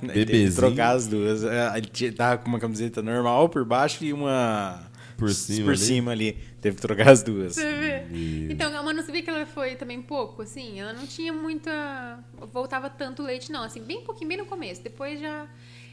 [0.00, 0.54] Que Bebezinho.
[0.56, 1.44] trocar as duas.
[1.44, 4.82] É, Ele tinha- tava com uma camiseta normal por baixo e uma
[5.16, 5.78] Por cima por ali.
[5.78, 6.32] cima ali.
[6.60, 7.54] Teve que trocar as duas.
[7.54, 8.48] Você vê?
[8.52, 10.80] Então, a Manu, você vê que ela foi também pouco, assim?
[10.80, 12.18] Ela não tinha muita...
[12.52, 13.62] Voltava tanto leite, não.
[13.62, 14.82] Assim, bem pouquinho, bem no começo.
[14.82, 15.46] Depois já...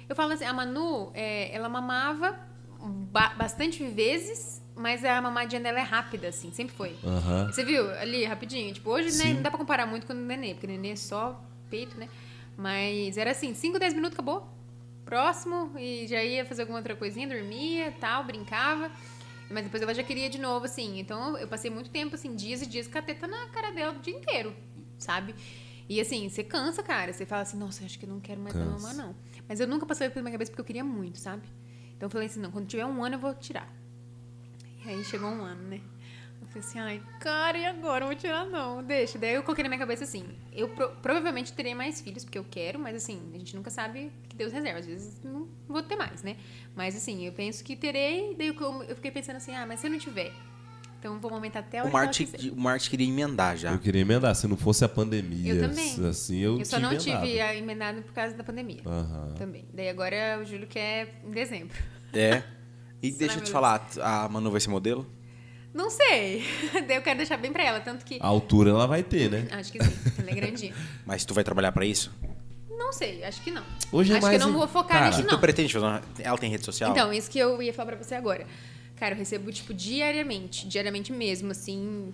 [0.07, 2.35] Eu falo assim, a Manu, é, ela mamava
[3.11, 6.53] ba- bastante vezes, mas a mamadinha dela é rápida, assim.
[6.53, 6.95] Sempre foi.
[7.47, 8.73] Você viu ali, rapidinho?
[8.73, 10.95] Tipo, hoje né, não dá pra comparar muito com o nenê, porque o nenê é
[10.95, 12.07] só peito, né?
[12.55, 14.47] Mas era assim, 5, 10 minutos, acabou.
[15.03, 18.89] Próximo, e já ia fazer alguma outra coisinha, dormia, tal, brincava.
[19.51, 20.97] Mas depois ela já queria de novo, assim.
[20.97, 23.93] Então eu passei muito tempo, assim, dias e dias com a teta na cara dela
[23.97, 24.55] o dia inteiro,
[24.97, 25.35] sabe?
[25.89, 27.11] E assim, você cansa, cara.
[27.11, 29.13] Você fala assim, nossa, acho que eu não quero mais mamar, não.
[29.45, 31.43] Mas eu nunca passei pela minha cabeça porque eu queria muito, sabe?
[31.97, 33.67] Então eu falei assim, não, quando tiver um ano eu vou tirar.
[34.85, 35.81] E aí chegou um ano, né?
[36.41, 38.03] Eu falei assim, ai, cara, e agora?
[38.05, 39.19] Eu vou tirar não, deixa.
[39.19, 42.45] Daí eu coloquei na minha cabeça assim, eu pro- provavelmente terei mais filhos, porque eu
[42.49, 44.79] quero, mas assim, a gente nunca sabe o que Deus reserva.
[44.79, 46.37] Às vezes não vou ter mais, né?
[46.75, 49.87] Mas assim, eu penso que terei, daí eu, eu fiquei pensando assim, ah, mas se
[49.87, 50.31] eu não tiver?
[50.97, 53.71] Então vamos aumentar até a hora O que ela Marte, o Marte queria emendar já.
[53.71, 54.35] Eu queria emendar.
[54.35, 56.05] Se não fosse a pandemia, Eu também.
[56.09, 57.25] assim, eu, Eu só não emendado.
[57.25, 58.81] tive a emendado por causa da pandemia.
[58.85, 59.33] Aham.
[59.37, 59.65] Também.
[59.73, 61.77] Daí agora o Júlio quer em dezembro.
[62.13, 62.43] É.
[63.01, 65.05] E deixa eu te falar, a Manu vai ser modelo?
[65.73, 66.43] Não sei.
[66.87, 68.17] Daí eu quero deixar bem pra ela, tanto que.
[68.21, 69.47] A altura ela vai ter, né?
[69.51, 70.73] Acho que sim, ela é grandinha.
[71.05, 72.11] Mas tu vai trabalhar pra isso?
[72.69, 73.63] Não sei, acho que não.
[73.91, 75.39] Hoje é acho que mais eu não vou focar Cara, nisso, Tu não.
[75.39, 76.01] pretende fazer uma...
[76.17, 76.91] Ela tem rede social?
[76.91, 78.47] Então, isso que eu ia falar pra você agora.
[78.95, 80.67] Cara, eu recebo, tipo, diariamente.
[80.67, 82.13] Diariamente mesmo, assim.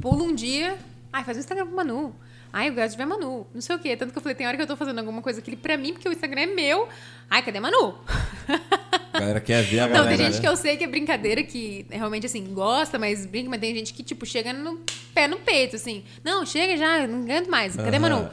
[0.00, 0.78] Pulo um dia.
[1.12, 2.14] Ai, faz um Instagram pro Manu.
[2.52, 3.46] Ai, eu gosto de ver a Manu.
[3.52, 3.96] Não sei o quê.
[3.96, 5.92] Tanto que eu falei, tem hora que eu tô fazendo alguma coisa aqui pra mim,
[5.92, 6.88] porque o Instagram é meu.
[7.28, 7.98] Ai, cadê a Manu?
[9.12, 10.40] A galera quer ver a Não, galera, tem gente né?
[10.40, 13.92] que eu sei que é brincadeira, que realmente, assim, gosta, mas brinca, mas tem gente
[13.92, 14.80] que, tipo, chega no
[15.12, 16.04] pé no peito, assim.
[16.22, 17.74] Não, chega já, não aguento mais.
[17.74, 18.00] Cadê Aham.
[18.00, 18.30] Manu?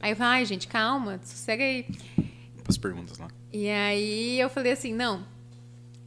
[0.00, 1.86] Aí eu falo, ai, gente, calma, sossega aí.
[2.68, 3.28] As perguntas lá.
[3.52, 5.24] E aí eu falei assim, não.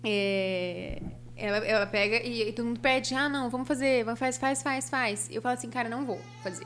[0.03, 1.01] é,
[1.35, 4.61] ela, ela pega e, e todo mundo pede, ah, não, vamos fazer, vamos, faz, faz,
[4.61, 5.29] faz, faz.
[5.31, 6.65] Eu falo assim, cara, não vou fazer.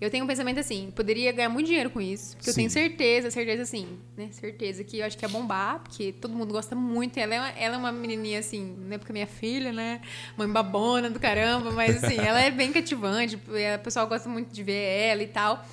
[0.00, 2.60] Eu tenho um pensamento assim, poderia ganhar muito dinheiro com isso, porque eu Sim.
[2.62, 4.28] tenho certeza, certeza assim, né?
[4.32, 7.18] Certeza que eu acho que ia bombar, porque todo mundo gosta muito.
[7.18, 10.00] Ela é uma, ela é uma menininha assim, não é porque é minha filha, né?
[10.36, 14.62] Mãe babona do caramba, mas assim, ela é bem cativante, o pessoal gosta muito de
[14.62, 15.64] ver ela e tal.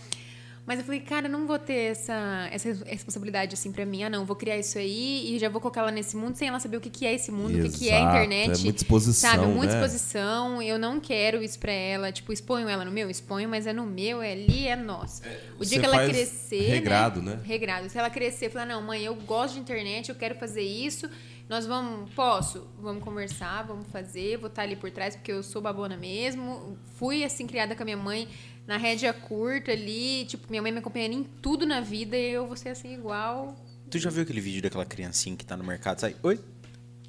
[0.72, 4.04] Mas eu falei, cara, não vou ter essa, essa responsabilidade assim pra mim.
[4.04, 6.62] Ah, não, vou criar isso aí e já vou colocar ela nesse mundo sem ela
[6.62, 8.62] saber o que, que é esse mundo, o que, que é a Exato, internet.
[8.62, 9.86] é muita exposição, Sabe, muita né?
[9.86, 10.62] exposição.
[10.62, 12.10] Eu não quero isso pra ela.
[12.10, 15.24] Tipo, exponho ela no meu, exponho, mas é no meu, é ali, é nosso.
[15.60, 16.70] o dia você que ela faz crescer.
[16.70, 17.42] regrado, né?
[17.44, 17.90] Regrado.
[17.90, 21.10] Se ela crescer e falar, não, mãe, eu gosto de internet, eu quero fazer isso.
[21.50, 22.66] Nós vamos, posso?
[22.80, 26.78] Vamos conversar, vamos fazer, vou estar ali por trás, porque eu sou babona mesmo.
[26.96, 28.26] Fui, assim, criada com a minha mãe
[28.72, 30.24] na rédea curta ali.
[30.26, 33.54] Tipo, minha mãe me acompanhando em tudo na vida e eu vou ser assim, igual.
[33.90, 36.00] Tu já viu aquele vídeo daquela criancinha que tá no mercado?
[36.00, 36.40] Sai, oi?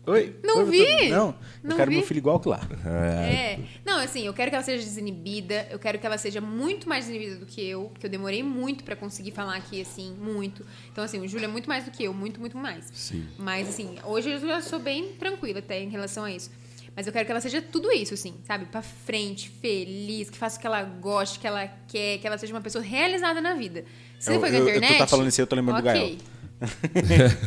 [0.05, 0.35] Oi?
[0.43, 0.79] Não Oi, vi.
[0.79, 1.09] doutor?
[1.11, 1.97] Não, eu Não quero vi.
[1.99, 2.61] meu filho igual que lá.
[2.85, 3.61] É.
[3.85, 7.07] Não, assim, eu quero que ela seja desinibida, eu quero que ela seja muito mais
[7.07, 10.67] desinibida do que eu, porque eu demorei muito pra conseguir falar aqui, assim, muito.
[10.91, 12.91] Então, assim, o Júlio é muito mais do que eu, muito, muito mais.
[12.93, 13.25] Sim.
[13.39, 16.51] Mas, assim, hoje eu já sou bem tranquila até em relação a isso.
[16.95, 18.67] Mas eu quero que ela seja tudo isso, assim, sabe?
[18.67, 22.53] Pra frente, feliz, que faça o que ela goste, que ela quer, que ela seja
[22.53, 23.85] uma pessoa realizada na vida.
[24.19, 24.99] Se Eu- foi com a eu- eu- tu internet.
[24.99, 26.19] tá falando isso aí, eu tô lembrando do ok.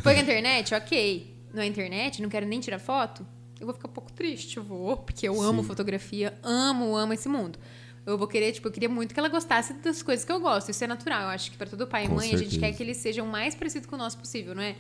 [0.02, 1.36] foi com a internet, ok.
[1.54, 3.26] Não é internet, não quero nem tirar foto.
[3.60, 7.30] Eu vou ficar um pouco triste, eu vou, porque eu amo fotografia, amo, amo esse
[7.30, 7.58] mundo.
[8.06, 10.70] Eu vou querer, tipo, eu queria muito que ela gostasse das coisas que eu gosto.
[10.70, 11.24] Isso é natural.
[11.24, 12.60] Eu acho que pra todo pai e Com mãe, a gente certeza.
[12.60, 14.76] quer que eles sejam o mais parecidos com o nosso possível, não é?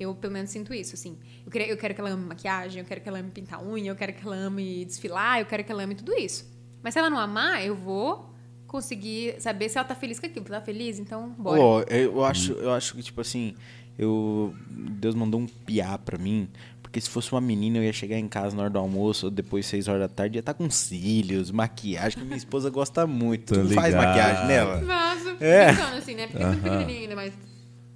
[0.00, 1.18] Eu, pelo menos, sinto isso, assim.
[1.44, 3.90] Eu quero, eu quero que ela ame maquiagem, eu quero que ela ame pintar unha,
[3.90, 6.50] eu quero que ela ame desfilar, eu quero que ela ame tudo isso.
[6.82, 8.32] Mas se ela não amar, eu vou
[8.66, 10.46] conseguir saber se ela tá feliz com aquilo.
[10.46, 10.98] Tá feliz?
[10.98, 11.60] Então, bora.
[11.60, 13.54] Ó, eu acho, eu acho que, tipo assim,
[13.98, 14.54] eu.
[14.70, 16.48] Deus mandou um piá pra mim.
[16.92, 19.30] Porque se fosse uma menina, eu ia chegar em casa na hora do almoço, ou
[19.30, 23.54] depois, seis horas da tarde, ia estar com cílios, maquiagem, que minha esposa gosta muito.
[23.54, 24.78] Tô Tu faz maquiagem nela?
[24.82, 25.72] Nossa, É.
[25.72, 26.26] brincando assim, né?
[26.26, 27.32] Porque é muito pequenininha ainda, mas...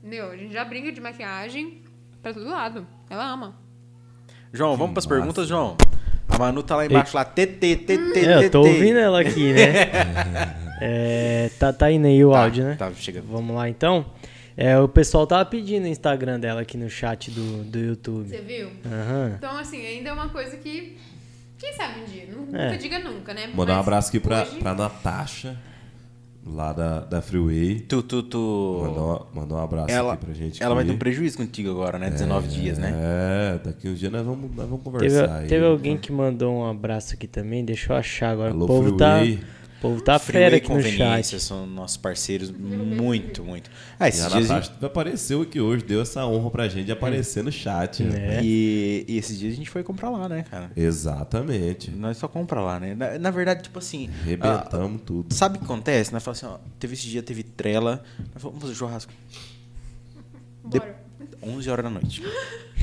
[0.02, 1.82] Meu, a gente já brinca de maquiagem
[2.22, 2.86] pra todo lado.
[3.10, 3.54] Ela ama.
[4.50, 5.76] João, vamos pras perguntas, João?
[6.26, 10.56] A Manu tá lá embaixo, lá, TT, TT, É, eu tô ouvindo ela aqui, né?
[10.80, 12.74] É, tá, tá indo aí o áudio, né?
[12.74, 13.22] Tá, chega.
[13.26, 14.04] Vamos lá então.
[14.56, 18.28] É, o pessoal tava pedindo o Instagram dela aqui no chat do, do YouTube.
[18.28, 18.70] Você viu?
[18.86, 19.34] Aham.
[19.36, 20.96] Então, assim, ainda é uma coisa que...
[21.58, 22.26] Quem sabe um dia?
[22.34, 22.76] Nunca É.
[22.76, 23.46] diga nunca, né?
[23.48, 25.56] Mandar um Mas abraço aqui pra, hoje- pra Natasha,
[26.46, 27.80] lá da, da Freeway.
[27.80, 28.80] Tu, tu, tu...
[28.86, 30.62] Mandou, mandou um abraço Ela, aqui pra gente.
[30.62, 32.08] ela vai ter um prejuízo contigo agora, né?
[32.10, 32.94] 19 dias, né?
[32.94, 35.48] É, daqui uns dias nós vamos, nós vamos Teve, conversar aí.
[35.48, 38.50] teve alguém que mandou um abraço aqui também, deixa eu achar agora.
[38.52, 39.40] Alô, o povo tá, Freeway.
[39.78, 41.42] O povo tá fera aqui no Conveniência chat.
[41.46, 43.70] são nossos parceiros muito, muito.
[43.98, 44.48] Ah, E esses a dias...
[44.48, 48.02] Natasha apareceu aqui hoje, deu essa honra pra gente de aparecer no chat.
[48.02, 48.38] né?
[48.38, 48.40] É.
[48.42, 50.70] E, e esses dias a gente foi comprar lá, né, cara?
[50.76, 51.90] Exatamente.
[51.90, 52.94] Nós só compra lá, né?
[52.94, 54.08] Na, na verdade, tipo assim.
[54.22, 55.26] Arrebentamos tudo.
[55.30, 56.12] ah, sabe o que acontece?
[56.12, 58.02] Nós falamos assim, ó, teve esse dia, teve trela.
[58.18, 59.12] Nós falamos, vamos fazer churrasco.
[60.64, 60.96] De- Bora.
[61.42, 62.22] 11 horas da noite.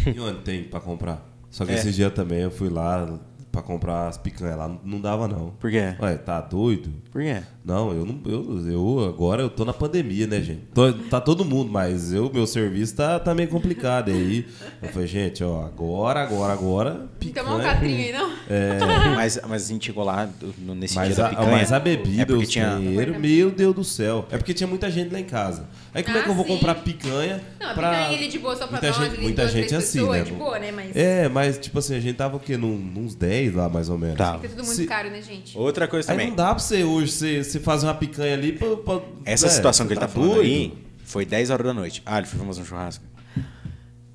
[0.06, 1.28] E onde tem pra comprar?
[1.50, 1.76] Só que É.
[1.76, 3.20] esse dia também eu fui lá
[3.54, 5.52] pra comprar as picanhas lá, não- dava não.
[5.52, 5.96] Por quê?
[6.02, 6.92] Ué, tá doido?
[7.12, 7.44] Por quê?
[7.66, 8.20] Não, eu não.
[8.26, 10.62] Eu, eu agora eu tô na pandemia, né, gente?
[10.74, 14.12] Tô- tá todo mundo, mas eu, meu serviço tá, tá meio complicado.
[14.12, 14.46] Aí
[14.82, 17.06] eu falei, gente, ó, agora, agora, agora.
[17.20, 17.46] Picanha.
[17.46, 18.34] tomar um catrinho aí, não?
[19.16, 21.52] Mas, mas a gente chegou lá do- nesse Mas dia a, da picanha.
[21.52, 22.72] mas a é bebida, porque os tinha.
[22.72, 24.26] banheiros, meu Deus do céu.
[24.30, 25.66] É porque tinha muita gente lá em casa.
[25.94, 26.52] Aí como é Ah, que eu vou sim.
[26.54, 27.90] comprar picanha Não, a pra...
[27.92, 30.24] picanha ali de boa só pra muita nós, gente, muita gente assim, pessoas, né?
[30.26, 30.72] de boa, né?
[30.72, 32.58] Mas É, mas tipo assim, a gente tava o quê?
[32.58, 34.18] Num, uns 10 lá, mais ou menos.
[34.18, 34.34] Tá.
[34.36, 35.58] fica tudo muito Se- caro, né, gente?
[35.58, 36.30] Outra coisa Aí também.
[36.30, 38.76] não dá pra você hoje, você, você fazer uma picanha ali pra...
[38.78, 40.74] pra- Essa é, situação que ele tá falando aí
[41.06, 42.02] foi 10 horas da noite.
[42.06, 43.04] Ah, ele foi fazer um churrasco.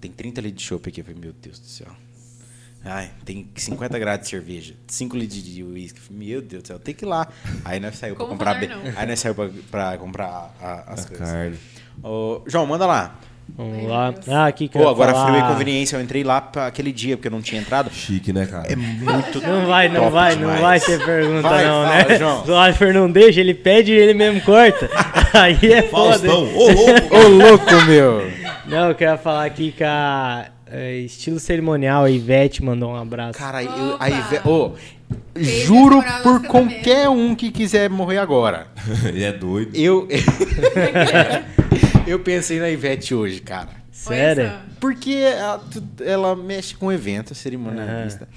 [0.00, 1.00] Tem 30 litros de chopp aqui.
[1.00, 1.88] Eu falei, meu Deus do céu.
[2.84, 6.00] Ai, tem 50 graus de cerveja, 5 litros de uísque.
[6.12, 7.26] Meu Deus do céu, tem que ir lá.
[7.64, 8.60] Aí nós saímos pra comprar.
[8.68, 8.82] não?
[8.96, 11.28] Aí nós saímos pra, pra comprar a- as A coisas.
[11.28, 11.58] carne.
[12.02, 13.18] Ô, João, manda lá.
[13.56, 14.14] Vamos lá.
[14.28, 15.26] Ah, aqui que Pô, agora falar...
[15.26, 17.90] Freeway Conveniência, eu entrei lá pra aquele dia porque eu não tinha entrado.
[17.92, 18.70] Chique, né, cara?
[18.70, 20.54] É muito Não vai, não top vai, demais.
[20.54, 22.18] não vai ter pergunta Vai, não, fala, né?
[22.18, 22.44] João.
[22.48, 24.88] O Alfer não deixa, ele pede e ele mesmo corta.
[25.32, 26.18] Aí é foda.
[26.18, 27.16] Faustão, ô louco!
[27.16, 28.30] Ô, louco, meu!
[28.66, 33.38] Não, eu quero falar aqui que a é, estilo cerimonial, a Ivete mandou um abraço.
[33.38, 33.98] Cara, eu,
[34.30, 34.72] ve- ô,
[35.34, 38.66] Fez juro por qualquer um que quiser morrer agora.
[39.06, 39.74] Ele é doido.
[39.74, 40.06] Eu.
[42.12, 43.70] eu pensei na Ivete hoje, cara.
[43.92, 44.48] Sério?
[44.50, 44.60] Só.
[44.80, 48.28] Porque ela, tu- ela mexe com evento, cerimonialista.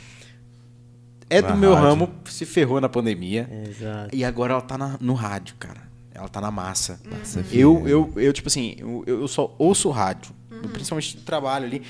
[1.30, 1.88] É do Na meu rádio.
[1.90, 3.48] ramo, se ferrou na pandemia.
[3.70, 4.14] Exato.
[4.16, 5.82] E agora ela tá na- no rádio, cara.
[6.14, 7.00] Ela tá na massa.
[7.10, 7.16] É
[7.52, 10.34] Eu, eu, eu, tipo assim, eu, eu só ouço rádio.
[10.74, 11.82] Principalmente no trabalho ali.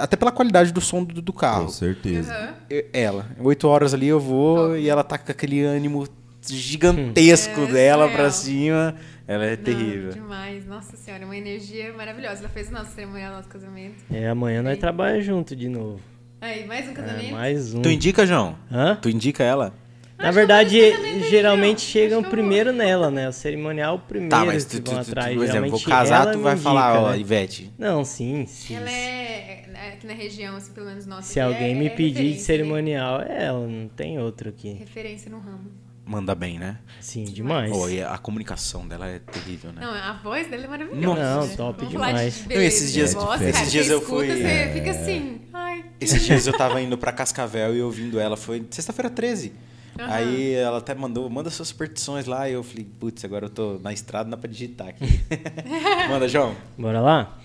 [0.00, 1.66] Até pela qualidade do som do, do carro.
[1.66, 2.32] Com certeza.
[2.32, 2.54] Aham.
[2.70, 3.26] Eu- Ela.
[3.40, 6.08] Oito horas ali eu vou e ela tá com aquele ânimo
[6.42, 8.10] gigantesco É, dela surreal.
[8.10, 8.96] pra cima.
[9.26, 10.10] Ela é Não, terrível.
[10.12, 10.66] demais.
[10.66, 12.40] Nossa senhora, uma energia maravilhosa.
[12.40, 13.96] Ela fez o nosso cerimonial, nosso casamento.
[14.12, 16.00] É, amanhã nós trabalhamos junto de novo.
[16.40, 17.32] Aí, mais um É, casamento?
[17.32, 17.82] mais um.
[17.82, 18.56] Tu indica, João?
[18.72, 18.96] Hã?
[19.00, 19.72] Tu indica ela?
[20.18, 23.28] Na verdade, Acho nesse geralmente aí, chegam primeiro nela, né?
[23.28, 25.34] O cerimonial primeiro Tá, mas tu, tu, tu, atrás.
[25.34, 27.18] por exemplo, vou casar, tu vai indica, falar, ó, né?
[27.18, 27.72] Ivete.
[27.78, 28.74] Não, sim, sim.
[28.76, 31.22] Ela é, é, aqui na região, assim, pelo menos nossa.
[31.22, 32.38] Se alguém é- me é pedir de né?
[32.38, 34.72] cerimonial, é ela, não tem outro aqui.
[34.74, 35.70] Referência no ramo.
[36.10, 36.76] Manda bem, né?
[37.00, 37.70] Sim, demais.
[37.70, 39.80] Pô, e a comunicação dela é terrível, né?
[39.80, 41.06] Não, a voz dela é maravilhosa.
[41.06, 41.54] Não, né?
[41.56, 42.34] top Vamos demais.
[42.48, 44.72] de Não, esses dias- voz, esses cara, dias você eu fui- Você é.
[44.72, 49.08] fica assim, ai, Esses dias eu tava indo pra Cascavel e ouvindo ela, foi sexta-feira
[49.08, 49.52] 13.
[49.98, 53.78] Aí ela até mandou, manda suas superstições lá, e eu falei, putz, agora eu tô
[53.80, 55.04] na estrada, não dá pra digitar aqui.
[56.10, 56.56] manda, João.
[56.76, 57.38] Bora lá?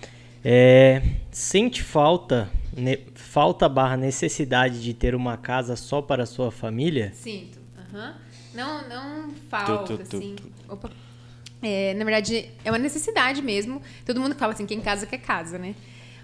[0.44, 6.50] É, sente falta, ne- falta barra necessidade de ter uma casa só para a sua
[6.50, 7.12] família?
[7.14, 7.58] Sinto.
[7.94, 8.14] aham.
[8.56, 10.36] Não, não falta, Tu, tu, assim.
[10.36, 10.90] tu.
[11.62, 13.82] É, na verdade, é uma necessidade mesmo.
[14.04, 15.74] Todo mundo fala assim, quem casa quer casa, né?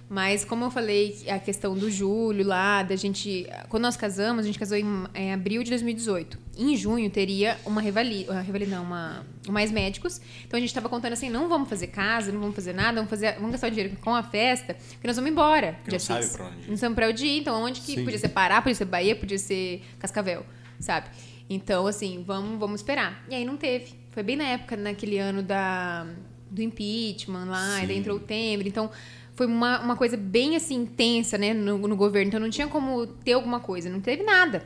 [0.09, 3.47] Mas como eu falei, a questão do julho lá, da gente.
[3.70, 6.39] Quando nós casamos, a gente casou em, em abril de 2018.
[6.59, 10.20] Em junho teria uma revalia, uma revalia não, uma, mais médicos.
[10.47, 13.09] Então a gente estava contando assim, não vamos fazer casa, não vamos fazer nada, vamos
[13.09, 15.78] fazer, vamos gastar o dinheiro com a festa, porque nós vamos embora.
[15.91, 16.69] Não sabe pra onde ir.
[16.69, 18.05] Não sabemos pra onde ir, então onde que Sim.
[18.05, 20.44] podia ser Pará, podia ser Bahia, podia ser Cascavel,
[20.78, 21.07] sabe?
[21.55, 23.24] Então, assim, vamos, vamos esperar.
[23.28, 23.94] E aí não teve.
[24.10, 26.06] Foi bem na época, naquele ano da,
[26.50, 28.00] do impeachment lá, e daí Sim.
[28.00, 28.66] entrou o Temer.
[28.66, 28.90] Então,
[29.34, 32.28] foi uma, uma coisa bem, assim, intensa, né, no, no governo.
[32.28, 33.90] Então, não tinha como ter alguma coisa.
[33.90, 34.64] Não teve nada.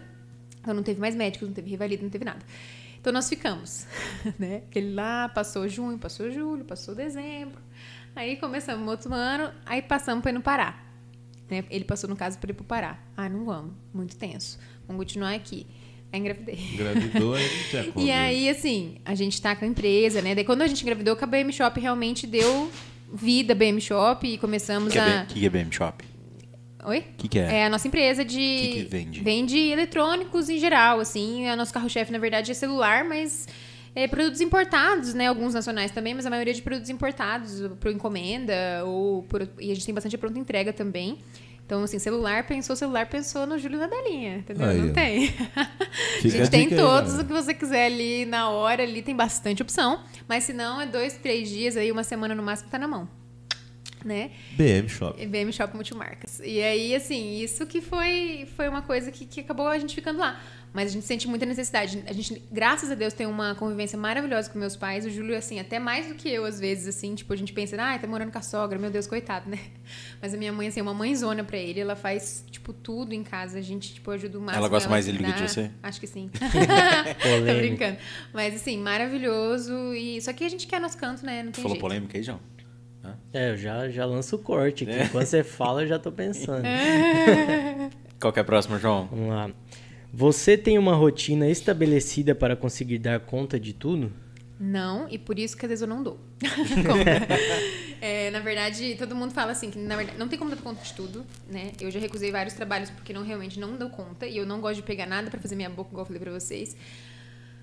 [0.60, 2.40] Então, não teve mais médicos, não teve rivalidade, não teve nada.
[3.00, 3.86] Então, nós ficamos,
[4.38, 4.62] né?
[4.68, 7.60] Aquele lá, passou junho, passou julho, passou dezembro.
[8.14, 10.82] Aí, começamos outro ano, aí passamos para ir no Pará.
[11.48, 11.64] Né?
[11.70, 12.98] Ele passou, no caso, para ir pro Pará.
[13.16, 13.72] Ah, não vamos.
[13.92, 14.58] Muito tenso.
[14.86, 15.66] Vamos continuar aqui.
[16.12, 16.58] Aí engravidei.
[16.72, 18.06] Engravidou, não tinha como.
[18.06, 20.34] E aí, assim, a gente tá com a empresa, né?
[20.34, 22.70] Daí quando a gente engravidou, que a BM Shop realmente deu
[23.12, 25.24] vida à BM Shop e começamos O que, é a.
[25.26, 26.04] Que que é BM Shop?
[26.84, 26.98] Oi?
[26.98, 27.56] O que, que é?
[27.56, 28.36] É a nossa empresa de.
[28.36, 29.20] Que que vende?
[29.20, 31.50] Vende eletrônicos em geral, assim.
[31.50, 33.48] O nosso carro-chefe, na verdade, é celular, mas.
[33.94, 35.26] É, produtos importados, né?
[35.26, 39.74] Alguns nacionais também, mas a maioria de produtos importados por encomenda ou por, e a
[39.74, 41.18] gente tem bastante pronta entrega também.
[41.66, 44.68] Então, assim, celular pensou, celular pensou no Júlio Nadelinha, entendeu?
[44.68, 45.34] Aí, Não tem.
[46.24, 47.22] A gente tem aí, todos galera.
[47.22, 50.00] o que você quiser ali na hora, ali tem bastante opção.
[50.28, 53.08] Mas se não, é dois, três dias aí, uma semana no máximo, tá na mão.
[54.04, 54.30] Né?
[54.52, 55.26] BM Shop.
[55.26, 56.40] BM Shop Multimarcas.
[56.44, 60.20] E aí, assim, isso que foi, foi uma coisa que, que acabou a gente ficando
[60.20, 60.40] lá.
[60.76, 62.04] Mas a gente sente muita necessidade.
[62.06, 65.06] A gente, graças a Deus, tem uma convivência maravilhosa com meus pais.
[65.06, 67.76] O Júlio, assim, até mais do que eu, às vezes, assim, tipo, a gente pensa,
[67.80, 69.58] ah, tá morando com a sogra, meu Deus, coitado, né?
[70.20, 71.80] Mas a minha mãe, assim, é uma mãezona pra ele.
[71.80, 73.58] Ela faz, tipo, tudo em casa.
[73.58, 74.58] A gente, tipo, ajuda o máximo.
[74.58, 75.70] Ela gosta mais dele do que de você?
[75.82, 76.28] Acho que sim.
[77.22, 77.54] Polêmica.
[77.54, 77.96] Tô brincando.
[78.34, 79.72] Mas, assim, maravilhoso.
[79.94, 80.20] E...
[80.20, 81.42] Só que a gente quer nosso canto, né?
[81.42, 81.80] Não tem falou jeito.
[81.80, 82.38] polêmica aí, João?
[83.32, 84.92] É, eu já, já lanço o corte aqui.
[84.92, 85.04] É.
[85.04, 86.64] Enquanto você fala, eu já tô pensando.
[88.20, 89.08] Qual que é a próxima, João?
[89.10, 89.50] Vamos lá.
[90.18, 94.10] Você tem uma rotina estabelecida para conseguir dar conta de tudo?
[94.58, 96.18] Não, e por isso que às vezes eu não dou.
[97.98, 100.84] É, na verdade, todo mundo fala assim, que na verdade não tem como dar conta
[100.84, 101.72] de tudo, né?
[101.80, 104.76] Eu já recusei vários trabalhos porque não realmente não dou conta e eu não gosto
[104.76, 106.76] de pegar nada pra fazer minha boca, igual eu falei pra vocês.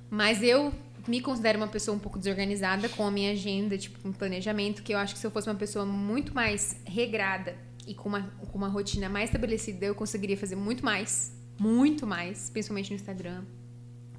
[0.10, 0.74] Mas eu
[1.08, 4.92] me considero uma pessoa um pouco desorganizada com a minha agenda, tipo, com planejamento, que
[4.92, 7.56] eu acho que se eu fosse uma pessoa muito mais regrada
[7.88, 12.50] e com uma, com uma rotina mais estabelecida, eu conseguiria fazer muito mais, muito mais,
[12.50, 13.44] principalmente no Instagram,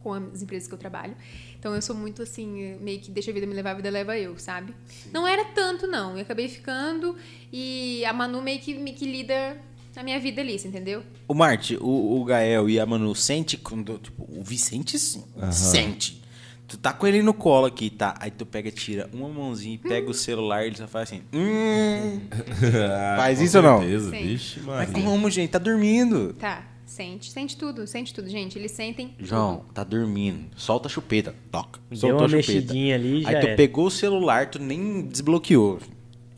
[0.03, 1.17] com as empresas que eu trabalho.
[1.59, 4.19] Então eu sou muito assim, meio que deixa a vida me levar, a vida leva
[4.19, 4.75] eu, sabe?
[5.13, 6.17] Não era tanto, não.
[6.17, 7.17] Eu acabei ficando
[7.53, 9.57] e a Manu meio que, me que lida
[9.97, 11.03] a minha vida ali, você entendeu?
[11.27, 13.97] O Marte, o, o Gael e a Manu sente quando.
[13.99, 16.23] Tipo, o Vicente sim, sente.
[16.67, 18.15] Tu tá com ele no colo aqui, tá?
[18.19, 21.23] Aí tu pega, tira uma mãozinha e pega o celular e ele só faz assim.
[21.33, 22.21] Hum.
[23.17, 23.79] Faz Com isso ou não?
[23.81, 24.27] certeza, Sim.
[24.27, 25.05] Vixe, Mas Maria.
[25.05, 25.51] como, gente?
[25.51, 26.33] Tá dormindo.
[26.35, 26.65] Tá,
[26.95, 28.59] sente, sente tudo, sente tudo, gente.
[28.59, 29.73] Eles sentem João, tudo.
[29.73, 30.47] tá dormindo.
[30.57, 31.35] Solta a chupeta.
[31.51, 31.81] Toca.
[31.91, 32.53] Deu Soltou uma a chupeta.
[32.53, 33.57] mexidinha ali já Aí tu era.
[33.57, 35.79] pegou o celular, tu nem desbloqueou.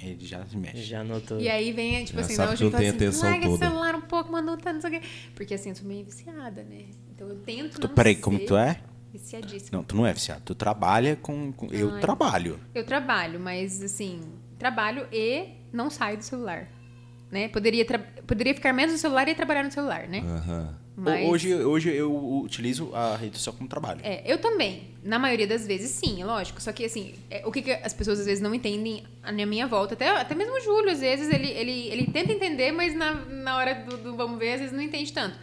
[0.01, 0.83] Ele já se mexe.
[0.83, 1.41] Já notou.
[1.41, 3.67] E aí vem, tipo Já assim, não, não fala tem assim, atenção larga toda.
[3.69, 5.07] celular um pouco, Manu, tá, não sei o quê.
[5.35, 6.85] Porque assim, eu sou meio viciada, né?
[7.15, 8.79] Então eu tento Tu, não peraí, ser como tu é?
[9.13, 9.79] Viciadíssima.
[9.79, 10.43] Não, tu não é viciado.
[10.45, 11.51] Tu trabalha com.
[11.53, 12.01] com- eu Ai.
[12.01, 12.61] trabalho.
[12.75, 14.21] Eu trabalho, mas assim,
[14.59, 16.69] trabalho e não saio do celular.
[17.31, 17.49] Né?
[17.49, 17.85] Poderia,
[18.27, 20.21] poderia ficar menos no celular e trabalhar no celular, né?
[20.21, 20.77] Aham.
[20.99, 24.01] Mas- Hoje, hoje eu utilizo a rede social como trabalho.
[24.03, 24.95] É, eu também.
[25.05, 26.63] Na maioria das vezes, sim, lógico.
[26.63, 29.67] Só que, assim, é, o que, que as pessoas às vezes não entendem na minha
[29.67, 33.13] volta, até, até mesmo o Júlio, às vezes, ele, ele, ele tenta entender, mas na,
[33.15, 35.37] na hora do, do vamos ver, às vezes não entende tanto.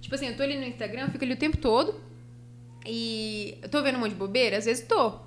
[0.00, 2.00] Tipo assim, eu tô ali no Instagram, eu fico ali o tempo todo
[2.86, 5.18] e eu tô vendo um monte de bobeira, às vezes tô.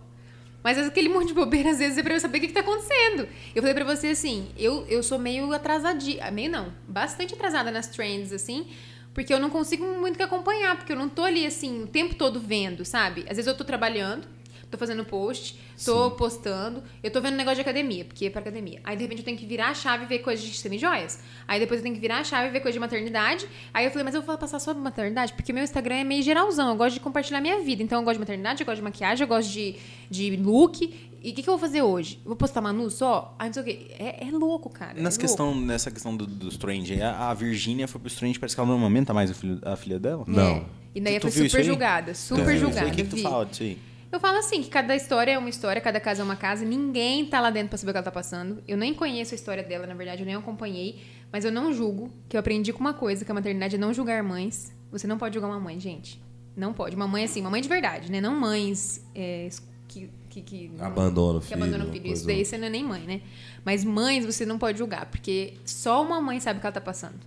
[0.64, 2.62] Mas aquele monte de bobeira, às vezes, é pra eu saber o que, que tá
[2.62, 3.28] acontecendo.
[3.54, 6.32] Eu falei pra você assim, eu, eu sou meio atrasadinha.
[6.32, 8.68] Meio não, bastante atrasada nas trends, assim.
[9.14, 12.16] Porque eu não consigo muito que acompanhar, porque eu não tô ali, assim, o tempo
[12.16, 13.22] todo vendo, sabe?
[13.30, 14.28] Às vezes eu tô trabalhando,
[14.74, 18.80] tô fazendo post, tô postando, eu tô vendo negócio de academia, porque é pra academia.
[18.84, 21.20] Aí, de repente, eu tenho que virar a chave e ver coisa de semi-joias.
[21.48, 23.48] Aí, depois, eu tenho que virar a chave e ver coisa de maternidade.
[23.74, 25.34] Aí, eu falei, mas eu vou passar sobre maternidade?
[25.34, 27.82] Porque meu Instagram é meio geralzão, eu gosto de compartilhar minha vida.
[27.84, 29.76] Então, eu gosto de maternidade, eu gosto de maquiagem, eu gosto de,
[30.10, 30.82] de look.
[31.26, 32.20] E o que, que eu vou fazer hoje?
[32.26, 33.34] Vou postar Manu só?
[33.40, 33.88] Aí, não sei o quê.
[33.98, 35.00] É, é louco, cara.
[35.00, 38.56] Nessa é questão, nessa questão do, dos trend, a, a Virgínia foi pro trend, parece
[38.56, 40.18] que ela não amamenta mais a filha, a filha dela.
[40.18, 40.32] louco.
[40.32, 40.56] Não.
[40.58, 40.66] É.
[40.96, 42.88] E daí Tu- isso super julgada, super É, julgada.
[42.88, 43.24] O que, que tu vi.
[43.24, 43.78] fala disso aí?
[44.14, 47.26] Eu falo assim, que cada história é uma história, cada casa é uma casa, ninguém
[47.26, 48.64] tá lá dentro pra saber o que ela tá passando.
[48.68, 51.02] Eu nem conheço a história dela, na verdade, eu nem acompanhei,
[51.32, 53.92] mas eu não julgo, que eu aprendi com uma coisa, que a maternidade é não
[53.92, 54.72] julgar mães.
[54.92, 56.22] Você não pode julgar uma mãe, gente.
[56.56, 56.96] Não pode.
[56.96, 58.22] Uma mãe assim, uma mãe de verdade, né?
[58.22, 59.50] Não mães é,
[59.88, 62.14] que, que, que Abandona o que filho, abandona o filho.
[62.14, 63.22] Isso daí você não é nem mãe, né?
[63.66, 66.80] Mas mães você não pode julgar, porque só uma mãe sabe o que ela tá
[66.80, 67.20] passando.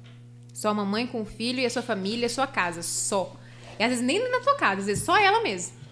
[0.55, 3.34] Só uma mãe com o filho e a sua família, a sua casa, só.
[3.76, 5.84] E às vezes nem na tua casa, às vezes só ela mesma.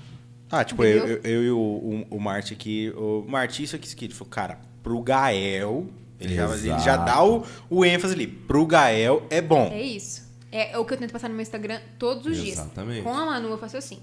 [0.50, 2.92] Ah, tipo, eu, eu, eu e o, o, o Marty aqui.
[2.96, 5.86] O Marty, isso aqui, isso aqui, ele falou, cara, pro Gael.
[6.20, 8.26] Ele já, ele já dá o, o ênfase ali.
[8.26, 9.68] Pro Gael é bom.
[9.72, 10.24] É isso.
[10.50, 12.58] É o que eu tento passar no meu Instagram todos os dias.
[12.58, 13.02] Exatamente.
[13.02, 14.00] Com a Manu eu faço assim.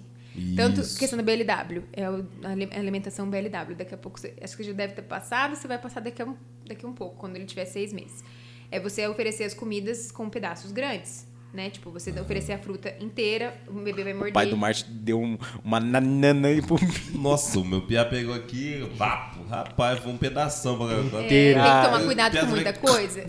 [0.55, 0.97] Tanto Isso.
[0.97, 3.75] questão da BLW, é a alimentação BLW.
[3.75, 6.25] Daqui a pouco, você, acho que já deve ter passado, você vai passar daqui a
[6.25, 8.23] um, daqui a um pouco, quando ele tiver seis meses.
[8.69, 11.69] É você oferecer as comidas com pedaços grandes, né?
[11.69, 14.31] Tipo, você oferecer a fruta inteira, o bebê vai morder.
[14.31, 16.77] O pai do Marty deu um- uma nanana aí pro.
[17.13, 21.59] Nossa, o meu piá pegou aqui, vapo, rapaz, foi um pedação pra É, tem que
[21.59, 23.23] Ah, tomar cuidado com muita coisa.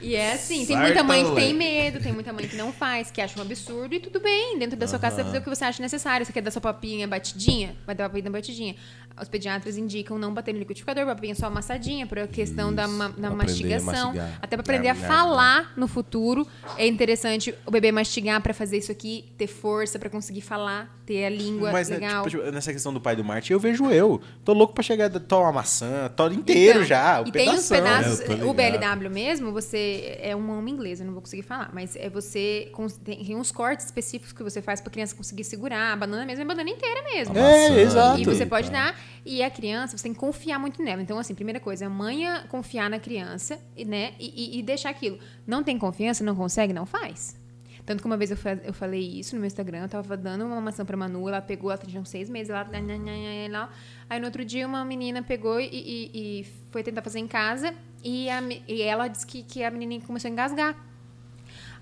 [0.00, 1.54] E, e é assim, tem muita mãe que tem leque.
[1.54, 4.58] medo, tem muita mãe que não faz, que acha um absurdo, e tudo bem.
[4.58, 6.24] Dentro da sua casa, você vai fazer o que você acha necessário.
[6.26, 7.74] Você quer dar sua papinha batidinha?
[7.86, 8.76] Vai dar papinha batidinha.
[9.20, 13.10] Os pediatras indicam não bater no liquidificador, papinha só amassadinha, por questão da, ma- da
[13.10, 14.14] aprender a mastigação.
[14.42, 16.46] Até pra aprender a Nham, nham, falar no futuro.
[16.76, 21.24] É interessante o bebê mastigar pra fazer isso aqui, ter força pra conseguir falar, ter
[21.24, 22.26] a língua Mas né, legal.
[22.28, 24.20] tipo, nessa questão do pai do Marty, eu vejo eu.
[24.44, 27.22] Tô louco pra chegar, tomar maçã, tô inteiro Então, já.
[27.22, 27.76] O e tem uns pedação.
[27.76, 28.20] pedaços.
[28.20, 28.54] É, tô o.
[28.54, 30.18] BLW mesmo, você.
[30.20, 31.70] É uma uma inglesa, eu não vou conseguir falar.
[31.72, 32.70] Mas é você.
[33.04, 35.92] Tem, tem uns cortes específicos que você faz pra criança conseguir segurar.
[35.92, 37.36] A banana mesmo é banana inteira mesmo.
[37.38, 38.20] É, exato.
[38.20, 38.94] E você pode dar.
[39.24, 41.02] E a criança, você tem que confiar muito nela.
[41.02, 44.14] Então, assim, primeira coisa, a mãe a confiar na criança, né?
[44.18, 45.18] E, e- e deixar aquilo.
[45.46, 47.36] Não tem confiança, não consegue, não faz.
[47.84, 50.60] Tanto que uma vez eu, eu falei isso no meu Instagram, eu tava dando uma
[50.60, 52.68] maçã pra Manu, ela pegou, ela tinha uns seis meses, ela.
[54.10, 56.10] Aí no outro dia uma menina pegou e, e-
[56.40, 60.00] e foi tentar fazer em casa e, a e ela disse que, que a menininha
[60.00, 60.76] começou a engasgar.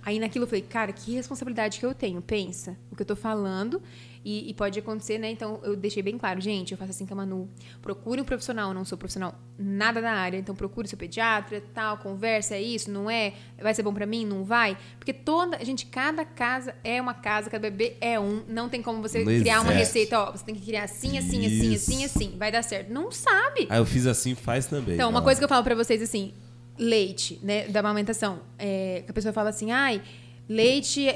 [0.05, 3.17] Aí naquilo eu falei, cara, que responsabilidade que eu tenho, pensa o que eu tô
[3.17, 3.81] falando
[4.25, 5.31] e, e pode acontecer, né?
[5.31, 7.49] Então eu deixei bem claro, gente, eu faço assim com a Manu,
[7.83, 11.99] procure um profissional, eu não sou profissional nada da área, então procure seu pediatra, tal,
[11.99, 13.35] conversa, é isso, não é?
[13.61, 14.77] Vai ser bom pra mim, não vai?
[14.99, 19.03] Porque toda, gente, cada casa é uma casa, cada bebê é um, não tem como
[19.03, 19.78] você Não criar uma existe.
[19.99, 21.91] receita, ó, você tem que criar assim, assim, assim, Isso.
[21.91, 22.91] assim, assim, vai dar certo.
[22.93, 23.67] Não sabe.
[23.69, 24.94] Aí eu fiz assim, faz também.
[24.94, 25.23] Então, uma Ó.
[25.23, 26.33] coisa que eu falo pra vocês assim,
[26.78, 30.03] leite, né, da amamentação, é, que a pessoa fala assim, ai,
[30.49, 31.07] leite,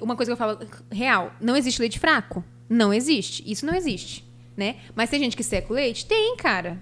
[0.00, 0.58] uma coisa que eu falo
[0.90, 4.24] real, não existe leite fraco, não existe, isso não existe,
[4.56, 4.76] né?
[4.94, 6.80] Mas tem gente que seca o leite, tem, cara,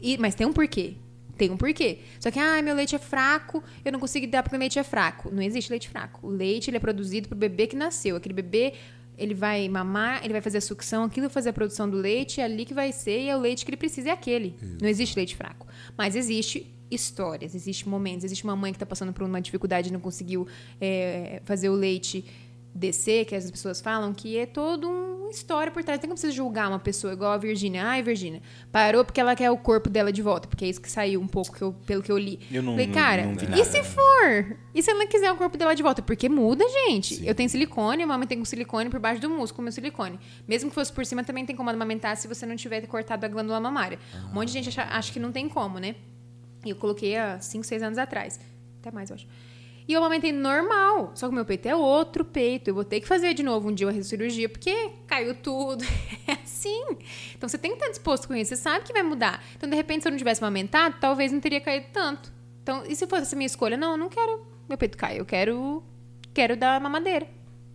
[0.00, 0.94] E- mas tem um porquê.
[1.36, 1.98] Tem um porquê.
[2.20, 4.84] Só que, ah, meu leite é fraco, eu não consigo dar porque o leite é
[4.84, 5.28] fraco.
[5.32, 6.26] Não existe leite fraco.
[6.26, 8.14] O leite ele é produzido pro bebê que nasceu.
[8.16, 8.74] Aquele bebê,
[9.16, 12.40] ele vai mamar, ele vai fazer a sucção, aquilo vai fazer a produção do leite,
[12.40, 14.54] é ali que vai ser, e é o leite que ele precisa, é aquele.
[14.80, 15.66] Não existe leite fraco.
[15.96, 18.24] Mas existe histórias, existe momentos.
[18.24, 20.46] Existe uma mãe que está passando por uma dificuldade e não conseguiu
[20.80, 22.24] é, fazer o leite
[22.78, 25.98] descer, que as pessoas falam, que é todo uma história por trás.
[25.98, 27.84] Não tem como você julgar uma pessoa igual a Virgínia.
[27.84, 28.40] Ai, Virgínia,
[28.72, 31.26] parou porque ela quer o corpo dela de volta, porque é isso que saiu um
[31.26, 32.38] pouco que eu- pelo que eu li.
[32.50, 34.56] Eu não- Falei, não- cara, não vi e se for?
[34.74, 36.00] E se ela não quiser o corpo dela de volta?
[36.00, 37.26] Porque muda, gente.
[37.26, 40.18] Eu tenho silicone, a mamãe tem um silicone por baixo do músculo, meu silicone.
[40.46, 43.28] Mesmo que fosse por cima, também tem como amamentar se você não tiver cortado a
[43.28, 43.98] glândula mamária.
[44.30, 45.96] Um monte de gente acha, acha que não tem como, né?
[46.64, 48.38] E eu coloquei há 5, 6 anos atrás.
[48.80, 49.26] Até mais, eu acho.
[49.88, 51.12] E eu amamentei normal.
[51.14, 52.68] Só que o meu peito é outro peito.
[52.68, 55.82] Eu vou ter que fazer de novo um dia uma cirurgia, porque caiu tudo.
[56.28, 56.84] É assim.
[57.34, 58.50] Então você tem que estar disposto com isso.
[58.50, 59.42] Você sabe que vai mudar.
[59.56, 62.30] Então, de repente, se eu não tivesse amamentado, talvez não teria caído tanto.
[62.62, 63.78] Então, e se fosse essa minha escolha?
[63.78, 65.16] Não, eu não quero meu peito cair.
[65.16, 65.82] Eu quero,
[66.34, 67.26] quero dar mamadeira.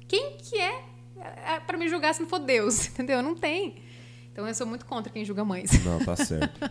[0.08, 0.84] Quem que é,
[1.48, 2.90] é para me julgar se não for Deus?
[2.94, 3.24] Entendeu?
[3.24, 3.78] Não tem.
[4.32, 5.84] Então, eu sou muito contra quem julga mães.
[5.84, 6.70] Não, tá certo.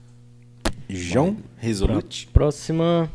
[0.90, 2.26] João Resolute.
[2.26, 3.10] Próxima.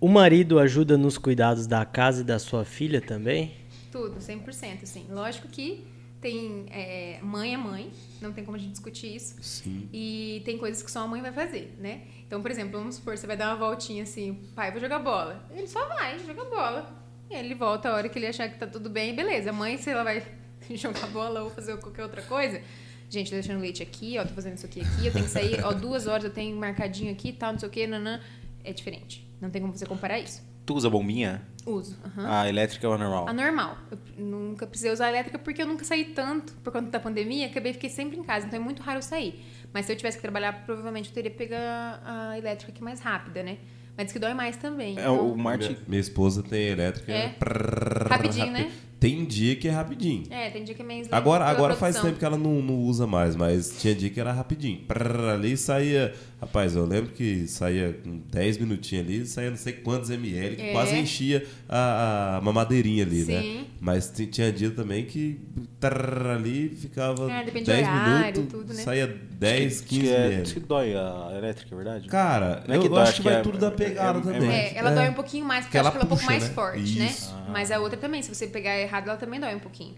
[0.00, 3.54] O marido ajuda nos cuidados da casa e da sua filha também?
[3.92, 5.04] Tudo, 100%, assim.
[5.10, 5.86] Lógico que
[6.22, 9.36] tem é, mãe é mãe, não tem como a gente discutir isso.
[9.42, 9.90] Sim.
[9.92, 12.00] E tem coisas que só a mãe vai fazer, né?
[12.26, 15.46] Então, por exemplo, vamos supor, você vai dar uma voltinha assim, pai, vou jogar bola.
[15.54, 16.90] Ele só vai, joga bola.
[17.28, 19.50] E ele volta a hora que ele achar que tá tudo bem, beleza.
[19.50, 20.22] A mãe, se ela vai
[20.70, 22.62] jogar bola ou fazer qualquer outra coisa.
[23.10, 25.62] Gente, tô deixando leite aqui, ó, tô fazendo isso aqui aqui, eu tenho que sair,
[25.62, 28.18] ó, duas horas eu tenho marcadinho aqui, tal, não sei o que, nanã.
[28.64, 29.29] É diferente.
[29.40, 30.42] Não tem como você comparar isso.
[30.66, 31.42] Tu usa bombinha?
[31.66, 31.96] Uso.
[32.04, 32.28] aham.
[32.28, 33.28] A elétrica ou a normal?
[33.28, 33.78] A normal.
[33.90, 37.46] Eu nunca precisei usar a elétrica porque eu nunca saí tanto por conta da pandemia.
[37.46, 39.42] Acabei fiquei sempre em casa, então é muito raro eu sair.
[39.72, 42.84] Mas se eu tivesse que trabalhar, provavelmente eu teria que pegar a elétrica que é
[42.84, 43.58] mais rápida, né?
[43.96, 44.98] Mas diz que dói mais também.
[44.98, 45.68] É, então- o Martin...
[45.72, 47.12] Minha, minha esposa tem elétrica.
[47.12, 47.28] É.
[47.30, 48.70] prrr, Rapidinho, né?
[49.00, 50.24] Tem dia que é rapidinho.
[50.30, 53.06] É, tem dia que é meio Agora, agora faz tempo que ela não, não usa
[53.06, 54.84] mais, mas tinha dia que era rapidinho.
[54.86, 56.14] Prrr, ali saía.
[56.40, 60.62] Rapaz, eu lembro que saía com 10 minutinhos ali, saía não sei quantos ml, que
[60.62, 60.72] É.
[60.72, 63.42] quase enchia a, a mamadeirinha ali, né?
[63.42, 63.66] Sim.
[63.78, 65.38] Mas ti- tinha dia também que
[65.78, 68.82] trrr, ali ficava É, depende do 10 horário, minutos, tudo, né?
[68.82, 70.42] saía 10, 15 Diz que, é, ml.
[70.42, 72.08] diz que dói a elétrica, é verdade?
[72.08, 73.66] Cara, Não é eu, que eu dói, acho acho que vai que é- tudo da
[73.66, 74.50] é- pegada é- também.
[74.50, 76.08] É, ela dói um pouquinho mais, porque Que eu acho ela que ela é um
[76.08, 76.54] pouco puxa, mais né?
[76.54, 77.06] forte, né?
[77.06, 77.34] Isso.
[77.50, 79.94] Mas a outra também, se você pegar errado, ela também dói um pouquinho.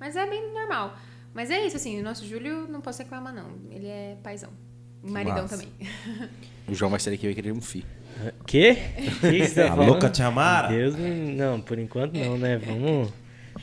[0.00, 0.96] Mas é bem normal.
[1.34, 3.48] Mas é isso, assim, o nosso Júlio não posso reclamar, não.
[3.70, 4.50] Ele é paizão.
[5.04, 5.56] Maridão massa.
[5.56, 5.68] também.
[6.66, 7.84] O João vai sair aqui e vai querer um fi.
[8.46, 8.74] Quê?
[9.20, 10.00] Que você tá Alô, falando?
[10.00, 10.68] Catiamara?
[10.68, 12.56] Deus, não, por enquanto não, né?
[12.56, 13.12] Vamos,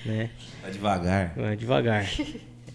[0.05, 0.29] né?
[0.61, 1.33] Vai devagar.
[1.35, 2.05] Vamos devagar.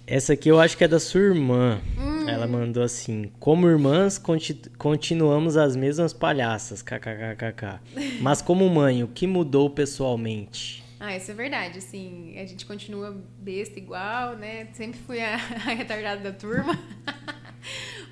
[0.04, 1.80] Essa aqui eu acho que é da sua irmã.
[2.26, 7.78] Ela mandou assim: Como irmãs, conti- continuamos as mesmas palhaças, kkkk.
[8.20, 10.82] Mas como mãe, o que mudou pessoalmente?
[10.98, 14.66] Ah, isso é verdade, assim, a gente continua besta igual, né?
[14.72, 15.34] Sempre fui a,
[15.66, 16.76] a retardada da turma.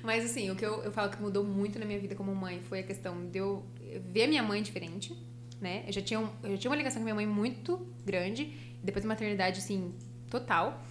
[0.05, 2.61] Mas, assim, o que eu, eu falo que mudou muito na minha vida como mãe
[2.63, 3.63] foi a questão de eu
[4.11, 5.15] ver minha mãe diferente,
[5.59, 5.83] né?
[5.87, 8.53] Eu já tinha, um- eu já tinha uma ligação com minha mãe muito grande,
[8.83, 9.93] depois da maternidade, assim,
[10.29, 10.83] total.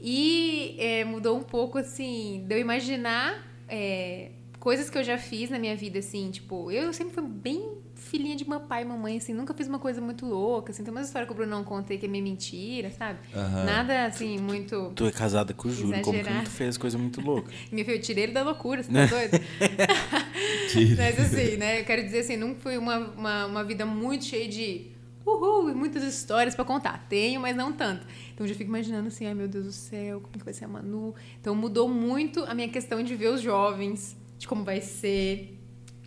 [0.00, 5.50] E é, mudou um pouco, assim, de eu imaginar é, coisas que eu já fiz
[5.50, 9.32] na minha vida, assim, tipo, eu sempre fui bem filhinha de papai e mamãe, assim,
[9.32, 11.98] nunca fiz uma coisa muito louca, assim, tem umas histórias que o Bruno não contei
[11.98, 13.18] que é meio mentira, sabe?
[13.34, 14.92] Nada, assim, muito...
[14.94, 17.50] Tu é casada com o Júlio, como que tu fez coisa muito louca?
[17.72, 19.40] Meu filho, eu tirei ele da loucura, você tá doido?
[20.96, 21.80] Mas assim, né?
[21.80, 24.92] Eu quero dizer assim, não foi uma, uma, uma vida muito cheia de
[25.24, 27.06] uhul e muitas histórias pra contar.
[27.08, 28.06] Tenho, mas não tanto.
[28.32, 30.64] Então eu já fico imaginando assim, ai meu Deus do céu, como que vai ser
[30.64, 31.14] a Manu?
[31.40, 35.58] Então mudou muito a minha questão de ver os jovens, de como vai ser,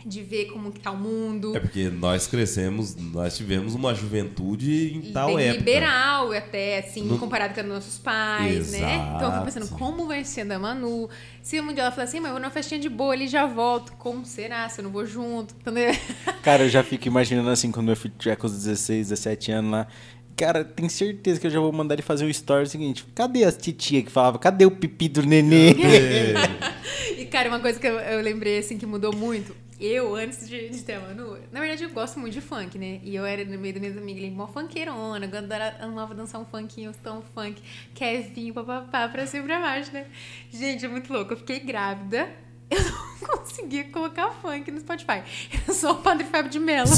[0.05, 1.55] de ver como que tá o mundo.
[1.57, 5.57] É porque nós crescemos, nós tivemos uma juventude em tal bem época.
[5.59, 8.77] liberal até, assim, No- comparado com os nossos pais, né?
[8.79, 9.15] Exato.
[9.15, 11.09] Então eu fico pensando, como vai ser a da Manu?
[11.41, 13.45] Se um dia ela falar assim, mas eu vou numa festinha de boa ali já
[13.47, 13.93] volto.
[13.93, 14.69] Como será?
[14.69, 15.55] Se eu não vou junto?
[15.59, 15.91] Entendeu?
[16.43, 19.71] Cara, eu já fico imaginando assim, quando meu filho tiver com os 16, 17 anos
[19.71, 19.87] lá.
[20.37, 23.05] Cara, tenho certeza que eu já vou mandar ele fazer um story seguinte.
[23.15, 24.37] Cadê as titia que falava?
[24.37, 25.73] Cadê o pipi do nenê?
[27.17, 29.55] E, cara, uma coisa que eu, eu lembrei, assim, que mudou muito.
[29.77, 33.01] Eu, antes de, de ter a Manu, na verdade eu gosto muito de funk, né?
[33.03, 36.39] E eu era no meio das minhas amigas, ali, mó funkeirona, eu adora- amava dançar
[36.39, 37.61] um funkinho, tão funk,
[37.93, 40.07] Kevin, papapá, pra cima pra baixo, né?
[40.49, 41.33] Gente, é muito louco.
[41.33, 42.29] Eu fiquei grávida,
[42.69, 45.21] eu não conseguia colocar funk no Spotify.
[45.67, 46.89] Eu sou o Padre Fábio de Mello.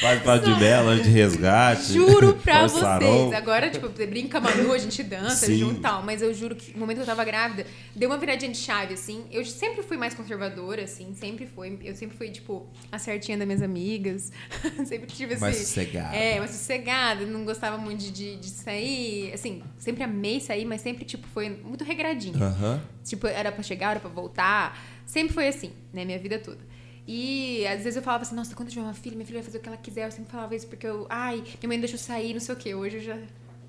[0.00, 1.92] Vai pra de antes de resgate.
[1.92, 3.32] Juro pra vocês.
[3.34, 5.58] Agora, tipo, brinca Manu, a gente dança Sim.
[5.58, 6.02] junto e tal.
[6.02, 8.94] Mas eu juro que no momento que eu tava grávida, deu uma viradinha de chave,
[8.94, 9.24] assim.
[9.30, 11.14] Eu sempre fui mais conservadora, assim.
[11.14, 11.78] Sempre fui.
[11.82, 14.32] Eu sempre fui, tipo, a certinha das minhas amigas.
[14.86, 15.40] sempre tive esse...
[15.40, 16.16] Mais sossegada.
[16.16, 17.24] É, mais sossegada.
[17.26, 19.32] Não gostava muito de, de, de sair.
[19.32, 22.44] Assim, sempre amei sair, mas sempre, tipo, foi muito regradinha.
[22.44, 22.80] Aham.
[23.04, 24.78] Tipo, era pra chegar, era pra voltar.
[25.06, 26.04] Sempre foi assim, né?
[26.04, 26.60] Minha vida toda.
[27.06, 29.46] E às vezes eu falava assim, nossa, quando eu tiver uma filha, minha filha vai
[29.46, 30.06] fazer o que ela quiser.
[30.06, 32.58] Eu sempre falava isso porque eu, ai, minha mãe deixa eu sair, não sei o
[32.58, 32.74] quê.
[32.74, 33.18] Hoje eu já.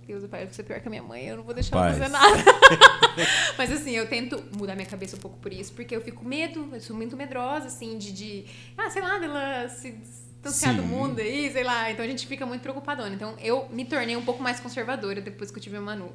[0.06, 1.94] Deus do pai, vou ser pior que a minha mãe, eu não vou deixar ela
[1.94, 2.12] fazer Paz.
[2.12, 2.44] nada.
[3.56, 6.68] Mas assim, eu tento mudar minha cabeça um pouco por isso, porque eu fico medo,
[6.74, 8.46] eu sou muito medrosa, assim, de, de
[8.76, 11.92] ah, sei lá, dela se distanciar do mundo aí, sei lá.
[11.92, 13.14] Então a gente fica muito preocupadona.
[13.14, 16.12] Então eu me tornei um pouco mais conservadora depois que eu tive a Manu.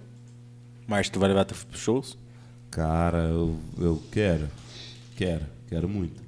[0.87, 2.19] Márcio, tu vai levar teus shows?
[2.75, 4.49] Cara, eu, eu quero.
[5.17, 5.43] Quero.
[5.69, 6.21] Quero muito.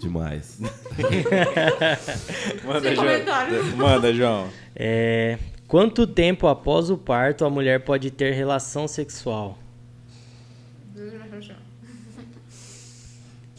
[0.00, 0.58] Demais.
[2.64, 3.06] Manda, Sem João.
[3.06, 3.76] comentário.
[3.76, 4.48] Manda, João.
[4.74, 9.56] É, quanto tempo após o parto a mulher pode ter relação sexual?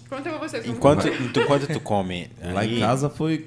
[0.09, 0.63] Conta pra vocês.
[0.63, 1.29] como Enquanto, foi.
[1.29, 2.29] tu, quanto tu come?
[2.41, 3.37] Lá aí- em casa foi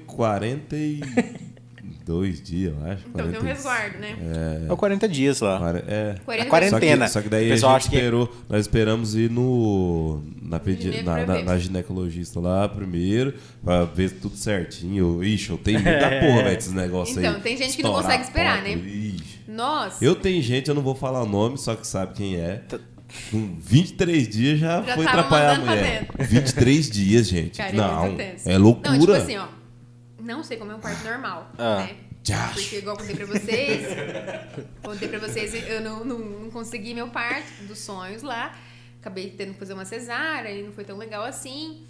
[2.09, 3.03] 42 dias, eu acho.
[3.07, 4.15] Então tem um 40 resguardo, né?
[4.69, 5.73] É 40 dias lá.
[5.87, 6.15] É.
[6.25, 7.07] Quarenta A quarentena.
[7.07, 8.35] Só que, só que daí O a gente acha que- esperou.
[8.49, 10.21] Nós esperamos ir no.
[10.41, 15.23] Na, pedi, na, na, na ginecologista lá primeiro, pra ver tudo certinho.
[15.23, 17.25] Ixi, eu tenho medo da porra, velho, esses negócios aí.
[17.25, 18.75] Então, tem gente que não consegue esperar, porta.
[18.75, 18.83] né?
[18.83, 19.39] Ixi.
[19.47, 20.03] Nossa.
[20.03, 22.61] Eu tenho gente, eu não vou falar o nome, só que sabe quem é.
[23.31, 26.05] Com 23 dias já, Já foi atrapalhar a mulher.
[26.05, 27.57] pra 23 dias, gente.
[27.57, 28.91] Cara, é não, é loucura.
[28.91, 29.45] Não, tipo assim, ó.
[30.29, 31.77] Não sei como é um parto normal, Ah.
[31.77, 31.95] né?
[32.53, 33.87] Porque, igual eu contei pra vocês,
[34.83, 38.55] contei pra vocês, eu não, não, não consegui meu parto dos sonhos lá.
[38.99, 41.87] Acabei tendo que fazer uma cesárea e não foi tão legal assim.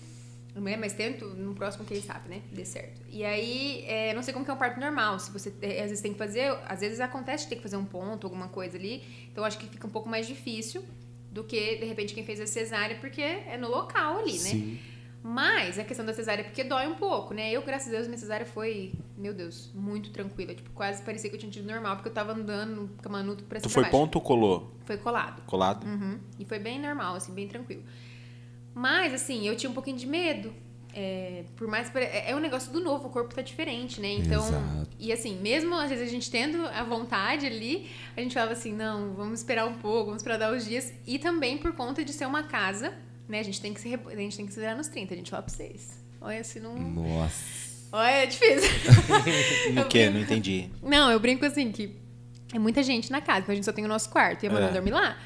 [0.56, 0.78] Né?
[0.78, 2.42] Mas tento, no próximo, quem sabe, né?
[2.52, 3.02] Dê certo.
[3.10, 5.20] E aí, é, não sei como que é um parto normal.
[5.20, 6.56] Se você, é, às vezes, tem que fazer...
[6.68, 9.04] Às vezes acontece de ter que fazer um ponto, alguma coisa ali.
[9.32, 10.84] Então, acho que fica um pouco mais difícil
[11.32, 14.78] do que, de repente, quem fez a cesárea, porque é no local ali, né?
[15.22, 17.52] Mas a questão da cesárea é porque dói um pouco, né?
[17.52, 20.56] Eu, graças a Deus, minha cesárea foi, meu Deus, muito tranquila.
[20.56, 23.44] Tipo, quase parecia que eu tinha tido normal, porque eu tava andando com a Manuto
[23.44, 23.98] pra Tu cima e foi baixo.
[23.98, 24.74] ponto ou colou?
[24.86, 25.42] Foi colado.
[25.46, 25.86] Colado?
[25.86, 26.20] Uhum.
[26.40, 27.84] E foi bem normal, assim, bem tranquilo.
[28.74, 30.54] Mas, assim, eu tinha um pouquinho de medo.
[30.94, 31.94] É, por mais.
[31.96, 34.14] É é um negócio do novo, o corpo tá diferente, né?
[34.14, 34.48] Então.
[34.48, 34.90] Exato.
[34.98, 38.74] E assim, mesmo às vezes a gente tendo a vontade ali, a gente falava assim:
[38.74, 40.92] não, vamos esperar um pouco, vamos esperar dar os dias.
[41.06, 42.94] E também por conta de ser uma casa,
[43.32, 43.40] né?
[43.40, 45.30] A gente tem que se, a gente tem que se virar nos 30, a gente
[45.32, 46.00] fala pra vocês.
[46.22, 46.78] Olha, se não.
[46.78, 47.60] Nossa.
[47.92, 48.70] Olha, é difícil.
[49.74, 50.00] No Eu que?
[50.00, 50.14] brinco.
[50.14, 50.70] Não entendi.
[50.84, 51.96] Não, eu brinco assim que
[52.54, 54.52] é muita gente na casa, então a gente só tem o nosso quarto e a
[54.52, 54.72] Manu É.
[54.72, 55.18] dorme lá.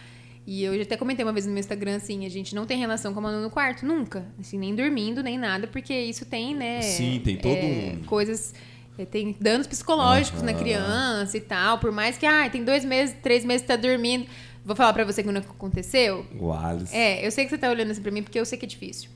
[0.46, 2.78] E eu já até comentei uma vez no meu Instagram assim, a gente não tem
[2.78, 4.26] relação com a Manu no quarto, nunca.
[4.40, 6.82] Assim, nem dormindo, nem nada, porque isso tem, né?
[6.82, 8.54] Sim, tem todo é, um- Coisas.
[8.98, 11.80] é, Tem danos psicológicos na criança e tal.
[11.80, 14.26] Por mais que, ah, tem dois meses, três meses que tá dormindo.
[14.66, 16.26] Vou falar pra você que nunca aconteceu.
[16.40, 16.96] O Alice.
[16.96, 18.68] É, eu sei que você tá olhando assim pra mim porque eu sei que é
[18.68, 19.10] difícil.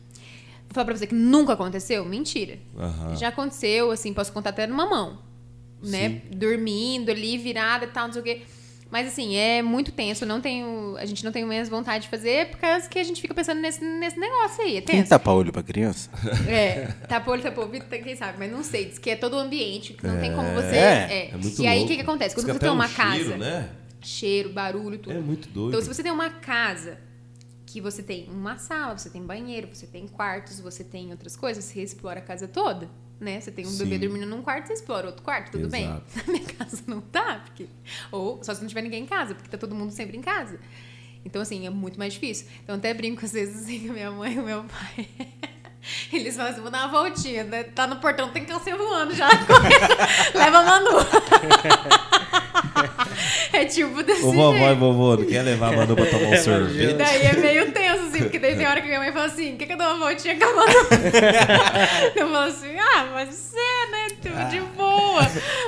[0.67, 2.03] Vou falar pra você que nunca aconteceu?
[2.03, 2.59] Mentira.
[2.77, 3.15] Aham.
[3.15, 5.19] Já aconteceu, assim, posso contar até numa mão.
[5.81, 6.09] Né?
[6.09, 6.37] Sim.
[6.37, 8.41] Dormindo ali, virada e tal, não sei o quê.
[8.89, 10.25] Mas assim, é muito tenso.
[10.25, 13.21] Não tenho, a gente não tem menos vontade de fazer por causa que a gente
[13.21, 14.77] fica pensando nesse, nesse negócio aí.
[14.77, 15.09] É Quem tenso.
[15.09, 16.09] tapa olho pra criança?
[16.47, 18.85] É, tapa olho, tapa ouvido, quem sabe, mas não sei.
[18.85, 20.75] Diz que é todo o ambiente, que não tem como você.
[20.75, 22.35] É, É, É muito E aí o que, que acontece?
[22.35, 23.15] Diz Quando que você tem até uma o casa.
[23.23, 23.69] cheiro, né?
[24.07, 25.17] Cheiro, barulho, tudo.
[25.17, 25.67] É muito doido.
[25.67, 26.97] Então, se você tem uma casa
[27.65, 31.65] que você tem uma sala, você tem banheiro, você tem quartos, você tem outras coisas,
[31.65, 33.41] você explora a casa toda, né?
[33.41, 33.83] Você tem um Sim.
[33.83, 35.83] bebê dormindo num quarto, você explora outro quarto, tudo bem?
[35.83, 36.05] Exato.
[36.25, 37.67] Na minha casa não tá, porque...
[38.09, 40.57] Ou só se não tiver ninguém em casa, porque tá todo mundo sempre em casa.
[41.25, 42.47] Então, assim, é muito mais difícil.
[42.63, 45.09] Então, até brinco às vezes assim com minha mãe e meu pai.
[46.13, 47.63] Eles falam assim, vou dar uma voltinha, né?
[47.63, 49.27] Tá no portão, tem câncer voando já.
[50.33, 50.97] Leva a Manu.
[53.53, 54.71] É tipo desse Ô vovó jeito.
[54.71, 56.93] e vovô, não quer levar a Manu pra tomar um sorvete?
[56.93, 59.65] Daí é meio tenso, assim, porque daí tem hora que minha mãe fala assim, quer
[59.65, 60.73] que eu dê uma voltinha com a Manu?
[62.15, 64.07] eu falo assim, ah, pode ser, né?
[64.21, 65.21] Tipo, de boa.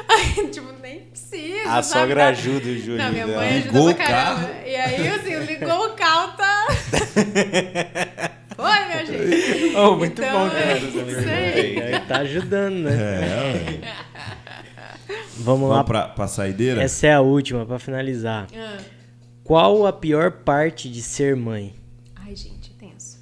[0.07, 2.01] Aí, tipo, nem precisa, A sabe?
[2.07, 2.97] sogra ajuda o Júnior.
[2.97, 3.37] Não, minha dela.
[3.39, 4.41] mãe ajuda Ligou pra o caramba.
[4.41, 4.49] carro.
[4.65, 6.67] E aí, assim, ligou o carro, tá...
[8.55, 9.75] Foi, minha gente.
[9.77, 10.77] Oh, muito Então, bom, é cara.
[10.77, 11.81] isso aí.
[11.93, 12.91] Aí tá ajudando, né?
[13.81, 13.89] É,
[15.09, 15.23] ué.
[15.37, 15.75] Vamos lá.
[15.75, 16.81] Vamos pra, pra saideira?
[16.81, 18.47] Essa é a última pra finalizar.
[18.55, 18.77] Ah.
[19.43, 21.75] Qual a pior parte de ser mãe?
[22.15, 23.19] Ai, gente, é tenso.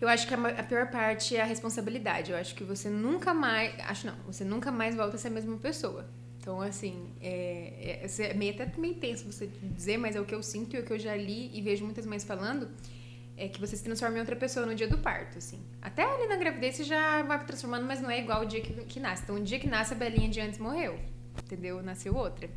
[0.00, 2.32] Eu acho que a a pior parte é a responsabilidade.
[2.32, 3.74] Eu acho que você nunca mais.
[3.86, 6.06] Acho não, você nunca mais volta a ser a mesma pessoa.
[6.42, 10.34] Então, assim, é, é, é meio, até meio tenso você dizer, mas é o que
[10.34, 12.68] eu sinto e o que eu já li e vejo muitas mães falando.
[13.36, 15.60] É que você se transforma em outra pessoa no dia do parto, assim.
[15.80, 18.72] Até ali na gravidez você já vai transformando, mas não é igual o dia que,
[18.84, 19.22] que nasce.
[19.22, 20.98] Então, o dia que nasce, a Belinha de antes morreu.
[21.44, 21.82] Entendeu?
[21.82, 22.50] Nasceu outra.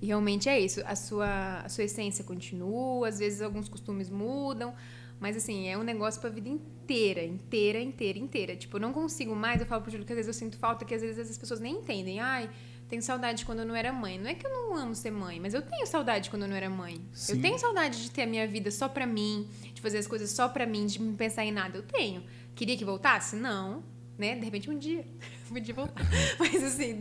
[0.00, 0.82] E realmente é isso.
[0.84, 4.74] A sua, a sua essência continua, às vezes alguns costumes mudam,
[5.18, 8.56] mas assim, é um negócio pra vida inteira, inteira, inteira, inteira.
[8.56, 10.84] Tipo, eu não consigo mais, eu falo pro Júlio que às vezes eu sinto falta,
[10.84, 12.20] que às vezes as pessoas nem entendem.
[12.20, 12.50] Ai,
[12.88, 14.18] tenho saudade quando eu não era mãe.
[14.18, 16.56] Não é que eu não amo ser mãe, mas eu tenho saudade quando eu não
[16.56, 17.00] era mãe.
[17.12, 17.32] Sim.
[17.34, 20.30] Eu tenho saudade de ter a minha vida só pra mim, de fazer as coisas
[20.30, 21.78] só pra mim, de não pensar em nada.
[21.78, 22.24] Eu tenho.
[22.54, 23.36] Queria que voltasse?
[23.36, 23.84] Não.
[24.18, 24.34] Né?
[24.34, 25.06] De repente um dia.
[25.48, 26.02] Podia voltar.
[26.40, 26.98] Mas assim,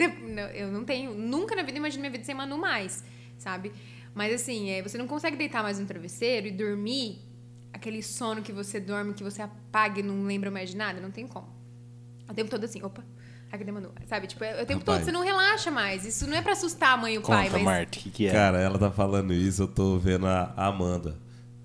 [0.54, 1.16] eu não tenho.
[1.16, 3.04] Nunca na vida imagino minha vida sem Manu mais,
[3.38, 3.72] sabe?
[4.14, 7.22] Mas assim, é, você não consegue deitar mais no travesseiro e dormir
[7.72, 11.00] aquele sono que você dorme, que você apaga e não lembra mais de nada.
[11.00, 11.48] Não tem como.
[12.30, 13.04] O tempo todo assim, opa.
[13.58, 13.90] Cadê Manu?
[14.06, 14.28] Sabe?
[14.28, 15.06] Tipo, é, o tempo todo Rapaz.
[15.06, 16.06] você não relaxa mais.
[16.06, 17.64] Isso não é pra assustar a mãe e o pai, Conta, mas.
[17.64, 18.32] Marta, o que, que é?
[18.34, 21.18] Cara, ela tá falando isso, eu tô vendo a Amanda.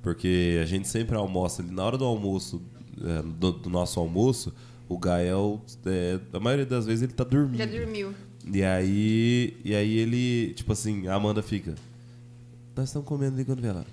[0.03, 1.71] Porque a gente sempre almoça ali.
[1.71, 2.63] Na hora do almoço,
[3.03, 4.53] é, do, do nosso almoço,
[4.89, 7.59] o Gael, é, a maioria das vezes, ele tá dormindo.
[7.59, 8.15] Já dormiu.
[8.53, 11.75] E aí, e aí ele, tipo assim, a Amanda fica.
[12.75, 13.85] Nós estamos comendo ali quando vê ela.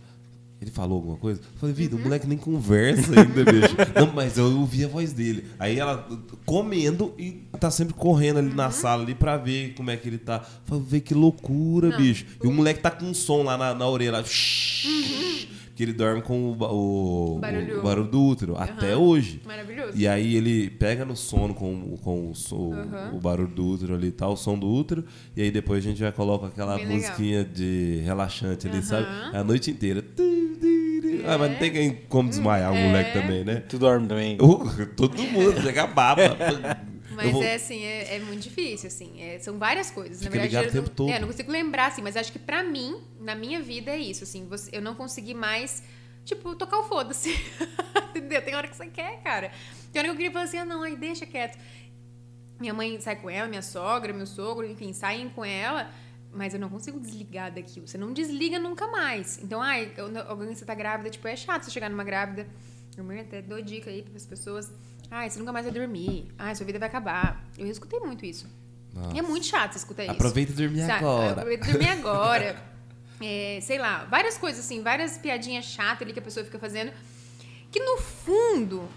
[0.59, 1.39] Ele falou alguma coisa?
[1.39, 3.75] Eu falei, vida, o moleque nem conversa ainda, bicho.
[3.95, 5.45] Não, mas eu ouvi a voz dele.
[5.59, 6.07] Aí ela
[6.45, 10.17] comendo e tá sempre correndo ali na sala ali pra ver como é que ele
[10.17, 10.37] tá.
[10.37, 11.97] Eu falei, vê que loucura, Não.
[11.97, 12.25] bicho.
[12.43, 14.13] E o moleque tá com um som lá na, na orelha.
[14.13, 14.23] Lá,
[15.77, 17.79] Que ele dorme com o, o, Barulho.
[17.79, 18.57] o barulho do útero.
[18.57, 19.41] Até hoje.
[19.45, 19.91] Maravilhoso.
[19.95, 23.11] E aí ele pega no sono com, com o, so- Aham.
[23.13, 24.27] o barulho do útero ali, tá?
[24.27, 25.05] O som do útero.
[25.35, 26.99] E aí depois a gente já coloca aquela Bem legal.
[27.11, 28.83] musiquinha de relaxante ali, Aham.
[28.85, 29.05] sabe?
[29.37, 30.03] A noite inteira.
[31.27, 32.87] Ah, mas não tem quem- como desmaiar o É.
[32.87, 33.55] moleque também, né?
[33.69, 34.35] Tu dorme também?
[34.41, 36.23] Uh, todo mundo, chega a baba.
[37.23, 39.21] Mas vou- é assim, é, é muito difícil, assim.
[39.21, 40.17] é- são várias coisas.
[40.19, 41.09] Fica Na verdade, ligado eu o tempo não, todo.
[41.15, 44.23] é, não consigo lembrar, assim, mas acho que pra mim, na minha vida, é isso,
[44.23, 44.47] assim.
[44.47, 45.83] você- eu não consegui mais,
[46.23, 47.29] tipo, tocar o foda-se.
[48.15, 48.41] Entendeu?
[48.41, 49.51] Tem hora que você quer, cara.
[49.91, 51.57] Tem hora que eu queria falar assim, ah, não, aí deixa quieto.
[52.59, 55.91] Minha mãe sai com ela, minha sogra, meu sogro, enfim, saem com ela,
[56.33, 57.87] mas eu não consigo desligar daquilo.
[57.87, 59.37] Você não desliga nunca mais.
[59.43, 59.91] Então, ai,
[60.27, 62.47] alguém você tá grávida, tipo, é chato você chegar numa grávida.
[62.95, 64.71] Minha mãe até dou dica aí para as pessoas.
[65.09, 66.27] Ai, você nunca mais vai dormir.
[66.37, 67.43] Ai, sua vida vai acabar.
[67.57, 68.47] Eu escutei muito isso.
[69.13, 70.11] E é muito chato você escutar isso.
[70.13, 70.93] Aproveita e dormir Sabe?
[70.93, 71.31] agora.
[71.31, 72.67] Aproveita e dormir agora.
[73.19, 76.91] É, sei lá, várias coisas assim, várias piadinhas chatas ali que a pessoa fica fazendo.
[77.71, 78.87] Que no fundo,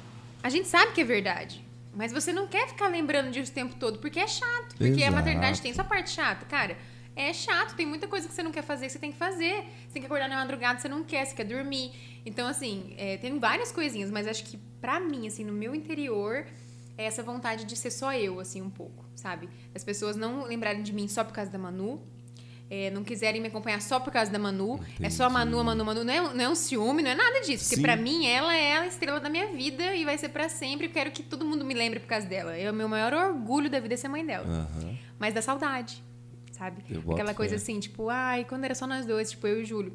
[0.42, 1.64] a gente sabe que é verdade.
[1.94, 4.76] Mas você não quer ficar lembrando disso o tempo todo, porque é chato.
[4.76, 5.12] Porque a Exato.
[5.12, 6.76] maternidade tem sua parte chata, cara.
[7.16, 9.64] É chato, tem muita coisa que você não quer fazer, que você tem que fazer.
[9.86, 11.92] Você tem que acordar na madrugada, você não quer, você quer dormir.
[12.24, 16.46] Então, assim, é, tem várias coisinhas, mas acho que pra mim, assim, no meu interior,
[16.96, 19.48] é essa vontade de ser só eu, assim, um pouco, sabe?
[19.74, 22.00] As pessoas não lembrarem de mim só por causa da Manu,
[22.70, 24.78] é, não quiserem me acompanhar só por causa da Manu.
[25.02, 26.04] É só a Manu, a Manu, a Manu.
[26.04, 27.68] Não é, não é um ciúme, não é nada disso.
[27.68, 30.86] Porque pra mim, ela é a estrela da minha vida e vai ser pra sempre.
[30.86, 32.56] Eu quero que todo mundo me lembre por causa dela.
[32.56, 34.46] É o meu maior orgulho da vida é ser mãe dela.
[34.46, 34.96] Aham.
[35.18, 36.00] Mas da saudade,
[36.60, 36.82] sabe?
[36.90, 37.62] Eu Aquela coisa fé.
[37.62, 39.92] assim, tipo, ai, quando era só nós dois, tipo, eu e o Júlio.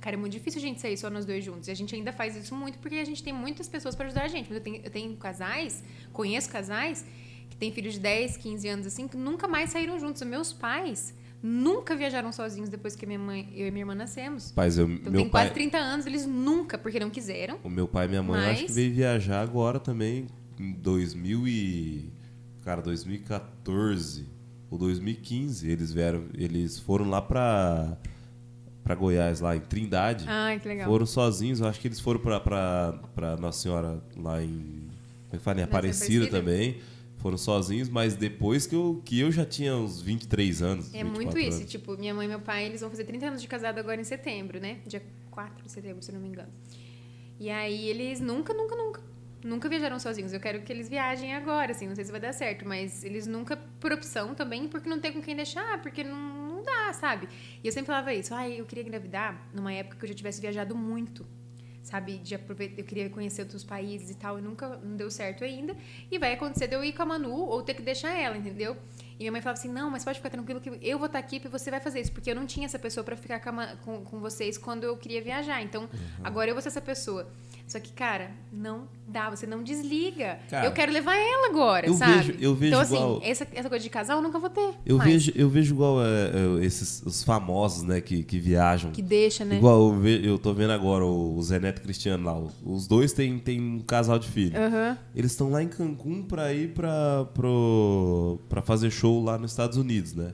[0.00, 1.66] Cara, é muito difícil a gente sair só nós dois juntos.
[1.66, 4.22] E a gente ainda faz isso muito porque a gente tem muitas pessoas pra ajudar
[4.24, 4.46] a gente.
[4.48, 7.04] Mas eu tenho, eu tenho casais, conheço casais
[7.50, 10.22] que têm filhos de 10, 15 anos assim, que nunca mais saíram juntos.
[10.22, 11.12] Os meus pais
[11.42, 14.52] nunca viajaram sozinhos depois que minha mãe, eu e minha irmã nascemos.
[14.52, 17.58] Pais, eu, Então meu tem pai, quase 30 anos, eles nunca, porque não quiseram.
[17.64, 20.26] o meu pai e minha mãe eu acho que Mas- veio viajar agora também
[20.60, 22.08] em 2000 e
[22.64, 24.26] cara, 2014
[24.70, 27.96] ou 2015, eles vieram, eles foram lá pra
[28.88, 30.24] para Goiás lá em Trindade.
[30.26, 30.88] Ai, que legal.
[30.88, 34.48] Foram sozinhos, eu acho que eles foram pra, pra, pra Nossa Senhora lá em.
[34.48, 35.58] Como é que fala?
[35.58, 36.38] Em Nossa Aparecida Aparecida?
[36.38, 36.80] também.
[37.18, 40.94] Foram sozinhos, mas depois que eu, que eu já tinha uns 23 anos.
[40.94, 41.58] É 24 muito isso.
[41.58, 41.70] anos.
[41.70, 44.04] Tipo, minha mãe e meu pai, eles vão fazer 30 anos de casado agora em
[44.04, 44.78] setembro, né?
[44.86, 46.48] Dia 4 de setembro, se não me engano.
[47.38, 49.02] E aí eles nunca, nunca, nunca,
[49.44, 50.32] nunca viajaram sozinhos.
[50.32, 53.26] Eu quero que eles viajem agora, assim, não sei se vai dar certo, mas eles
[53.26, 57.28] nunca por opção também, porque não tem com quem deixar, porque não, não dá, sabe?
[57.62, 60.40] E eu sempre falava isso, ai, eu queria engravidar numa época que eu já tivesse
[60.40, 61.26] viajado muito.
[61.80, 65.42] Sabe, de aproveitar, eu queria conhecer outros países e tal, e nunca não deu certo
[65.42, 65.74] ainda.
[66.10, 68.76] E vai acontecer de eu ir com a Manu ou ter que deixar ela, entendeu?
[69.18, 71.40] E minha mãe falava assim: não, mas pode ficar tranquilo que eu vou estar aqui
[71.44, 72.12] e você vai fazer isso.
[72.12, 74.96] Porque eu não tinha essa pessoa pra ficar com, a com, com vocês quando eu
[74.96, 75.60] queria viajar.
[75.62, 75.88] Então, Uhum.
[76.22, 77.26] agora eu vou ser essa pessoa.
[77.66, 80.38] Só que, cara, não dá, você não desliga.
[80.48, 82.14] Cara, eu quero levar ela agora, eu sabe?
[82.32, 84.70] vejo- eu vejo então, assim, igual- essa, essa coisa de casal eu nunca vou ter.
[84.86, 85.10] Eu mais.
[85.10, 86.06] vejo, eu vejo igual é,
[86.60, 88.90] é, esses os famosos, né, que, que viajam.
[88.90, 89.56] Que deixa, né?
[89.56, 92.38] Igual eu, eu tô vendo agora o, Zé Neto e Cristiano lá.
[92.64, 94.58] Os dois têm, têm um casal de filho.
[94.58, 94.96] Aham.
[95.14, 99.76] Eles estão lá em Cancún pra ir pra, pro, pra fazer show lá nos Estados
[99.78, 100.32] Unidos, né?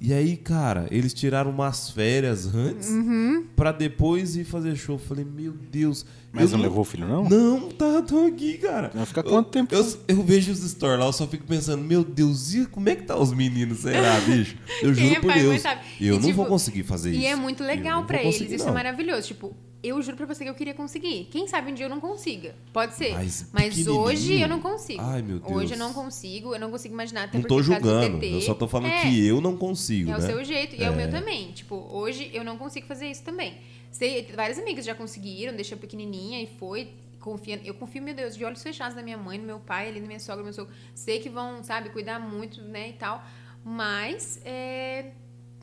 [0.00, 3.44] E aí, cara, eles tiraram umas férias antes Uhum.
[3.56, 4.94] pra depois ir fazer show.
[4.94, 6.06] Eu Falei, meu Deus.
[6.32, 7.24] Mas eu não levou o filho, não?
[7.28, 8.92] Não, tá, tô aqui, cara.
[8.94, 9.74] Vai ficar quanto tempo?
[9.74, 12.94] Eu, eu vejo os stories lá, eu só fico pensando, meu Deus, e como é
[12.94, 13.78] que tá os meninos?
[13.80, 14.56] Sei lá, bicho.
[14.82, 15.62] Eu juro é por pai, Deus.
[16.00, 17.20] Eu E, não tipo, vou conseguir fazer isso.
[17.20, 18.70] E é muito Eu legal não pra eles, conseguir, isso não.
[18.72, 19.26] é maravilhoso.
[19.26, 21.28] Tipo, eu juro pra você que eu queria conseguir.
[21.30, 22.54] Quem sabe um dia eu não consiga.
[22.72, 23.12] Pode ser.
[23.12, 25.00] Mas Mas, hoje eu não consigo.
[25.00, 25.52] Ai, meu Deus.
[25.52, 27.24] Hoje eu não consigo, eu não consigo imaginar.
[27.24, 30.18] Até Não tô julgando, eu só tô falando é, que eu não consigo, É né?
[30.18, 30.90] o seu jeito e é.
[30.90, 31.08] o meu É.
[31.08, 31.52] também.
[31.52, 33.58] Tipo, hoje eu não consigo fazer isso também.
[33.90, 36.92] Sei, várias amigas já conseguiram, deixou pequenininha e foi.
[37.20, 40.00] Confia, eu confio, meu Deus, de olhos fechados na minha mãe, no meu pai, ali
[40.00, 40.72] na minha sogra, no meu sogro.
[40.94, 43.22] Sei que vão, sabe, cuidar muito, né, e tal.
[43.64, 45.12] Mas, é,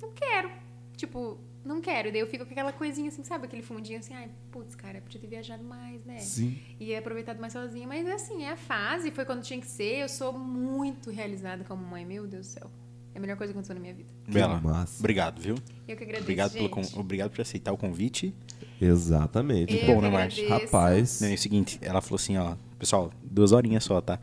[0.02, 0.52] não quero.
[0.98, 2.12] Tipo, não quero.
[2.12, 3.46] Daí eu fico com aquela coisinha assim, sabe?
[3.46, 6.20] Aquele fundinho assim, ai, putz, cara, podia ter viajado mais, né?
[6.20, 6.58] Sim.
[6.80, 7.88] E aproveitado mais sozinha.
[7.88, 9.98] Mas assim, é a fase, foi quando tinha que ser.
[10.04, 12.72] Eu sou muito realizada como mãe, meu Deus do céu.
[13.14, 14.10] É a melhor coisa que aconteceu na minha vida.
[14.28, 15.00] Bela, massa.
[15.00, 15.56] obrigado, viu?
[15.88, 16.92] Eu que agradeço, Obrigado, pelo, gente.
[16.94, 18.36] con- obrigado por aceitar o convite.
[18.82, 19.74] Exatamente.
[19.76, 20.48] Eu bom, né, agradeço.
[20.50, 24.20] Rapaz, Não, é o seguinte, ela falou assim, ó, pessoal, duas horinhas só, tá?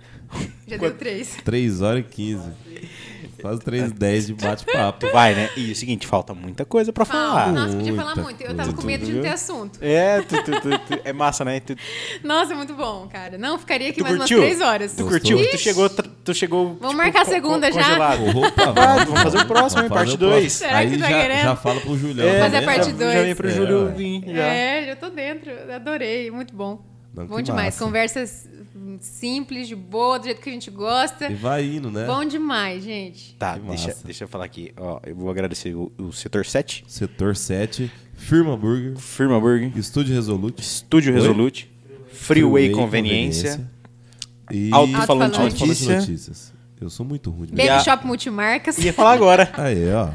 [0.66, 1.36] Já deu três.
[1.42, 2.50] 3 horas e 15.
[3.42, 5.10] Quase 3 e 10 de bate-papo.
[5.12, 5.50] Vai, né?
[5.56, 7.28] E é o seguinte, falta muita coisa pra Fala.
[7.40, 7.52] falar.
[7.52, 8.40] Nossa, podia Muita falar muito.
[8.42, 9.78] Eu tava com medo de não ter assunto.
[9.82, 11.60] É, tu, tu- tu- tu- é massa, né?
[11.60, 11.76] Tu,
[12.22, 13.36] Nossa, é muito bom, cara.
[13.36, 14.38] Não, ficaria aqui tu mais curtiu?
[14.38, 14.92] umas três horas.
[14.94, 15.50] Tu curtiu?
[15.50, 16.78] Tu chegou, tra- tu chegou.
[16.80, 17.82] Vamos marcar a segunda já?
[17.82, 18.22] congelado.
[18.38, 20.40] Opa, Vai, vamos fazer o próximo, Vamos hein, fazer parte o dois.
[20.42, 20.58] próximo.
[20.68, 21.42] Será Aí que tá já, querendo?
[21.42, 22.28] já fala pro Julião.
[22.28, 22.66] É, Fazer a né?
[22.66, 23.12] parte já, dois.
[23.12, 23.92] Já vem pro É, Júlio ué.
[23.92, 24.22] vir.
[24.26, 24.42] Já.
[24.46, 25.50] É, já tô dentro.
[25.74, 26.80] Adorei, muito bom.
[27.14, 27.74] Não, bom que demais.
[27.74, 27.84] massa.
[27.84, 28.48] Conversas
[29.00, 31.30] simples, de boa, do jeito que a gente gosta.
[31.30, 32.06] E vai indo, né?
[32.06, 33.34] Bom demais, gente.
[33.34, 34.72] Tá, deixa, deixa eu falar aqui.
[34.76, 40.14] Ó, eu vou agradecer o, o Setor 7, Setor 7, Firma Burger, Firma Burger, Estúdio
[40.14, 41.20] Resolute, Estúdio Oi?
[41.20, 41.70] Resolute,
[42.12, 43.70] Freeway Conveniência,
[44.50, 46.52] e Alto Falante Alto-falante Notícia, Notícias.
[46.80, 48.76] Eu sou muito ruim Baby a- Shop Multimarcas.
[48.78, 49.50] Ia falar agora.
[49.56, 50.08] Aí, ó.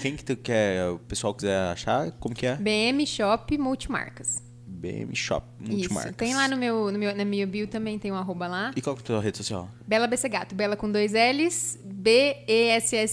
[0.00, 2.56] Quem que tu quer, o pessoal quiser achar, como que é?
[2.56, 4.42] BM Shop Multimarcas.
[4.76, 5.72] BM Shop Isso.
[5.72, 6.16] Multimarcas.
[6.16, 8.72] Tem lá no meu, no meu, na minha bio também, tem um arroba lá.
[8.76, 9.68] E qual que é a tua rede social?
[9.86, 10.54] Bela BC Gato.
[10.54, 11.78] Bela com dois L's.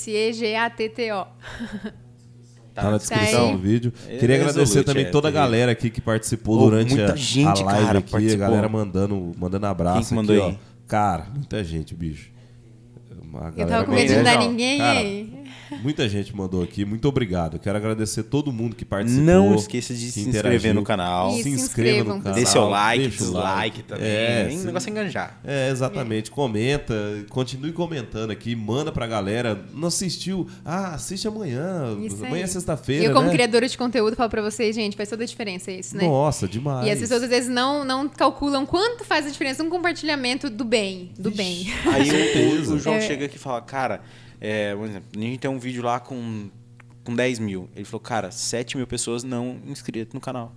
[0.04, 1.26] B-E-S-S-E-G-A-T-T-O.
[2.74, 3.94] Tá na descrição Tá do vídeo.
[4.08, 7.14] É, Queria Resolute, agradecer também é, toda a galera aqui que participou Ô, durante muita
[7.14, 8.08] a, gente, a live cara, aqui.
[8.08, 8.40] A participou.
[8.48, 10.60] galera mandando, mandando abraço Quem que mandou aqui, aí?
[10.60, 10.88] ó.
[10.88, 12.32] Cara, muita gente, bicho.
[13.22, 14.78] Uma Eu tava com medo de não dar ninguém.
[14.80, 15.33] Cara, aí.
[15.82, 16.86] Muita gente mandou aqui.
[16.86, 17.56] Muito obrigado.
[17.56, 19.24] Eu quero agradecer todo mundo que participou.
[19.24, 20.56] Não esqueça de se interagiu.
[20.56, 21.30] inscrever no canal.
[21.32, 22.38] Isso, Se se inscreva no canal.
[22.40, 24.06] Dê seu like, deixa o dislike também.
[24.08, 25.40] É, o se- negócio é enganjar.
[25.44, 26.30] É, exatamente.
[26.32, 26.94] Comenta,
[27.30, 29.64] continue comentando aqui, manda pra galera.
[29.74, 30.48] Não assistiu?
[30.64, 31.98] Ah, assiste amanhã.
[32.02, 32.42] Isso amanhã aí.
[32.44, 33.06] é sexta-feira.
[33.06, 33.34] Eu, como né?
[33.34, 36.06] criadora de conteúdo, falo pra vocês, gente, faz toda a diferença isso, né?
[36.06, 36.88] Nossa, demais.
[36.88, 40.64] E as pessoas às vezes não, não calculam quanto faz a diferença um compartilhamento do
[40.64, 41.12] bem.
[41.18, 41.68] Do bem.
[41.92, 42.10] Aí
[42.68, 43.02] o- o João É.
[43.02, 44.02] chega aqui e fala, cara,
[44.44, 46.50] é, por exemplo, a gente tem um vídeo lá com,
[47.06, 47.70] com 10 mil.
[47.74, 50.54] Ele falou, cara, 7 mil pessoas não inscritas no canal.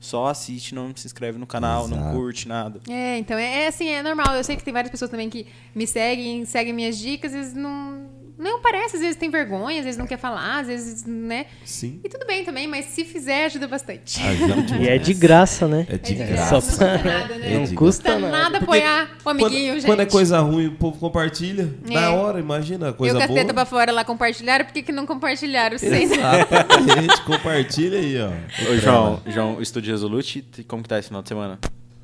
[0.00, 2.16] Só assiste, não se inscreve no canal, não Exato.
[2.16, 2.80] curte nada.
[2.88, 4.34] É, então é, é assim, é normal.
[4.34, 8.08] Eu sei que tem várias pessoas também que me seguem, seguem minhas dicas, vezes não.
[8.40, 11.44] Não parece, às vezes tem vergonha, às vezes não quer falar, às vezes, né?
[11.62, 12.00] Sim.
[12.02, 14.18] E tudo bem também, mas se fizer, ajuda bastante.
[14.22, 14.86] Ajuda demais.
[14.86, 15.86] E é de graça, né?
[15.90, 16.50] É de É de graça.
[16.50, 17.52] graça, não custa nada, né?
[17.54, 18.30] É Não custa nada.
[18.32, 19.86] nada Porque apoiar o amiguinho, quando, gente.
[19.86, 21.68] quando é coisa ruim, o povo compartilha.
[21.88, 21.92] É.
[21.92, 23.38] Da hora, imagina, coisa com a boa.
[23.40, 25.76] teta pra fora lá compartilharam, por que, que não compartilharam?
[25.76, 28.30] Exatamente, compartilha aí, ó.
[28.72, 31.58] Ô, João, João, o Estúdio Resolute, como que tá esse final de semana?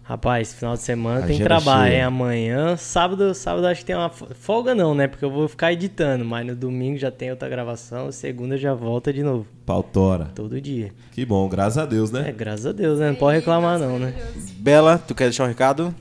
[0.08, 1.96] Rapaz, final de semana tem Agenda trabalho, cheia.
[1.98, 2.02] hein?
[2.04, 5.08] Amanhã, sábado, sábado acho que tem uma fo- folga não, né?
[5.08, 9.12] Porque eu vou ficar editando, mas no domingo já tem outra gravação, segunda já volta
[9.12, 10.26] de novo, Pautora.
[10.32, 10.92] todo dia.
[11.10, 12.32] Que bom, graças a Deus, É, né?
[12.32, 13.08] graças a Deus, né?
[13.08, 14.14] Não pode reclamar não, né?
[14.58, 15.92] Bela, tu quer deixar um recado?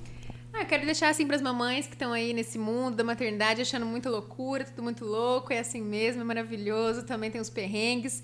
[0.53, 3.88] Ah, eu quero deixar assim pras mamães que estão aí nesse mundo da maternidade achando
[3.88, 8.22] muito loucura, tudo muito louco, é assim mesmo, é maravilhoso, também tem os perrengues.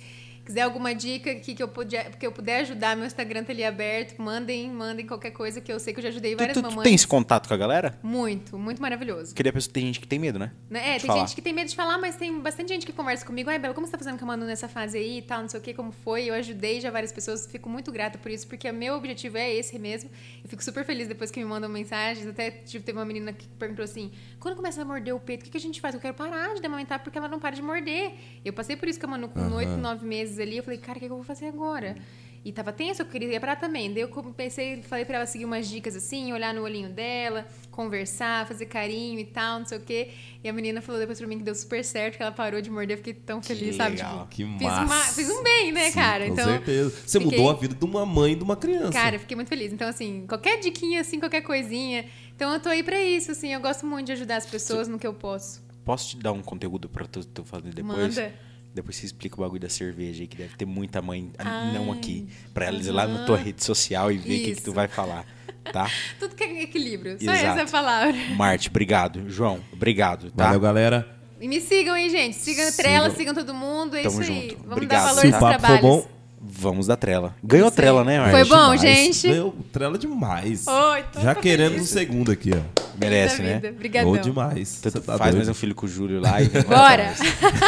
[0.51, 3.63] Quiser alguma dica aqui que eu, puder, que eu puder ajudar, meu Instagram tá ali
[3.63, 6.61] aberto, mandem, mandem qualquer coisa que eu sei que eu já ajudei Tu, várias tu-
[6.61, 6.83] tu mamães.
[6.83, 7.97] tem esse contato com a galera?
[8.03, 9.33] Muito, muito maravilhoso.
[9.33, 10.51] Queria pessoa tem gente que tem medo, né?
[10.69, 10.89] Né?
[10.89, 11.19] É, tem falar.
[11.25, 13.49] gente que tem medo de falar, mas tem bastante gente que conversa comigo.
[13.49, 15.47] Ai, Bela, como você tá fazendo com a Manu nessa fase aí e tal, não
[15.47, 16.25] sei o que, como foi?
[16.25, 19.53] Eu ajudei já várias pessoas, fico muito grata por isso, porque o meu objetivo é
[19.55, 20.09] esse mesmo.
[20.43, 22.27] Eu fico super feliz depois que me mandam mensagens.
[22.27, 25.43] Até tipo, teve uma menina que perguntou assim: quando começa a morder o peito, o
[25.45, 25.95] que, que a gente faz?
[25.95, 28.11] Eu quero parar de amamentar porque ela não para de morder.
[28.43, 30.57] Eu passei por isso com a Manu com oito, nove meses ali.
[30.57, 31.95] Eu falei, cara, o que, que eu vou fazer agora?
[32.43, 33.93] E tava tenso, eu queria parar também.
[33.93, 38.47] Daí eu comecei, falei pra ela seguir umas dicas assim, olhar no olhinho dela, conversar,
[38.47, 40.09] fazer carinho e tal, não sei o quê.
[40.43, 42.69] E a menina falou depois pra mim que deu super certo, que ela parou de
[42.71, 43.97] morder, eu fiquei tão feliz, sabe?
[43.97, 44.27] legal.
[44.27, 44.81] Que fiz, massa.
[44.85, 46.25] uma- fiz um bem, né, Sim, cara?
[46.25, 46.89] Com então, certeza.
[47.05, 48.91] Você fiquei- mudou a vida de uma mãe e de uma criança.
[48.91, 49.71] Cara, eu fiquei muito feliz.
[49.71, 52.05] Então, assim, qualquer diquinha, assim, qualquer coisinha.
[52.35, 53.53] Então, eu tô aí pra isso, assim.
[53.53, 55.61] Eu gosto muito de ajudar as pessoas no que eu posso.
[55.85, 58.15] Posso te dar um conteúdo pra tu, tu fazer depois?
[58.17, 58.33] Manda.
[58.73, 61.73] Depois você explica o bagulho da cerveja aí, que deve ter muita mãe Ai.
[61.73, 62.27] não aqui.
[62.53, 64.87] Pra elas ir lá na tua rede social e ver o que, que tu vai
[64.87, 65.25] falar.
[65.73, 65.89] Tá?
[66.19, 67.17] Tudo que é equilíbrio.
[67.23, 67.45] Só Exato.
[67.47, 68.13] essa é a palavra.
[68.35, 69.29] Marte, obrigado.
[69.29, 70.45] João, obrigado, tá?
[70.45, 71.17] Valeu, galera.
[71.39, 72.35] E me sigam aí, gente.
[72.35, 73.95] Sigam a Trela, sigam todo mundo.
[73.97, 74.41] É Tamo isso aí.
[74.49, 74.57] junto.
[74.59, 75.01] Vamos Obrigado.
[75.01, 75.81] dar valor Se aos o papo for trabalhos.
[75.81, 76.07] bom,
[76.43, 77.35] Vamos da trela.
[77.43, 78.31] Ganhou a trela, né, Marte?
[78.31, 78.81] Foi bom, demais.
[78.81, 79.27] gente?
[79.27, 80.65] Meu, trela demais.
[80.67, 81.91] Oi, tô- Já tô queremos feliz.
[81.91, 82.81] um segundo aqui, ó.
[82.99, 83.53] Merece, Da né?
[83.55, 83.69] vida.
[83.69, 84.09] Obrigadão.
[84.09, 84.81] Ou demais.
[84.81, 85.35] Tá faz doido.
[85.35, 86.49] mais um filho com o Júlio lá e...
[86.49, 87.13] Bora.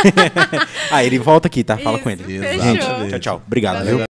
[0.91, 1.77] ah, ele volta aqui, tá?
[1.77, 2.23] Fala Isso, com ele.
[2.23, 2.43] fechou.
[2.53, 3.09] Exatamente.
[3.11, 3.41] Tchau, tchau.
[3.45, 3.97] Obrigado, Valeu.
[3.97, 4.05] viu?